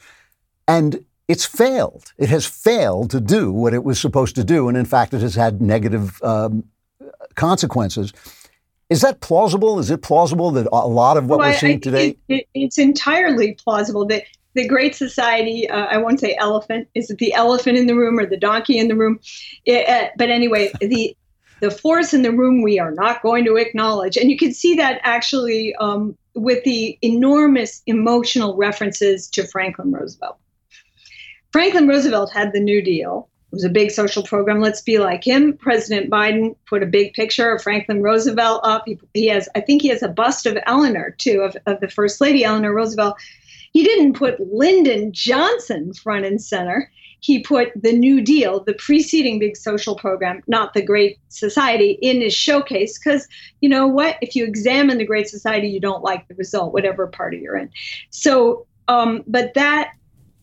And 0.69 1.03
it's 1.27 1.45
failed. 1.45 2.13
It 2.17 2.29
has 2.29 2.45
failed 2.45 3.11
to 3.11 3.19
do 3.19 3.51
what 3.51 3.73
it 3.73 3.83
was 3.83 3.99
supposed 3.99 4.35
to 4.35 4.45
do. 4.45 4.69
And 4.69 4.77
in 4.77 4.85
fact, 4.85 5.13
it 5.13 5.19
has 5.19 5.35
had 5.35 5.61
negative 5.61 6.23
um, 6.23 6.63
consequences. 7.35 8.13
Is 8.91 8.99
that 9.01 9.21
plausible? 9.21 9.79
Is 9.79 9.89
it 9.89 10.01
plausible 10.01 10.51
that 10.51 10.67
a 10.71 10.85
lot 10.87 11.15
of 11.15 11.27
what 11.27 11.39
Well, 11.39 11.47
we're 11.49 11.57
seeing 11.57 11.77
I- 11.77 11.79
today? 11.79 12.07
it- 12.09 12.17
it- 12.27 12.47
it's 12.53 12.77
entirely 12.77 13.53
plausible 13.53 14.05
that 14.07 14.23
the 14.53 14.67
Great 14.67 14.95
Society, 14.95 15.69
uh, 15.69 15.85
I 15.85 15.97
won't 15.97 16.19
say 16.19 16.35
elephant, 16.37 16.89
is 16.93 17.09
it 17.09 17.17
the 17.17 17.33
elephant 17.33 17.77
in 17.77 17.87
the 17.87 17.95
room 17.95 18.19
or 18.19 18.25
the 18.25 18.35
donkey 18.35 18.77
in 18.77 18.89
the 18.89 18.95
room? 18.95 19.17
It- 19.65 19.87
uh, 19.87 20.09
but 20.17 20.29
anyway, 20.29 20.71
the 20.81 21.15
the 21.61 21.71
force 21.71 22.11
in 22.11 22.23
the 22.23 22.31
room 22.31 22.63
we 22.63 22.79
are 22.79 22.89
not 22.91 23.21
going 23.21 23.45
to 23.45 23.55
acknowledge. 23.55 24.17
And 24.17 24.31
you 24.31 24.37
can 24.37 24.51
see 24.51 24.73
that 24.75 24.99
actually 25.03 25.75
um, 25.75 26.17
with 26.33 26.63
the 26.63 26.97
enormous 27.03 27.83
emotional 27.85 28.57
references 28.57 29.29
to 29.29 29.45
Franklin 29.45 29.91
Roosevelt. 29.91 30.37
Franklin 31.51 31.87
Roosevelt 31.87 32.31
had 32.33 32.51
the 32.51 32.59
New 32.59 32.81
Deal. 32.81 33.29
It 33.51 33.55
was 33.55 33.65
a 33.65 33.69
big 33.69 33.91
social 33.91 34.23
program. 34.23 34.61
Let's 34.61 34.79
be 34.81 34.97
like 34.97 35.25
him. 35.25 35.57
President 35.57 36.09
Biden 36.09 36.55
put 36.67 36.83
a 36.83 36.85
big 36.85 37.13
picture 37.13 37.53
of 37.53 37.61
Franklin 37.61 38.01
Roosevelt 38.01 38.61
up. 38.63 38.83
He, 38.85 38.97
he 39.13 39.27
has, 39.27 39.49
I 39.55 39.59
think, 39.59 39.81
he 39.81 39.89
has 39.89 40.01
a 40.01 40.07
bust 40.07 40.45
of 40.45 40.57
Eleanor 40.65 41.13
too, 41.17 41.41
of, 41.41 41.57
of 41.65 41.81
the 41.81 41.89
First 41.89 42.21
Lady 42.21 42.45
Eleanor 42.45 42.73
Roosevelt. 42.73 43.17
He 43.73 43.83
didn't 43.83 44.13
put 44.13 44.39
Lyndon 44.39 45.11
Johnson 45.11 45.93
front 45.93 46.25
and 46.25 46.41
center. 46.41 46.89
He 47.19 47.39
put 47.39 47.69
the 47.75 47.91
New 47.91 48.21
Deal, 48.21 48.63
the 48.63 48.73
preceding 48.73 49.37
big 49.37 49.57
social 49.57 49.95
program, 49.95 50.41
not 50.47 50.73
the 50.73 50.81
Great 50.81 51.19
Society, 51.27 51.99
in 52.01 52.21
his 52.21 52.33
showcase. 52.33 52.97
Because 52.97 53.27
you 53.59 53.67
know 53.67 53.85
what? 53.85 54.17
If 54.21 54.33
you 54.33 54.45
examine 54.45 54.97
the 54.97 55.05
Great 55.05 55.27
Society, 55.27 55.67
you 55.67 55.81
don't 55.81 56.03
like 56.03 56.25
the 56.29 56.35
result, 56.35 56.73
whatever 56.73 57.05
party 57.05 57.39
you're 57.39 57.57
in. 57.57 57.69
So, 58.11 58.65
um, 58.87 59.23
but 59.27 59.53
that 59.55 59.91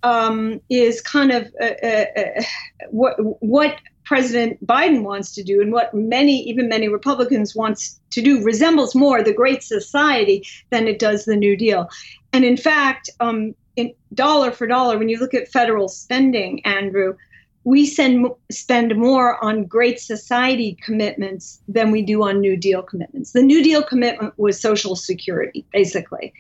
um, 0.02 0.60
is 0.68 1.00
kind 1.00 1.32
of 1.32 1.52
uh, 1.60 1.70
uh, 1.82 2.04
uh, 2.16 2.42
what 2.90 3.16
what 3.42 3.76
President 4.04 4.64
Biden 4.66 5.02
wants 5.02 5.34
to 5.34 5.42
do, 5.42 5.60
and 5.60 5.72
what 5.72 5.92
many, 5.92 6.40
even 6.44 6.68
many 6.68 6.88
Republicans 6.88 7.54
wants 7.54 8.00
to 8.10 8.22
do, 8.22 8.42
resembles 8.42 8.94
more 8.94 9.22
the 9.22 9.34
Great 9.34 9.62
Society 9.62 10.46
than 10.70 10.88
it 10.88 10.98
does 10.98 11.26
the 11.26 11.36
New 11.36 11.56
Deal. 11.56 11.90
And 12.32 12.42
in 12.44 12.56
fact, 12.56 13.10
um, 13.20 13.54
in 13.76 13.92
dollar 14.14 14.50
for 14.50 14.66
dollar, 14.66 14.96
when 14.96 15.10
you 15.10 15.18
look 15.18 15.34
at 15.34 15.48
federal 15.48 15.88
spending, 15.88 16.64
Andrew, 16.64 17.16
we 17.64 17.84
send 17.84 18.26
spend 18.50 18.96
more 18.96 19.42
on 19.44 19.64
Great 19.64 20.00
Society 20.00 20.78
commitments 20.82 21.60
than 21.68 21.90
we 21.90 22.00
do 22.00 22.22
on 22.22 22.40
New 22.40 22.56
Deal 22.56 22.82
commitments. 22.82 23.32
The 23.32 23.42
New 23.42 23.62
Deal 23.62 23.82
commitment 23.82 24.32
was 24.38 24.58
Social 24.58 24.96
Security, 24.96 25.66
basically 25.70 26.32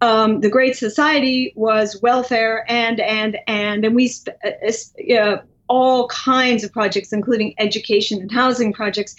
um, 0.00 0.40
the 0.40 0.48
Great 0.48 0.76
Society 0.76 1.52
was 1.56 2.00
welfare 2.02 2.64
and 2.68 3.00
and 3.00 3.38
and 3.46 3.84
and 3.84 3.94
we 3.94 4.08
sp- 4.08 4.36
uh, 4.44 5.36
all 5.68 6.08
kinds 6.08 6.64
of 6.64 6.72
projects, 6.72 7.12
including 7.12 7.54
education 7.58 8.20
and 8.20 8.32
housing 8.32 8.72
projects. 8.72 9.14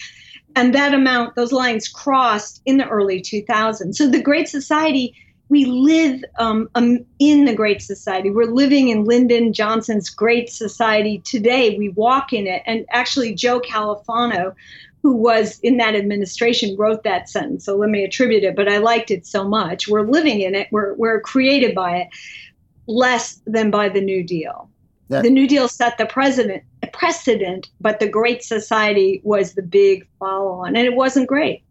And 0.56 0.76
that 0.76 0.94
amount, 0.94 1.36
those 1.36 1.54
lines 1.54 1.88
crossed 1.88 2.62
in 2.66 2.78
the 2.78 2.88
early 2.90 3.22
2000s. 3.22 3.96
So 3.96 4.10
the 4.10 4.22
Great 4.22 4.50
Society, 4.50 5.16
we 5.48 5.64
live 5.64 6.24
um, 6.40 6.70
um, 6.76 7.06
in 7.20 7.46
the 7.46 7.56
Great 7.56 7.82
Society. 7.82 8.30
We're 8.30 8.52
living 8.52 8.90
in 8.90 9.06
Lyndon 9.06 9.54
Johnson's 9.54 10.10
Great 10.10 10.50
Society 10.50 11.20
today. 11.20 11.78
We 11.78 11.90
walk 11.90 12.34
in 12.34 12.48
it. 12.48 12.64
And 12.66 12.86
actually, 12.90 13.34
Joe 13.34 13.62
Califano, 13.62 14.54
who 15.04 15.16
was 15.16 15.60
in 15.60 15.78
that 15.78 15.96
administration 15.96 16.76
wrote 16.78 17.04
that 17.04 17.30
sentence. 17.30 17.66
So 17.66 17.76
let 17.76 17.90
me 17.90 18.04
attribute 18.04 18.44
it, 18.44 18.56
but 18.56 18.68
I 18.68 18.78
liked 18.78 19.12
it 19.12 19.26
so 19.26 19.48
much. 19.48 19.88
We're 19.88 20.08
living 20.08 20.42
in 20.42 20.56
it, 20.56 20.68
we're, 20.72 20.94
we're 20.96 21.22
created 21.22 21.74
by 21.74 21.98
it, 21.98 22.08
less 22.88 23.42
than 23.46 23.72
by 23.72 23.90
the 23.90 24.02
New 24.02 24.24
Deal. 24.24 24.70
That- 25.10 25.24
the 25.24 25.30
New 25.30 25.48
Deal 25.48 25.68
set 25.68 25.98
the 25.98 26.06
president 26.06 26.64
precedent, 26.94 27.70
but 27.80 28.00
the 28.00 28.08
Great 28.08 28.44
Society 28.44 29.22
was 29.24 29.54
the 29.54 29.62
big 29.62 30.08
follow 30.20 30.52
on, 30.64 30.76
and 30.76 30.86
it 30.86 30.96
wasn't 30.96 31.28
great. 31.28 31.64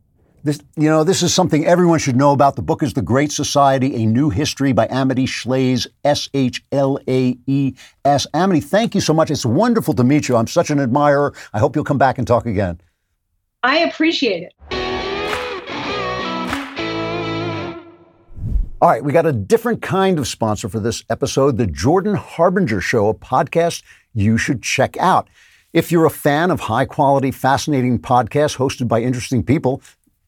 This, 0.43 0.59
you 0.77 0.89
know, 0.89 1.05
this 1.05 1.23
is 1.23 1.35
something 1.35 1.67
everyone 1.67 1.99
should 1.99 2.17
know 2.17 2.33
about. 2.33 2.57
The 2.57 2.63
book 2.63 2.83
is 2.83 2.95
The 2.95 3.03
Great 3.03 3.31
Society, 3.31 3.95
A 4.03 4.07
New 4.07 4.31
History 4.31 4.73
by 4.73 4.89
Amity 4.91 5.27
Shlaes, 5.27 5.87
S 6.03 6.31
H 6.33 6.65
L 6.73 6.99
A 7.07 7.37
E 7.47 7.75
S. 8.07 8.27
Amity, 8.33 8.61
thank 8.61 8.95
you 8.95 9.03
so 9.03 9.13
much. 9.13 9.31
It's 9.31 9.45
wonderful 9.45 9.93
to 9.95 10.05
meet 10.05 10.29
you. 10.29 10.37
I'm 10.37 10.47
such 10.47 10.71
an 10.71 10.81
admirer. 10.81 11.35
I 11.53 11.59
hope 11.59 11.77
you'll 11.77 11.85
come 11.85 11.99
back 11.99 12.17
and 12.17 12.27
talk 12.27 12.47
again. 12.47 12.81
I 13.63 13.81
appreciate 13.81 14.43
it. 14.43 14.55
All 18.83 18.89
right, 18.89 19.05
we 19.05 19.13
got 19.13 19.27
a 19.27 19.33
different 19.33 19.83
kind 19.83 20.19
of 20.19 20.27
sponsor 20.27 20.71
for 20.71 20.81
this 20.81 21.05
episode 21.11 21.59
The 21.59 21.67
Jordan 21.67 22.15
Harbinger 22.15 22.81
Show, 22.81 23.09
a 23.09 23.15
podcast 23.15 23.83
you 24.15 24.39
should 24.39 24.63
check 24.63 24.97
out. 24.97 25.29
If 25.75 25.93
you're 25.93 26.07
a 26.07 26.11
fan 26.11 26.51
of 26.51 26.61
high 26.61 26.87
quality, 26.87 27.31
fascinating 27.31 27.99
podcasts 27.99 28.57
hosted 28.57 28.89
by 28.89 29.03
interesting 29.03 29.45
people, 29.45 29.83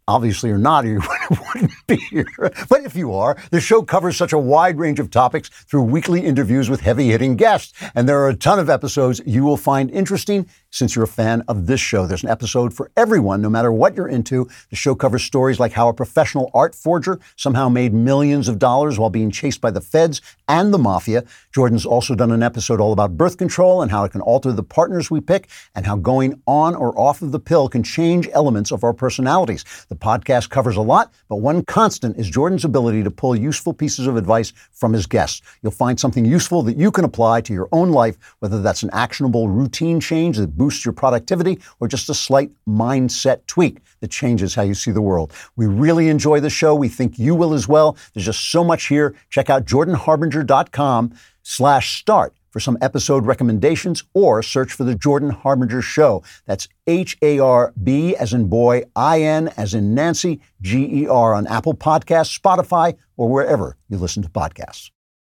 obviously 0.07 0.51
you're 0.51 0.59
not, 0.59 0.85
or 0.85 0.89
you 0.89 1.03
wouldn't 1.55 1.72
be 1.87 1.97
here. 1.97 2.26
But 2.68 2.85
if 2.85 2.95
you 2.95 3.14
are, 3.14 3.39
the 3.51 3.61
show 3.61 3.83
covers 3.83 4.18
such 4.18 4.35
a 4.35 4.39
wide 4.39 4.78
range 4.78 5.01
of 5.01 5.11
topics 5.11 5.49
through 5.49 5.85
weekly 5.85 6.20
interviews 6.20 6.68
with 6.68 6.80
heavy 6.80 7.09
hitting 7.09 7.37
guests. 7.37 7.72
And 7.95 8.07
there 8.07 8.20
are 8.20 8.28
a 8.28 8.37
ton 8.37 8.59
of 8.59 8.68
episodes 8.68 9.22
you 9.24 9.45
will 9.45 9.57
find 9.57 9.91
interesting 9.91 10.47
since 10.72 10.96
you're 10.96 11.04
a 11.04 11.08
fan 11.08 11.42
of 11.46 11.66
this 11.66 11.80
show. 11.80 12.06
There's 12.06 12.24
an 12.24 12.30
episode 12.30 12.74
for 12.74 12.90
everyone, 12.96 13.40
no 13.40 13.48
matter 13.48 13.70
what 13.70 13.94
you're 13.94 14.08
into. 14.08 14.48
The 14.70 14.76
show 14.76 14.94
covers 14.94 15.22
stories 15.22 15.60
like 15.60 15.72
how 15.72 15.88
a 15.88 15.94
professional 15.94 16.50
art 16.52 16.74
forger 16.74 17.20
somehow 17.36 17.68
made 17.68 17.94
millions 17.94 18.48
of 18.48 18.58
dollars 18.58 18.98
while 18.98 19.10
being 19.10 19.30
chased 19.30 19.60
by 19.60 19.70
the 19.70 19.80
feds 19.80 20.20
and 20.48 20.72
the 20.72 20.78
mafia. 20.78 21.24
Jordan's 21.54 21.86
also 21.86 22.14
done 22.14 22.32
an 22.32 22.42
episode 22.42 22.80
all 22.80 22.92
about 22.92 23.16
birth 23.16 23.36
control 23.36 23.82
and 23.82 23.90
how 23.90 24.04
it 24.04 24.12
can 24.12 24.22
alter 24.22 24.52
the 24.52 24.62
partners 24.62 25.10
we 25.10 25.20
pick 25.20 25.48
and 25.74 25.86
how 25.86 25.96
going 25.96 26.40
on 26.46 26.74
or 26.74 26.98
off 26.98 27.22
of 27.22 27.32
the 27.32 27.38
pill 27.38 27.68
can 27.68 27.82
change 27.82 28.28
elements 28.32 28.72
of 28.72 28.82
our 28.82 28.94
personalities. 28.94 29.64
The 29.88 29.96
podcast 29.96 30.48
covers 30.48 30.76
a 30.76 30.82
lot, 30.82 31.12
but 31.28 31.36
one 31.36 31.64
constant 31.66 32.16
is 32.16 32.30
Jordan's 32.30 32.64
ability 32.64 33.02
to 33.02 33.10
pull 33.10 33.36
useful 33.36 33.74
pieces 33.74 34.06
of 34.06 34.16
advice 34.16 34.52
from 34.72 34.94
his 34.94 35.06
guests. 35.06 35.42
You'll 35.62 35.72
find 35.72 36.00
something 36.00 36.24
useful 36.24 36.62
that 36.62 36.78
you 36.78 36.90
can 36.90 37.04
apply 37.04 37.42
to 37.42 37.52
your 37.52 37.68
own 37.72 37.90
life, 37.90 38.16
whether 38.38 38.62
that's 38.62 38.82
an 38.82 38.90
actionable 38.92 39.48
routine 39.48 40.00
change 40.00 40.38
that 40.38 40.56
boosts 40.62 40.84
your 40.84 40.92
productivity 40.92 41.58
or 41.80 41.88
just 41.88 42.08
a 42.08 42.14
slight 42.14 42.52
mindset 42.68 43.44
tweak 43.48 43.78
that 43.98 44.12
changes 44.12 44.54
how 44.54 44.62
you 44.62 44.74
see 44.74 44.92
the 44.92 45.02
world. 45.02 45.32
We 45.56 45.66
really 45.66 46.08
enjoy 46.08 46.38
the 46.38 46.50
show. 46.50 46.72
We 46.72 46.88
think 46.88 47.18
you 47.18 47.34
will 47.34 47.52
as 47.52 47.66
well. 47.66 47.96
There's 48.14 48.26
just 48.26 48.52
so 48.52 48.62
much 48.62 48.86
here. 48.86 49.16
Check 49.28 49.50
out 49.50 49.64
jordanharbinger.com 49.64 51.14
slash 51.42 51.98
start 51.98 52.32
for 52.50 52.60
some 52.60 52.78
episode 52.80 53.26
recommendations 53.26 54.04
or 54.14 54.40
search 54.40 54.72
for 54.72 54.84
the 54.84 54.94
Jordan 54.94 55.30
Harbinger 55.30 55.82
Show. 55.82 56.22
That's 56.46 56.68
H 56.87 57.18
A 57.22 57.41
R 57.41 57.72
B 57.82 58.14
as 58.14 58.32
in 58.32 58.46
boy, 58.46 58.84
I 58.95 59.22
N 59.22 59.49
as 59.57 59.74
in 59.74 59.95
Nancy, 59.95 60.41
G 60.61 61.03
E 61.03 61.08
R 61.08 61.34
on 61.34 61.49
Apple 61.49 61.74
Podcasts, 61.74 62.38
Spotify, 62.38 62.96
or 63.16 63.28
wherever 63.28 63.76
you 63.88 63.99
listen 63.99 64.22
to 64.22 64.28
podcasts. 64.28 64.92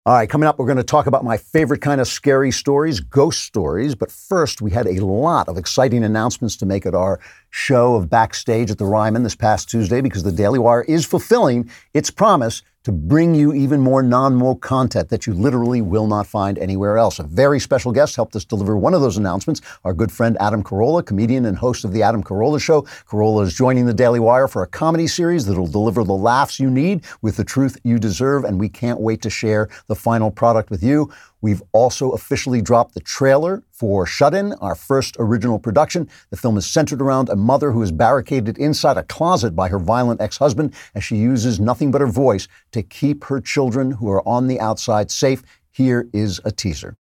All 0.07 0.14
right, 0.14 0.30
coming 0.30 0.48
up, 0.48 0.60
we're 0.60 0.68
going 0.68 0.77
to 0.77 0.84
talk 0.84 1.07
about 1.07 1.23
my 1.23 1.36
favorite 1.36 1.82
kind 1.82 1.99
of 1.99 2.07
scary 2.07 2.52
stories, 2.52 2.99
ghost 2.99 3.41
stories. 3.41 3.95
But 3.95 4.11
first, 4.11 4.61
we 4.61 4.69
had 4.69 4.86
a 4.86 5.03
lot 5.03 5.49
of 5.49 5.57
exciting 5.57 6.03
announcements 6.03 6.56
to 6.57 6.68
make 6.68 6.86
at 6.86 6.94
our 6.94 7.19
show 7.49 7.95
of 7.95 8.07
Backstage 8.07 8.69
at 8.69 8.77
the 8.77 8.86
Ryman 8.86 9.23
this 9.23 9.34
past 9.34 9.68
Tuesday 9.68 10.02
because 10.02 10.22
the 10.22 10.32
Daily 10.32 10.60
Wire 10.60 10.84
is 10.84 11.07
fulfilling 11.07 11.72
its 11.95 12.11
promise 12.11 12.61
to 12.86 12.91
bring 12.91 13.34
you 13.34 13.52
even 13.52 13.82
more 13.82 14.03
non 14.03 14.40
woke 14.40 14.62
content 14.62 15.10
that 15.10 15.26
you 15.26 15.34
literally 15.34 15.82
will 15.82 16.06
not 16.06 16.28
find 16.28 16.57
anywhere 16.60 16.98
else. 16.98 17.18
A 17.18 17.24
very 17.24 17.60
special 17.60 17.91
guest 17.91 18.16
helped 18.16 18.36
us 18.36 18.45
deliver 18.45 18.78
one 18.78 18.94
of 18.94 19.02
those 19.02 19.18
announcements. 19.18 19.60
Our 19.84 19.94
good 19.94 20.12
friend 20.12 20.38
Adam 20.40 20.64
Carolla, 20.64 21.03
comedian 21.03 21.45
and 21.45 21.57
host 21.57 21.84
of 21.84 21.91
The 21.94 22.03
Adam 22.03 22.24
Carolla 22.24 22.62
Show. 22.62 22.84
Carolla 23.10 23.44
is 23.44 23.56
joining 23.56 23.88
the 23.88 23.94
Daily 23.94 24.20
Wire 24.20 24.48
for 24.48 24.62
a 24.62 24.68
comedy 24.68 25.07
series 25.07 25.48
that'll 25.48 25.66
deliver 25.66 26.03
the 26.03 26.14
laughs 26.14 26.60
you 26.60 26.70
need 26.70 27.03
with 27.24 27.38
the 27.38 27.44
truth 27.44 27.78
you 27.84 27.98
deserve, 27.98 28.44
and 28.45 28.60
we 28.60 28.70
can't 28.70 28.99
wait 28.99 29.24
to 29.24 29.32
share 29.32 29.68
the 29.88 29.95
final 29.95 30.30
product 30.30 30.70
with 30.70 30.84
you. 30.84 31.12
We've 31.46 31.62
also 31.74 32.10
officially 32.14 32.60
dropped 32.60 32.96
the 32.96 33.02
trailer 33.02 33.62
for 33.72 34.08
Shut 34.08 34.34
In, 34.34 34.54
our 34.54 34.74
first 34.74 35.16
original 35.20 35.60
production. 35.60 36.10
The 36.32 36.38
film 36.38 36.58
is 36.58 36.66
centered 36.66 37.04
around 37.04 37.30
a 37.30 37.36
mother 37.36 37.72
who 37.72 37.84
is 37.84 37.92
barricaded 37.92 38.58
inside 38.58 38.98
a 38.98 39.04
closet 39.04 39.56
by 39.56 39.70
her 39.70 39.78
violent 39.78 40.22
ex 40.22 40.40
husband 40.40 40.74
as 40.96 41.04
she 41.04 41.18
uses 41.18 41.60
nothing 41.60 41.92
but 41.92 42.02
her 42.02 42.08
voice 42.08 42.48
to 42.72 42.82
keep 42.82 43.26
her 43.26 43.40
children 43.40 43.92
who 43.92 44.10
are 44.10 44.28
on 44.28 44.48
the 44.48 44.60
outside 44.60 45.12
safe. 45.12 45.44
Here 45.70 46.10
is 46.14 46.42
a 46.46 46.52
teaser. 46.52 46.98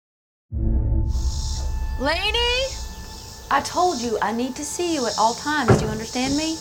Lainey! 1.98 2.38
I 3.50 3.60
told 3.64 4.00
you 4.00 4.20
I 4.22 4.30
need 4.30 4.54
to 4.54 4.64
see 4.64 4.94
you 4.94 5.04
at 5.08 5.18
all 5.18 5.34
times. 5.34 5.76
Do 5.78 5.86
you 5.86 5.90
understand 5.90 6.36
me? 6.36 6.58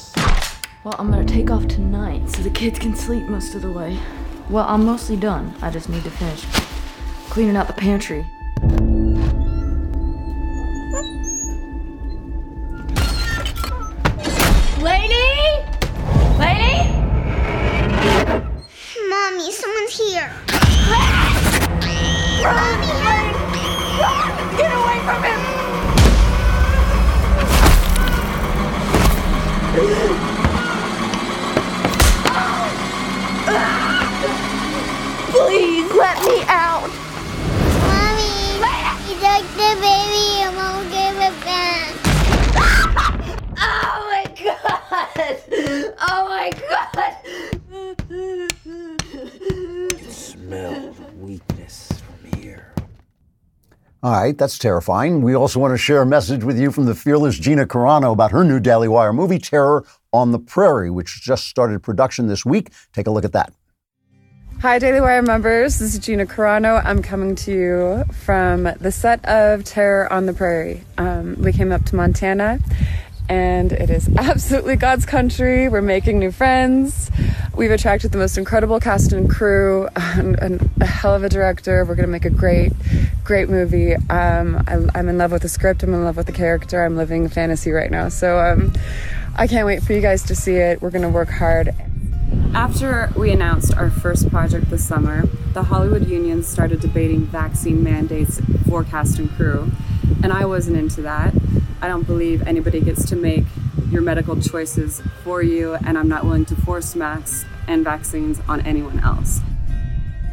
Well, 0.84 0.96
I'm 0.98 1.12
gonna 1.12 1.26
take 1.26 1.52
off 1.52 1.68
tonight 1.68 2.28
so 2.28 2.42
the 2.42 2.50
kids 2.50 2.80
can 2.80 2.96
sleep 2.96 3.26
most 3.26 3.54
of 3.54 3.62
the 3.62 3.72
way. 3.72 4.00
Well, 4.50 4.66
I'm 4.68 4.84
mostly 4.84 5.16
done. 5.16 5.54
I 5.62 5.70
just 5.70 5.90
need 5.90 6.04
to 6.06 6.10
finish 6.10 6.44
cleaning 7.30 7.56
out 7.56 7.68
the 7.68 7.74
pantry. 7.74 8.26
Lainey! 14.82 15.64
Lainey! 16.40 16.78
Mommy, 19.10 19.52
someone's 19.52 19.98
here. 19.98 20.32
Mommy! 20.90 21.98
Get 24.58 24.72
away 24.74 25.00
from 25.06 25.24
him! 25.24 25.40
Please 35.30 35.92
let 35.94 36.18
me 36.26 36.44
out. 36.48 36.67
Mommy, 39.28 39.40
you 39.40 39.48
took 39.48 39.58
the 39.58 39.72
baby 39.82 40.26
and 40.42 40.56
won't 40.56 40.90
give 40.92 41.18
it 41.18 41.36
back. 41.46 41.94
Oh 43.60 44.00
my 44.10 44.26
god! 44.44 45.38
Oh 46.00 46.22
my 46.30 46.52
god! 46.70 47.16
Smell 50.10 50.96
weakness 51.20 51.92
from 51.92 52.40
here. 52.40 52.72
All 54.04 54.12
right, 54.12 54.38
that's 54.38 54.58
terrifying. 54.60 55.22
We 55.22 55.36
also 55.36 55.60
want 55.60 55.74
to 55.74 55.78
share 55.78 56.02
a 56.04 56.06
message 56.06 56.44
with 56.44 56.58
you 56.60 56.72
from 56.72 56.86
the 56.86 56.96
fearless 56.96 57.38
Gina 57.40 57.66
Carano 57.66 58.14
about 58.14 58.32
her 58.32 58.44
new 58.44 58.60
Daily 58.60 58.88
Wire 58.88 59.12
movie, 59.12 59.40
Terror 59.40 59.84
on 60.14 60.32
the 60.32 60.40
Prairie, 60.40 60.92
which 60.92 61.22
just 61.22 61.48
started 61.48 61.82
production 61.84 62.28
this 62.28 62.46
week. 62.46 62.70
Take 62.94 63.08
a 63.08 63.12
look 63.12 63.26
at 63.26 63.34
that. 63.34 63.54
Hi, 64.60 64.80
Daily 64.80 65.00
Wire 65.00 65.22
members. 65.22 65.78
This 65.78 65.94
is 65.94 66.00
Gina 66.00 66.26
Carano. 66.26 66.84
I'm 66.84 67.04
coming 67.04 67.36
to 67.36 67.52
you 67.52 68.04
from 68.24 68.64
the 68.64 68.92
set 68.92 69.24
of 69.26 69.64
Terror 69.64 70.12
on 70.12 70.26
the 70.26 70.34
Prairie. 70.34 70.82
Um, 70.98 71.36
we 71.40 71.54
came 71.54 71.72
up 71.72 71.86
to 71.86 71.96
Montana, 71.96 72.58
and 73.30 73.72
it 73.72 73.92
is 73.92 74.10
absolutely 74.18 74.76
God's 74.76 75.06
country. 75.06 75.70
We're 75.70 75.84
making 75.84 76.18
new 76.18 76.32
friends. 76.32 77.12
We've 77.56 77.70
attracted 77.70 78.14
the 78.14 78.18
most 78.18 78.36
incredible 78.36 78.80
cast 78.80 79.12
and 79.12 79.30
crew, 79.30 79.90
and, 79.96 80.40
and 80.40 80.72
a 80.82 80.88
hell 80.88 81.14
of 81.14 81.24
a 81.24 81.30
director. 81.30 81.86
We're 81.86 81.94
going 81.94 82.08
to 82.08 82.12
make 82.12 82.26
a 82.26 82.32
great, 82.32 82.74
great 83.24 83.50
movie. 83.50 83.94
Um, 83.94 84.64
I, 84.68 84.88
I'm 84.96 85.08
in 85.08 85.20
love 85.20 85.34
with 85.34 85.44
the 85.44 85.50
script. 85.50 85.84
I'm 85.84 85.94
in 85.94 86.04
love 86.04 86.18
with 86.18 86.26
the 86.26 86.34
character. 86.34 86.84
I'm 86.84 86.98
living 86.98 87.30
fantasy 87.30 87.70
right 87.70 87.92
now. 87.92 88.10
So 88.10 88.40
um, 88.40 88.74
I 89.36 89.46
can't 89.46 89.68
wait 89.68 89.84
for 89.84 89.94
you 89.94 90.02
guys 90.02 90.24
to 90.24 90.36
see 90.36 90.56
it. 90.56 90.82
We're 90.82 90.90
going 90.90 91.04
to 91.04 91.10
work 91.10 91.30
hard. 91.30 91.76
After 92.58 93.14
we 93.16 93.30
announced 93.30 93.78
our 93.78 93.92
first 93.92 94.32
project 94.32 94.72
this 94.72 94.84
summer, 94.84 95.28
the 95.54 95.62
Hollywood 95.62 96.08
Union 96.08 96.42
started 96.42 96.80
debating 96.80 97.28
vaccine 97.28 97.84
mandates 97.84 98.42
for 98.68 98.84
cast 98.84 99.20
and 99.20 99.30
crew, 99.30 99.72
and 100.24 100.34
I 100.34 100.44
wasn't 100.46 100.78
into 100.78 101.04
that. 101.04 101.36
I 101.84 101.88
don't 101.88 102.02
believe 102.08 102.48
anybody 102.48 102.82
gets 102.82 103.08
to 103.10 103.16
make 103.16 103.44
your 103.92 104.02
medical 104.02 104.42
choices 104.42 105.04
for 105.24 105.44
you, 105.44 105.76
and 105.76 106.00
I'm 106.00 106.08
not 106.10 106.24
willing 106.24 106.46
to 106.46 106.56
force 106.56 106.96
masks 106.96 107.46
and 107.68 107.84
vaccines 107.84 108.42
on 108.50 108.62
anyone 108.62 109.02
else. 109.02 109.40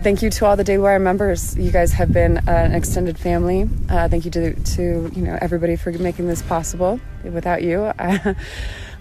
Thank 0.03 0.23
you 0.23 0.31
to 0.31 0.47
all 0.47 0.57
the 0.57 0.65
Daily 0.65 0.83
Wire 0.83 0.99
members. 0.99 1.55
You 1.59 1.71
guys 1.71 1.93
have 1.93 2.11
been 2.11 2.39
uh, 2.39 2.43
an 2.47 2.73
extended 2.73 3.19
family. 3.19 3.69
Uh, 3.91 4.09
thank 4.09 4.25
you 4.25 4.31
to, 4.31 4.55
to 4.55 5.13
you 5.15 5.23
know 5.23 5.37
everybody 5.43 5.77
for 5.77 5.93
making 5.93 6.27
this 6.29 6.41
possible. 6.41 6.99
Without 7.23 7.63
you, 7.63 7.85
I, 7.99 8.35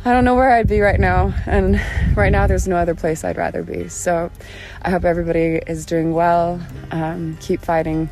I 0.05 0.11
don't 0.11 0.25
know 0.25 0.35
where 0.35 0.51
I'd 0.51 0.67
be 0.67 0.81
right 0.81 0.99
now, 0.99 1.34
and 1.45 1.81
right 2.17 2.31
now 2.31 2.45
there's 2.45 2.67
no 2.67 2.75
other 2.75 2.93
place 2.93 3.23
I'd 3.23 3.38
rather 3.38 3.63
be. 3.63 3.88
So, 3.88 4.30
I 4.81 4.89
hope 4.89 5.05
everybody 5.05 5.61
is 5.65 5.85
doing 5.85 6.13
well. 6.13 6.59
Um, 6.91 7.38
keep 7.39 7.61
fighting, 7.61 8.09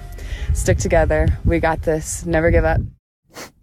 stick 0.54 0.78
together. 0.78 1.28
We 1.44 1.60
got 1.60 1.82
this. 1.82 2.26
Never 2.26 2.50
give 2.50 2.64
up. 2.64 2.80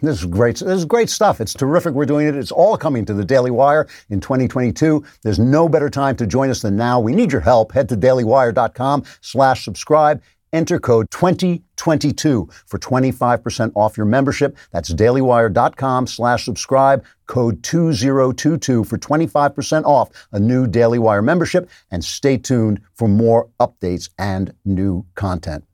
This 0.01 0.21
is 0.21 0.27
great. 0.27 0.57
This 0.57 0.79
is 0.79 0.85
great 0.85 1.09
stuff. 1.09 1.41
It's 1.41 1.55
terrific. 1.55 1.95
We're 1.95 2.07
doing 2.07 2.27
it. 2.27 2.35
It's 2.35 2.53
all 2.53 2.77
coming 2.77 3.05
to 3.07 3.15
the 3.15 3.25
Daily 3.25 3.51
Wire 3.51 3.89
in 4.11 4.21
2022. 4.21 5.03
There's 5.23 5.39
no 5.39 5.69
better 5.69 5.91
time 5.91 6.17
to 6.17 6.27
join 6.27 6.51
us 6.51 6.63
than 6.63 6.77
now. 6.77 7.01
We 7.01 7.15
need 7.15 7.33
your 7.33 7.41
help. 7.41 7.73
Head 7.73 7.89
to 7.89 7.97
dailywire.com 7.97 9.05
slash 9.21 9.65
subscribe. 9.65 10.23
Enter 10.53 10.79
code 10.79 11.11
2022 11.11 12.49
for 12.67 12.79
25% 12.79 13.73
off 13.75 13.97
your 13.97 14.07
membership. 14.07 14.57
That's 14.71 14.93
dailywire.com 14.93 16.07
slash 16.07 16.45
subscribe. 16.45 17.05
Code 17.27 17.63
2022 17.63 18.85
for 18.85 18.99
25% 18.99 19.85
off 19.85 20.11
a 20.33 20.41
new 20.41 20.67
Daily 20.67 20.99
Wire 20.99 21.23
membership. 21.23 21.69
And 21.91 22.05
stay 22.05 22.39
tuned 22.39 22.81
for 22.95 23.09
more 23.09 23.49
updates 23.61 24.09
and 24.19 24.53
new 24.65 25.05
content. 25.15 25.65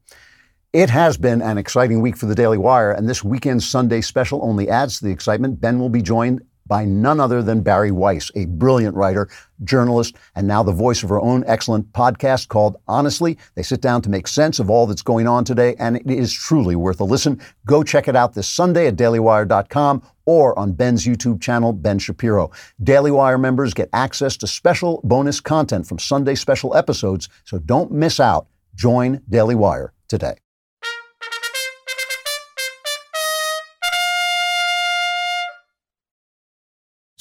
It 0.73 0.91
has 0.91 1.17
been 1.17 1.41
an 1.41 1.57
exciting 1.57 2.01
week 2.01 2.17
for 2.17 2.27
the 2.27 2.35
Daily 2.35 2.59
Wire, 2.59 2.91
and 2.91 3.09
this 3.09 3.23
weekend's 3.23 3.65
Sunday 3.65 4.01
special 4.01 4.41
only 4.43 4.69
adds 4.69 4.99
to 4.99 5.05
the 5.05 5.13
excitement. 5.13 5.61
Ben 5.61 5.79
will 5.79 5.89
be 5.89 6.03
joined 6.03 6.43
by 6.67 6.85
none 6.85 7.21
other 7.21 7.43
than 7.43 7.63
Bari 7.63 7.91
Weiss, 7.91 8.31
a 8.35 8.47
brilliant 8.47 8.97
writer, 8.97 9.29
journalist, 9.63 10.17
and 10.35 10.47
now 10.47 10.63
the 10.63 10.73
voice 10.73 11.03
of 11.03 11.09
her 11.09 11.21
own 11.21 11.45
excellent 11.47 11.93
podcast 11.93 12.49
called 12.49 12.77
Honestly. 12.89 13.39
They 13.55 13.63
sit 13.63 13.81
down 13.81 14.03
to 14.03 14.11
make 14.11 14.27
sense 14.27 14.59
of 14.59 14.71
all 14.71 14.87
that's 14.87 15.03
going 15.03 15.27
on 15.27 15.45
today, 15.45 15.75
and 15.79 15.97
it 15.97 16.11
is 16.11 16.33
truly 16.33 16.77
worth 16.77 17.01
a 17.01 17.05
listen. 17.05 17.41
Go 17.67 17.83
check 17.83 18.09
it 18.09 18.17
out 18.17 18.35
this 18.35 18.49
Sunday 18.49 18.87
at 18.87 18.97
dailywire.com 18.97 20.03
or 20.27 20.59
on 20.59 20.73
Ben's 20.73 21.05
YouTube 21.05 21.41
channel, 21.41 21.73
Ben 21.73 21.99
Shapiro. 21.99 22.51
Daily 22.83 23.11
Wire 23.11 23.39
members 23.39 23.75
get 23.75 23.91
access 23.93 24.37
to 24.39 24.47
special 24.47 25.01
bonus 25.05 25.41
content 25.41 25.87
from 25.87 25.99
Sunday 25.99 26.35
special 26.35 26.75
episodes, 26.77 27.29
so 27.45 27.59
don't 27.59 27.93
miss 27.93 28.21
out. 28.21 28.47
Join 28.75 29.21
Daily 29.29 29.55
Wire 29.55 29.93
today. 30.09 30.44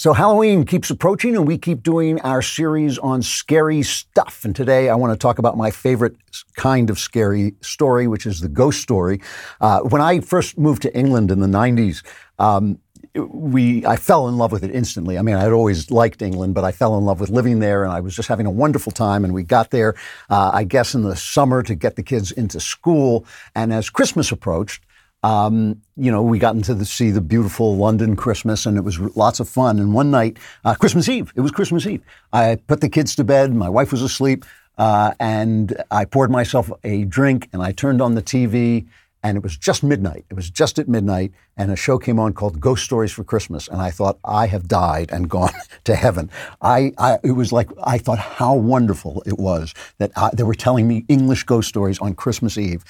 So 0.04 0.12
Halloween 0.12 0.66
keeps 0.66 0.90
approaching 0.90 1.34
and 1.38 1.48
we 1.48 1.58
keep 1.58 1.82
doing 1.82 2.20
our 2.24 2.42
series 2.42 2.98
on 2.98 3.22
scary 3.22 3.84
stuff. 3.84 4.44
And 4.44 4.54
today 4.54 4.90
I 4.90 4.96
want 4.96 5.14
to 5.14 5.18
talk 5.18 5.40
about 5.40 5.56
my 5.56 5.72
favorite 5.72 6.18
kind 6.58 6.90
of 6.90 7.00
scary 7.00 7.54
story, 7.62 8.08
which 8.08 8.26
is 8.26 8.42
the 8.42 8.50
ghost 8.50 8.82
story. 8.82 9.22
Uh, 9.62 9.80
when 9.80 10.02
I 10.02 10.20
first 10.20 10.58
moved 10.58 10.82
to 10.82 10.94
England 10.94 11.32
in 11.32 11.40
the 11.40 11.48
90s, 11.48 12.04
um, 12.38 12.80
we 13.16 13.86
I 13.86 13.96
fell 13.96 14.28
in 14.28 14.38
love 14.38 14.52
with 14.52 14.66
it 14.66 14.76
instantly. 14.76 15.18
I 15.18 15.22
mean, 15.22 15.36
I'd 15.36 15.54
always 15.54 15.90
liked 15.90 16.22
England, 16.22 16.54
but 16.54 16.66
I 16.66 16.74
fell 16.74 16.98
in 16.98 17.06
love 17.06 17.22
with 17.22 17.30
living 17.30 17.60
there, 17.60 17.86
and 17.86 17.94
I 17.94 18.02
was 18.02 18.14
just 18.14 18.28
having 18.28 18.46
a 18.46 18.52
wonderful 18.52 18.92
time. 18.92 19.24
And 19.24 19.34
we 19.34 19.44
got 19.44 19.70
there, 19.70 19.96
uh, 20.30 20.52
I 20.54 20.66
guess, 20.66 20.96
in 20.96 21.04
the 21.04 21.16
summer 21.16 21.64
to 21.64 21.76
get 21.76 21.96
the 21.96 22.04
kids 22.04 22.32
into 22.32 22.60
school. 22.60 23.26
And 23.56 23.72
as 23.72 23.90
Christmas 23.90 24.34
approached, 24.34 24.84
um, 25.24 25.82
you 25.96 26.12
know, 26.12 26.22
we 26.22 26.38
got 26.38 26.56
into 26.56 26.74
the 26.74 26.86
see 26.86 27.10
the 27.10 27.22
beautiful 27.22 27.78
London 27.78 28.16
Christmas, 28.16 28.66
and 28.66 28.78
it 28.78 28.82
was 28.82 29.00
lots 29.00 29.40
of 29.40 29.48
fun. 29.48 29.80
And 29.80 29.94
one 29.94 30.12
night, 30.12 30.38
uh, 30.66 30.76
Christmas 30.76 31.08
Eve, 31.08 31.32
it 31.36 31.42
was 31.42 31.52
Christmas 31.52 31.88
Eve. 31.88 32.02
I 32.34 32.58
put 32.68 32.82
the 32.82 32.90
kids 32.90 33.16
to 33.16 33.24
bed. 33.24 33.56
My 33.56 33.70
wife 33.70 33.92
was 33.92 34.02
asleep, 34.02 34.44
uh, 34.78 35.14
and 35.20 35.82
I 35.90 36.06
poured 36.06 36.30
myself 36.30 36.70
a 36.84 37.06
drink, 37.06 37.48
and 37.54 37.64
I 37.64 37.72
turned 37.72 38.02
on 38.02 38.16
the 38.16 38.22
TV. 38.22 38.88
And 39.26 39.38
it 39.38 39.42
was 39.42 39.56
just 39.56 39.84
midnight. 39.84 40.26
It 40.30 40.34
was 40.34 40.50
just 40.50 40.78
at 40.80 40.90
midnight, 40.90 41.32
and 41.56 41.72
a 41.72 41.78
show 41.78 41.98
came 41.98 42.20
on 42.20 42.34
called 42.34 42.60
Ghost 42.60 42.84
Stories 42.84 43.14
for 43.14 43.24
Christmas. 43.24 43.70
And 43.70 43.82
I 43.82 43.90
thought, 43.90 44.20
I 44.26 44.48
have 44.48 44.68
died 44.68 45.12
and 45.14 45.30
gone 45.30 45.54
to 45.86 45.96
heaven. 45.96 46.30
I, 46.62 46.92
I 46.98 47.20
it 47.24 47.32
was 47.32 47.54
like 47.54 47.70
I 47.82 48.00
thought 48.00 48.20
how 48.20 48.54
wonderful 48.54 49.24
it 49.26 49.40
was 49.40 49.74
that 50.00 50.12
I, 50.18 50.32
they 50.34 50.44
were 50.44 50.54
telling 50.54 50.90
me 50.90 51.06
English 51.08 51.46
ghost 51.46 51.70
stories 51.70 52.00
on 52.00 52.16
Christmas 52.16 52.58
Eve. 52.58 52.84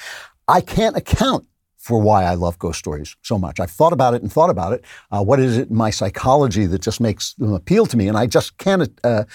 I 0.47 0.61
can't 0.61 0.97
account 0.97 1.45
for 1.83 1.99
why 1.99 2.23
I 2.23 2.35
love 2.35 2.57
ghost 2.59 2.79
stories 2.79 3.17
so 3.23 3.37
much. 3.37 3.59
I've 3.59 3.69
thought 3.69 3.91
about 3.91 4.13
it 4.13 4.21
and 4.21 4.31
thought 4.31 4.49
about 4.49 4.71
it. 4.71 4.85
Uh, 5.11 5.21
what 5.21 5.41
is 5.41 5.57
it 5.57 5.69
in 5.69 5.75
my 5.75 5.89
psychology 5.89 6.65
that 6.65 6.81
just 6.81 7.01
makes 7.01 7.33
them 7.33 7.53
appeal 7.53 7.85
to 7.87 7.97
me? 7.97 8.07
And 8.07 8.17
I 8.17 8.25
just 8.25 8.57
can't 8.57 8.89
uh, 9.03 9.25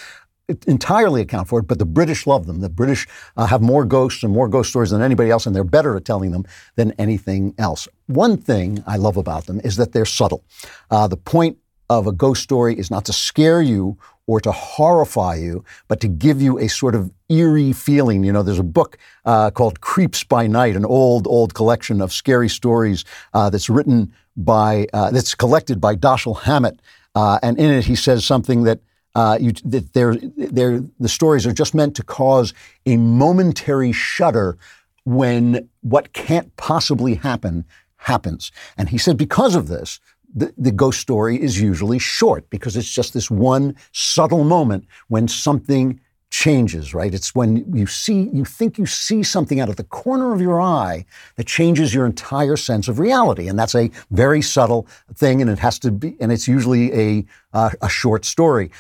entirely 0.67 1.21
account 1.21 1.47
for 1.49 1.61
it, 1.61 1.67
but 1.67 1.79
the 1.79 1.85
British 1.85 2.27
love 2.27 2.47
them. 2.47 2.61
The 2.61 2.71
British 2.71 3.07
uh, 3.37 3.45
have 3.45 3.61
more 3.61 3.85
ghosts 3.85 4.23
and 4.23 4.33
more 4.33 4.49
ghost 4.49 4.71
stories 4.71 4.89
than 4.89 5.03
anybody 5.03 5.31
else, 5.31 5.45
and 5.45 5.55
they're 5.55 5.63
better 5.63 5.95
at 5.95 6.07
telling 6.07 6.31
them 6.31 6.47
than 6.77 6.93
anything 6.93 7.55
else. 7.59 7.87
One 8.07 8.39
thing 8.39 8.83
I 8.87 8.97
love 8.97 9.19
about 9.19 9.45
them 9.45 9.61
is 9.63 9.77
that 9.77 9.93
they're 9.93 10.07
subtle. 10.07 10.43
Uh, 10.91 11.07
the 11.07 11.19
point 11.19 11.59
of 11.91 12.07
a 12.07 12.13
ghost 12.13 12.43
story 12.43 12.79
is 12.79 12.91
not 12.91 13.05
to 13.05 13.13
scare 13.13 13.61
you 13.61 13.99
or 14.29 14.41
to 14.43 14.53
horrify 14.53 15.35
you, 15.35 15.65
but 15.89 16.01
to 16.01 16.07
give 16.07 16.41
you 16.41 16.59
a 16.59 16.69
sort 16.69 16.95
of 16.95 17.11
eerie 17.31 17.73
feeling. 17.73 18.23
You 18.23 18.31
know, 18.31 18.43
there's 18.43 18.59
a 18.59 18.63
book 18.63 18.99
uh, 19.25 19.51
called 19.51 19.81
Creeps 19.81 20.23
by 20.23 20.47
Night, 20.47 20.77
an 20.77 20.85
old, 20.85 21.27
old 21.27 21.55
collection 21.55 22.01
of 22.03 22.13
scary 22.13 22.51
stories 22.51 23.07
uh, 23.33 23.49
that's 23.49 23.71
written 23.71 24.13
by, 24.37 24.87
uh, 24.93 25.11
that's 25.11 25.35
collected 25.35 25.81
by 25.81 25.97
Dashiell 25.97 26.43
Hammett. 26.43 26.79
Uh, 27.15 27.39
and 27.43 27.59
in 27.59 27.71
it, 27.71 27.87
he 27.87 27.97
says 27.97 28.25
something 28.25 28.65
that 28.65 28.81
uh, 29.15 29.39
you, 29.41 29.53
that 29.65 29.95
they're, 29.95 30.17
they're, 30.37 30.85
the 31.01 31.09
stories 31.09 31.47
are 31.47 31.53
just 31.53 31.75
meant 31.75 31.97
to 31.97 32.05
cause 32.05 32.53
a 32.85 32.99
momentary 32.99 33.93
shudder 33.93 34.59
when 35.05 35.71
what 35.81 36.13
can't 36.13 36.55
possibly 36.57 37.15
happen 37.15 37.65
happens. 37.97 38.53
And 38.77 38.91
he 38.91 38.99
said 38.99 39.17
because 39.17 39.55
of 39.55 39.69
this, 39.69 40.01
the, 40.35 40.53
the 40.59 40.73
ghost 40.73 41.01
story 41.01 41.41
is 41.41 41.61
usually 41.61 41.99
short 41.99 42.49
because 42.51 42.77
it's 42.77 42.91
just 42.91 43.15
this 43.15 43.31
one 43.31 43.75
subtle 43.93 44.45
moment 44.45 44.87
when 45.09 45.29
something 45.29 46.01
changes, 46.31 46.93
right? 46.93 47.15
It's 47.15 47.35
when 47.35 47.65
you 47.75 47.87
see, 47.87 48.29
you 48.33 48.45
think 48.45 48.79
you 48.79 48.87
see 48.87 49.23
something 49.23 49.61
out 49.61 49.69
of 49.69 49.77
the 49.77 49.85
corner 49.85 50.35
of 50.35 50.41
your 50.41 50.61
eye 50.61 51.07
that 51.37 51.47
changes 51.47 51.95
your 51.95 52.05
entire 52.05 52.57
sense 52.57 52.87
of 52.87 52.99
reality. 52.99 53.49
And 53.49 53.59
that's 53.59 53.75
a 53.75 53.91
very 54.11 54.43
subtle 54.43 54.87
thing, 55.15 55.41
and 55.41 55.51
it 55.51 55.59
has 55.59 55.79
to 55.81 55.91
be, 55.91 56.17
and 56.21 56.31
it's 56.31 56.47
usually 56.47 56.93
a, 56.93 57.25
uh, 57.55 57.71
a 57.81 57.89
short 57.89 58.25
story 58.25 58.71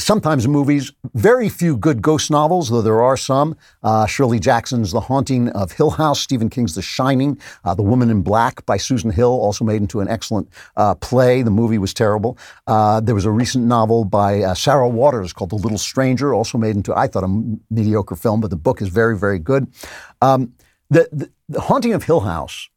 sometimes 0.00 0.48
movies, 0.48 0.92
very 1.14 1.48
few 1.48 1.76
good 1.76 2.02
ghost 2.02 2.30
novels, 2.30 2.70
though 2.70 2.82
there 2.82 3.02
are 3.02 3.16
some. 3.16 3.56
Uh, 3.82 4.06
Shirley 4.06 4.40
Jackson's 4.40 4.92
The 4.92 5.00
Haunting 5.00 5.48
of 5.50 5.72
Hill 5.72 5.90
House, 5.90 6.20
Stephen 6.20 6.50
King's 6.50 6.74
The 6.74 6.82
Shining, 6.82 7.38
uh, 7.64 7.74
The 7.74 7.82
Woman 7.82 8.10
in 8.10 8.22
Black 8.22 8.64
by 8.66 8.76
Susan 8.76 9.10
Hill, 9.10 9.30
also 9.30 9.64
made 9.64 9.80
into 9.80 10.00
an 10.00 10.08
excellent 10.08 10.48
uh, 10.76 10.94
play. 10.96 11.42
The 11.42 11.50
movie 11.50 11.78
was 11.78 11.94
terrible. 11.94 12.38
Uh, 12.66 13.00
there 13.00 13.14
was 13.14 13.24
a 13.24 13.30
recent 13.30 13.64
novel 13.66 14.04
by 14.04 14.42
uh, 14.42 14.54
Sarah 14.54 14.88
Waters 14.88 15.32
called 15.32 15.50
The 15.50 15.56
Little 15.56 15.78
Stranger, 15.78 16.34
also 16.34 16.58
made 16.58 16.76
into, 16.76 16.96
I 16.96 17.06
thought, 17.06 17.24
a 17.24 17.58
mediocre 17.70 18.16
film, 18.16 18.40
but 18.40 18.50
the 18.50 18.56
book 18.56 18.82
is 18.82 18.88
very, 18.88 19.16
very 19.16 19.38
good. 19.38 19.72
Um, 20.22 20.54
the, 20.88 21.08
the, 21.12 21.30
the 21.48 21.60
Haunting 21.60 21.92
of 21.92 22.04
Hill 22.04 22.20
House 22.20 22.68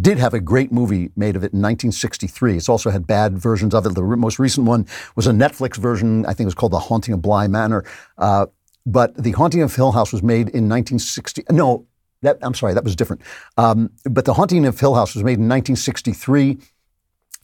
did 0.00 0.18
have 0.18 0.34
a 0.34 0.40
great 0.40 0.72
movie 0.72 1.10
made 1.16 1.36
of 1.36 1.42
it 1.42 1.52
in 1.52 1.62
1963. 1.62 2.56
It's 2.56 2.68
also 2.68 2.90
had 2.90 3.06
bad 3.06 3.38
versions 3.38 3.74
of 3.74 3.86
it. 3.86 3.94
The 3.94 4.02
most 4.02 4.38
recent 4.38 4.66
one 4.66 4.86
was 5.14 5.26
a 5.26 5.32
Netflix 5.32 5.76
version. 5.76 6.24
I 6.26 6.30
think 6.30 6.40
it 6.40 6.46
was 6.46 6.54
called 6.54 6.72
The 6.72 6.78
Haunting 6.78 7.14
of 7.14 7.22
Bly 7.22 7.46
Manor. 7.46 7.84
Uh, 8.18 8.46
but 8.84 9.14
The 9.16 9.32
Haunting 9.32 9.62
of 9.62 9.74
Hill 9.74 9.92
House 9.92 10.12
was 10.12 10.22
made 10.22 10.48
in 10.50 10.68
1960. 10.68 11.44
No, 11.50 11.86
that, 12.22 12.38
I'm 12.42 12.54
sorry, 12.54 12.74
that 12.74 12.84
was 12.84 12.96
different. 12.96 13.22
Um, 13.56 13.90
but 14.04 14.24
The 14.24 14.34
Haunting 14.34 14.66
of 14.66 14.78
Hill 14.78 14.94
House 14.94 15.14
was 15.14 15.24
made 15.24 15.38
in 15.38 15.48
1963. 15.48 16.58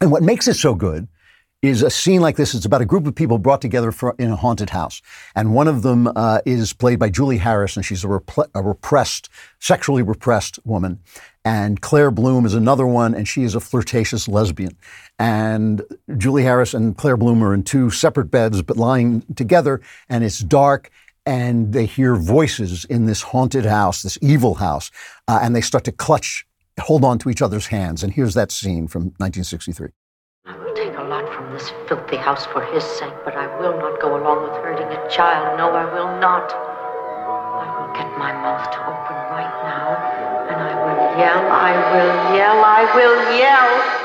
And 0.01 0.11
what 0.11 0.23
makes 0.23 0.47
it 0.49 0.55
so 0.55 0.75
good 0.75 1.09
is 1.63 1.83
a 1.83 1.91
scene 1.91 2.21
like 2.21 2.37
this. 2.37 2.55
It's 2.55 2.65
about 2.65 2.83
a 2.83 2.85
group 2.85 3.07
of 3.07 3.15
people 3.15 3.39
brought 3.39 3.61
together 3.61 3.93
for, 3.93 4.17
in 4.19 4.33
a 4.33 4.37
haunted 4.37 4.71
house. 4.71 5.01
And 5.37 5.55
one 5.55 5.69
of 5.69 5.83
them 5.83 6.09
uh, 6.17 6.41
is 6.45 6.73
played 6.73 6.99
by 6.99 7.09
Julie 7.09 7.39
Harris, 7.39 7.77
and 7.77 7.85
she's 7.85 8.05
a, 8.05 8.21
a 8.55 8.63
repressed, 8.63 9.29
sexually 9.61 10.03
repressed 10.03 10.59
woman. 10.65 10.99
And 11.45 11.81
Claire 11.81 12.11
Bloom 12.11 12.47
is 12.47 12.55
another 12.55 12.87
one, 12.87 13.15
and 13.15 13.27
she 13.27 13.43
is 13.43 13.55
a 13.55 13.61
flirtatious 13.61 14.29
lesbian. 14.29 14.77
And 15.19 15.83
Julie 16.17 16.45
Harris 16.45 16.73
and 16.73 16.97
Claire 16.97 17.17
Bloom 17.17 17.43
are 17.43 17.53
in 17.53 17.65
two 17.65 17.91
separate 17.91 18.31
beds, 18.31 18.63
but 18.63 18.77
lying 18.77 19.23
together, 19.35 19.81
and 20.09 20.23
it's 20.23 20.39
dark. 20.39 20.91
And 21.25 21.73
they 21.73 21.87
hear 21.87 22.17
voices 22.17 22.85
in 22.85 23.07
this 23.07 23.23
haunted 23.23 23.65
house, 23.65 24.03
this 24.03 24.19
evil 24.23 24.55
house, 24.55 24.91
uh, 25.29 25.39
and 25.43 25.55
they 25.55 25.61
start 25.61 25.85
to 25.85 25.93
clutch, 25.93 26.45
hold 26.81 27.05
on 27.05 27.19
to 27.21 27.31
each 27.31 27.43
other's 27.43 27.67
hands. 27.67 28.03
And 28.03 28.13
here's 28.13 28.35
that 28.35 28.51
scene 28.51 28.89
from 28.89 29.05
1963. 29.19 29.91
I 30.47 30.59
will 30.59 30.75
take 30.75 30.97
a 30.97 31.03
lot 31.03 31.33
from 31.33 31.53
this 31.53 31.71
filthy 31.89 32.17
house 32.17 32.47
for 32.47 32.65
his 32.75 32.83
sake, 32.83 33.15
but 33.25 33.37
I 33.37 33.47
will 33.61 33.79
not 33.79 34.01
go 34.01 34.21
along 34.21 34.43
with 34.43 34.53
hurting 34.65 34.89
a 34.89 35.09
child. 35.09 35.57
No, 35.59 35.71
I 35.71 35.85
will 35.93 36.19
not. 36.21 36.53
I 36.53 37.87
will 37.87 37.95
get 37.95 38.19
my 38.19 38.33
mouth 38.33 38.69
to 38.73 38.79
open 38.87 39.22
yell, 41.19 41.45
I 41.51 41.73
will 41.93 42.37
yell, 42.37 42.65
I 42.65 42.83
will 42.95 43.39
yell. 43.39 44.02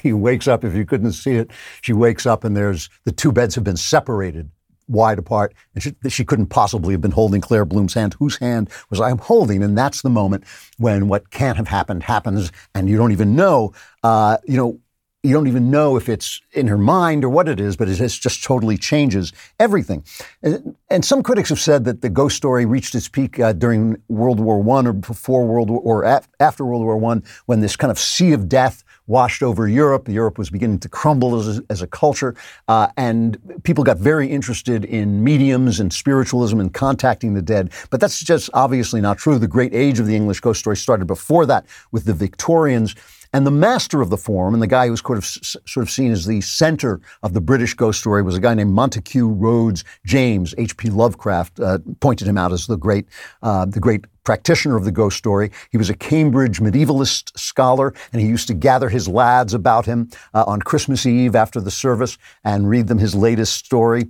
she 0.02 0.12
wakes 0.12 0.48
up, 0.48 0.64
if 0.64 0.74
you 0.74 0.84
couldn't 0.84 1.12
see 1.12 1.32
it, 1.32 1.50
she 1.82 1.92
wakes 1.92 2.26
up 2.26 2.44
and 2.44 2.56
there's 2.56 2.88
the 3.04 3.12
two 3.12 3.32
beds 3.32 3.54
have 3.54 3.64
been 3.64 3.76
separated 3.76 4.50
wide 4.90 5.18
apart. 5.18 5.54
And 5.74 5.82
she, 5.82 5.94
she 6.08 6.24
couldn't 6.24 6.46
possibly 6.46 6.92
have 6.92 7.00
been 7.00 7.12
holding 7.12 7.40
Claire 7.40 7.64
Bloom's 7.64 7.94
hand. 7.94 8.14
Whose 8.18 8.36
hand 8.36 8.68
was 8.90 9.00
I 9.00 9.10
am 9.10 9.18
holding? 9.18 9.62
And 9.62 9.78
that's 9.78 10.02
the 10.02 10.10
moment 10.10 10.44
when 10.78 11.08
what 11.08 11.30
can't 11.30 11.56
have 11.56 11.68
happened 11.68 12.02
happens, 12.02 12.50
and 12.74 12.88
you 12.88 12.96
don't 12.96 13.12
even 13.12 13.36
know, 13.36 13.72
uh, 14.02 14.38
you 14.46 14.56
know, 14.56 14.80
you 15.22 15.34
don't 15.34 15.48
even 15.48 15.70
know 15.70 15.96
if 15.96 16.08
it's 16.08 16.40
in 16.52 16.66
her 16.66 16.78
mind 16.78 17.24
or 17.24 17.28
what 17.28 17.46
it 17.46 17.60
is, 17.60 17.76
but 17.76 17.88
it 17.88 17.96
just, 17.96 18.42
totally 18.42 18.78
changes 18.78 19.34
everything. 19.58 20.02
And, 20.42 20.74
and 20.88 21.04
some 21.04 21.22
critics 21.22 21.50
have 21.50 21.60
said 21.60 21.84
that 21.84 22.00
the 22.00 22.08
ghost 22.08 22.36
story 22.36 22.64
reached 22.64 22.94
its 22.94 23.06
peak 23.06 23.38
uh, 23.38 23.52
during 23.52 24.00
World 24.08 24.40
War 24.40 24.62
One 24.62 24.86
or 24.86 24.94
before 24.94 25.46
World 25.46 25.68
War 25.68 25.80
or 25.80 26.04
af- 26.04 26.28
after 26.40 26.64
World 26.64 26.84
War 26.84 26.96
One, 26.96 27.22
when 27.44 27.60
this 27.60 27.76
kind 27.76 27.90
of 27.90 27.98
sea 27.98 28.32
of 28.32 28.48
death 28.48 28.82
washed 29.10 29.42
over 29.42 29.68
Europe. 29.68 30.08
Europe 30.08 30.38
was 30.38 30.48
beginning 30.48 30.78
to 30.78 30.88
crumble 30.88 31.38
as 31.38 31.58
a, 31.58 31.62
as 31.68 31.82
a 31.82 31.86
culture, 31.86 32.34
uh, 32.68 32.86
and 32.96 33.36
people 33.64 33.84
got 33.84 33.98
very 33.98 34.28
interested 34.28 34.84
in 34.84 35.22
mediums 35.22 35.80
and 35.80 35.92
spiritualism 35.92 36.60
and 36.60 36.72
contacting 36.72 37.34
the 37.34 37.42
dead. 37.42 37.72
But 37.90 38.00
that's 38.00 38.20
just 38.20 38.48
obviously 38.54 39.00
not 39.00 39.18
true. 39.18 39.38
The 39.38 39.48
great 39.48 39.74
age 39.74 39.98
of 39.98 40.06
the 40.06 40.16
English 40.16 40.40
ghost 40.40 40.60
story 40.60 40.76
started 40.76 41.06
before 41.06 41.44
that 41.46 41.66
with 41.90 42.04
the 42.04 42.14
Victorians. 42.14 42.94
And 43.32 43.46
the 43.46 43.52
master 43.52 44.00
of 44.00 44.10
the 44.10 44.16
form, 44.16 44.54
and 44.54 44.62
the 44.62 44.66
guy 44.66 44.86
who 44.86 44.90
was 44.90 45.00
sort 45.00 45.18
of, 45.18 45.24
sort 45.24 45.84
of 45.84 45.90
seen 45.90 46.10
as 46.10 46.26
the 46.26 46.40
center 46.40 47.00
of 47.22 47.32
the 47.32 47.40
British 47.40 47.74
ghost 47.74 48.00
story, 48.00 48.22
was 48.22 48.36
a 48.36 48.40
guy 48.40 48.54
named 48.54 48.72
Montague 48.72 49.28
Rhodes 49.28 49.84
James. 50.04 50.52
H.P. 50.58 50.90
Lovecraft 50.90 51.60
uh, 51.60 51.78
pointed 52.00 52.26
him 52.26 52.36
out 52.36 52.52
as 52.52 52.66
the 52.66 52.76
great, 52.76 53.06
uh, 53.42 53.66
the 53.66 53.78
great 53.78 54.04
practitioner 54.24 54.76
of 54.76 54.84
the 54.84 54.92
ghost 54.92 55.16
story. 55.16 55.50
He 55.70 55.78
was 55.78 55.90
a 55.90 55.94
Cambridge 55.94 56.60
medievalist 56.60 57.38
scholar, 57.38 57.94
and 58.12 58.20
he 58.20 58.28
used 58.28 58.48
to 58.48 58.54
gather 58.54 58.88
his 58.88 59.08
lads 59.08 59.54
about 59.54 59.86
him 59.86 60.10
uh, 60.34 60.44
on 60.46 60.60
Christmas 60.60 61.06
Eve 61.06 61.34
after 61.34 61.60
the 61.60 61.70
service 61.70 62.18
and 62.44 62.68
read 62.68 62.88
them 62.88 62.98
his 62.98 63.14
latest 63.14 63.54
story 63.54 64.08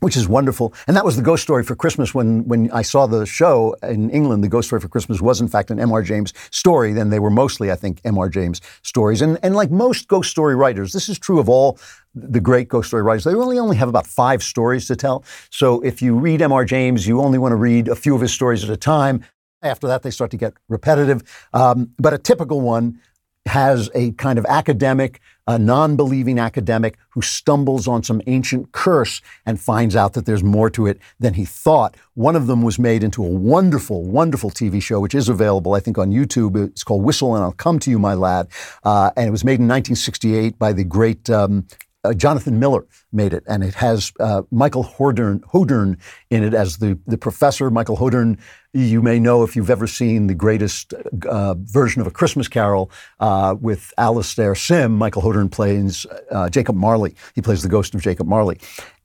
which 0.00 0.16
is 0.16 0.28
wonderful. 0.28 0.72
And 0.86 0.96
that 0.96 1.04
was 1.04 1.16
the 1.16 1.22
ghost 1.22 1.42
story 1.42 1.64
for 1.64 1.74
Christmas 1.74 2.14
when, 2.14 2.46
when 2.46 2.70
I 2.70 2.82
saw 2.82 3.06
the 3.06 3.26
show 3.26 3.74
in 3.82 4.10
England. 4.10 4.44
The 4.44 4.48
ghost 4.48 4.68
story 4.68 4.80
for 4.80 4.88
Christmas 4.88 5.20
was, 5.20 5.40
in 5.40 5.48
fact, 5.48 5.70
an 5.70 5.80
M.R. 5.80 6.02
James 6.02 6.32
story. 6.50 6.92
Then 6.92 7.10
they 7.10 7.18
were 7.18 7.30
mostly, 7.30 7.72
I 7.72 7.74
think, 7.74 8.00
M.R. 8.04 8.28
James 8.28 8.60
stories. 8.82 9.22
And, 9.22 9.38
and 9.42 9.56
like 9.56 9.70
most 9.70 10.08
ghost 10.08 10.30
story 10.30 10.54
writers, 10.54 10.92
this 10.92 11.08
is 11.08 11.18
true 11.18 11.40
of 11.40 11.48
all 11.48 11.78
the 12.14 12.40
great 12.40 12.68
ghost 12.68 12.88
story 12.88 13.02
writers. 13.02 13.24
They 13.24 13.34
really 13.34 13.58
only 13.58 13.76
have 13.76 13.88
about 13.88 14.06
five 14.06 14.42
stories 14.42 14.86
to 14.86 14.96
tell. 14.96 15.24
So 15.50 15.80
if 15.80 16.00
you 16.00 16.16
read 16.16 16.42
M.R. 16.42 16.64
James, 16.64 17.06
you 17.06 17.20
only 17.20 17.38
want 17.38 17.52
to 17.52 17.56
read 17.56 17.88
a 17.88 17.96
few 17.96 18.14
of 18.14 18.20
his 18.20 18.32
stories 18.32 18.64
at 18.64 18.70
a 18.70 18.76
time. 18.76 19.24
After 19.62 19.88
that, 19.88 20.02
they 20.02 20.10
start 20.10 20.30
to 20.30 20.36
get 20.36 20.54
repetitive. 20.68 21.48
Um, 21.52 21.90
but 21.98 22.14
a 22.14 22.18
typical 22.18 22.60
one 22.60 23.00
has 23.48 23.90
a 23.94 24.12
kind 24.12 24.38
of 24.38 24.46
academic, 24.46 25.20
a 25.46 25.58
non 25.58 25.96
believing 25.96 26.38
academic 26.38 26.96
who 27.10 27.22
stumbles 27.22 27.88
on 27.88 28.02
some 28.02 28.22
ancient 28.26 28.72
curse 28.72 29.20
and 29.44 29.60
finds 29.60 29.96
out 29.96 30.12
that 30.12 30.26
there's 30.26 30.44
more 30.44 30.70
to 30.70 30.86
it 30.86 30.98
than 31.18 31.34
he 31.34 31.44
thought. 31.44 31.96
One 32.14 32.36
of 32.36 32.46
them 32.46 32.62
was 32.62 32.78
made 32.78 33.02
into 33.02 33.24
a 33.24 33.28
wonderful, 33.28 34.04
wonderful 34.04 34.50
TV 34.50 34.80
show, 34.80 35.00
which 35.00 35.14
is 35.14 35.28
available, 35.28 35.74
I 35.74 35.80
think, 35.80 35.98
on 35.98 36.10
YouTube. 36.10 36.68
It's 36.68 36.84
called 36.84 37.02
Whistle 37.02 37.34
and 37.34 37.42
I'll 37.42 37.52
Come 37.52 37.78
to 37.80 37.90
You, 37.90 37.98
My 37.98 38.14
Lad. 38.14 38.48
Uh, 38.84 39.10
and 39.16 39.26
it 39.26 39.32
was 39.32 39.44
made 39.44 39.60
in 39.60 39.66
1968 39.68 40.58
by 40.58 40.72
the 40.72 40.84
great 40.84 41.28
um, 41.30 41.66
uh, 42.04 42.14
Jonathan 42.14 42.58
Miller 42.58 42.86
made 43.12 43.32
it, 43.32 43.42
and 43.46 43.64
it 43.64 43.74
has 43.74 44.12
uh, 44.20 44.42
Michael 44.50 44.84
Hordern, 44.84 45.40
Hordern 45.40 45.98
in 46.30 46.44
it 46.44 46.54
as 46.54 46.78
the, 46.78 46.98
the 47.06 47.18
professor. 47.18 47.70
Michael 47.70 47.96
Hordern, 47.96 48.38
you 48.72 49.02
may 49.02 49.18
know 49.18 49.42
if 49.42 49.56
you've 49.56 49.70
ever 49.70 49.86
seen 49.86 50.26
the 50.26 50.34
greatest 50.34 50.94
uh, 51.28 51.54
version 51.54 52.00
of 52.00 52.06
A 52.06 52.10
Christmas 52.10 52.48
Carol 52.48 52.90
uh, 53.20 53.56
with 53.60 53.92
Alastair 53.98 54.54
Sim. 54.54 54.92
Michael 54.92 55.22
Hordern 55.22 55.50
plays 55.50 56.06
uh, 56.30 56.48
Jacob 56.48 56.76
Marley. 56.76 57.14
He 57.34 57.42
plays 57.42 57.62
the 57.62 57.68
ghost 57.68 57.94
of 57.94 58.02
Jacob 58.02 58.26
Marley. 58.26 58.58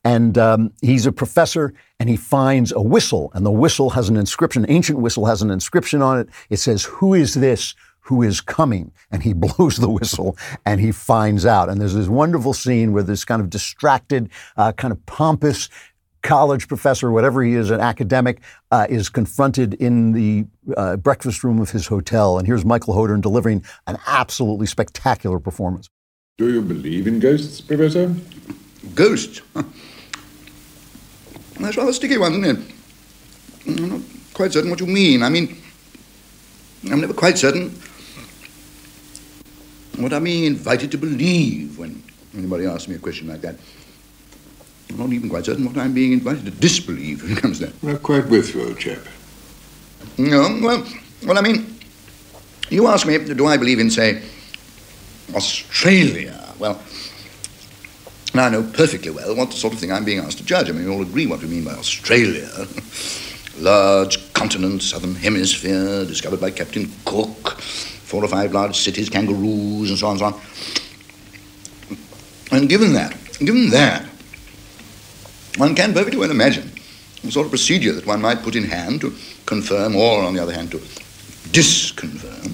And 0.06 0.38
um, 0.38 0.74
he's 0.82 1.06
a 1.06 1.14
professor, 1.14 1.74
and 1.98 2.10
he 2.10 2.18
finds 2.18 2.74
a 2.74 2.82
whistle, 2.82 3.32
and 3.34 3.46
the 3.46 3.52
whistle 3.52 3.92
has 3.92 4.10
an 4.10 4.18
inscription. 4.18 4.66
Ancient 4.68 5.00
whistle 5.00 5.26
has 5.28 5.42
an 5.42 5.50
inscription 5.50 6.02
on 6.02 6.20
it. 6.20 6.28
It 6.50 6.58
says, 6.58 6.84
"Who 6.84 7.14
is 7.14 7.36
this?" 7.36 7.74
Who 8.04 8.22
is 8.22 8.42
coming? 8.42 8.92
And 9.12 9.24
he 9.24 9.34
blows 9.34 9.78
the 9.78 9.90
whistle 9.90 10.38
and 10.66 10.80
he 10.80 10.92
finds 10.92 11.46
out. 11.46 11.70
And 11.70 11.80
there's 11.80 11.96
this 11.96 12.08
wonderful 12.08 12.54
scene 12.54 12.94
where 12.94 13.04
this 13.04 13.26
kind 13.26 13.42
of 13.42 13.50
distracted, 13.50 14.30
uh, 14.58 14.72
kind 14.74 14.92
of 14.92 15.06
pompous 15.06 15.70
college 16.22 16.68
professor, 16.68 17.12
whatever 17.12 17.44
he 17.44 17.54
is, 17.54 17.70
an 17.70 17.82
academic, 17.82 18.40
uh, 18.72 18.88
is 18.90 19.10
confronted 19.10 19.76
in 19.76 20.14
the 20.14 20.46
uh, 20.76 20.96
breakfast 20.96 21.44
room 21.44 21.60
of 21.60 21.70
his 21.72 21.88
hotel. 21.88 22.38
And 22.40 22.48
here's 22.48 22.66
Michael 22.66 22.96
Hordern 22.96 23.22
delivering 23.22 23.64
an 23.88 23.98
absolutely 24.08 24.66
spectacular 24.68 25.40
performance. 25.40 25.90
Do 26.38 26.52
you 26.52 26.62
believe 26.62 27.06
in 27.08 27.20
ghosts, 27.20 27.62
Professor? 27.62 28.16
Ghosts? 28.96 29.42
That's 31.60 31.78
rather 31.78 31.92
a 31.92 31.94
sticky 31.94 32.18
one, 32.18 32.44
isn't 32.44 32.58
it? 32.58 32.66
I'm 33.68 33.90
not 33.90 34.02
quite 34.34 34.52
certain 34.54 34.72
what 34.72 34.80
you 34.80 34.88
mean. 34.88 35.22
I 35.22 35.30
mean, 35.30 35.56
I'm 36.92 37.00
never 37.00 37.14
quite 37.14 37.38
certain 37.38 37.70
what 39.98 40.14
I'm 40.14 40.24
being 40.24 40.46
invited 40.46 40.92
to 40.92 40.98
believe 40.98 41.78
when 41.78 42.02
anybody 42.36 42.66
asks 42.66 42.88
me 42.88 42.96
a 42.96 43.00
question 43.00 43.28
like 43.28 43.42
that. 43.42 43.56
I'm 44.90 44.98
not 44.98 45.12
even 45.12 45.30
quite 45.30 45.46
certain 45.46 45.66
what 45.66 45.78
I'm 45.78 45.94
being 45.94 46.14
invited 46.14 46.46
to 46.46 46.52
disbelieve 46.52 47.24
when 47.24 47.32
it 47.34 47.38
comes 47.38 47.60
to 47.60 47.68
that. 47.68 47.84
We're 47.84 47.98
quite 47.98 48.28
with 48.28 48.54
you, 48.54 48.68
old 48.68 48.80
chap. 48.80 49.00
No, 50.18 50.60
well, 50.62 50.86
well, 51.26 51.38
I 51.38 51.42
mean, 51.42 51.80
you 52.70 52.88
ask 52.88 53.08
me, 53.08 53.18
do 53.18 53.46
I 53.48 53.58
believe 53.58 53.80
in, 53.80 53.90
say, 53.90 54.22
Australia? 55.34 56.40
Well, 56.60 56.82
now 58.34 58.46
I 58.46 58.50
know 58.50 58.64
perfectly 58.64 59.12
well 59.12 59.36
what 59.36 59.54
sort 59.54 59.74
of 59.74 59.80
thing 59.80 59.92
I'm 59.92 60.06
being 60.06 60.20
asked 60.20 60.40
to 60.40 60.46
judge. 60.46 60.70
I 60.70 60.74
mean, 60.74 60.86
we 60.86 60.92
all 60.94 61.02
agree 61.02 61.28
what 61.28 61.42
we 61.42 61.48
mean 61.48 61.64
by 61.64 61.74
Australia. 61.74 62.50
Large 63.60 64.34
continent, 64.34 64.82
southern 64.82 65.16
hemisphere, 65.16 66.06
discovered 66.06 66.42
by 66.42 66.50
Captain 66.50 66.92
Cook, 67.06 67.62
four 68.14 68.24
or 68.24 68.28
five 68.28 68.54
large 68.54 68.78
cities, 68.78 69.10
kangaroos, 69.10 69.90
and 69.90 69.98
so 69.98 70.06
on 70.06 70.12
and 70.12 70.20
so 70.20 70.26
on. 70.28 70.34
And 72.52 72.70
given 72.70 72.94
that, 72.94 73.18
given 73.40 73.72
that, 73.72 74.06
one 75.58 75.74
can 75.74 75.94
perfectly 75.94 76.20
well 76.20 76.30
imagine 76.30 76.72
the 77.24 77.32
sort 77.32 77.48
of 77.48 77.52
procedure 77.52 77.92
that 77.92 78.06
one 78.06 78.22
might 78.22 78.44
put 78.44 78.56
in 78.56 78.66
hand 78.66 79.02
to 79.02 79.16
confirm 79.48 79.96
or, 79.96 80.22
on 80.24 80.36
the 80.36 80.44
other 80.44 80.54
hand, 80.54 80.70
to 80.70 80.78
disconfirm 81.58 82.54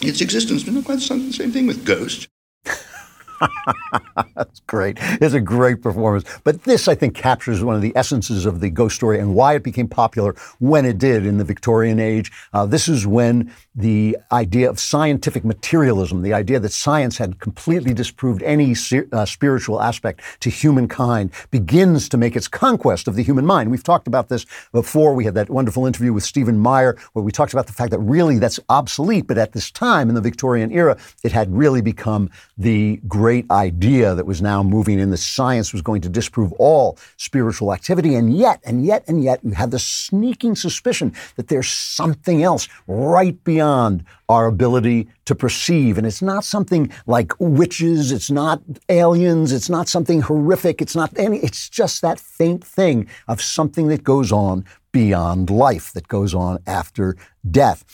its 0.00 0.22
existence. 0.22 0.64
But 0.64 0.72
not 0.72 0.86
quite 0.86 1.00
the 1.00 1.32
same 1.32 1.52
thing 1.52 1.66
with 1.66 1.84
ghosts. 1.84 2.26
That's 4.34 4.60
great. 4.60 4.98
It's 5.00 5.34
a 5.34 5.40
great 5.40 5.82
performance. 5.82 6.24
But 6.44 6.62
this, 6.64 6.88
I 6.88 6.94
think, 6.94 7.14
captures 7.14 7.62
one 7.62 7.74
of 7.74 7.82
the 7.82 7.96
essences 7.96 8.46
of 8.46 8.60
the 8.60 8.70
ghost 8.70 8.96
story 8.96 9.18
and 9.18 9.34
why 9.34 9.54
it 9.54 9.62
became 9.62 9.88
popular 9.88 10.34
when 10.58 10.84
it 10.84 10.98
did 10.98 11.26
in 11.26 11.38
the 11.38 11.44
Victorian 11.44 11.98
age. 11.98 12.30
Uh, 12.52 12.66
this 12.66 12.88
is 12.88 13.06
when 13.06 13.52
the 13.74 14.16
idea 14.30 14.70
of 14.70 14.78
scientific 14.78 15.44
materialism, 15.44 16.22
the 16.22 16.32
idea 16.32 16.60
that 16.60 16.72
science 16.72 17.18
had 17.18 17.40
completely 17.40 17.92
disproved 17.92 18.42
any 18.42 18.74
uh, 19.12 19.24
spiritual 19.24 19.80
aspect 19.80 20.20
to 20.40 20.50
humankind, 20.50 21.30
begins 21.50 22.08
to 22.08 22.16
make 22.16 22.36
its 22.36 22.46
conquest 22.46 23.08
of 23.08 23.16
the 23.16 23.22
human 23.22 23.44
mind. 23.44 23.70
We've 23.70 23.82
talked 23.82 24.06
about 24.06 24.28
this 24.28 24.46
before. 24.72 25.14
We 25.14 25.24
had 25.24 25.34
that 25.34 25.50
wonderful 25.50 25.86
interview 25.86 26.12
with 26.12 26.24
Stephen 26.24 26.58
Meyer 26.58 26.96
where 27.12 27.24
we 27.24 27.32
talked 27.32 27.52
about 27.52 27.66
the 27.66 27.72
fact 27.72 27.90
that 27.90 27.98
really 27.98 28.38
that's 28.38 28.60
obsolete, 28.68 29.26
but 29.26 29.38
at 29.38 29.52
this 29.52 29.70
time 29.70 30.08
in 30.08 30.14
the 30.14 30.20
Victorian 30.20 30.70
era, 30.70 30.96
it 31.24 31.32
had 31.32 31.52
really 31.52 31.80
become 31.80 32.30
the 32.56 33.00
great 33.08 33.50
idea 33.50 34.03
that 34.12 34.26
was 34.26 34.42
now 34.42 34.64
moving 34.64 34.98
in. 34.98 35.10
The 35.10 35.16
science 35.16 35.72
was 35.72 35.82
going 35.82 36.00
to 36.02 36.08
disprove 36.08 36.52
all 36.54 36.98
spiritual 37.16 37.72
activity, 37.72 38.16
and 38.16 38.36
yet, 38.36 38.60
and 38.64 38.84
yet, 38.84 39.04
and 39.06 39.22
yet, 39.22 39.38
you 39.44 39.52
have 39.52 39.70
the 39.70 39.78
sneaking 39.78 40.56
suspicion 40.56 41.14
that 41.36 41.46
there's 41.46 41.70
something 41.70 42.42
else 42.42 42.68
right 42.88 43.42
beyond 43.44 44.04
our 44.28 44.46
ability 44.46 45.06
to 45.26 45.34
perceive. 45.34 45.96
And 45.96 46.06
it's 46.06 46.22
not 46.22 46.44
something 46.44 46.90
like 47.06 47.32
witches, 47.38 48.10
it's 48.10 48.30
not 48.30 48.60
aliens, 48.88 49.52
it's 49.52 49.70
not 49.70 49.86
something 49.88 50.22
horrific, 50.22 50.82
it's 50.82 50.96
not 50.96 51.16
any, 51.16 51.38
it's 51.38 51.68
just 51.68 52.02
that 52.02 52.18
faint 52.18 52.64
thing 52.64 53.08
of 53.28 53.40
something 53.40 53.86
that 53.88 54.02
goes 54.02 54.32
on 54.32 54.64
beyond 54.92 55.50
life, 55.50 55.92
that 55.92 56.08
goes 56.08 56.34
on 56.34 56.58
after 56.66 57.16
death. 57.48 57.84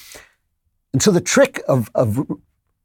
And 0.93 1.03
so 1.03 1.11
the 1.11 1.21
trick 1.21 1.61
of, 1.69 1.91
of 1.95 2.27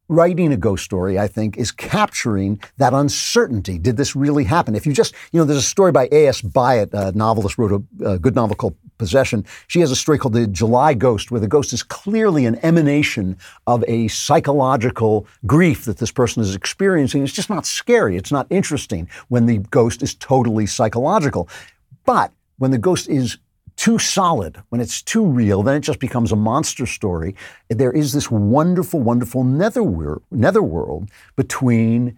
writing 0.07 0.53
a 0.53 0.57
ghost 0.57 0.83
story, 0.83 1.17
I 1.17 1.27
think, 1.27 1.57
is 1.57 1.71
capturing 1.71 2.61
that 2.77 2.93
uncertainty. 2.93 3.77
Did 3.77 3.97
this 3.97 4.15
really 4.15 4.43
happen? 4.43 4.75
If 4.75 4.85
you 4.85 4.93
just, 4.93 5.13
you 5.31 5.39
know, 5.39 5.45
there's 5.45 5.59
a 5.59 5.63
story 5.63 5.91
by 5.91 6.07
A.S. 6.11 6.41
Byatt, 6.41 6.93
a 6.93 7.11
novelist, 7.17 7.57
wrote 7.57 7.71
a, 7.71 8.11
a 8.11 8.19
good 8.19 8.35
novel 8.35 8.55
called 8.55 8.75
Possession. 8.97 9.45
She 9.67 9.81
has 9.81 9.91
a 9.91 9.95
story 9.95 10.17
called 10.17 10.33
The 10.33 10.47
July 10.47 10.93
Ghost, 10.93 11.29
where 11.29 11.41
the 11.41 11.47
ghost 11.47 11.73
is 11.73 11.83
clearly 11.83 12.45
an 12.45 12.55
emanation 12.63 13.37
of 13.67 13.83
a 13.87 14.07
psychological 14.07 15.27
grief 15.45 15.85
that 15.85 15.97
this 15.97 16.11
person 16.11 16.41
is 16.41 16.55
experiencing. 16.55 17.23
It's 17.23 17.33
just 17.33 17.49
not 17.49 17.65
scary. 17.65 18.15
It's 18.15 18.31
not 18.31 18.47
interesting 18.49 19.09
when 19.27 19.47
the 19.47 19.57
ghost 19.57 20.01
is 20.01 20.15
totally 20.15 20.65
psychological. 20.65 21.49
But 22.05 22.31
when 22.57 22.71
the 22.71 22.77
ghost 22.77 23.09
is 23.09 23.37
too 23.75 23.99
solid, 23.99 24.61
when 24.69 24.81
it's 24.81 25.01
too 25.01 25.25
real, 25.25 25.63
then 25.63 25.75
it 25.75 25.81
just 25.81 25.99
becomes 25.99 26.31
a 26.31 26.35
monster 26.35 26.85
story. 26.85 27.35
There 27.69 27.91
is 27.91 28.13
this 28.13 28.31
wonderful, 28.31 29.01
wonderful 29.01 29.43
netherworld, 29.43 30.23
netherworld 30.31 31.09
between 31.35 32.17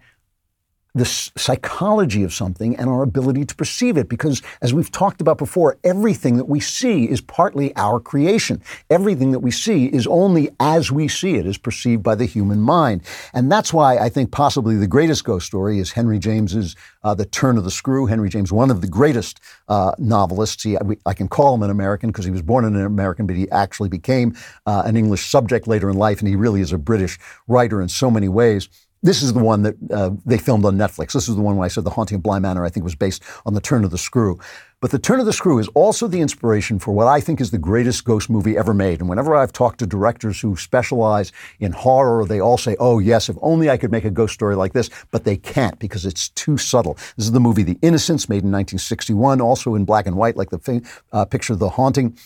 the 0.98 1.04
psychology 1.04 2.22
of 2.22 2.32
something 2.32 2.76
and 2.76 2.88
our 2.88 3.02
ability 3.02 3.44
to 3.44 3.54
perceive 3.54 3.96
it. 3.96 4.08
Because 4.08 4.42
as 4.60 4.74
we've 4.74 4.90
talked 4.90 5.20
about 5.20 5.38
before, 5.38 5.78
everything 5.84 6.36
that 6.36 6.46
we 6.46 6.60
see 6.60 7.08
is 7.08 7.20
partly 7.20 7.74
our 7.76 8.00
creation. 8.00 8.62
Everything 8.90 9.32
that 9.32 9.40
we 9.40 9.50
see 9.50 9.86
is 9.86 10.06
only 10.06 10.50
as 10.60 10.90
we 10.92 11.08
see 11.08 11.36
it, 11.36 11.46
is 11.46 11.58
perceived 11.58 12.02
by 12.02 12.14
the 12.14 12.26
human 12.26 12.60
mind. 12.60 13.02
And 13.32 13.50
that's 13.50 13.72
why 13.72 13.98
I 13.98 14.08
think 14.08 14.30
possibly 14.30 14.76
the 14.76 14.86
greatest 14.86 15.24
ghost 15.24 15.46
story 15.46 15.78
is 15.78 15.92
Henry 15.92 16.18
James's 16.18 16.76
uh, 17.02 17.14
The 17.14 17.26
Turn 17.26 17.56
of 17.56 17.64
the 17.64 17.70
Screw. 17.70 18.06
Henry 18.06 18.28
James, 18.28 18.52
one 18.52 18.70
of 18.70 18.80
the 18.80 18.88
greatest 18.88 19.40
uh, 19.68 19.92
novelists. 19.98 20.62
He, 20.62 20.76
I 21.06 21.14
can 21.14 21.28
call 21.28 21.54
him 21.54 21.62
an 21.62 21.70
American 21.70 22.10
because 22.10 22.24
he 22.24 22.30
was 22.30 22.42
born 22.42 22.64
an 22.64 22.76
American, 22.76 23.26
but 23.26 23.36
he 23.36 23.50
actually 23.50 23.88
became 23.88 24.36
uh, 24.66 24.82
an 24.84 24.96
English 24.96 25.26
subject 25.26 25.66
later 25.66 25.88
in 25.90 25.96
life, 25.96 26.18
and 26.20 26.28
he 26.28 26.36
really 26.36 26.60
is 26.60 26.72
a 26.72 26.78
British 26.78 27.18
writer 27.46 27.80
in 27.80 27.88
so 27.88 28.10
many 28.10 28.28
ways. 28.28 28.68
This 29.02 29.22
is 29.22 29.32
the 29.32 29.38
one 29.38 29.62
that 29.62 29.76
uh, 29.92 30.10
they 30.26 30.38
filmed 30.38 30.64
on 30.64 30.76
Netflix. 30.76 31.12
This 31.12 31.28
is 31.28 31.36
the 31.36 31.42
one 31.42 31.56
where 31.56 31.64
I 31.64 31.68
said 31.68 31.84
The 31.84 31.90
Haunting 31.90 32.16
of 32.16 32.22
Bly 32.22 32.40
Manor, 32.40 32.64
I 32.64 32.68
think, 32.68 32.82
was 32.82 32.96
based 32.96 33.22
on 33.46 33.54
The 33.54 33.60
Turn 33.60 33.84
of 33.84 33.90
the 33.90 33.98
Screw. 33.98 34.38
But 34.80 34.90
The 34.90 34.98
Turn 34.98 35.20
of 35.20 35.26
the 35.26 35.32
Screw 35.32 35.58
is 35.58 35.68
also 35.68 36.08
the 36.08 36.20
inspiration 36.20 36.78
for 36.78 36.92
what 36.92 37.06
I 37.06 37.20
think 37.20 37.40
is 37.40 37.50
the 37.50 37.58
greatest 37.58 38.04
ghost 38.04 38.28
movie 38.28 38.56
ever 38.56 38.74
made. 38.74 39.00
And 39.00 39.08
whenever 39.08 39.36
I've 39.36 39.52
talked 39.52 39.78
to 39.80 39.86
directors 39.86 40.40
who 40.40 40.56
specialize 40.56 41.32
in 41.60 41.72
horror, 41.72 42.24
they 42.24 42.40
all 42.40 42.58
say, 42.58 42.76
oh, 42.80 42.98
yes, 42.98 43.28
if 43.28 43.36
only 43.40 43.70
I 43.70 43.76
could 43.76 43.92
make 43.92 44.04
a 44.04 44.10
ghost 44.10 44.34
story 44.34 44.56
like 44.56 44.72
this. 44.72 44.90
But 45.12 45.24
they 45.24 45.36
can't 45.36 45.78
because 45.78 46.04
it's 46.04 46.28
too 46.30 46.58
subtle. 46.58 46.94
This 47.16 47.26
is 47.26 47.32
the 47.32 47.40
movie 47.40 47.62
The 47.62 47.78
Innocents, 47.82 48.28
made 48.28 48.42
in 48.44 48.52
1961, 48.52 49.40
also 49.40 49.74
in 49.74 49.84
black 49.84 50.06
and 50.06 50.16
white, 50.16 50.36
like 50.36 50.50
the 50.50 50.82
uh, 51.12 51.24
picture 51.24 51.52
of 51.52 51.60
The 51.60 51.70
Haunting. 51.70 52.16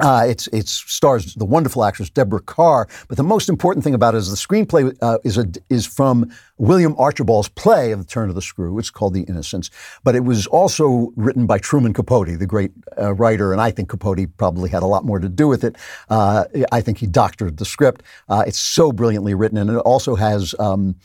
Uh, 0.00 0.26
it's 0.28 0.46
it 0.48 0.68
stars 0.68 1.34
the 1.34 1.44
wonderful 1.44 1.82
actress 1.84 2.10
Deborah 2.10 2.40
Kerr, 2.40 2.86
but 3.08 3.16
the 3.16 3.22
most 3.22 3.48
important 3.48 3.82
thing 3.82 3.94
about 3.94 4.14
it 4.14 4.18
is 4.18 4.30
the 4.30 4.36
screenplay 4.36 4.96
uh, 5.00 5.18
is 5.24 5.38
a, 5.38 5.46
is 5.70 5.86
from 5.86 6.30
William 6.58 6.94
Archibald's 6.98 7.48
play 7.48 7.92
of 7.92 8.00
The 8.00 8.04
Turn 8.04 8.28
of 8.28 8.34
the 8.34 8.42
Screw. 8.42 8.78
It's 8.78 8.90
called 8.90 9.14
The 9.14 9.22
Innocents, 9.22 9.70
but 10.04 10.14
it 10.14 10.20
was 10.20 10.46
also 10.46 11.12
written 11.16 11.46
by 11.46 11.58
Truman 11.58 11.94
Capote, 11.94 12.38
the 12.38 12.46
great 12.46 12.72
uh, 13.00 13.14
writer, 13.14 13.52
and 13.52 13.60
I 13.60 13.70
think 13.70 13.88
Capote 13.88 14.28
probably 14.36 14.68
had 14.68 14.82
a 14.82 14.86
lot 14.86 15.04
more 15.04 15.18
to 15.18 15.28
do 15.28 15.48
with 15.48 15.64
it. 15.64 15.76
Uh, 16.08 16.44
I 16.72 16.80
think 16.80 16.98
he 16.98 17.06
doctored 17.06 17.56
the 17.56 17.64
script. 17.64 18.02
Uh, 18.28 18.44
it's 18.46 18.58
so 18.58 18.92
brilliantly 18.92 19.34
written, 19.34 19.58
and 19.58 19.70
it 19.70 19.78
also 19.78 20.14
has. 20.14 20.54
Um, 20.58 20.96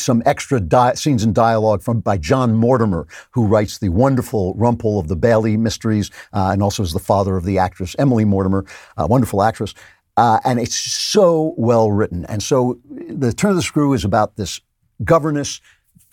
some 0.00 0.22
extra 0.26 0.60
di- 0.60 0.94
scenes 0.94 1.24
and 1.24 1.34
dialogue 1.34 1.82
from 1.82 2.00
by 2.00 2.16
John 2.16 2.54
Mortimer, 2.54 3.06
who 3.30 3.46
writes 3.46 3.78
the 3.78 3.88
wonderful 3.88 4.54
Rumpole 4.54 4.98
of 4.98 5.08
the 5.08 5.16
Bailey 5.16 5.56
mysteries, 5.56 6.10
uh, 6.32 6.50
and 6.52 6.62
also 6.62 6.82
is 6.82 6.92
the 6.92 6.98
father 6.98 7.36
of 7.36 7.44
the 7.44 7.58
actress 7.58 7.96
Emily 7.98 8.24
Mortimer, 8.24 8.64
a 8.96 9.06
wonderful 9.06 9.42
actress. 9.42 9.74
Uh, 10.16 10.38
and 10.44 10.60
it's 10.60 10.76
so 10.76 11.54
well 11.56 11.90
written. 11.90 12.24
And 12.26 12.42
so, 12.42 12.78
the 13.08 13.32
Turn 13.32 13.50
of 13.50 13.56
the 13.56 13.62
Screw 13.62 13.92
is 13.94 14.04
about 14.04 14.36
this 14.36 14.60
governess 15.02 15.60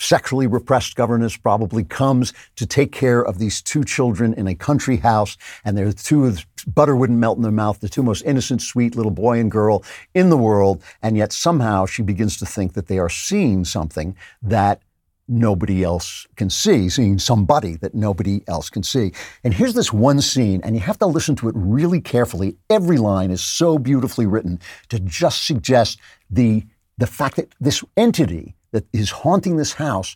sexually 0.01 0.47
repressed 0.47 0.95
governess 0.95 1.37
probably 1.37 1.83
comes 1.83 2.33
to 2.55 2.65
take 2.65 2.91
care 2.91 3.21
of 3.21 3.37
these 3.37 3.61
two 3.61 3.83
children 3.83 4.33
in 4.33 4.47
a 4.47 4.55
country 4.55 4.97
house, 4.97 5.37
and 5.63 5.77
they're 5.77 5.93
two 5.93 6.35
butter 6.67 6.95
wouldn't 6.95 7.19
melt 7.19 7.37
in 7.37 7.43
their 7.43 7.51
mouth, 7.51 7.79
the 7.79 7.89
two 7.89 8.03
most 8.03 8.23
innocent, 8.23 8.61
sweet 8.61 8.95
little 8.95 9.11
boy 9.11 9.39
and 9.39 9.51
girl 9.51 9.83
in 10.13 10.29
the 10.29 10.37
world, 10.37 10.83
and 11.01 11.17
yet 11.17 11.31
somehow 11.31 11.85
she 11.85 12.01
begins 12.01 12.37
to 12.37 12.45
think 12.45 12.73
that 12.73 12.87
they 12.87 12.99
are 12.99 13.09
seeing 13.09 13.63
something 13.63 14.15
that 14.41 14.81
nobody 15.27 15.83
else 15.83 16.27
can 16.35 16.49
see, 16.49 16.89
seeing 16.89 17.17
somebody 17.17 17.77
that 17.77 17.95
nobody 17.95 18.43
else 18.47 18.69
can 18.69 18.83
see. 18.83 19.13
And 19.43 19.53
here's 19.53 19.73
this 19.73 19.93
one 19.93 20.19
scene, 20.21 20.61
and 20.63 20.75
you 20.75 20.81
have 20.81 20.99
to 20.99 21.05
listen 21.05 21.35
to 21.37 21.49
it 21.49 21.55
really 21.55 22.01
carefully. 22.01 22.57
Every 22.69 22.97
line 22.97 23.31
is 23.31 23.41
so 23.41 23.77
beautifully 23.77 24.25
written 24.25 24.59
to 24.89 24.99
just 24.99 25.45
suggest 25.45 25.99
the 26.29 26.63
the 26.97 27.07
fact 27.07 27.37
that 27.37 27.55
this 27.59 27.83
entity 27.97 28.53
that 28.71 28.85
is 28.93 29.11
haunting 29.11 29.57
this 29.57 29.73
house 29.73 30.15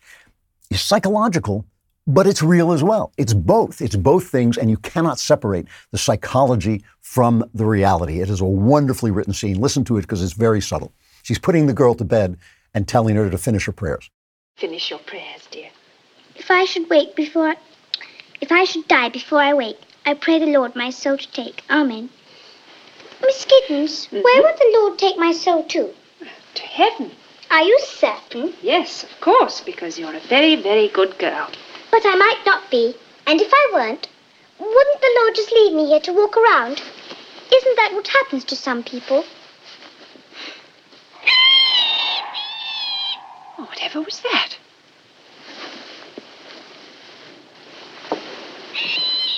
is 0.69 0.81
psychological, 0.81 1.65
but 2.07 2.27
it's 2.27 2.41
real 2.41 2.71
as 2.71 2.83
well. 2.83 3.11
It's 3.17 3.33
both. 3.33 3.81
It's 3.81 3.95
both 3.95 4.27
things, 4.27 4.57
and 4.57 4.69
you 4.69 4.77
cannot 4.77 5.19
separate 5.19 5.67
the 5.91 5.97
psychology 5.97 6.83
from 7.01 7.43
the 7.53 7.65
reality. 7.65 8.21
It 8.21 8.29
is 8.29 8.41
a 8.41 8.45
wonderfully 8.45 9.11
written 9.11 9.33
scene. 9.33 9.59
Listen 9.59 9.83
to 9.85 9.97
it 9.97 10.01
because 10.01 10.23
it's 10.23 10.33
very 10.33 10.61
subtle. 10.61 10.93
She's 11.23 11.39
putting 11.39 11.65
the 11.65 11.73
girl 11.73 11.95
to 11.95 12.05
bed 12.05 12.37
and 12.73 12.87
telling 12.87 13.15
her 13.15 13.29
to 13.29 13.37
finish 13.37 13.65
her 13.65 13.71
prayers. 13.71 14.09
Finish 14.57 14.89
your 14.89 14.99
prayers, 14.99 15.47
dear. 15.51 15.69
If 16.35 16.51
I 16.51 16.65
should 16.65 16.89
wake 16.89 17.15
before. 17.15 17.55
If 18.41 18.51
I 18.51 18.65
should 18.65 18.87
die 18.87 19.09
before 19.09 19.39
I 19.39 19.53
wake, 19.53 19.79
I 20.05 20.13
pray 20.13 20.39
the 20.39 20.45
Lord 20.47 20.75
my 20.75 20.89
soul 20.89 21.17
to 21.17 21.31
take. 21.31 21.63
Amen. 21.69 22.09
Miss 23.21 23.45
Giddens, 23.45 24.07
mm-hmm. 24.07 24.21
where 24.21 24.43
would 24.43 24.57
the 24.59 24.71
Lord 24.73 24.99
take 24.99 25.17
my 25.17 25.31
soul 25.31 25.63
to? 25.63 25.93
To 26.55 26.61
heaven. 26.61 27.11
Are 27.51 27.63
you 27.63 27.79
certain? 27.79 28.53
Yes, 28.61 29.03
of 29.03 29.21
course, 29.21 29.61
because 29.61 29.97
you're 29.97 30.15
a 30.15 30.19
very, 30.19 30.55
very 30.55 30.87
good 30.87 31.17
girl. 31.19 31.49
But 31.91 32.05
I 32.05 32.15
might 32.15 32.41
not 32.45 32.69
be. 32.69 32.95
And 33.27 33.39
if 33.39 33.51
I 33.53 33.69
weren't, 33.73 34.07
wouldn't 34.59 35.01
the 35.01 35.15
Lord 35.19 35.35
just 35.35 35.51
leave 35.51 35.73
me 35.73 35.87
here 35.87 35.99
to 36.01 36.13
walk 36.13 36.35
around? 36.37 36.81
Isn't 37.53 37.75
that 37.77 37.91
what 37.93 38.07
happens 38.07 38.43
to 38.45 38.55
some 38.55 38.83
people? 38.83 39.23
Oh, 43.57 43.63
whatever 43.65 44.01
was 44.01 44.19
that? 44.21 44.57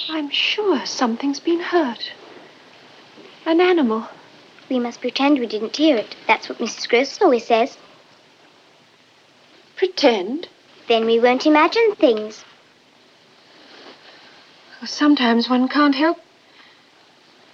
I'm 0.09 0.29
sure 0.31 0.85
something's 0.85 1.39
been 1.39 1.59
hurt. 1.59 2.11
An 3.45 3.61
animal. 3.61 4.07
We 4.69 4.79
must 4.79 5.01
pretend 5.01 5.39
we 5.39 5.45
didn't 5.47 5.75
hear 5.75 5.97
it. 5.97 6.15
That's 6.25 6.49
what 6.49 6.57
Mrs. 6.57 6.89
Gross 6.89 7.21
always 7.21 7.45
says. 7.45 7.77
Pretend? 9.77 10.47
Then 10.87 11.05
we 11.05 11.19
won't 11.19 11.45
imagine 11.45 11.95
things. 11.95 12.43
Sometimes 14.85 15.49
one 15.49 15.67
can't 15.67 15.95
help 15.95 16.17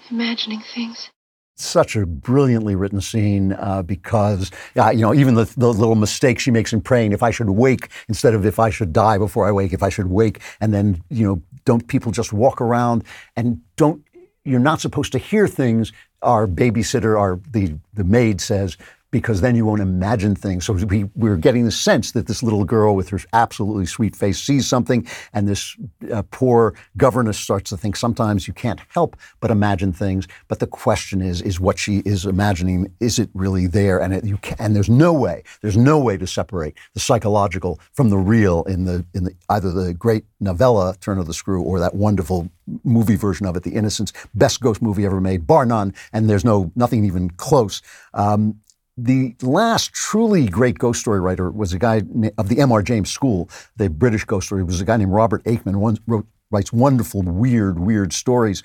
imagining 0.10 0.62
things. 0.62 1.10
Such 1.56 1.96
a 1.96 2.06
brilliantly 2.06 2.76
written 2.76 3.00
scene 3.02 3.54
uh, 3.54 3.84
because, 3.84 4.52
uh, 4.76 4.90
you 4.90 5.02
know, 5.02 5.14
even 5.14 5.36
the, 5.36 5.46
the 5.56 5.72
little 5.72 5.96
mistake 5.96 6.40
she 6.40 6.52
makes 6.52 6.74
in 6.74 6.82
praying, 6.82 7.12
if 7.12 7.22
I 7.22 7.32
should 7.32 7.50
wake 7.50 7.90
instead 8.08 8.34
of 8.34 8.46
if 8.46 8.60
I 8.60 8.70
should 8.70 8.92
die 8.92 9.18
before 9.18 9.48
I 9.48 9.52
wake, 9.52 9.72
if 9.72 9.84
I 9.84 9.90
should 9.90 10.08
wake, 10.08 10.42
and 10.60 10.74
then, 10.74 11.04
you 11.10 11.28
know, 11.28 11.42
don't 11.66 11.88
people 11.88 12.12
just 12.12 12.34
walk 12.34 12.60
around 12.60 13.04
and 13.36 13.62
don't, 13.76 14.04
you're 14.44 14.60
not 14.60 14.82
supposed 14.82 15.12
to 15.12 15.20
hear 15.20 15.48
things. 15.48 15.92
Our 16.22 16.48
babysitter, 16.48 17.20
our, 17.20 17.40
the, 17.52 17.78
the 17.94 18.04
maid 18.04 18.42
says, 18.42 18.78
because 19.14 19.42
then 19.42 19.56
you 19.56 19.64
won't 19.64 19.80
imagine 19.80 20.36
things. 20.36 20.66
So 20.66 20.74
we, 20.74 21.04
we're 21.14 21.38
getting 21.38 21.66
the 21.66 21.72
sense 21.72 22.14
that 22.14 22.26
this 22.26 22.42
little 22.42 22.66
girl 22.66 22.96
with 22.96 23.10
her 23.10 23.20
absolutely 23.32 23.86
sweet 23.86 24.16
face 24.16 24.42
sees 24.42 24.68
something, 24.68 25.08
and 25.34 25.48
this 25.48 25.78
uh, 26.12 26.24
poor 26.32 26.74
governess 26.98 27.38
starts 27.38 27.70
to 27.70 27.78
think 27.78 27.96
sometimes 27.96 28.48
you 28.48 28.56
can't 28.56 28.82
help 28.90 29.16
but 29.40 29.52
imagine 29.52 29.94
things. 29.94 30.28
But 30.48 30.60
the 30.60 30.66
question 30.66 31.22
is, 31.22 31.44
is 31.44 31.60
what 31.60 31.78
she 31.78 32.00
is 32.06 32.26
imagining, 32.26 32.92
is 33.00 33.20
it 33.20 33.30
really 33.36 33.68
there? 33.68 34.00
And 34.02 34.16
it, 34.16 34.42
can, 34.42 34.58
and 34.58 34.76
there's 34.76 34.90
no 34.90 35.14
way, 35.14 35.44
there's 35.62 35.78
no 35.78 36.00
way 36.00 36.18
to 36.18 36.26
separate 36.26 36.74
the 36.96 37.00
psychological 37.00 37.80
from 37.92 38.10
the 38.10 38.18
real 38.18 38.64
in 38.64 38.86
the 38.86 39.06
in 39.14 39.26
the 39.26 39.36
either 39.50 39.72
the 39.72 39.94
great 39.94 40.26
novella 40.40 40.96
Turn 41.02 41.20
of 41.20 41.28
the 41.28 41.36
Screw 41.36 41.62
or 41.62 41.80
that 41.80 41.94
wonderful 41.94 42.50
movie 42.84 43.16
version 43.16 43.46
of 43.46 43.56
it, 43.56 43.64
The 43.64 43.76
Innocents, 43.76 44.14
best 44.34 44.62
ghost 44.62 44.82
movie 44.82 45.06
ever 45.06 45.22
made, 45.22 45.46
bar 45.46 45.66
none. 45.66 45.94
And 46.14 46.30
there's 46.30 46.46
no 46.46 46.72
nothing 46.76 47.06
even 47.06 47.30
close. 47.30 47.82
Um, 48.14 48.60
the 48.98 49.36
last 49.42 49.94
truly 49.94 50.48
great 50.48 50.78
ghost 50.78 51.00
story 51.02 51.20
writer 51.20 51.50
was 51.50 51.74
a 51.74 51.80
guy 51.80 52.04
of 52.38 52.50
the 52.50 52.60
M.R. 52.60 52.82
James 52.82 53.10
School, 53.10 53.50
the 53.76 53.90
British 53.90 54.24
ghost 54.26 54.48
story, 54.48 54.64
was 54.64 54.82
a 54.82 54.86
guy 54.86 54.98
named 54.98 55.12
Robert 55.12 55.44
Aickman, 55.46 55.78
one, 55.78 55.98
wrote, 56.06 56.28
writes 56.52 56.72
wonderful, 56.72 57.24
weird, 57.24 57.80
weird 57.80 58.14
stories. 58.14 58.62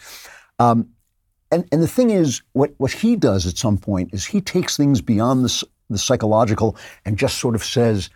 Um, 0.58 0.90
and, 1.50 1.66
and 1.72 1.82
the 1.82 1.88
thing 1.88 2.10
is, 2.10 2.42
what, 2.52 2.74
what 2.76 2.92
he 2.92 3.16
does 3.16 3.46
at 3.46 3.56
some 3.56 3.78
point 3.78 4.10
is 4.12 4.26
he 4.26 4.40
takes 4.40 4.76
things 4.76 5.00
beyond 5.00 5.44
the, 5.44 5.64
the 5.88 5.98
psychological 5.98 6.76
and 7.06 7.16
just 7.16 7.38
sort 7.38 7.54
of 7.54 7.64
says, 7.64 8.10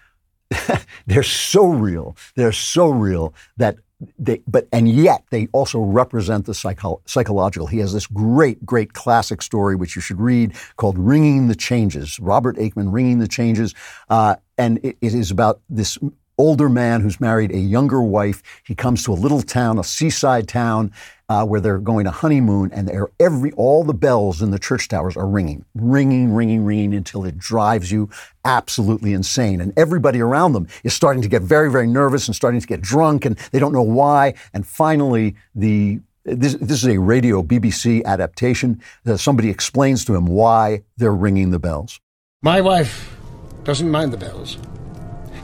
they're 1.07 1.23
so 1.23 1.67
real, 1.69 2.15
they're 2.37 2.53
so 2.53 2.89
real 2.91 3.33
that 3.57 3.77
they, 4.19 4.41
but 4.47 4.69
and 4.73 4.89
yet 4.89 5.25
they 5.31 5.49
also 5.53 5.81
represent 5.81 6.47
the 6.47 6.55
psycho- 6.55 7.01
psychological. 7.07 7.67
He 7.67 7.79
has 7.79 7.93
this 7.93 8.07
great, 8.07 8.65
great 8.65 8.93
classic 8.93 9.43
story 9.43 9.77
which 9.77 9.97
you 9.97 10.03
should 10.03 10.21
read 10.21 10.55
called 10.77 10.99
"Ringing 10.99 11.49
the 11.49 11.55
Changes." 11.55 12.19
Robert 12.21 12.57
Aickman, 12.57 12.93
"Ringing 12.93 13.19
the 13.19 13.29
Changes," 13.29 13.75
uh, 14.09 14.37
and 14.59 14.79
it, 14.85 14.97
it 15.01 15.15
is 15.15 15.31
about 15.31 15.61
this 15.69 15.99
older 16.39 16.69
man 16.69 17.01
who's 17.01 17.21
married 17.21 17.53
a 17.53 17.59
younger 17.59 18.03
wife. 18.03 18.43
He 18.65 18.75
comes 18.75 19.05
to 19.05 19.13
a 19.13 19.15
little 19.15 19.43
town, 19.43 19.79
a 19.79 19.85
seaside 19.85 20.49
town, 20.49 20.93
uh, 21.33 21.47
where 21.47 21.63
they're 21.63 21.79
going 21.79 22.05
to 22.05 22.11
honeymoon, 22.11 22.71
and 22.75 22.87
they're 22.87 23.09
every 23.19 23.53
all 23.53 23.85
the 23.85 23.95
bells 23.95 24.43
in 24.43 24.51
the 24.51 24.59
church 24.59 24.87
towers 24.89 25.17
are 25.17 25.27
ringing, 25.27 25.65
ringing, 25.75 26.35
ringing, 26.35 26.63
ringing 26.63 26.95
until 26.95 27.25
it 27.25 27.39
drives 27.39 27.91
you 27.91 28.11
absolutely 28.45 29.15
insane. 29.15 29.63
And 29.63 29.73
everybody 29.79 30.21
around 30.21 30.53
them 30.53 30.69
is 30.85 30.93
starting 30.93 31.23
to 31.23 31.29
get 31.29 31.41
very, 31.41 31.71
very 31.71 31.87
nervous 31.87 32.29
and 32.29 32.37
starting 32.37 32.61
to 32.61 32.67
get 32.67 32.83
drunk, 32.83 33.25
and 33.25 33.39
they 33.51 33.59
don't 33.59 33.73
know 33.73 33.81
why. 33.83 34.35
And 34.53 34.67
finally, 34.67 35.35
the 35.55 36.01
this, 36.25 36.55
this 36.55 36.83
is 36.83 36.87
a 36.87 36.99
radio 36.99 37.43
BBC 37.43 38.05
adaptation. 38.05 38.83
Uh, 39.07 39.17
somebody 39.17 39.49
explains 39.49 40.05
to 40.05 40.15
him 40.15 40.27
why 40.27 40.83
they're 40.99 41.15
ringing 41.15 41.51
the 41.51 41.59
bells. 41.59 41.99
My 42.43 42.61
wife 42.61 43.17
doesn't 43.65 43.91
mind 43.91 44.13
the 44.13 44.19
bells. 44.19 44.59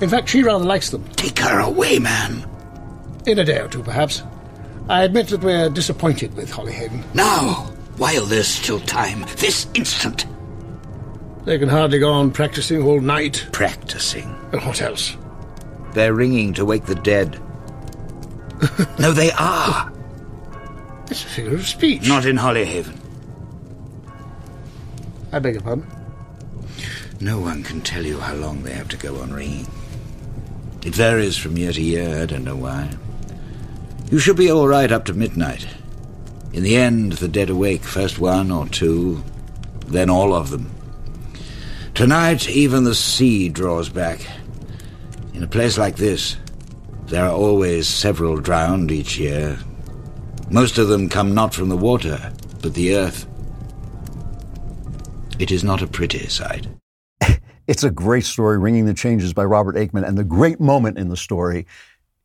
In 0.03 0.11
fact, 0.11 0.29
she 0.29 0.43
rather 0.43 0.67
likes 0.67 0.91
them. 0.91 1.03
Take 1.17 1.39
her 1.39 1.61
away, 1.61 1.99
man. 1.99 2.47
In 3.27 3.39
a 3.39 3.45
day 3.45 3.59
or 3.59 3.69
two, 3.69 3.83
perhaps. 3.83 4.23
I 4.89 5.03
admit 5.03 5.29
that 5.29 5.43
we're 5.43 5.69
disappointed 5.69 6.35
with 6.35 6.51
Holihaven. 6.51 7.03
Now, 7.15 7.71
while 7.99 8.25
there's 8.25 8.49
still 8.49 8.81
time, 8.81 9.27
this 9.37 9.67
instant. 9.75 10.27
They 11.45 11.59
can 11.59 11.69
hardly 11.69 11.99
go 11.99 12.11
on 12.11 12.31
practicing 12.31 12.83
all 12.83 13.01
night. 13.01 13.47
Practicing? 13.53 14.35
And 14.53 14.63
what 14.63 14.81
else? 14.81 15.17
They're 15.93 16.15
ringing 16.15 16.55
to 16.55 16.65
wake 16.65 16.87
the 16.87 16.95
dead. 16.95 17.39
no, 18.99 19.13
they 19.13 19.31
are. 19.33 19.93
It's 21.11 21.25
a 21.25 21.29
figure 21.29 21.55
of 21.55 21.67
speech. 21.67 22.09
Not 22.09 22.25
in 22.25 22.37
Holihaven. 22.37 22.99
I 25.33 25.39
beg 25.39 25.55
your 25.55 25.63
pardon? 25.63 25.87
No 27.21 27.41
one 27.41 27.63
can 27.63 27.81
tell 27.83 28.07
you 28.07 28.21
how 28.21 28.35
long 28.35 28.63
they 28.63 28.73
have 28.73 28.89
to 28.89 28.97
go 28.97 29.17
on 29.17 29.33
ringing. 29.33 29.67
It 30.85 30.95
varies 30.95 31.37
from 31.37 31.59
year 31.59 31.73
to 31.73 31.83
year, 31.83 32.23
I 32.23 32.27
don't 32.27 32.45
know 32.45 32.57
why. 32.57 32.91
You 34.11 34.19
should 34.19 34.37
be 34.37 34.51
all 34.51 34.67
right 34.67 34.91
up 34.91 35.05
to 35.07 35.13
midnight. 35.13 35.67
In 36.55 36.63
the 36.63 36.77
end, 36.77 37.13
the 37.13 37.29
dead 37.29 37.51
awake, 37.51 37.83
first 37.83 38.19
one 38.19 38.51
or 38.51 38.67
two, 38.67 39.23
then 39.87 40.09
all 40.09 40.33
of 40.33 40.49
them. 40.49 40.71
Tonight, 41.93 42.49
even 42.49 42.85
the 42.85 42.95
sea 42.95 43.51
draws 43.51 43.91
back. 43.91 44.21
In 45.35 45.43
a 45.43 45.47
place 45.47 45.77
like 45.77 45.97
this, 45.97 46.37
there 47.05 47.27
are 47.27 47.33
always 47.33 47.87
several 47.87 48.39
drowned 48.39 48.91
each 48.91 49.19
year. 49.19 49.59
Most 50.51 50.79
of 50.79 50.89
them 50.89 51.11
come 51.11 51.35
not 51.35 51.53
from 51.53 51.69
the 51.69 51.77
water, 51.77 52.33
but 52.63 52.73
the 52.73 52.97
earth. 52.97 53.27
It 55.39 55.51
is 55.51 55.63
not 55.63 55.83
a 55.83 55.87
pretty 55.87 56.27
sight. 56.29 56.67
It's 57.67 57.85
a 57.85 57.91
great 57.91 58.25
story, 58.25 58.57
Ringing 58.59 58.87
the 58.87 58.95
Changes 58.95 59.35
by 59.35 59.45
Robert 59.45 59.77
Aickman. 59.77 60.09
And 60.09 60.17
the 60.17 60.25
great 60.25 60.59
moment 60.59 60.97
in 60.97 61.11
the 61.11 61.19
story 61.19 61.67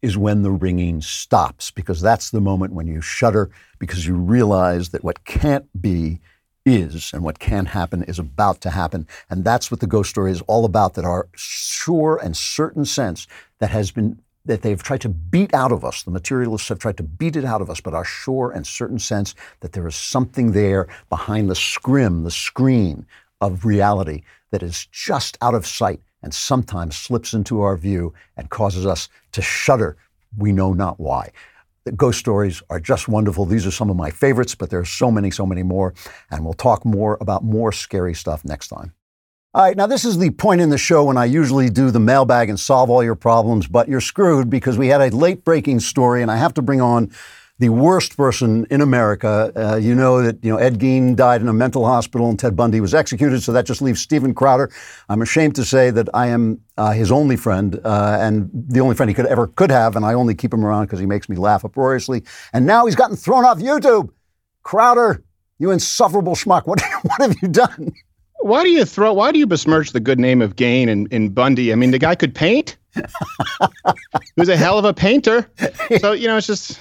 is 0.03 0.17
when 0.17 0.43
the 0.43 0.51
ringing 0.51 1.01
stops, 1.01 1.71
because 1.71 2.01
that's 2.01 2.29
the 2.29 2.41
moment 2.41 2.73
when 2.73 2.85
you 2.85 2.99
shudder, 2.99 3.49
because 3.79 4.05
you 4.05 4.13
realize 4.13 4.89
that 4.89 5.03
what 5.03 5.23
can't 5.23 5.65
be 5.81 6.19
is, 6.65 7.11
and 7.13 7.23
what 7.23 7.39
can 7.39 7.65
happen 7.65 8.03
is 8.03 8.19
about 8.19 8.59
to 8.61 8.69
happen. 8.69 9.07
And 9.29 9.45
that's 9.45 9.71
what 9.71 9.79
the 9.79 9.87
ghost 9.87 10.09
story 10.09 10.31
is 10.31 10.41
all 10.41 10.65
about, 10.65 10.95
that 10.95 11.05
our 11.05 11.29
sure 11.35 12.19
and 12.21 12.35
certain 12.35 12.83
sense 12.85 13.27
that 13.59 13.69
has 13.69 13.91
been 13.91 14.19
that 14.45 14.61
they've 14.61 14.83
tried 14.83 14.99
to 14.99 15.07
beat 15.07 15.53
out 15.53 15.71
of 15.71 15.85
us. 15.85 16.03
The 16.03 16.11
materialists 16.11 16.67
have 16.67 16.79
tried 16.79 16.97
to 16.97 17.03
beat 17.03 17.37
it 17.37 17.45
out 17.45 17.61
of 17.61 17.69
us, 17.69 17.79
but 17.79 17.93
our 17.93 18.03
sure 18.03 18.51
and 18.51 18.67
certain 18.67 18.99
sense 18.99 19.35
that 19.61 19.71
there 19.71 19.87
is 19.87 19.95
something 19.95 20.51
there 20.51 20.89
behind 21.09 21.49
the 21.49 21.55
scrim, 21.55 22.23
the 22.23 22.31
screen 22.31 23.05
of 23.39 23.63
reality 23.63 24.23
that 24.51 24.61
is 24.61 24.85
just 24.91 25.37
out 25.41 25.55
of 25.55 25.65
sight 25.65 26.01
and 26.21 26.33
sometimes 26.33 26.97
slips 26.97 27.33
into 27.33 27.61
our 27.61 27.77
view 27.77 28.13
and 28.35 28.49
causes 28.49 28.85
us 28.85 29.07
to 29.33 29.41
shudder. 29.41 29.97
We 30.37 30.51
know 30.51 30.73
not 30.73 30.99
why. 30.99 31.31
The 31.85 31.91
ghost 31.91 32.19
stories 32.19 32.63
are 32.69 32.79
just 32.79 33.07
wonderful. 33.07 33.45
These 33.45 33.67
are 33.67 33.71
some 33.71 33.89
of 33.89 33.97
my 33.97 34.09
favorites, 34.09 34.55
but 34.55 34.69
there 34.69 34.79
are 34.79 34.85
so 34.85 35.11
many, 35.11 35.31
so 35.31 35.45
many 35.45 35.63
more. 35.63 35.93
And 36.31 36.45
we'll 36.45 36.53
talk 36.53 36.85
more 36.85 37.17
about 37.19 37.43
more 37.43 37.71
scary 37.71 38.13
stuff 38.13 38.45
next 38.45 38.69
time. 38.69 38.93
All 39.55 39.63
right, 39.63 39.77
now 39.77 39.85
this 39.85 40.03
is 40.03 40.17
the 40.17 40.31
point 40.31 40.61
in 40.61 40.71
the 40.71 40.79
show 40.79 41.03
when 41.03 41.17
I 41.17 41.25
usually 41.25 41.69
do 41.69 41.91
the 41.91 41.99
mailbag 41.99 42.49
and 42.49 42.59
solve 42.59 42.89
all 42.89 43.03
your 43.03 43.13
problems, 43.13 43.67
but 43.67 43.87
you're 43.87 44.01
screwed 44.01 44.49
because 44.49 44.79
we 44.79 44.87
had 44.87 45.01
a 45.01 45.15
late 45.15 45.43
breaking 45.43 45.79
story, 45.79 46.23
and 46.23 46.31
I 46.31 46.37
have 46.37 46.55
to 46.55 46.63
bring 46.63 46.81
on 46.81 47.11
the 47.59 47.69
worst 47.69 48.17
person 48.17 48.65
in 48.69 48.81
America. 48.81 49.51
Uh, 49.55 49.75
you 49.75 49.93
know 49.93 50.21
that 50.21 50.43
you 50.43 50.51
know 50.51 50.57
Ed 50.57 50.79
Gein 50.79 51.15
died 51.15 51.41
in 51.41 51.47
a 51.47 51.53
mental 51.53 51.85
hospital 51.85 52.29
and 52.29 52.39
Ted 52.39 52.55
Bundy 52.55 52.81
was 52.81 52.93
executed. 52.93 53.43
So 53.43 53.51
that 53.51 53.65
just 53.65 53.81
leaves 53.81 54.01
Steven 54.01 54.33
Crowder. 54.33 54.71
I'm 55.09 55.21
ashamed 55.21 55.55
to 55.55 55.65
say 55.65 55.91
that 55.91 56.09
I 56.13 56.27
am 56.27 56.59
uh, 56.77 56.91
his 56.91 57.11
only 57.11 57.35
friend 57.35 57.79
uh, 57.83 58.17
and 58.19 58.49
the 58.53 58.79
only 58.79 58.95
friend 58.95 59.09
he 59.09 59.13
could 59.13 59.27
ever 59.27 59.47
could 59.47 59.71
have, 59.71 59.95
and 59.95 60.05
I 60.05 60.13
only 60.13 60.35
keep 60.35 60.53
him 60.53 60.65
around 60.65 60.85
because 60.85 60.99
he 60.99 61.05
makes 61.05 61.29
me 61.29 61.35
laugh 61.35 61.63
uproariously. 61.63 62.23
And 62.53 62.65
now 62.65 62.85
he's 62.85 62.95
gotten 62.95 63.15
thrown 63.15 63.45
off 63.45 63.59
YouTube. 63.59 64.09
Crowder, 64.63 65.23
you 65.59 65.71
insufferable 65.71 66.35
schmuck! 66.35 66.65
What 66.65 66.81
what 67.03 67.21
have 67.21 67.35
you 67.41 67.47
done? 67.47 67.93
Why 68.41 68.63
do 68.63 68.69
you 68.69 68.83
throw? 68.83 69.13
Why 69.13 69.31
do 69.31 69.39
you 69.39 69.47
besmirch 69.47 69.91
the 69.91 69.99
good 69.99 70.19
name 70.19 70.41
of 70.41 70.55
Gein 70.55 70.89
and, 70.89 71.07
and 71.13 71.33
Bundy? 71.33 71.71
I 71.71 71.75
mean, 71.75 71.91
the 71.91 71.99
guy 71.99 72.15
could 72.15 72.35
paint. 72.35 72.77
He 72.95 73.01
was 74.37 74.49
a 74.49 74.57
hell 74.57 74.77
of 74.77 74.85
a 74.85 74.93
painter. 74.93 75.49
So 75.99 76.11
you 76.11 76.27
know, 76.27 76.37
it's 76.37 76.47
just 76.47 76.79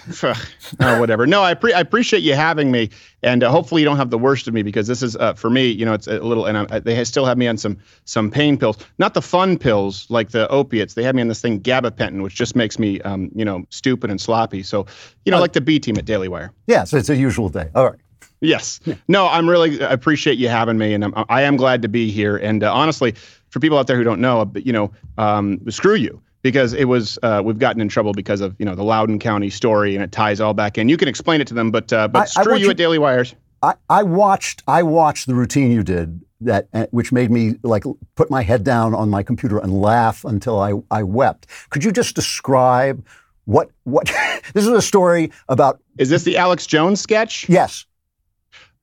oh, 0.81 1.01
whatever. 1.01 1.27
No, 1.27 1.43
I, 1.43 1.55
pre- 1.55 1.73
I 1.73 1.81
appreciate 1.81 2.23
you 2.23 2.35
having 2.35 2.71
me, 2.71 2.91
and 3.23 3.43
uh, 3.43 3.51
hopefully 3.51 3.83
you 3.83 3.85
don't 3.85 3.97
have 3.97 4.11
the 4.11 4.19
worst 4.19 4.49
of 4.49 4.55
me 4.55 4.63
because 4.63 4.87
this 4.87 5.03
is 5.03 5.17
uh, 5.17 5.35
for 5.35 5.51
me. 5.51 5.67
You 5.67 5.85
know, 5.85 5.95
it's 5.95 6.07
a 6.07 6.21
little, 6.21 6.47
and 6.47 6.59
I, 6.59 6.81
they 6.81 7.03
still 7.05 7.25
have 7.25 7.39
me 7.39 7.47
on 7.49 7.57
some 7.57 7.79
some 8.05 8.31
pain 8.31 8.59
pills, 8.59 8.79
not 8.99 9.15
the 9.15 9.23
fun 9.23 9.59
pills 9.59 10.07
like 10.11 10.31
the 10.31 10.49
opiates. 10.49 10.95
They 10.95 11.03
have 11.03 11.15
me 11.15 11.23
on 11.23 11.29
this 11.29 11.41
thing 11.41 11.61
gabapentin, 11.61 12.23
which 12.23 12.35
just 12.35 12.57
makes 12.57 12.79
me, 12.79 13.01
um, 13.03 13.31
you 13.35 13.45
know, 13.45 13.65
stupid 13.71 14.11
and 14.11 14.21
sloppy. 14.21 14.63
So 14.63 14.87
you 15.25 15.31
know, 15.31 15.39
uh, 15.39 15.41
like 15.41 15.53
the 15.53 15.61
B 15.61 15.79
team 15.79 15.97
at 15.99 16.05
Daily 16.05 16.29
Wire. 16.29 16.53
Yeah, 16.67 16.85
so 16.85 16.97
it's 16.97 17.11
a 17.11 17.17
usual 17.17 17.49
day. 17.49 17.69
All 17.75 17.91
right. 17.91 17.99
Yes. 18.43 18.81
No, 19.07 19.29
I'm 19.29 19.49
really 19.49 19.83
I 19.83 19.93
appreciate 19.93 20.37
you 20.37 20.49
having 20.49 20.77
me, 20.77 20.95
and 20.95 21.05
I'm, 21.05 21.15
I 21.29 21.43
am 21.43 21.57
glad 21.57 21.81
to 21.83 21.89
be 21.89 22.11
here. 22.11 22.37
And 22.37 22.65
uh, 22.65 22.75
honestly, 22.75 23.15
for 23.53 23.61
people 23.61 23.79
out 23.79 23.87
there 23.87 23.97
who 23.97 24.05
don't 24.05 24.21
know, 24.21 24.51
you 24.57 24.73
know, 24.73 24.91
um, 25.19 25.61
screw 25.71 25.95
you 25.95 26.21
because 26.43 26.73
it 26.73 26.87
was 26.87 27.19
uh, 27.23 27.43
we've 27.45 27.59
gotten 27.59 27.81
in 27.81 27.89
trouble 27.89 28.13
because 28.13 28.41
of 28.41 28.57
you 28.59 28.65
know 28.65 28.75
the 28.75 28.83
Loudoun 28.83 29.19
County 29.19 29.51
story, 29.51 29.95
and 29.95 30.03
it 30.03 30.11
ties 30.11 30.41
all 30.41 30.55
back 30.55 30.79
in. 30.79 30.89
You 30.89 30.97
can 30.97 31.09
explain 31.09 31.41
it 31.41 31.47
to 31.49 31.55
them, 31.55 31.71
but 31.71 31.93
uh, 31.93 32.09
but 32.09 32.23
I, 32.23 32.25
screw 32.25 32.55
I 32.55 32.57
you, 32.57 32.65
you 32.65 32.71
at 32.71 32.77
Daily 32.77 32.99
Wires. 32.99 33.35
I, 33.63 33.75
I 33.89 34.03
watched 34.03 34.63
I 34.67 34.83
watched 34.83 35.27
the 35.29 35.35
routine 35.35 35.71
you 35.71 35.85
did 35.85 36.21
that 36.41 36.69
uh, 36.73 36.87
which 36.91 37.13
made 37.13 37.31
me 37.31 37.55
like 37.63 37.85
put 38.17 38.31
my 38.31 38.43
head 38.43 38.65
down 38.65 38.95
on 38.95 39.09
my 39.09 39.23
computer 39.23 39.59
and 39.59 39.81
laugh 39.81 40.25
until 40.25 40.59
I, 40.59 40.73
I 40.91 41.05
wept. 41.05 41.47
Could 41.71 41.85
you 41.85 41.93
just 41.93 42.17
describe 42.17 43.07
what 43.45 43.71
what 43.85 44.07
this 44.55 44.67
is 44.67 44.73
a 44.73 44.83
story 44.83 45.31
about 45.49 45.81
Is 45.99 46.11
this 46.11 46.25
the 46.25 46.37
Alex 46.37 46.67
Jones 46.67 47.01
sketch? 47.01 47.49
Yes. 47.49 47.87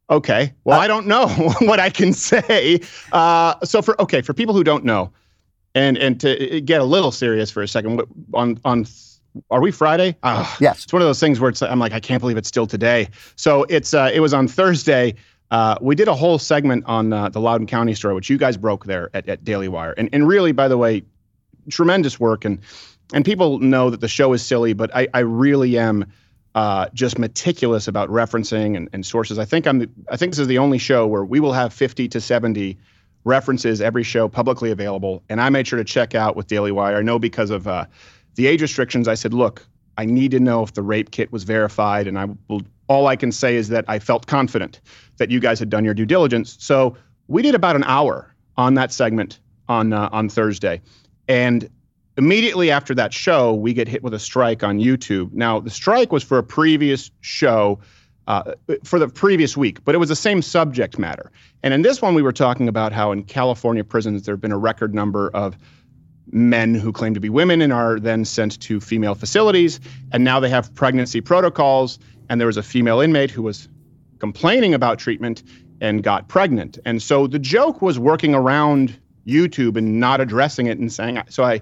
Okay. 0.09 0.53
Well, 0.63 0.79
uh, 0.79 0.83
I 0.83 0.87
don't 0.87 1.07
know 1.07 1.27
what 1.61 1.79
I 1.79 1.89
can 1.89 2.13
say. 2.13 2.81
Uh, 3.11 3.55
so 3.63 3.81
for 3.81 3.99
okay, 4.01 4.21
for 4.21 4.33
people 4.33 4.53
who 4.53 4.63
don't 4.63 4.83
know, 4.83 5.11
and 5.75 5.97
and 5.97 6.19
to 6.21 6.61
get 6.61 6.81
a 6.81 6.85
little 6.85 7.11
serious 7.11 7.51
for 7.51 7.61
a 7.61 7.67
second, 7.67 8.01
on 8.33 8.59
on 8.65 8.85
are 9.51 9.61
we 9.61 9.71
Friday? 9.71 10.15
Oh, 10.23 10.57
yes. 10.59 10.83
It's 10.83 10.93
one 10.93 11.01
of 11.01 11.07
those 11.07 11.19
things 11.19 11.39
where 11.39 11.49
it's 11.49 11.61
I'm 11.61 11.79
like 11.79 11.93
I 11.93 11.99
can't 11.99 12.19
believe 12.19 12.37
it's 12.37 12.47
still 12.47 12.67
today. 12.67 13.09
So 13.35 13.65
it's 13.69 13.93
uh, 13.93 14.09
it 14.13 14.19
was 14.19 14.33
on 14.33 14.47
Thursday. 14.47 15.15
Uh, 15.51 15.75
we 15.81 15.95
did 15.95 16.07
a 16.07 16.13
whole 16.13 16.37
segment 16.37 16.83
on 16.85 17.11
uh, 17.11 17.29
the 17.29 17.39
Loudoun 17.39 17.65
County 17.65 17.95
story, 17.95 18.13
which 18.13 18.29
you 18.29 18.37
guys 18.37 18.55
broke 18.55 18.85
there 18.85 19.09
at, 19.13 19.27
at 19.27 19.43
Daily 19.43 19.67
Wire, 19.67 19.93
and 19.97 20.09
and 20.13 20.27
really, 20.27 20.51
by 20.51 20.67
the 20.67 20.77
way, 20.77 21.03
tremendous 21.69 22.19
work. 22.19 22.45
And 22.45 22.59
and 23.13 23.25
people 23.25 23.59
know 23.59 23.89
that 23.89 24.01
the 24.01 24.07
show 24.07 24.33
is 24.33 24.43
silly, 24.43 24.73
but 24.73 24.95
I 24.95 25.07
I 25.13 25.19
really 25.19 25.77
am 25.77 26.05
uh, 26.59 26.89
just 26.93 27.17
meticulous 27.17 27.87
about 27.87 28.09
referencing 28.09 28.75
and, 28.75 28.89
and 28.91 29.05
sources. 29.05 29.39
I 29.39 29.45
think 29.45 29.65
I'm. 29.65 29.89
I 30.09 30.17
think 30.17 30.33
this 30.33 30.39
is 30.39 30.47
the 30.47 30.57
only 30.57 30.77
show 30.77 31.07
where 31.07 31.23
we 31.23 31.39
will 31.39 31.53
have 31.53 31.73
50 31.73 32.09
to 32.09 32.19
70 32.19 32.77
references 33.23 33.79
every 33.79 34.03
show 34.03 34.27
publicly 34.27 34.69
available. 34.69 35.23
And 35.29 35.39
I 35.39 35.49
made 35.51 35.67
sure 35.67 35.77
to 35.77 35.85
check 35.85 36.15
out 36.15 36.35
with 36.35 36.47
Daily 36.47 36.73
Wire. 36.73 36.97
I 36.97 37.01
know 37.01 37.17
because 37.17 37.49
of 37.49 37.65
uh, 37.65 37.85
the 38.35 38.45
age 38.45 38.61
restrictions. 38.61 39.07
I 39.07 39.13
said, 39.13 39.33
look, 39.33 39.65
I 39.97 40.03
need 40.03 40.31
to 40.31 40.39
know 40.41 40.61
if 40.61 40.73
the 40.73 40.81
rape 40.81 41.11
kit 41.11 41.31
was 41.31 41.45
verified, 41.45 42.07
and 42.07 42.19
I 42.19 42.25
will. 42.49 42.63
All 42.89 43.07
I 43.07 43.15
can 43.15 43.31
say 43.31 43.55
is 43.55 43.69
that 43.69 43.85
I 43.87 43.99
felt 43.99 44.27
confident 44.27 44.81
that 45.15 45.31
you 45.31 45.39
guys 45.39 45.59
had 45.59 45.69
done 45.69 45.85
your 45.85 45.93
due 45.93 46.05
diligence. 46.05 46.57
So 46.59 46.97
we 47.29 47.41
did 47.41 47.55
about 47.55 47.77
an 47.77 47.85
hour 47.85 48.35
on 48.57 48.73
that 48.73 48.91
segment 48.91 49.39
on 49.69 49.93
uh, 49.93 50.09
on 50.11 50.27
Thursday, 50.27 50.81
and 51.29 51.69
Immediately 52.19 52.69
after 52.69 52.93
that 52.95 53.13
show, 53.13 53.53
we 53.53 53.73
get 53.73 53.87
hit 53.87 54.03
with 54.03 54.13
a 54.13 54.19
strike 54.19 54.61
on 54.61 54.77
YouTube. 54.77 55.31
Now, 55.31 55.61
the 55.61 55.69
strike 55.69 56.11
was 56.11 56.21
for 56.21 56.37
a 56.37 56.43
previous 56.43 57.11
show 57.21 57.79
uh, 58.27 58.55
for 58.83 58.99
the 58.99 59.07
previous 59.07 59.55
week, 59.55 59.81
but 59.85 59.95
it 59.95 59.99
was 59.99 60.09
the 60.09 60.17
same 60.17 60.41
subject 60.41 60.99
matter. 60.99 61.31
And 61.63 61.73
in 61.73 61.81
this 61.81 62.01
one, 62.01 62.15
we 62.15 62.21
were 62.21 62.33
talking 62.33 62.67
about 62.67 62.91
how 62.91 63.13
in 63.13 63.23
California 63.23 63.85
prisons, 63.85 64.23
there 64.23 64.33
have 64.33 64.41
been 64.41 64.51
a 64.51 64.57
record 64.57 64.93
number 64.93 65.29
of 65.29 65.57
men 66.29 66.75
who 66.75 66.91
claim 66.91 67.13
to 67.13 67.21
be 67.21 67.29
women 67.29 67.61
and 67.61 67.71
are 67.71 68.01
then 68.01 68.25
sent 68.25 68.59
to 68.59 68.81
female 68.81 69.15
facilities. 69.15 69.79
And 70.11 70.25
now 70.25 70.41
they 70.41 70.49
have 70.49 70.75
pregnancy 70.75 71.21
protocols. 71.21 71.99
And 72.27 72.41
there 72.41 72.47
was 72.47 72.57
a 72.57 72.63
female 72.63 72.99
inmate 72.99 73.31
who 73.31 73.43
was 73.43 73.69
complaining 74.19 74.73
about 74.73 74.99
treatment 74.99 75.41
and 75.79 76.03
got 76.03 76.27
pregnant. 76.27 76.79
And 76.83 77.01
so 77.01 77.27
the 77.27 77.39
joke 77.39 77.81
was 77.81 77.97
working 77.97 78.35
around 78.35 78.99
YouTube 79.25 79.77
and 79.77 80.01
not 80.01 80.19
addressing 80.19 80.67
it 80.67 80.77
and 80.79 80.91
saying, 80.91 81.23
so 81.29 81.45
I 81.45 81.61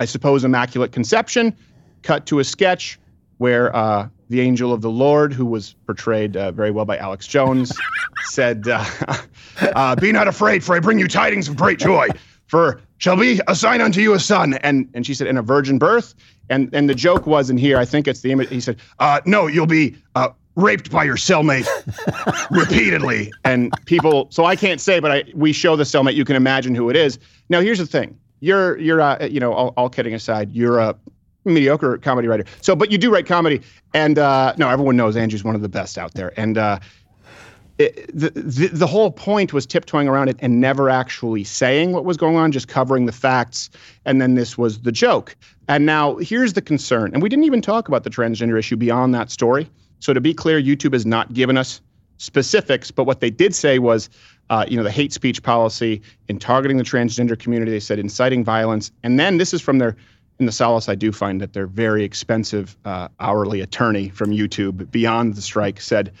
I 0.00 0.04
suppose, 0.04 0.44
Immaculate 0.44 0.92
Conception, 0.92 1.56
cut 2.02 2.26
to 2.26 2.38
a 2.38 2.44
sketch 2.44 2.98
where 3.38 3.74
uh, 3.74 4.08
the 4.28 4.40
angel 4.40 4.72
of 4.72 4.80
the 4.80 4.90
Lord, 4.90 5.32
who 5.32 5.46
was 5.46 5.74
portrayed 5.86 6.36
uh, 6.36 6.52
very 6.52 6.70
well 6.70 6.84
by 6.84 6.96
Alex 6.98 7.26
Jones, 7.26 7.76
said, 8.24 8.68
uh, 8.68 8.84
uh, 9.74 9.96
Be 9.96 10.12
not 10.12 10.28
afraid, 10.28 10.62
for 10.62 10.74
I 10.74 10.80
bring 10.80 10.98
you 10.98 11.08
tidings 11.08 11.48
of 11.48 11.56
great 11.56 11.78
joy. 11.78 12.08
For 12.46 12.80
shall 12.98 13.16
be 13.16 13.40
a 13.46 13.54
sign 13.54 13.80
unto 13.80 14.00
you 14.00 14.14
a 14.14 14.20
son. 14.20 14.54
And, 14.54 14.88
and 14.94 15.06
she 15.06 15.14
said, 15.14 15.26
In 15.26 15.36
a 15.36 15.42
virgin 15.42 15.78
birth. 15.78 16.14
And, 16.50 16.74
and 16.74 16.88
the 16.88 16.94
joke 16.94 17.26
was 17.26 17.50
in 17.50 17.58
here, 17.58 17.78
I 17.78 17.84
think 17.84 18.08
it's 18.08 18.20
the 18.20 18.32
image. 18.32 18.48
He 18.48 18.60
said, 18.60 18.78
uh, 18.98 19.20
No, 19.26 19.46
you'll 19.46 19.66
be 19.66 19.96
uh, 20.14 20.30
raped 20.56 20.90
by 20.90 21.04
your 21.04 21.16
cellmate 21.16 21.68
repeatedly. 22.50 23.32
And 23.44 23.72
people, 23.86 24.28
so 24.30 24.44
I 24.44 24.56
can't 24.56 24.80
say, 24.80 24.98
but 24.98 25.10
I, 25.10 25.24
we 25.34 25.52
show 25.52 25.76
the 25.76 25.84
cellmate. 25.84 26.14
You 26.14 26.24
can 26.24 26.36
imagine 26.36 26.74
who 26.74 26.90
it 26.90 26.96
is. 26.96 27.18
Now, 27.48 27.60
here's 27.60 27.78
the 27.78 27.86
thing 27.86 28.18
you're 28.40 28.78
you're 28.78 29.00
uh, 29.00 29.24
you 29.26 29.40
know 29.40 29.52
all, 29.52 29.74
all, 29.76 29.88
kidding 29.88 30.14
aside, 30.14 30.54
you're 30.54 30.78
a 30.78 30.94
mediocre 31.44 31.98
comedy 31.98 32.28
writer. 32.28 32.44
So, 32.60 32.76
but 32.76 32.90
you 32.90 32.98
do 32.98 33.12
write 33.12 33.26
comedy, 33.26 33.62
and 33.94 34.18
uh, 34.18 34.54
no, 34.56 34.68
everyone 34.68 34.96
knows 34.96 35.16
Andrew's 35.16 35.44
one 35.44 35.54
of 35.54 35.62
the 35.62 35.68
best 35.68 35.98
out 35.98 36.14
there, 36.14 36.32
and. 36.38 36.58
Uh, 36.58 36.78
it, 37.78 38.10
the, 38.12 38.30
the, 38.30 38.68
the 38.72 38.86
whole 38.88 39.12
point 39.12 39.52
was 39.52 39.64
tiptoeing 39.64 40.08
around 40.08 40.28
it 40.28 40.36
and 40.40 40.60
never 40.60 40.90
actually 40.90 41.44
saying 41.44 41.92
what 41.92 42.04
was 42.04 42.16
going 42.16 42.34
on, 42.34 42.50
just 42.50 42.66
covering 42.66 43.06
the 43.06 43.12
facts. 43.12 43.70
And 44.04 44.20
then 44.20 44.34
this 44.34 44.58
was 44.58 44.80
the 44.80 44.90
joke. 44.90 45.36
And 45.68 45.86
now 45.86 46.16
here's 46.16 46.54
the 46.54 46.60
concern. 46.60 47.12
And 47.12 47.22
we 47.22 47.28
didn't 47.28 47.44
even 47.44 47.62
talk 47.62 47.86
about 47.86 48.02
the 48.02 48.10
transgender 48.10 48.58
issue 48.58 48.76
beyond 48.76 49.14
that 49.14 49.30
story. 49.30 49.70
So 50.00 50.12
to 50.12 50.20
be 50.20 50.34
clear, 50.34 50.60
YouTube 50.60 50.92
has 50.92 51.06
not 51.06 51.32
given 51.34 51.56
us 51.56 51.80
specifics, 52.16 52.90
but 52.90 53.04
what 53.04 53.20
they 53.20 53.30
did 53.30 53.54
say 53.54 53.78
was 53.78 54.10
uh, 54.50 54.64
you 54.68 54.76
know, 54.76 54.82
the 54.82 54.90
hate 54.90 55.12
speech 55.12 55.42
policy 55.42 56.00
in 56.28 56.38
targeting 56.38 56.76
the 56.76 56.84
transgender 56.84 57.38
community. 57.38 57.70
They 57.70 57.80
said 57.80 57.98
inciting 57.98 58.44
violence. 58.44 58.90
And 59.02 59.18
then 59.18 59.38
this 59.38 59.52
is 59.52 59.60
from 59.60 59.78
their, 59.78 59.96
in 60.38 60.46
the 60.46 60.52
solace 60.52 60.88
I 60.88 60.94
do 60.94 61.12
find 61.12 61.40
that 61.40 61.52
their 61.52 61.66
very 61.66 62.04
expensive 62.04 62.76
uh, 62.84 63.08
hourly 63.20 63.60
attorney 63.60 64.08
from 64.08 64.30
YouTube, 64.30 64.90
beyond 64.90 65.34
the 65.34 65.42
strike, 65.42 65.80
said, 65.80 66.12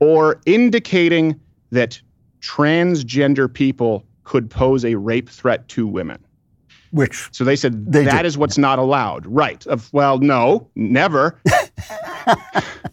or 0.00 0.40
indicating 0.46 1.40
that 1.70 2.00
transgender 2.40 3.52
people 3.52 4.04
could 4.24 4.50
pose 4.50 4.84
a 4.84 4.94
rape 4.96 5.28
threat 5.28 5.68
to 5.68 5.86
women. 5.86 6.24
Which 6.90 7.28
so 7.32 7.44
they 7.44 7.56
said 7.56 7.90
they 7.90 8.04
that 8.04 8.22
did. 8.22 8.26
is 8.26 8.36
what's 8.36 8.58
not 8.58 8.78
allowed. 8.78 9.24
Right. 9.26 9.66
Of 9.66 9.90
well, 9.94 10.18
no, 10.18 10.68
never. 10.74 11.40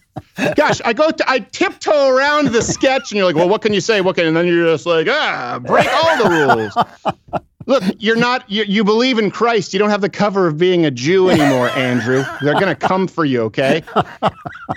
Gosh, 0.56 0.82
I 0.86 0.94
go 0.94 1.10
to, 1.10 1.30
I 1.30 1.40
tiptoe 1.40 2.10
around 2.10 2.48
the 2.50 2.62
sketch, 2.62 3.12
and 3.12 3.18
you're 3.18 3.26
like, 3.26 3.36
well, 3.36 3.50
what 3.50 3.62
can 3.62 3.74
you 3.74 3.82
say? 3.82 4.02
What 4.02 4.16
can? 4.16 4.26
And 4.26 4.36
then 4.36 4.48
you're 4.48 4.66
just 4.74 4.86
like, 4.86 5.08
ah, 5.10 5.60
break 5.62 5.88
all 5.92 6.24
the 6.24 6.30
rules. 6.30 7.44
Look, 7.66 7.84
you're 8.00 8.16
not. 8.16 8.50
You, 8.50 8.64
you 8.64 8.84
believe 8.84 9.20
in 9.20 9.30
Christ. 9.30 9.74
You 9.74 9.80
don't 9.80 9.92
have 9.92 10.02
the 10.02 10.10
cover 10.10 10.48
of 10.48 10.58
being 10.58 10.86
a 10.86 10.92
Jew 10.92 11.30
anymore, 11.30 11.70
Andrew. 11.70 12.24
They're 12.42 12.60
gonna 12.60 12.76
come 12.76 13.08
for 13.08 13.26
you, 13.26 13.42
okay? 13.44 13.84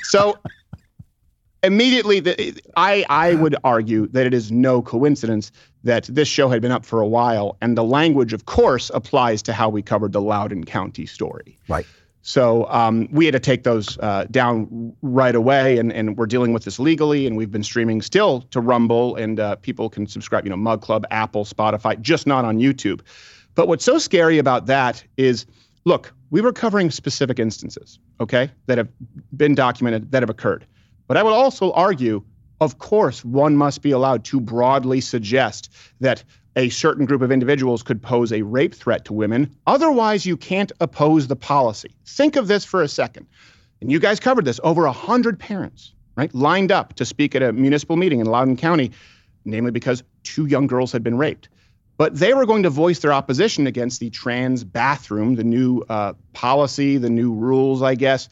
So 0.02 0.38
immediately, 1.62 2.20
the, 2.20 2.60
I 2.76 3.06
I 3.08 3.34
would 3.34 3.56
argue 3.64 4.08
that 4.08 4.26
it 4.26 4.34
is 4.34 4.52
no 4.52 4.82
coincidence 4.82 5.52
that 5.84 6.04
this 6.04 6.28
show 6.28 6.48
had 6.48 6.60
been 6.60 6.70
up 6.70 6.84
for 6.84 7.00
a 7.00 7.06
while, 7.06 7.56
and 7.62 7.78
the 7.78 7.84
language, 7.84 8.32
of 8.32 8.44
course, 8.44 8.90
applies 8.92 9.42
to 9.42 9.52
how 9.52 9.68
we 9.68 9.80
covered 9.80 10.12
the 10.12 10.20
Loudoun 10.20 10.64
County 10.64 11.06
story. 11.06 11.58
Right. 11.68 11.86
So 12.22 12.68
um, 12.68 13.08
we 13.10 13.24
had 13.24 13.32
to 13.32 13.40
take 13.40 13.64
those 13.64 13.98
uh, 13.98 14.26
down 14.30 14.94
right 15.02 15.34
away, 15.34 15.78
and, 15.78 15.92
and 15.92 16.16
we're 16.16 16.26
dealing 16.26 16.52
with 16.52 16.64
this 16.64 16.78
legally, 16.78 17.26
and 17.26 17.36
we've 17.36 17.50
been 17.50 17.64
streaming 17.64 18.00
still 18.00 18.42
to 18.52 18.60
Rumble, 18.60 19.16
and 19.16 19.40
uh, 19.40 19.56
people 19.56 19.90
can 19.90 20.06
subscribe, 20.06 20.44
you 20.44 20.50
know, 20.50 20.56
Mug 20.56 20.82
Club, 20.82 21.04
Apple, 21.10 21.44
Spotify, 21.44 22.00
just 22.00 22.26
not 22.26 22.44
on 22.44 22.58
YouTube. 22.58 23.00
But 23.56 23.66
what's 23.66 23.84
so 23.84 23.98
scary 23.98 24.38
about 24.38 24.66
that 24.66 25.04
is, 25.16 25.46
look, 25.84 26.14
we 26.30 26.40
were 26.40 26.52
covering 26.52 26.92
specific 26.92 27.40
instances, 27.40 27.98
okay, 28.20 28.50
that 28.66 28.78
have 28.78 28.88
been 29.36 29.56
documented, 29.56 30.12
that 30.12 30.22
have 30.22 30.30
occurred. 30.30 30.64
But 31.08 31.16
I 31.16 31.24
would 31.24 31.32
also 31.32 31.72
argue, 31.72 32.22
of 32.60 32.78
course, 32.78 33.24
one 33.24 33.56
must 33.56 33.82
be 33.82 33.90
allowed 33.90 34.24
to 34.26 34.40
broadly 34.40 35.00
suggest 35.00 35.74
that 36.00 36.22
a 36.56 36.68
certain 36.68 37.06
group 37.06 37.22
of 37.22 37.32
individuals 37.32 37.82
could 37.82 38.02
pose 38.02 38.32
a 38.32 38.42
rape 38.42 38.74
threat 38.74 39.04
to 39.06 39.12
women. 39.12 39.54
Otherwise, 39.66 40.26
you 40.26 40.36
can't 40.36 40.72
oppose 40.80 41.26
the 41.26 41.36
policy. 41.36 41.90
Think 42.06 42.36
of 42.36 42.48
this 42.48 42.64
for 42.64 42.82
a 42.82 42.88
second. 42.88 43.26
and 43.80 43.90
you 43.90 43.98
guys 43.98 44.20
covered 44.20 44.44
this, 44.44 44.60
over 44.62 44.84
100 44.84 45.38
parents, 45.38 45.92
right, 46.16 46.32
lined 46.34 46.70
up 46.70 46.94
to 46.94 47.04
speak 47.04 47.34
at 47.34 47.42
a 47.42 47.52
municipal 47.52 47.96
meeting 47.96 48.20
in 48.20 48.26
Loudoun 48.26 48.56
County, 48.56 48.92
namely 49.44 49.70
because 49.70 50.02
two 50.22 50.46
young 50.46 50.66
girls 50.66 50.92
had 50.92 51.02
been 51.02 51.18
raped. 51.18 51.48
But 51.96 52.16
they 52.16 52.34
were 52.34 52.46
going 52.46 52.62
to 52.62 52.70
voice 52.70 53.00
their 53.00 53.12
opposition 53.12 53.66
against 53.66 54.00
the 54.00 54.10
trans 54.10 54.64
bathroom, 54.64 55.34
the 55.34 55.44
new 55.44 55.82
uh, 55.88 56.14
policy, 56.32 56.96
the 56.96 57.10
new 57.10 57.32
rules, 57.32 57.82
I 57.82 57.94
guess. 57.94 58.28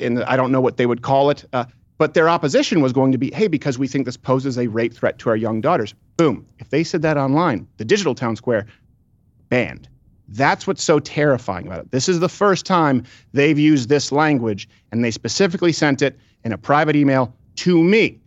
And 0.00 0.22
I 0.24 0.36
don't 0.36 0.52
know 0.52 0.60
what 0.60 0.76
they 0.76 0.86
would 0.86 1.02
call 1.02 1.30
it. 1.30 1.44
Uh, 1.52 1.66
but 1.98 2.14
their 2.14 2.28
opposition 2.28 2.80
was 2.80 2.92
going 2.92 3.12
to 3.12 3.18
be, 3.18 3.30
hey, 3.32 3.46
because 3.46 3.78
we 3.78 3.86
think 3.86 4.04
this 4.04 4.16
poses 4.16 4.58
a 4.58 4.66
rape 4.66 4.94
threat 4.94 5.18
to 5.20 5.30
our 5.30 5.36
young 5.36 5.60
daughters. 5.60 5.94
Boom. 6.16 6.46
If 6.58 6.70
they 6.70 6.84
said 6.84 7.02
that 7.02 7.16
online, 7.16 7.66
the 7.76 7.84
digital 7.84 8.14
town 8.14 8.36
square, 8.36 8.66
banned. 9.48 9.88
That's 10.28 10.66
what's 10.66 10.82
so 10.82 10.98
terrifying 10.98 11.66
about 11.66 11.80
it. 11.80 11.90
This 11.90 12.08
is 12.08 12.18
the 12.18 12.28
first 12.28 12.66
time 12.66 13.04
they've 13.32 13.58
used 13.58 13.88
this 13.88 14.10
language, 14.10 14.68
and 14.90 15.04
they 15.04 15.10
specifically 15.10 15.72
sent 15.72 16.02
it 16.02 16.18
in 16.44 16.52
a 16.52 16.58
private 16.58 16.96
email 16.96 17.34
to 17.56 17.82
me, 17.82 18.18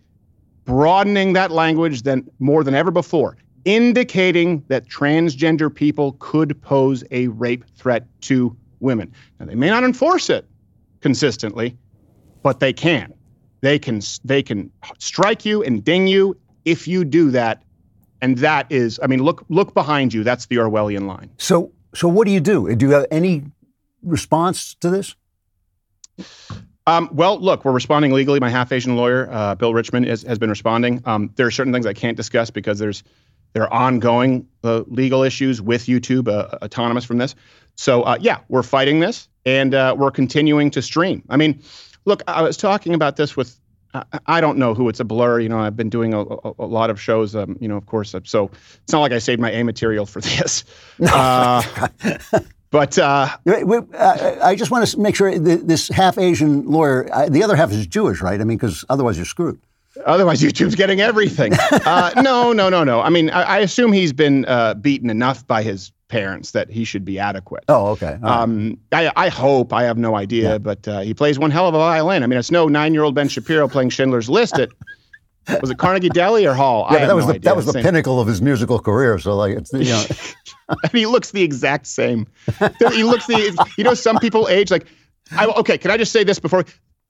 broadening 0.66 1.34
that 1.34 1.52
language 1.52 2.04
than 2.04 2.30
more 2.40 2.64
than 2.64 2.76
ever 2.76 2.92
before, 2.92 3.38
indicating 3.66 4.64
that 4.68 4.88
transgender 4.88 5.74
people 5.74 6.16
could 6.20 6.62
pose 6.62 7.04
a 7.12 7.28
rape 7.28 7.66
threat 7.76 8.06
to 8.22 8.56
women. 8.80 9.12
Now 9.40 9.48
they 9.48 9.56
may 9.56 9.70
not 9.70 9.84
enforce 9.84 10.30
it 10.30 10.46
consistently, 11.02 11.76
but 12.44 12.60
they 12.60 12.74
can. 12.74 13.14
They 13.68 13.80
can 13.80 14.00
they 14.24 14.44
can 14.44 14.72
strike 14.98 15.44
you 15.44 15.62
and 15.62 15.84
ding 15.84 16.08
you 16.08 16.38
if 16.64 16.88
you 16.88 17.04
do 17.04 17.32
that. 17.32 17.64
And 18.22 18.38
that 18.38 18.72
is, 18.72 18.98
I 19.04 19.08
mean, 19.08 19.22
look 19.22 19.44
look 19.50 19.74
behind 19.74 20.14
you. 20.14 20.24
That's 20.24 20.46
the 20.46 20.56
Orwellian 20.56 21.06
line. 21.06 21.32
So 21.38 21.74
so 21.94 22.08
what 22.08 22.28
do 22.28 22.32
you 22.32 22.40
do? 22.40 22.74
Do 22.74 22.86
you 22.86 22.94
have 22.94 23.08
any 23.12 23.44
response 24.04 24.74
to 24.76 24.90
this? 24.90 25.16
Um, 26.88 27.10
well, 27.12 27.38
look, 27.42 27.66
we're 27.66 27.74
responding 27.74 28.14
legally. 28.14 28.40
My 28.40 28.50
half 28.50 28.72
Asian 28.72 28.96
lawyer, 28.96 29.28
uh, 29.30 29.56
Bill 29.56 29.74
Richmond, 29.74 30.06
is, 30.06 30.24
has 30.24 30.40
been 30.40 30.50
responding. 30.50 31.02
Um, 31.04 31.34
there 31.36 31.46
are 31.46 31.52
certain 31.52 31.74
things 31.74 31.86
I 31.86 31.92
can't 31.92 32.16
discuss 32.16 32.50
because 32.50 32.80
there's 32.80 33.04
there 33.52 33.64
are 33.64 33.74
ongoing 33.74 34.48
uh, 34.64 34.84
legal 34.88 35.24
issues 35.24 35.62
with 35.62 35.88
YouTube, 35.88 36.30
uh, 36.30 36.58
autonomous 36.64 37.04
from 37.04 37.18
this. 37.18 37.36
So 37.76 38.04
uh, 38.04 38.18
yeah, 38.22 38.40
we're 38.48 38.64
fighting 38.64 39.02
this, 39.02 39.28
and 39.46 39.76
uh, 39.76 39.94
we're 39.98 40.12
continuing 40.12 40.72
to 40.72 40.82
stream. 40.82 41.24
I 41.30 41.36
mean, 41.36 41.62
look, 42.08 42.24
I 42.28 42.42
was 42.42 42.58
talking 42.58 42.96
about 42.96 43.18
this 43.18 43.38
with. 43.38 43.60
I 44.28 44.42
don't 44.42 44.60
know 44.60 44.76
who 44.76 44.90
it's 44.90 45.00
a 45.00 45.06
blur. 45.06 45.40
You 45.40 45.50
know, 45.50 45.60
I've 45.60 45.76
been 45.76 45.90
doing 45.90 46.14
a, 46.14 46.20
a, 46.20 46.54
a 46.60 46.66
lot 46.66 46.90
of 46.90 47.02
shows. 47.02 47.36
Um, 47.36 47.58
you 47.60 47.68
know, 47.68 47.78
of 47.78 47.86
course. 47.88 48.14
So 48.26 48.52
it's 48.84 48.94
not 48.94 49.00
like 49.00 49.12
I 49.12 49.18
saved 49.18 49.42
my 49.42 49.50
A 49.52 49.64
material 49.64 50.06
for 50.06 50.22
this. 50.22 50.66
Uh, 51.02 51.64
but 52.70 52.98
uh, 53.00 53.30
I 53.48 54.56
just 54.56 54.72
want 54.72 54.86
to 54.86 55.00
make 55.00 55.16
sure 55.16 55.38
this 55.40 55.88
half 55.88 56.18
Asian 56.18 56.70
lawyer, 56.70 57.10
the 57.30 57.44
other 57.44 57.56
half 57.56 57.72
is 57.72 57.88
Jewish, 57.88 58.22
right? 58.22 58.40
I 58.40 58.44
mean, 58.44 58.58
because 58.58 58.86
otherwise 58.90 59.18
you're 59.18 59.26
screwed. 59.26 59.60
Otherwise, 60.06 60.42
YouTube's 60.42 60.76
getting 60.76 61.02
everything. 61.02 61.54
uh, 61.72 62.12
no, 62.22 62.54
no, 62.54 62.70
no, 62.70 62.84
no. 62.84 63.02
I 63.02 63.10
mean, 63.10 63.30
I, 63.30 63.44
I 63.44 63.58
assume 63.60 63.92
he's 63.92 64.14
been 64.14 64.46
uh, 64.46 64.74
beaten 64.76 65.10
enough 65.10 65.46
by 65.46 65.64
his 65.64 65.92
parents 66.08 66.52
that 66.52 66.70
he 66.70 66.84
should 66.84 67.04
be 67.04 67.20
adequate. 67.20 67.64
Oh, 67.68 67.88
okay. 67.88 68.18
Um, 68.24 68.78
I, 68.92 69.12
I 69.16 69.30
hope. 69.30 69.74
I 69.74 69.84
have 69.84 69.98
no 69.98 70.16
idea, 70.16 70.54
yeah. 70.54 70.58
but 70.58 70.88
uh, 70.88 71.00
he 71.02 71.14
plays 71.14 71.38
one 71.38 71.52
hell 71.52 71.68
of 71.68 71.74
a 71.74 71.78
violin. 71.78 72.24
I 72.24 72.28
mean, 72.28 72.40
it's 72.40 72.52
no 72.52 72.68
nine-year-old 72.68 73.16
Ben 73.16 73.28
Shapiro 73.28 73.68
playing 73.68 73.90
Schindler's 73.90 74.30
List 74.30 74.58
It 74.58 74.72
was 75.62 75.70
it 75.70 75.78
Carnegie 75.78 76.10
Deli 76.10 76.46
or 76.46 76.54
Hall? 76.54 76.88
Yeah, 76.92 77.06
that 77.06 77.16
was 77.16 77.26
no 77.26 77.34
the 77.34 77.40
that 77.40 77.56
was 77.56 77.66
the 77.66 77.74
pinnacle 77.74 78.20
of 78.20 78.28
his 78.28 78.42
musical 78.42 78.80
career. 78.80 79.18
So 79.20 79.36
like, 79.36 79.58
it's 79.58 79.72
you 79.74 79.86
know. 79.86 80.06
and 80.84 80.92
he 80.92 81.06
looks 81.06 81.32
the 81.32 81.44
exact 81.44 81.88
same. 81.88 82.28
he 82.94 83.04
looks 83.04 83.28
the 83.28 83.68
you 83.78 83.84
know 83.84 83.94
some 83.94 84.20
people 84.20 84.48
age 84.48 84.72
like. 84.72 84.88
I, 85.32 85.46
okay, 85.46 85.78
can 85.78 85.92
I 85.92 85.98
just 85.98 86.14
say 86.14 86.24
this 86.24 86.40
before? 86.40 86.64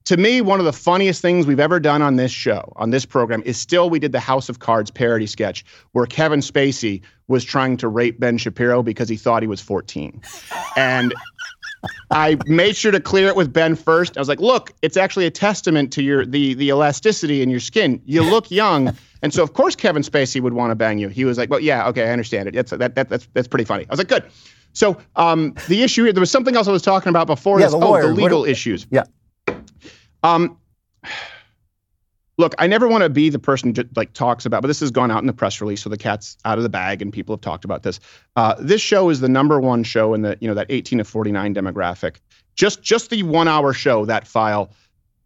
To 0.08 0.16
me, 0.16 0.40
one 0.40 0.58
of 0.58 0.64
the 0.64 0.72
funniest 0.72 1.20
things 1.20 1.46
we've 1.46 1.60
ever 1.60 1.78
done 1.78 2.00
on 2.00 2.16
this 2.16 2.30
show, 2.32 2.72
on 2.76 2.88
this 2.88 3.04
program, 3.04 3.42
is 3.44 3.58
still 3.58 3.90
we 3.90 3.98
did 3.98 4.12
the 4.12 4.20
House 4.20 4.48
of 4.48 4.58
Cards 4.58 4.90
parody 4.90 5.26
sketch 5.26 5.66
where 5.92 6.06
Kevin 6.06 6.40
Spacey 6.40 7.02
was 7.26 7.44
trying 7.44 7.76
to 7.76 7.88
rape 7.88 8.18
Ben 8.18 8.38
Shapiro 8.38 8.82
because 8.82 9.06
he 9.10 9.18
thought 9.18 9.42
he 9.42 9.46
was 9.46 9.60
14. 9.60 10.22
And 10.78 11.12
I 12.10 12.38
made 12.46 12.74
sure 12.74 12.90
to 12.90 13.00
clear 13.00 13.28
it 13.28 13.36
with 13.36 13.52
Ben 13.52 13.76
first. 13.76 14.16
I 14.16 14.20
was 14.22 14.30
like, 14.30 14.40
"Look, 14.40 14.72
it's 14.80 14.96
actually 14.96 15.26
a 15.26 15.30
testament 15.30 15.92
to 15.92 16.02
your 16.02 16.24
the 16.24 16.54
the 16.54 16.70
elasticity 16.70 17.42
in 17.42 17.50
your 17.50 17.60
skin. 17.60 18.00
You 18.06 18.22
look 18.22 18.50
young." 18.50 18.96
And 19.20 19.34
so, 19.34 19.42
of 19.42 19.52
course, 19.52 19.76
Kevin 19.76 20.00
Spacey 20.00 20.40
would 20.40 20.54
want 20.54 20.70
to 20.70 20.74
bang 20.74 20.98
you. 20.98 21.08
He 21.08 21.26
was 21.26 21.36
like, 21.36 21.50
"Well, 21.50 21.60
yeah, 21.60 21.86
okay, 21.88 22.08
I 22.08 22.12
understand 22.12 22.48
it. 22.48 22.54
That's 22.54 22.70
that, 22.70 22.94
that 22.94 23.10
that's 23.10 23.28
that's 23.34 23.48
pretty 23.48 23.66
funny." 23.66 23.84
I 23.84 23.90
was 23.90 23.98
like, 23.98 24.08
"Good." 24.08 24.24
So, 24.72 24.96
um, 25.16 25.54
the 25.68 25.82
issue 25.82 26.04
here, 26.04 26.14
there 26.14 26.20
was 26.20 26.30
something 26.30 26.56
else 26.56 26.66
I 26.66 26.72
was 26.72 26.82
talking 26.82 27.10
about 27.10 27.26
before 27.26 27.60
yeah, 27.60 27.66
this. 27.66 27.72
The 27.72 27.78
lawyer. 27.78 28.04
Oh, 28.04 28.08
the 28.08 28.14
legal 28.14 28.40
what, 28.40 28.48
issues. 28.48 28.86
Yeah. 28.90 29.04
Um, 30.22 30.58
look, 32.38 32.54
I 32.58 32.66
never 32.66 32.88
want 32.88 33.02
to 33.02 33.10
be 33.10 33.28
the 33.30 33.38
person 33.38 33.72
that 33.74 33.96
like 33.96 34.12
talks 34.12 34.46
about, 34.46 34.62
but 34.62 34.68
this 34.68 34.80
has 34.80 34.90
gone 34.90 35.10
out 35.10 35.20
in 35.20 35.26
the 35.26 35.32
press 35.32 35.60
release, 35.60 35.82
so 35.82 35.90
the 35.90 35.96
cat's 35.96 36.36
out 36.44 36.58
of 36.58 36.62
the 36.62 36.68
bag, 36.68 37.02
and 37.02 37.12
people 37.12 37.34
have 37.34 37.40
talked 37.40 37.64
about 37.64 37.82
this. 37.82 38.00
Uh, 38.36 38.54
this 38.58 38.80
show 38.80 39.10
is 39.10 39.20
the 39.20 39.28
number 39.28 39.60
one 39.60 39.82
show 39.82 40.14
in 40.14 40.22
the 40.22 40.36
you 40.40 40.48
know 40.48 40.54
that 40.54 40.66
18 40.68 40.98
to 40.98 41.04
49 41.04 41.54
demographic. 41.54 42.16
Just 42.54 42.82
just 42.82 43.10
the 43.10 43.22
one 43.22 43.48
hour 43.48 43.72
show 43.72 44.04
that 44.06 44.26
file, 44.26 44.70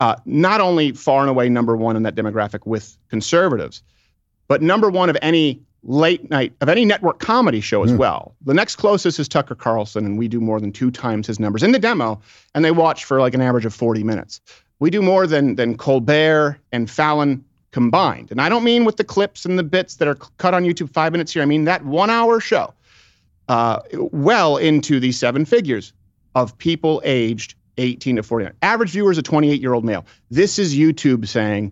uh, 0.00 0.16
not 0.24 0.60
only 0.60 0.92
far 0.92 1.20
and 1.22 1.30
away 1.30 1.48
number 1.48 1.76
one 1.76 1.96
in 1.96 2.02
that 2.02 2.14
demographic 2.14 2.66
with 2.66 2.96
conservatives, 3.08 3.82
but 4.48 4.60
number 4.62 4.90
one 4.90 5.08
of 5.08 5.16
any 5.22 5.62
late 5.84 6.30
night 6.30 6.52
of 6.60 6.68
any 6.68 6.84
network 6.84 7.18
comedy 7.18 7.60
show 7.60 7.82
as 7.82 7.90
Mm. 7.92 7.96
well. 7.98 8.36
The 8.44 8.54
next 8.54 8.76
closest 8.76 9.18
is 9.18 9.26
Tucker 9.28 9.56
Carlson, 9.56 10.04
and 10.06 10.16
we 10.16 10.28
do 10.28 10.40
more 10.40 10.60
than 10.60 10.70
two 10.72 10.90
times 10.92 11.26
his 11.26 11.40
numbers 11.40 11.62
in 11.64 11.72
the 11.72 11.78
demo, 11.78 12.20
and 12.54 12.64
they 12.64 12.70
watch 12.70 13.04
for 13.04 13.18
like 13.20 13.34
an 13.34 13.40
average 13.40 13.64
of 13.64 13.74
40 13.74 14.04
minutes. 14.04 14.40
We 14.82 14.90
do 14.90 15.00
more 15.00 15.28
than 15.28 15.54
than 15.54 15.76
Colbert 15.76 16.58
and 16.72 16.90
Fallon 16.90 17.44
combined. 17.70 18.32
And 18.32 18.40
I 18.40 18.48
don't 18.48 18.64
mean 18.64 18.84
with 18.84 18.96
the 18.96 19.04
clips 19.04 19.44
and 19.44 19.56
the 19.56 19.62
bits 19.62 19.94
that 19.94 20.08
are 20.08 20.16
cut 20.38 20.54
on 20.54 20.64
YouTube 20.64 20.92
five 20.92 21.12
minutes 21.12 21.32
here. 21.32 21.40
I 21.40 21.46
mean 21.46 21.66
that 21.66 21.84
one 21.84 22.10
hour 22.10 22.40
show, 22.40 22.74
uh, 23.46 23.78
well 23.92 24.56
into 24.56 24.98
the 24.98 25.12
seven 25.12 25.44
figures 25.44 25.92
of 26.34 26.58
people 26.58 27.00
aged 27.04 27.54
18 27.78 28.16
to 28.16 28.24
49. 28.24 28.52
Average 28.62 28.90
viewer 28.90 29.12
is 29.12 29.18
a 29.18 29.22
28 29.22 29.60
year 29.60 29.72
old 29.72 29.84
male. 29.84 30.04
This 30.32 30.58
is 30.58 30.74
YouTube 30.74 31.28
saying, 31.28 31.70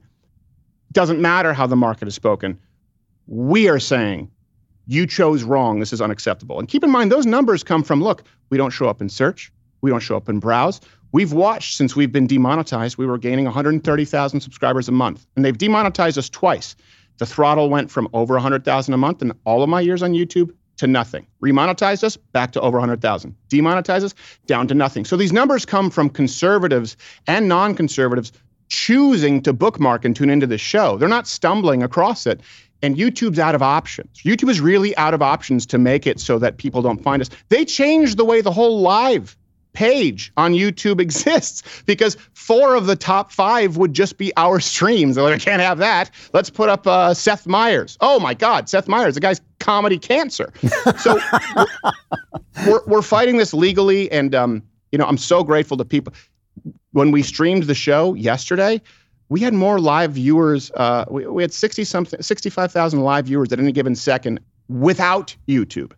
doesn't 0.93 1.21
matter 1.21 1.53
how 1.53 1.67
the 1.67 1.75
market 1.75 2.07
is 2.07 2.15
spoken. 2.15 2.61
We 3.27 3.69
are 3.69 3.81
saying 3.81 4.31
you 4.87 5.05
chose 5.05 5.43
wrong. 5.43 5.81
This 5.81 5.93
is 5.93 6.01
unacceptable. 6.01 6.61
And 6.61 6.69
keep 6.69 6.85
in 6.85 6.91
mind, 6.91 7.11
those 7.11 7.27
numbers 7.27 7.65
come 7.65 7.83
from 7.83 8.05
look, 8.05 8.23
we 8.51 8.57
don't 8.57 8.71
show 8.71 8.89
up 8.89 9.01
in 9.01 9.09
search, 9.09 9.53
we 9.81 9.91
don't 9.91 9.99
show 9.99 10.17
up 10.17 10.29
in 10.29 10.39
browse. 10.39 10.81
We've 11.13 11.33
watched 11.33 11.77
since 11.77 11.97
we've 11.97 12.13
been 12.13 12.29
demonetized, 12.29 12.97
we 12.97 13.07
were 13.07 13.19
gaining 13.19 13.45
130,000 13.45 14.41
subscribers 14.41 14.89
a 14.89 14.93
month, 14.93 15.27
and 15.35 15.45
they've 15.45 15.57
demonetized 15.57 16.17
us 16.17 16.29
twice. 16.29 16.77
The 17.19 17.27
throttle 17.27 17.69
went 17.69 17.91
from 17.91 18.09
over 18.13 18.35
100,000 18.35 18.95
a 18.95 18.97
month 18.97 19.21
in 19.21 19.33
all 19.45 19.63
of 19.63 19.69
my 19.69 19.81
years 19.81 20.03
on 20.03 20.13
YouTube 20.13 20.53
to 20.77 20.87
nothing. 20.87 21.27
Remonetized 21.43 22.05
us 22.05 22.17
back 22.17 22.53
to 22.53 22.61
over 22.61 22.79
100,000. 22.79 23.35
Demonetized 23.49 24.05
us 24.05 24.15
down 24.47 24.69
to 24.69 24.75
nothing. 24.75 25.05
So 25.05 25.17
these 25.17 25.33
numbers 25.33 25.67
come 25.67 25.91
from 25.91 26.09
conservatives 26.09 26.97
and 27.27 27.49
non 27.49 27.75
conservatives 27.75 28.33
choosing 28.69 29.43
to 29.43 29.53
bookmark 29.53 30.05
and 30.05 30.15
tune 30.15 30.31
into 30.31 30.47
the 30.47 30.59
show. 30.59 30.97
They're 30.97 31.09
not 31.09 31.27
stumbling 31.27 31.83
across 31.83 32.25
it. 32.27 32.41
And 32.83 32.97
YouTube's 32.97 33.39
out 33.39 33.55
of 33.55 33.63
options. 33.63 34.21
YouTube 34.25 34.49
is 34.49 34.61
really 34.61 34.97
out 34.97 35.13
of 35.13 35.21
options 35.21 35.67
to 35.67 35.77
make 35.77 36.07
it 36.07 36.19
so 36.19 36.39
that 36.39 36.57
people 36.57 36.81
don't 36.81 37.03
find 37.03 37.21
us. 37.21 37.29
They 37.51 37.67
changed 37.67 38.17
the 38.17 38.25
way 38.25 38.41
the 38.41 38.53
whole 38.53 38.81
live 38.81 39.37
page 39.73 40.33
on 40.37 40.53
YouTube 40.53 41.01
exists 41.01 41.63
because 41.87 42.17
four 42.33 42.75
of 42.75 42.87
the 42.87 42.97
top 42.97 43.33
five 43.33 43.77
would 43.77 43.95
just 43.95 44.19
be 44.19 44.33
our 44.37 44.61
streams. 44.61 45.17
They're 45.17 45.25
like, 45.25 45.35
I 45.35 45.39
can't 45.39 45.63
have 45.63 45.79
that. 45.79 46.11
Let's 46.33 46.51
put 46.51 46.69
up 46.69 46.87
uh, 46.87 47.15
Seth 47.15 47.47
Meyers. 47.47 47.97
Oh 48.01 48.21
my 48.21 48.35
God, 48.35 48.69
Seth 48.69 48.89
Meyers, 48.89 49.15
the 49.15 49.21
guy's 49.21 49.41
comedy 49.59 49.99
cancer. 49.99 50.53
So 50.99 51.19
we're, 52.67 52.81
we're 52.87 53.03
fighting 53.03 53.37
this 53.37 53.55
legally. 53.55 54.11
And, 54.11 54.35
um, 54.35 54.63
you 54.93 54.99
know, 54.99 55.07
I'm 55.07 55.17
so 55.17 55.45
grateful 55.45 55.77
to 55.77 55.85
people. 55.85 56.13
When 56.93 57.11
we 57.11 57.23
streamed 57.23 57.65
the 57.65 57.75
show 57.75 58.15
yesterday, 58.15 58.83
we 59.29 59.41
had 59.41 59.55
more 59.55 59.79
live 59.79 60.13
viewers. 60.13 60.71
Uh, 60.73 61.05
we, 61.09 61.27
we 61.27 61.43
had 61.43 61.53
60 61.53 61.85
something, 61.85 62.21
65,000 62.21 63.01
live 63.01 63.27
viewers 63.27 63.53
at 63.53 63.61
any 63.61 63.73
given 63.73 63.95
second 63.95 64.41
without 64.69 65.35
YouTube. 65.49 65.93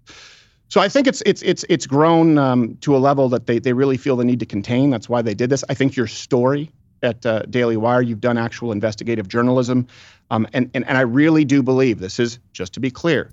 So 0.73 0.81
I 0.81 0.89
think 0.89 1.07
it's 1.07 1.23
it's 1.27 1.43
it's 1.43 1.67
it's 1.69 1.87
grown 1.87 2.39
um, 2.39 2.79
to 2.81 2.97
a 2.97 3.01
level 3.09 3.29
that 3.29 3.47
they 3.47 3.59
they 3.59 3.75
really 3.75 3.99
feel 3.99 4.17
the 4.17 4.25
need 4.25 4.41
to 4.41 4.47
contain. 4.47 4.89
That's 4.89 5.07
why 5.07 5.21
they 5.21 5.35
did 5.35 5.51
this. 5.51 5.63
I 5.69 5.75
think 5.75 5.97
your 5.97 6.07
story 6.07 6.71
at 7.03 7.27
uh, 7.27 7.41
Daily 7.43 7.77
Wire, 7.77 8.01
you've 8.01 8.23
done 8.23 8.39
actual 8.39 8.73
investigative 8.73 9.29
journalism, 9.29 9.87
um, 10.31 10.49
and 10.55 10.71
and 10.73 10.89
and 10.89 10.97
I 10.97 11.03
really 11.03 11.45
do 11.45 11.63
believe 11.63 11.99
this 11.99 12.19
is 12.19 12.39
just 12.55 12.73
to 12.73 12.81
be 12.81 12.91
clear. 12.91 13.31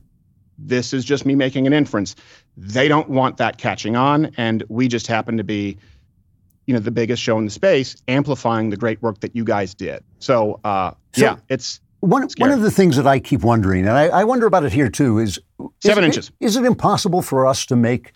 This 0.57 0.91
is 0.91 1.05
just 1.05 1.25
me 1.25 1.33
making 1.33 1.65
an 1.65 1.71
inference. 1.71 2.17
They 2.57 2.89
don't 2.89 3.09
want 3.09 3.37
that 3.37 3.57
catching 3.57 3.95
on, 3.95 4.33
and 4.35 4.61
we 4.67 4.89
just 4.89 5.07
happen 5.07 5.37
to 5.37 5.45
be, 5.45 5.77
you 6.65 6.73
know, 6.73 6.81
the 6.81 6.91
biggest 6.91 7.23
show 7.23 7.37
in 7.37 7.45
the 7.45 7.51
space, 7.51 7.95
amplifying 8.09 8.69
the 8.69 8.75
great 8.75 9.01
work 9.01 9.21
that 9.21 9.33
you 9.33 9.45
guys 9.45 9.73
did. 9.75 10.03
So, 10.19 10.59
uh, 10.65 10.91
So- 11.15 11.21
yeah, 11.21 11.37
it's 11.47 11.79
One, 12.01 12.27
one 12.37 12.51
of 12.51 12.61
the 12.61 12.71
things 12.71 12.95
that 12.95 13.05
I 13.05 13.19
keep 13.19 13.41
wondering, 13.41 13.85
and 13.85 13.97
I, 13.97 14.07
I 14.07 14.23
wonder 14.23 14.45
about 14.45 14.63
it 14.63 14.71
here 14.71 14.89
too, 14.89 15.19
is 15.19 15.39
Seven 15.81 16.03
is, 16.03 16.07
inches. 16.07 16.31
Is 16.39 16.55
it 16.55 16.63
impossible 16.63 17.21
for 17.21 17.45
us 17.45 17.65
to 17.67 17.75
make? 17.75 18.13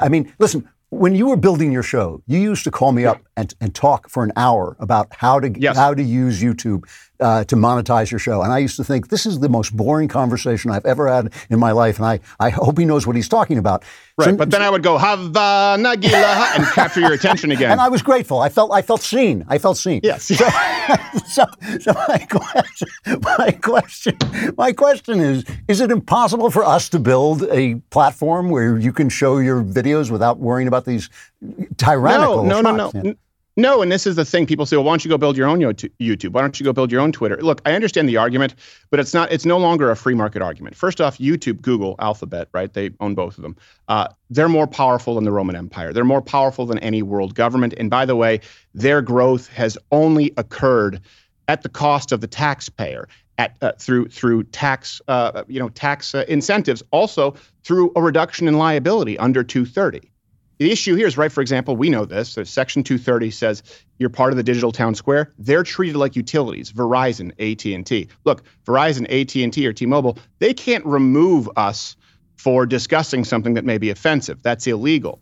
I 0.00 0.08
mean, 0.08 0.32
listen, 0.38 0.68
when 0.88 1.14
you 1.14 1.26
were 1.26 1.36
building 1.36 1.72
your 1.72 1.82
show, 1.82 2.22
you 2.26 2.38
used 2.38 2.64
to 2.64 2.70
call 2.70 2.92
me 2.92 3.04
up 3.04 3.20
and, 3.36 3.52
and 3.60 3.74
talk 3.74 4.08
for 4.08 4.24
an 4.24 4.32
hour 4.36 4.76
about 4.78 5.08
how 5.14 5.40
to 5.40 5.52
how 5.74 5.92
to 5.92 6.02
use 6.02 6.42
YouTube 6.42 6.84
uh, 7.20 7.44
to 7.44 7.56
monetize 7.56 8.10
your 8.10 8.18
show. 8.18 8.42
And 8.42 8.52
I 8.52 8.58
used 8.58 8.76
to 8.76 8.84
think 8.84 9.08
this 9.08 9.24
is 9.26 9.38
the 9.40 9.48
most 9.48 9.76
boring 9.76 10.08
conversation 10.08 10.70
I've 10.70 10.84
ever 10.84 11.06
had 11.08 11.32
in 11.50 11.58
my 11.58 11.72
life. 11.72 11.98
And 11.98 12.06
I, 12.06 12.20
I 12.40 12.50
hope 12.50 12.78
he 12.78 12.84
knows 12.84 13.06
what 13.06 13.16
he's 13.16 13.28
talking 13.28 13.58
about. 13.58 13.84
Right, 14.18 14.26
So- 14.30 14.36
but 14.36 14.50
then 14.50 14.62
I 14.62 14.70
would 14.70 14.82
go 14.82 14.98
Hava 14.98 15.76
Nagila 15.82 16.56
and 16.56 16.64
capture 16.66 17.00
your 17.00 17.12
attention 17.12 17.50
again. 17.50 17.72
and 17.72 17.80
I 17.80 17.88
was 17.88 18.02
grateful. 18.02 18.38
I 18.40 18.48
felt 18.48 18.72
I 18.72 18.82
felt 18.82 19.00
seen. 19.02 19.44
I 19.48 19.58
felt 19.58 19.76
seen. 19.76 20.00
Yes. 20.02 20.24
So, 20.24 20.44
so, 21.26 21.44
so 21.80 21.92
my 22.08 22.18
question, 22.30 22.88
my 23.22 23.50
question, 23.62 24.18
my 24.56 24.72
question 24.72 25.20
is: 25.20 25.44
Is 25.68 25.80
it 25.80 25.90
impossible 25.90 26.50
for 26.50 26.64
us 26.64 26.88
to 26.90 26.98
build 26.98 27.42
a 27.50 27.76
platform 27.90 28.50
where 28.50 28.76
you 28.78 28.92
can 28.92 29.08
show 29.08 29.38
your 29.38 29.62
videos 29.62 30.10
without 30.10 30.38
worrying 30.38 30.68
about 30.68 30.84
these 30.84 31.10
tyrannical? 31.76 32.44
No, 32.44 32.60
no, 32.60 32.72
no, 32.72 32.90
no. 32.92 33.02
Yeah. 33.02 33.12
No, 33.56 33.82
and 33.82 33.92
this 33.92 34.04
is 34.04 34.16
the 34.16 34.24
thing. 34.24 34.46
People 34.46 34.66
say, 34.66 34.76
well, 34.76 34.84
why 34.84 34.92
don't 34.92 35.04
you 35.04 35.08
go 35.08 35.16
build 35.16 35.36
your 35.36 35.46
own 35.46 35.60
YouTube? 35.60 36.32
Why 36.32 36.40
don't 36.40 36.58
you 36.58 36.64
go 36.64 36.72
build 36.72 36.90
your 36.90 37.00
own 37.00 37.12
Twitter? 37.12 37.36
Look, 37.40 37.62
I 37.64 37.72
understand 37.72 38.08
the 38.08 38.16
argument, 38.16 38.56
but 38.90 38.98
it's 38.98 39.14
not. 39.14 39.30
It's 39.30 39.44
no 39.44 39.58
longer 39.58 39.92
a 39.92 39.96
free 39.96 40.14
market 40.14 40.42
argument. 40.42 40.74
First 40.74 41.00
off, 41.00 41.18
YouTube, 41.18 41.62
Google, 41.62 41.94
Alphabet, 42.00 42.48
right? 42.52 42.72
They 42.72 42.90
own 42.98 43.14
both 43.14 43.38
of 43.38 43.42
them. 43.42 43.56
Uh, 43.86 44.08
they're 44.28 44.48
more 44.48 44.66
powerful 44.66 45.14
than 45.14 45.22
the 45.22 45.30
Roman 45.30 45.54
Empire. 45.54 45.92
They're 45.92 46.04
more 46.04 46.22
powerful 46.22 46.66
than 46.66 46.80
any 46.80 47.02
world 47.02 47.36
government. 47.36 47.74
And 47.76 47.88
by 47.90 48.06
the 48.06 48.16
way, 48.16 48.40
their 48.74 49.00
growth 49.00 49.46
has 49.50 49.78
only 49.92 50.32
occurred 50.36 51.00
at 51.46 51.62
the 51.62 51.68
cost 51.68 52.10
of 52.10 52.20
the 52.20 52.28
taxpayer. 52.28 53.08
At, 53.36 53.56
uh, 53.62 53.72
through 53.80 54.10
through 54.10 54.44
tax 54.44 55.02
uh, 55.08 55.42
you 55.48 55.58
know 55.58 55.68
tax 55.68 56.14
uh, 56.14 56.24
incentives, 56.28 56.84
also 56.92 57.34
through 57.64 57.90
a 57.96 58.02
reduction 58.02 58.46
in 58.46 58.58
liability 58.58 59.18
under 59.18 59.42
230. 59.42 60.08
The 60.58 60.70
issue 60.70 60.94
here 60.94 61.06
is, 61.06 61.18
right, 61.18 61.32
for 61.32 61.40
example, 61.40 61.76
we 61.76 61.90
know 61.90 62.04
this. 62.04 62.28
So 62.30 62.44
Section 62.44 62.84
230 62.84 63.30
says 63.30 63.62
you're 63.98 64.10
part 64.10 64.32
of 64.32 64.36
the 64.36 64.42
digital 64.42 64.70
town 64.70 64.94
square. 64.94 65.32
They're 65.38 65.64
treated 65.64 65.96
like 65.96 66.14
utilities, 66.14 66.72
Verizon, 66.72 67.32
AT&T. 67.32 68.08
Look, 68.24 68.44
Verizon, 68.64 69.04
AT&T, 69.10 69.66
or 69.66 69.72
T-Mobile, 69.72 70.18
they 70.38 70.54
can't 70.54 70.84
remove 70.86 71.48
us 71.56 71.96
for 72.36 72.66
discussing 72.66 73.24
something 73.24 73.54
that 73.54 73.64
may 73.64 73.78
be 73.78 73.90
offensive. 73.90 74.42
That's 74.42 74.66
illegal. 74.66 75.20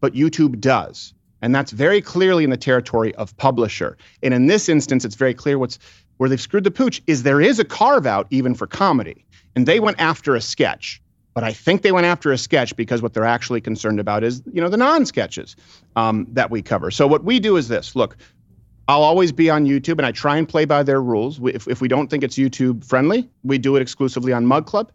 But 0.00 0.14
YouTube 0.14 0.60
does. 0.60 1.14
And 1.40 1.54
that's 1.54 1.70
very 1.70 2.00
clearly 2.00 2.44
in 2.44 2.50
the 2.50 2.56
territory 2.56 3.14
of 3.14 3.36
publisher. 3.36 3.96
And 4.22 4.34
in 4.34 4.48
this 4.48 4.68
instance, 4.68 5.04
it's 5.04 5.14
very 5.14 5.34
clear 5.34 5.58
what's 5.58 5.78
where 6.16 6.28
they've 6.28 6.40
screwed 6.40 6.64
the 6.64 6.70
pooch 6.72 7.00
is 7.06 7.22
there 7.22 7.40
is 7.40 7.60
a 7.60 7.64
carve 7.64 8.06
out 8.06 8.26
even 8.30 8.54
for 8.54 8.66
comedy. 8.66 9.24
And 9.54 9.66
they 9.66 9.80
went 9.80 10.00
after 10.00 10.34
a 10.34 10.40
sketch. 10.40 11.00
But 11.38 11.44
I 11.44 11.52
think 11.52 11.82
they 11.82 11.92
went 11.92 12.04
after 12.04 12.32
a 12.32 12.36
sketch 12.36 12.74
because 12.74 13.00
what 13.00 13.14
they're 13.14 13.24
actually 13.24 13.60
concerned 13.60 14.00
about 14.00 14.24
is, 14.24 14.42
you 14.52 14.60
know, 14.60 14.68
the 14.68 14.76
non-sketches 14.76 15.54
um, 15.94 16.26
that 16.32 16.50
we 16.50 16.62
cover. 16.62 16.90
So 16.90 17.06
what 17.06 17.22
we 17.22 17.38
do 17.38 17.56
is 17.56 17.68
this: 17.68 17.94
look, 17.94 18.16
I'll 18.88 19.04
always 19.04 19.30
be 19.30 19.48
on 19.48 19.64
YouTube, 19.64 19.98
and 19.98 20.04
I 20.04 20.10
try 20.10 20.36
and 20.36 20.48
play 20.48 20.64
by 20.64 20.82
their 20.82 21.00
rules. 21.00 21.38
We, 21.38 21.52
if, 21.52 21.68
if 21.68 21.80
we 21.80 21.86
don't 21.86 22.10
think 22.10 22.24
it's 22.24 22.34
YouTube 22.34 22.84
friendly, 22.84 23.30
we 23.44 23.56
do 23.56 23.76
it 23.76 23.82
exclusively 23.82 24.32
on 24.32 24.46
Mug 24.46 24.66
Club 24.66 24.90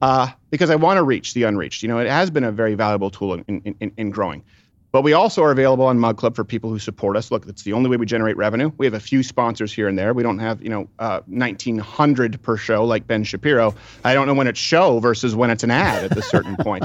uh, 0.00 0.30
because 0.48 0.70
I 0.70 0.76
want 0.76 0.96
to 0.96 1.02
reach 1.02 1.34
the 1.34 1.42
unreached. 1.42 1.82
You 1.82 1.90
know, 1.90 1.98
it 1.98 2.08
has 2.08 2.30
been 2.30 2.44
a 2.44 2.52
very 2.52 2.74
valuable 2.74 3.10
tool 3.10 3.34
in, 3.34 3.44
in, 3.46 3.74
in, 3.78 3.92
in 3.98 4.10
growing. 4.12 4.44
But 4.92 5.02
we 5.02 5.14
also 5.14 5.42
are 5.42 5.50
available 5.50 5.86
on 5.86 5.98
Mug 5.98 6.18
Club 6.18 6.36
for 6.36 6.44
people 6.44 6.68
who 6.68 6.78
support 6.78 7.16
us. 7.16 7.30
Look, 7.30 7.46
it's 7.46 7.62
the 7.62 7.72
only 7.72 7.88
way 7.88 7.96
we 7.96 8.04
generate 8.04 8.36
revenue. 8.36 8.70
We 8.76 8.84
have 8.84 8.92
a 8.92 9.00
few 9.00 9.22
sponsors 9.22 9.72
here 9.72 9.88
and 9.88 9.98
there. 9.98 10.12
We 10.12 10.22
don't 10.22 10.38
have, 10.38 10.62
you 10.62 10.68
know, 10.68 10.86
uh, 10.98 11.22
1900 11.26 12.42
per 12.42 12.58
show 12.58 12.84
like 12.84 13.06
Ben 13.06 13.24
Shapiro. 13.24 13.74
I 14.04 14.12
don't 14.12 14.26
know 14.26 14.34
when 14.34 14.46
it's 14.46 14.60
show 14.60 15.00
versus 15.00 15.34
when 15.34 15.48
it's 15.48 15.64
an 15.64 15.70
ad 15.70 16.04
at 16.04 16.16
a 16.16 16.20
certain 16.20 16.56
point. 16.60 16.84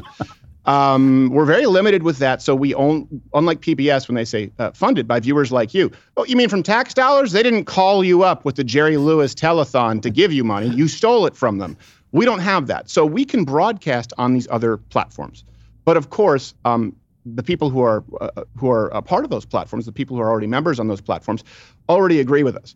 Um, 0.66 1.30
we're 1.32 1.46
very 1.46 1.66
limited 1.66 2.04
with 2.04 2.20
that. 2.20 2.42
So 2.42 2.56
we 2.56 2.74
own, 2.74 3.22
unlike 3.34 3.60
PBS, 3.60 4.08
when 4.08 4.16
they 4.16 4.26
say 4.26 4.52
uh, 4.58 4.72
funded 4.72 5.06
by 5.06 5.20
viewers 5.20 5.52
like 5.52 5.74
you. 5.74 5.92
Oh, 6.16 6.24
you 6.24 6.38
mean 6.38 6.48
from 6.48 6.64
tax 6.64 6.94
dollars? 6.94 7.34
They 7.34 7.44
didn't 7.44 7.66
call 7.66 8.06
you 8.06 8.24
up 8.24 8.46
with 8.46 8.56
the 8.56 8.64
Jerry 8.64 8.96
Lewis 8.96 9.36
telethon 9.36 10.02
to 10.02 10.10
give 10.10 10.32
you 10.32 10.46
money. 10.46 10.68
You 10.68 10.88
stole 10.88 11.26
it 11.26 11.36
from 11.36 11.58
them. 11.58 11.76
We 12.14 12.24
don't 12.24 12.40
have 12.40 12.68
that. 12.68 12.90
So 12.90 13.06
we 13.06 13.26
can 13.26 13.44
broadcast 13.44 14.14
on 14.18 14.34
these 14.34 14.48
other 14.50 14.78
platforms. 14.78 15.44
But 15.84 15.98
of 15.98 16.10
course, 16.10 16.54
um, 16.66 16.96
the 17.36 17.44
people 17.44 17.70
who 17.70 17.82
are 17.82 18.04
uh, 18.20 18.44
who 18.58 18.70
are 18.70 18.88
a 18.90 19.02
part 19.02 19.24
of 19.24 19.30
those 19.30 19.46
platforms, 19.46 19.86
the 19.86 19.92
people 19.92 20.16
who 20.16 20.22
are 20.22 20.30
already 20.30 20.48
members 20.48 20.80
on 20.80 20.88
those 20.88 21.02
platforms, 21.02 21.44
already 21.90 22.20
agree 22.20 22.44
with 22.44 22.56
us. 22.56 22.76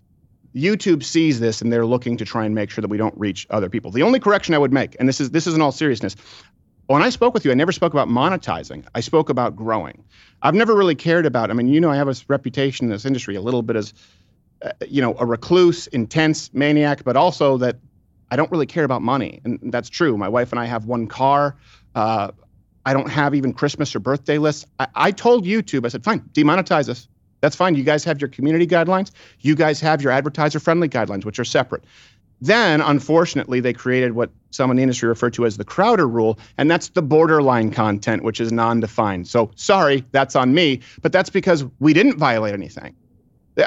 YouTube 0.55 1.03
sees 1.03 1.39
this 1.39 1.61
and 1.61 1.71
they're 1.71 1.85
looking 1.85 2.17
to 2.17 2.25
try 2.25 2.45
and 2.45 2.53
make 2.53 2.69
sure 2.69 2.81
that 2.81 2.89
we 2.89 2.97
don't 2.97 3.17
reach 3.17 3.47
other 3.49 3.69
people. 3.69 3.91
The 3.91 4.03
only 4.03 4.19
correction 4.19 4.53
I 4.53 4.57
would 4.57 4.73
make, 4.73 4.95
and 4.99 5.07
this 5.07 5.21
is 5.21 5.31
this 5.31 5.47
is 5.47 5.55
in 5.55 5.61
all 5.61 5.71
seriousness, 5.71 6.15
when 6.87 7.01
I 7.01 7.09
spoke 7.09 7.33
with 7.33 7.45
you, 7.45 7.51
I 7.51 7.53
never 7.53 7.71
spoke 7.71 7.93
about 7.93 8.09
monetizing. 8.09 8.85
I 8.93 8.99
spoke 8.99 9.29
about 9.29 9.55
growing. 9.55 10.03
I've 10.41 10.55
never 10.55 10.75
really 10.75 10.95
cared 10.95 11.25
about. 11.25 11.49
I 11.49 11.53
mean, 11.53 11.67
you 11.67 11.79
know, 11.79 11.89
I 11.89 11.95
have 11.95 12.09
a 12.09 12.15
reputation 12.27 12.85
in 12.85 12.91
this 12.91 13.05
industry 13.05 13.35
a 13.35 13.41
little 13.41 13.61
bit 13.61 13.75
as, 13.75 13.93
uh, 14.63 14.71
you 14.87 15.01
know, 15.01 15.15
a 15.17 15.25
recluse, 15.25 15.87
intense 15.87 16.53
maniac, 16.53 17.03
but 17.03 17.15
also 17.15 17.57
that 17.57 17.77
I 18.29 18.35
don't 18.35 18.51
really 18.51 18.65
care 18.65 18.83
about 18.83 19.01
money, 19.01 19.41
and 19.43 19.59
that's 19.71 19.89
true. 19.89 20.17
My 20.17 20.29
wife 20.29 20.51
and 20.51 20.59
I 20.59 20.65
have 20.65 20.85
one 20.85 21.07
car. 21.07 21.57
Uh, 21.95 22.31
I 22.85 22.93
don't 22.93 23.09
have 23.09 23.35
even 23.35 23.53
Christmas 23.53 23.95
or 23.95 23.99
birthday 23.99 24.37
lists. 24.37 24.65
I, 24.79 24.87
I 24.95 25.11
told 25.11 25.45
YouTube, 25.45 25.85
I 25.85 25.89
said, 25.89 26.03
fine, 26.03 26.21
demonetize 26.33 26.89
us. 26.89 27.07
That's 27.41 27.55
fine. 27.55 27.75
You 27.75 27.83
guys 27.83 28.03
have 28.03 28.21
your 28.21 28.29
community 28.29 28.67
guidelines. 28.67 29.11
You 29.39 29.55
guys 29.55 29.79
have 29.81 30.01
your 30.01 30.11
advertiser 30.11 30.59
friendly 30.59 30.87
guidelines, 30.87 31.25
which 31.25 31.39
are 31.39 31.45
separate. 31.45 31.83
Then, 32.39 32.81
unfortunately, 32.81 33.59
they 33.59 33.73
created 33.73 34.13
what 34.13 34.31
some 34.49 34.71
in 34.71 34.77
the 34.77 34.83
industry 34.83 35.07
refer 35.07 35.29
to 35.31 35.45
as 35.45 35.57
the 35.57 35.63
Crowder 35.63 36.07
rule, 36.07 36.39
and 36.57 36.69
that's 36.69 36.89
the 36.89 37.01
borderline 37.03 37.69
content, 37.71 38.23
which 38.23 38.41
is 38.41 38.51
non 38.51 38.79
defined. 38.79 39.27
So, 39.27 39.51
sorry, 39.55 40.03
that's 40.11 40.35
on 40.35 40.53
me, 40.53 40.81
but 41.03 41.11
that's 41.11 41.29
because 41.29 41.65
we 41.79 41.93
didn't 41.93 42.17
violate 42.17 42.53
anything. 42.53 42.95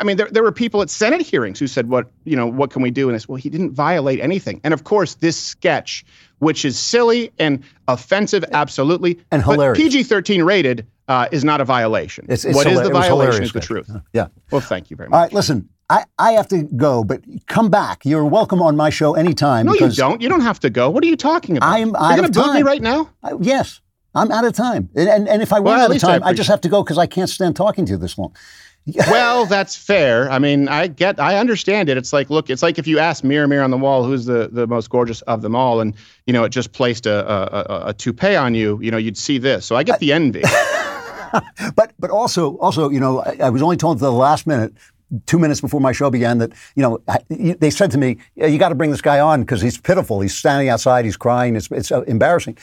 I 0.01 0.03
mean, 0.03 0.17
there, 0.17 0.29
there 0.31 0.43
were 0.43 0.53
people 0.53 0.83
at 0.83 0.91
Senate 0.91 1.23
hearings 1.23 1.59
who 1.59 1.67
said, 1.67 1.89
"What 1.89 2.11
you 2.25 2.37
know? 2.37 2.47
What 2.47 2.71
can 2.71 2.83
we 2.83 2.91
do?" 2.91 3.09
And 3.09 3.15
this, 3.17 3.29
well, 3.29 3.37
he 3.37 3.49
didn't 3.51 3.73
violate 3.73 4.21
anything. 4.21 4.61
And 4.65 4.73
of 4.75 4.85
course, 4.85 5.15
this 5.15 5.37
sketch, 5.41 6.05
which 6.39 6.65
is 6.65 6.79
silly 6.79 7.33
and 7.39 7.63
offensive, 7.89 8.45
absolutely, 8.53 9.19
And 9.31 9.43
but 9.45 9.53
hilarious. 9.53 9.79
PG-13 9.79 10.45
rated, 10.45 10.87
uh, 11.09 11.29
is 11.33 11.45
not 11.45 11.61
a 11.61 11.65
violation. 11.65 12.25
It's- 12.25 12.45
it's 12.45 12.55
what 12.55 12.67
is 12.67 12.81
the 12.81 12.91
violation 12.91 13.43
is 13.45 13.53
the 13.53 13.61
truth. 13.61 13.91
Yeah. 14.13 14.27
Well, 14.51 14.61
thank 14.61 14.91
you 14.91 14.97
very 14.97 15.09
much. 15.09 15.17
All 15.17 15.23
right, 15.25 15.33
listen. 15.33 15.69
I, 15.91 16.05
I 16.19 16.33
have 16.33 16.49
to 16.49 16.63
go, 16.63 17.05
but 17.05 17.21
come 17.47 17.69
back. 17.69 18.07
You're 18.07 18.25
welcome 18.25 18.63
on 18.63 18.75
my 18.75 18.89
show 18.89 19.15
anytime. 19.15 19.67
No, 19.67 19.75
you 19.75 19.91
don't. 19.91 20.23
You 20.23 20.31
don't 20.31 20.41
have 20.41 20.59
to 20.61 20.71
go. 20.71 20.89
What 20.89 21.05
are 21.05 21.07
you 21.07 21.17
talking 21.17 21.59
about? 21.59 21.69
I'm 21.71 21.89
You're 21.89 21.97
out 21.99 22.17
going 22.17 22.33
to 22.33 22.41
boot 22.43 22.55
me 22.55 22.63
right 22.63 22.81
now? 22.81 23.11
I- 23.23 23.35
yes, 23.39 23.83
I'm 24.15 24.33
out 24.33 24.47
of 24.47 24.55
time. 24.55 24.89
And, 24.97 25.09
and, 25.11 25.29
and 25.29 25.43
if 25.43 25.53
I 25.53 25.61
Well, 25.61 25.75
run 25.75 25.81
out 25.83 25.87
of 25.87 25.91
least 25.93 26.05
I 26.07 26.13
time, 26.13 26.23
I, 26.25 26.33
just 26.33 26.49
have 26.49 26.63
to 26.63 26.71
go 26.71 26.83
because 26.83 26.97
I 26.97 27.07
can't 27.07 27.29
stand 27.29 27.55
talking 27.55 27.85
to 27.85 27.93
you 27.93 27.99
this 27.99 28.17
long. 28.17 28.35
well, 29.09 29.47
that's 29.47 29.77
fair. 29.77 30.31
I 30.31 30.39
mean, 30.39 30.69
I 30.69 30.89
get, 30.89 31.19
I 31.19 31.39
understand 31.39 31.89
it. 31.89 31.97
It's 31.97 32.13
like, 32.13 32.29
look, 32.29 32.51
it's 32.51 32.63
like 32.63 32.79
if 32.79 32.87
you 32.87 32.99
ask 32.99 33.25
mirror, 33.25 33.49
mirror 33.49 33.65
on 33.65 33.71
the 33.71 33.79
wall, 33.79 34.05
who's 34.05 34.27
the, 34.27 34.49
the 34.53 34.67
most 34.67 34.91
gorgeous 34.91 35.23
of 35.23 35.41
them 35.41 35.57
all, 35.57 35.81
and 35.81 35.95
you 36.27 36.33
know, 36.33 36.45
it 36.45 36.51
just 36.51 36.73
placed 36.73 37.07
a, 37.07 37.27
a, 37.27 37.61
a, 37.61 37.89
a 37.89 37.95
toupee 37.95 38.37
on 38.37 38.55
you, 38.55 38.79
you 38.83 38.91
know, 38.91 38.99
you'd 38.99 39.17
see 39.17 39.39
this. 39.39 39.65
So 39.65 39.75
I 39.77 39.85
get 39.85 40.01
the 40.01 40.13
envy. 40.13 40.43
but 41.75 41.93
but 41.99 42.11
also 42.11 42.57
also 42.59 42.91
you 42.91 43.01
know 43.01 43.21
I, 43.21 43.37
I 43.45 43.51
was 43.51 43.63
only 43.63 43.77
told 43.77 43.99
at 43.99 44.01
the 44.01 44.13
last 44.13 44.47
minute 44.47 44.73
two 45.27 45.39
minutes 45.39 45.61
before 45.61 45.81
my 45.81 45.93
show 45.93 46.11
began 46.11 46.39
that 46.39 46.53
you 46.77 46.83
know 46.83 47.01
they 47.29 47.71
said 47.71 47.91
to 47.93 47.99
me 47.99 48.19
you 48.35 48.59
got 48.59 48.71
to 48.71 48.75
bring 48.75 48.91
this 48.91 49.03
guy 49.03 49.21
on 49.21 49.43
because 49.43 49.61
he's 49.61 49.79
pitiful 49.79 50.21
he's 50.21 50.35
standing 50.35 50.69
outside 50.69 51.05
he's 51.05 51.17
crying 51.17 51.57
it's 51.57 51.71
it's 51.71 51.93
uh, 51.93 52.03
embarrassing 52.03 52.57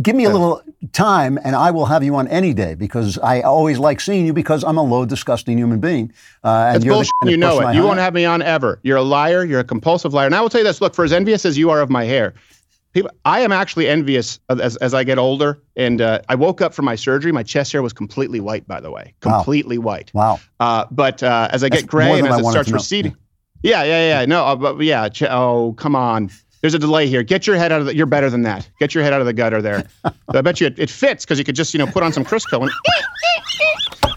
give 0.00 0.16
me 0.16 0.24
a 0.24 0.30
little 0.30 0.62
time 0.90 1.38
and 1.44 1.54
I 1.54 1.70
will 1.70 1.86
have 1.86 2.02
you 2.02 2.16
on 2.16 2.26
any 2.28 2.52
day 2.52 2.74
because 2.74 3.16
I 3.18 3.42
always 3.42 3.78
like 3.78 4.00
seeing 4.00 4.26
you 4.26 4.32
because 4.32 4.64
I'm 4.64 4.76
a 4.76 4.82
low 4.82 5.04
disgusting 5.04 5.56
human 5.56 5.78
being 5.78 6.12
uh, 6.42 6.48
and 6.48 6.74
That's 6.76 6.84
you're 6.84 6.94
bullshit. 6.94 7.12
You 7.22 7.36
know 7.36 7.60
it. 7.60 7.74
You 7.74 7.82
won't 7.84 8.00
have 8.00 8.14
me 8.14 8.24
on 8.24 8.42
ever. 8.42 8.80
You're 8.82 8.96
a 8.96 9.02
liar. 9.02 9.44
You're 9.44 9.60
a 9.60 9.64
compulsive 9.64 10.12
liar. 10.12 10.26
And 10.26 10.34
I 10.34 10.40
will 10.40 10.48
tell 10.48 10.60
you 10.60 10.66
this. 10.66 10.80
Look, 10.80 10.94
for 10.94 11.04
as 11.04 11.12
envious 11.12 11.44
as 11.44 11.56
you 11.56 11.70
are 11.70 11.80
of 11.80 11.88
my 11.88 12.04
hair, 12.04 12.34
people, 12.92 13.10
I 13.24 13.40
am 13.40 13.52
actually 13.52 13.86
envious 13.88 14.40
as, 14.48 14.76
as 14.78 14.92
I 14.92 15.04
get 15.04 15.18
older. 15.18 15.62
And 15.76 16.00
uh, 16.00 16.20
I 16.28 16.34
woke 16.34 16.60
up 16.60 16.74
from 16.74 16.84
my 16.84 16.96
surgery. 16.96 17.30
My 17.30 17.44
chest 17.44 17.70
hair 17.72 17.82
was 17.82 17.92
completely 17.92 18.40
white, 18.40 18.66
by 18.66 18.80
the 18.80 18.90
way, 18.90 19.14
Wow. 19.24 19.36
completely 19.38 19.78
white. 19.78 20.10
wow 20.14 20.40
Uh, 20.58 20.86
but 20.90 21.22
uh, 21.22 21.48
as 21.52 21.62
I 21.62 21.68
That's 21.68 21.82
get 21.82 21.90
gray 21.90 22.18
and 22.18 22.26
as 22.26 22.34
I 22.34 22.40
it 22.40 22.50
starts 22.50 22.70
receding, 22.72 23.16
yeah, 23.62 23.84
yeah, 23.84 24.20
yeah. 24.20 24.26
No, 24.26 24.44
uh, 24.44 24.56
but 24.56 24.80
yeah. 24.80 25.08
Ch- 25.08 25.22
oh, 25.22 25.74
come 25.78 25.94
on. 25.94 26.30
There's 26.62 26.74
a 26.74 26.78
delay 26.78 27.08
here. 27.08 27.22
Get 27.22 27.46
your 27.46 27.56
head 27.56 27.72
out 27.72 27.80
of 27.80 27.86
the. 27.86 27.96
You're 27.96 28.06
better 28.06 28.30
than 28.30 28.42
that. 28.42 28.68
Get 28.78 28.94
your 28.94 29.04
head 29.04 29.12
out 29.12 29.20
of 29.20 29.26
the 29.26 29.32
gutter 29.32 29.60
there. 29.60 29.84
So 30.04 30.12
I 30.38 30.40
bet 30.40 30.60
you 30.60 30.68
it, 30.68 30.78
it 30.78 30.90
fits 30.90 31.24
because 31.24 31.38
you 31.38 31.44
could 31.44 31.56
just 31.56 31.74
you 31.74 31.78
know 31.78 31.86
put 31.86 32.02
on 32.02 32.12
some 32.12 32.24
Crisco 32.24 32.62
and. 32.62 32.70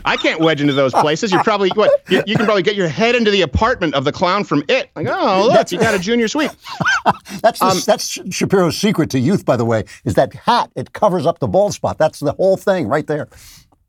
I 0.08 0.18
can't 0.18 0.40
wedge 0.40 0.62
into 0.62 0.74
those 0.74 0.94
places. 0.94 1.32
You're 1.32 1.44
probably 1.44 1.70
what 1.72 2.04
you, 2.10 2.22
you 2.28 2.36
can 2.36 2.46
probably 2.46 2.62
get 2.62 2.76
your 2.76 2.88
head 2.88 3.16
into 3.16 3.32
the 3.32 3.42
apartment 3.42 3.96
of 3.96 4.04
the 4.04 4.12
clown 4.12 4.44
from 4.44 4.64
It. 4.68 4.92
Like, 4.96 5.08
oh 5.10 5.50
look, 5.54 5.72
you 5.72 5.80
got 5.80 5.96
a 5.96 6.00
junior 6.00 6.28
suite. 6.28 6.52
that's 7.42 7.60
Um, 7.60 7.80
that's 7.86 8.20
Shapiro's 8.30 8.78
secret 8.78 9.10
to 9.12 9.20
youth 9.20 9.46
by 9.46 9.58
the 9.58 9.66
way 9.66 9.84
is 10.04 10.14
that 10.14 10.34
hat 10.34 10.70
it 10.76 10.94
covers 10.94 11.26
up 11.26 11.40
the 11.40 11.48
bald 11.48 11.74
spot 11.74 11.98
that's 11.98 12.20
the 12.20 12.34
whole 12.34 12.56
thing 12.58 12.88
right 12.88 13.08
there 13.08 13.28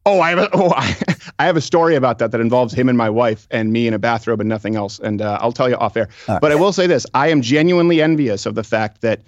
Oh, 0.06 0.20
I 0.20 0.30
have 0.30 0.38
a, 0.38 0.48
oh, 0.54 0.72
I, 0.74 0.96
I 1.38 1.44
have 1.44 1.56
a 1.56 1.60
story 1.60 1.96
about 1.96 2.18
that 2.18 2.30
that 2.30 2.40
involves 2.40 2.72
him 2.72 2.88
and 2.88 2.96
my 2.96 3.10
wife 3.10 3.46
and 3.50 3.72
me 3.72 3.86
in 3.86 3.92
a 3.92 3.98
bathrobe 3.98 4.40
and 4.40 4.48
nothing 4.48 4.76
else. 4.76 4.98
And 4.98 5.20
uh, 5.20 5.38
I'll 5.42 5.52
tell 5.52 5.68
you 5.68 5.76
off 5.76 5.96
air. 5.96 6.08
But 6.26 6.52
I 6.52 6.54
will 6.54 6.72
say 6.72 6.86
this: 6.86 7.04
I 7.12 7.28
am 7.28 7.42
genuinely 7.42 8.00
envious 8.00 8.46
of 8.46 8.54
the 8.54 8.64
fact 8.64 9.02
that 9.02 9.20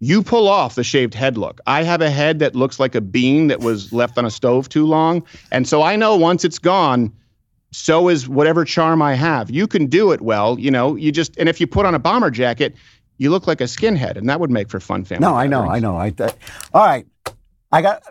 you 0.00 0.20
pull 0.20 0.48
off 0.48 0.74
the 0.74 0.82
shaved 0.82 1.14
head 1.14 1.38
look. 1.38 1.60
I 1.68 1.84
have 1.84 2.00
a 2.00 2.10
head 2.10 2.40
that 2.40 2.56
looks 2.56 2.80
like 2.80 2.96
a 2.96 3.00
bean 3.00 3.46
that 3.46 3.60
was 3.60 3.92
left 3.92 4.18
on 4.18 4.24
a 4.24 4.32
stove 4.32 4.68
too 4.68 4.84
long. 4.84 5.22
And 5.52 5.68
so 5.68 5.82
I 5.82 5.94
know 5.94 6.16
once 6.16 6.44
it's 6.44 6.58
gone, 6.58 7.12
so 7.70 8.08
is 8.08 8.28
whatever 8.28 8.64
charm 8.64 9.00
I 9.00 9.14
have. 9.14 9.48
You 9.48 9.68
can 9.68 9.86
do 9.86 10.10
it 10.10 10.20
well, 10.20 10.58
you 10.58 10.72
know, 10.72 10.96
you 10.96 11.12
just, 11.12 11.36
and 11.38 11.48
if 11.48 11.60
you 11.60 11.68
put 11.68 11.86
on 11.86 11.94
a 11.94 12.00
bomber 12.00 12.32
jacket, 12.32 12.74
you 13.18 13.30
look 13.30 13.46
like 13.46 13.60
a 13.60 13.64
skinhead, 13.64 14.16
and 14.16 14.28
that 14.28 14.40
would 14.40 14.50
make 14.50 14.68
for 14.68 14.80
fun 14.80 15.04
family. 15.04 15.20
No, 15.20 15.36
I 15.36 15.46
know, 15.46 15.62
I 15.62 15.78
know. 15.78 15.96
I, 15.96 16.12
I, 16.18 16.32
all 16.74 16.84
right. 16.84 17.06
I 17.72 17.80
got 17.80 18.02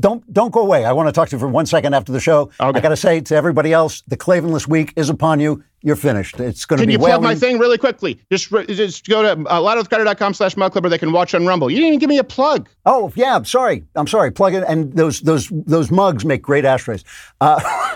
don't 0.00 0.30
don't 0.32 0.52
go 0.52 0.60
away. 0.60 0.84
I 0.84 0.92
want 0.92 1.08
to 1.08 1.12
talk 1.12 1.28
to 1.28 1.36
you 1.36 1.40
for 1.40 1.48
one 1.48 1.66
second 1.66 1.94
after 1.94 2.10
the 2.10 2.20
show. 2.20 2.50
Okay. 2.60 2.78
I 2.78 2.80
got 2.80 2.88
to 2.88 2.96
say 2.96 3.20
to 3.20 3.34
everybody 3.34 3.72
else, 3.72 4.02
the 4.08 4.16
Klavanless 4.16 4.66
week 4.66 4.92
is 4.96 5.08
upon 5.08 5.38
you. 5.40 5.62
You're 5.84 5.96
finished. 5.96 6.40
It's 6.40 6.64
going 6.64 6.78
to 6.78 6.86
be. 6.86 6.94
Can 6.94 7.00
you 7.02 7.06
plug 7.06 7.22
my 7.22 7.34
thing 7.34 7.58
really 7.58 7.76
quickly? 7.76 8.18
Just 8.32 8.50
just 8.68 9.06
go 9.06 9.22
to 9.22 9.32
uh, 9.50 9.60
louderwithcrowder.com 9.60 10.32
slash 10.32 10.56
mug 10.56 10.72
club 10.72 10.86
or 10.86 10.88
they 10.88 10.96
can 10.96 11.12
watch 11.12 11.34
on 11.34 11.44
Rumble. 11.44 11.70
You 11.70 11.76
didn't 11.76 11.88
even 11.88 11.98
give 11.98 12.08
me 12.08 12.16
a 12.16 12.24
plug. 12.24 12.70
Oh 12.86 13.12
yeah, 13.14 13.36
I'm 13.36 13.44
sorry. 13.44 13.84
I'm 13.94 14.06
sorry. 14.06 14.30
Plug 14.30 14.54
it, 14.54 14.64
and 14.66 14.94
those 14.94 15.20
those 15.20 15.50
those 15.52 15.90
mugs 15.90 16.24
make 16.24 16.40
great 16.40 16.64
ashtrays. 16.64 17.04
Uh, 17.38 17.56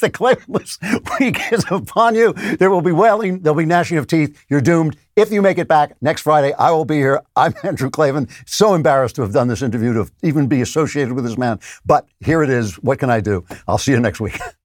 the 0.00 0.10
Klavanless 0.10 0.80
week 1.20 1.38
is 1.52 1.64
upon 1.70 2.16
you. 2.16 2.32
There 2.32 2.72
will 2.72 2.82
be 2.82 2.90
wailing. 2.90 3.38
There'll 3.38 3.56
be 3.56 3.66
gnashing 3.66 3.98
of 3.98 4.08
teeth. 4.08 4.44
You're 4.48 4.60
doomed. 4.60 4.96
If 5.14 5.30
you 5.30 5.42
make 5.42 5.58
it 5.58 5.68
back 5.68 5.94
next 6.00 6.22
Friday, 6.22 6.52
I 6.54 6.72
will 6.72 6.84
be 6.84 6.96
here. 6.96 7.22
I'm 7.36 7.54
Andrew 7.62 7.88
Klavan. 7.88 8.28
So 8.46 8.74
embarrassed 8.74 9.14
to 9.16 9.22
have 9.22 9.32
done 9.32 9.46
this 9.46 9.62
interview, 9.62 9.92
to 9.92 10.10
even 10.24 10.48
be 10.48 10.60
associated 10.60 11.12
with 11.12 11.24
this 11.24 11.38
man. 11.38 11.60
But 11.86 12.08
here 12.18 12.42
it 12.42 12.50
is. 12.50 12.74
What 12.82 12.98
can 12.98 13.10
I 13.10 13.20
do? 13.20 13.44
I'll 13.68 13.78
see 13.78 13.92
you 13.92 14.00
next 14.00 14.18
week. 14.18 14.40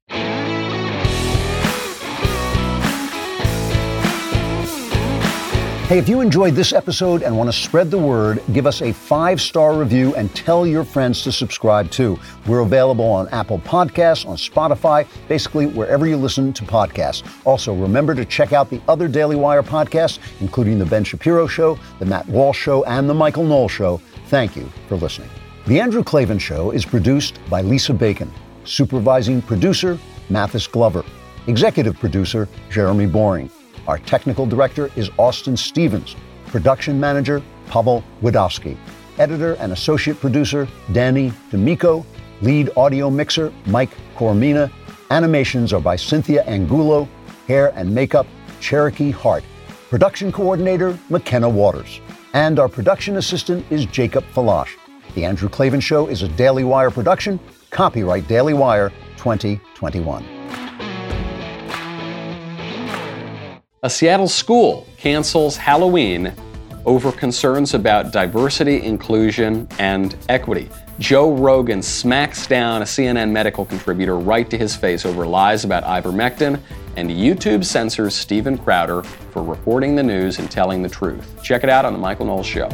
Hey, 5.88 5.99
if 5.99 6.09
you 6.09 6.19
enjoyed 6.19 6.53
this 6.53 6.73
episode 6.73 7.23
and 7.23 7.38
want 7.38 7.47
to 7.47 7.57
spread 7.57 7.89
the 7.89 7.97
word, 7.97 8.43
give 8.51 8.68
us 8.68 8.81
a 8.81 8.91
five 8.91 9.39
star 9.39 9.73
review 9.73 10.14
and 10.15 10.35
tell 10.35 10.68
your 10.68 10.84
friends 10.84 11.22
to 11.22 11.31
subscribe 11.31 11.89
too. 11.91 12.19
We're 12.45 12.59
available 12.59 13.05
on 13.05 13.30
Apple 13.30 13.59
Podcasts, 13.59 14.27
on 14.27 14.35
Spotify, 14.35 15.07
basically 15.30 15.65
wherever 15.65 16.05
you 16.05 16.18
listen 16.18 16.51
to 16.51 16.65
podcasts. 16.65 17.26
Also, 17.45 17.73
remember 17.73 18.14
to 18.15 18.26
check 18.26 18.51
out 18.51 18.69
the 18.69 18.81
other 18.89 19.07
Daily 19.07 19.38
Wire 19.38 19.64
podcasts, 19.64 20.19
including 20.41 20.77
The 20.77 20.85
Ben 20.85 21.05
Shapiro 21.05 21.47
Show, 21.47 21.80
The 21.99 22.05
Matt 22.05 22.27
Walsh 22.27 22.59
Show, 22.59 22.84
and 22.84 23.09
The 23.09 23.14
Michael 23.14 23.45
Knowles 23.45 23.72
Show. 23.72 24.01
Thank 24.26 24.57
you 24.57 24.69
for 24.89 24.97
listening. 24.97 25.30
The 25.68 25.80
Andrew 25.80 26.03
Klavan 26.03 26.38
Show 26.38 26.72
is 26.72 26.84
produced 26.84 27.39
by 27.49 27.61
Lisa 27.61 27.93
Bacon, 27.93 28.30
supervising 28.65 29.41
producer, 29.41 29.97
Mathis 30.30 30.68
Glover, 30.68 31.05
executive 31.47 31.97
producer, 31.97 32.49
Jeremy 32.69 33.05
Boring. 33.05 33.49
Our 33.88 33.99
technical 33.99 34.45
director 34.45 34.91
is 34.97 35.09
Austin 35.18 35.55
Stevens. 35.55 36.15
Production 36.47 36.99
manager, 36.99 37.41
Pavel 37.68 38.03
Wadowski. 38.22 38.77
Editor 39.18 39.53
and 39.55 39.72
associate 39.72 40.19
producer, 40.19 40.68
Danny 40.91 41.31
D'Amico. 41.51 42.05
Lead 42.41 42.69
audio 42.76 43.09
mixer, 43.09 43.51
Mike 43.65 43.91
Coromina. 44.15 44.69
Animations 45.09 45.72
are 45.72 45.80
by 45.80 45.95
Cynthia 45.95 46.43
Angulo. 46.43 47.07
Hair 47.47 47.72
and 47.76 47.93
makeup, 47.93 48.27
Cherokee 48.59 49.11
Hart. 49.11 49.43
Production 49.89 50.34
coordinator, 50.34 50.99
McKenna 51.09 51.47
Waters. 51.47 52.01
And 52.34 52.59
our 52.59 52.68
production 52.68 53.15
assistant 53.18 53.65
is 53.72 53.85
Jacob 53.85 54.26
Falash. 54.34 54.76
The 55.15 55.23
Andrew 55.23 55.47
Klavan 55.47 55.80
Show 55.80 56.07
is 56.07 56.23
a 56.23 56.27
Daily 56.27 56.65
Wire 56.65 56.91
production. 56.91 57.39
Copyright 57.69 58.27
Daily 58.27 58.53
Wire 58.53 58.89
2021. 59.15 60.66
A 63.88 63.89
Seattle 63.89 64.27
school 64.27 64.85
cancels 64.97 65.55
Halloween 65.55 66.34
over 66.85 67.09
concerns 67.09 67.73
about 67.73 68.11
diversity, 68.11 68.84
inclusion, 68.84 69.65
and 69.80 70.14
equity. 70.27 70.69
Joe 70.99 71.34
Rogan 71.34 71.81
smacks 71.81 72.47
down 72.47 72.81
a 72.81 72.85
CNN 72.85 73.31
medical 73.31 73.64
contributor 73.64 74.18
right 74.18 74.49
to 74.49 74.57
his 74.57 74.76
face 74.76 75.05
over 75.05 75.26
lies 75.26 75.64
about 75.64 75.85
ivermectin, 75.85 76.59
and 76.97 77.09
YouTube 77.09 77.64
censors 77.64 78.14
Steven 78.14 78.57
Crowder 78.57 79.03
for 79.03 79.41
reporting 79.41 79.95
the 79.95 80.03
news 80.03 80.39
and 80.39 80.51
telling 80.51 80.84
the 80.84 80.89
truth. 80.89 81.41
Check 81.41 81.64
it 81.64 81.69
out 81.69 81.85
on 81.85 81.93
The 81.93 81.99
Michael 81.99 82.26
Knowles 82.26 82.45
Show. 82.45 82.68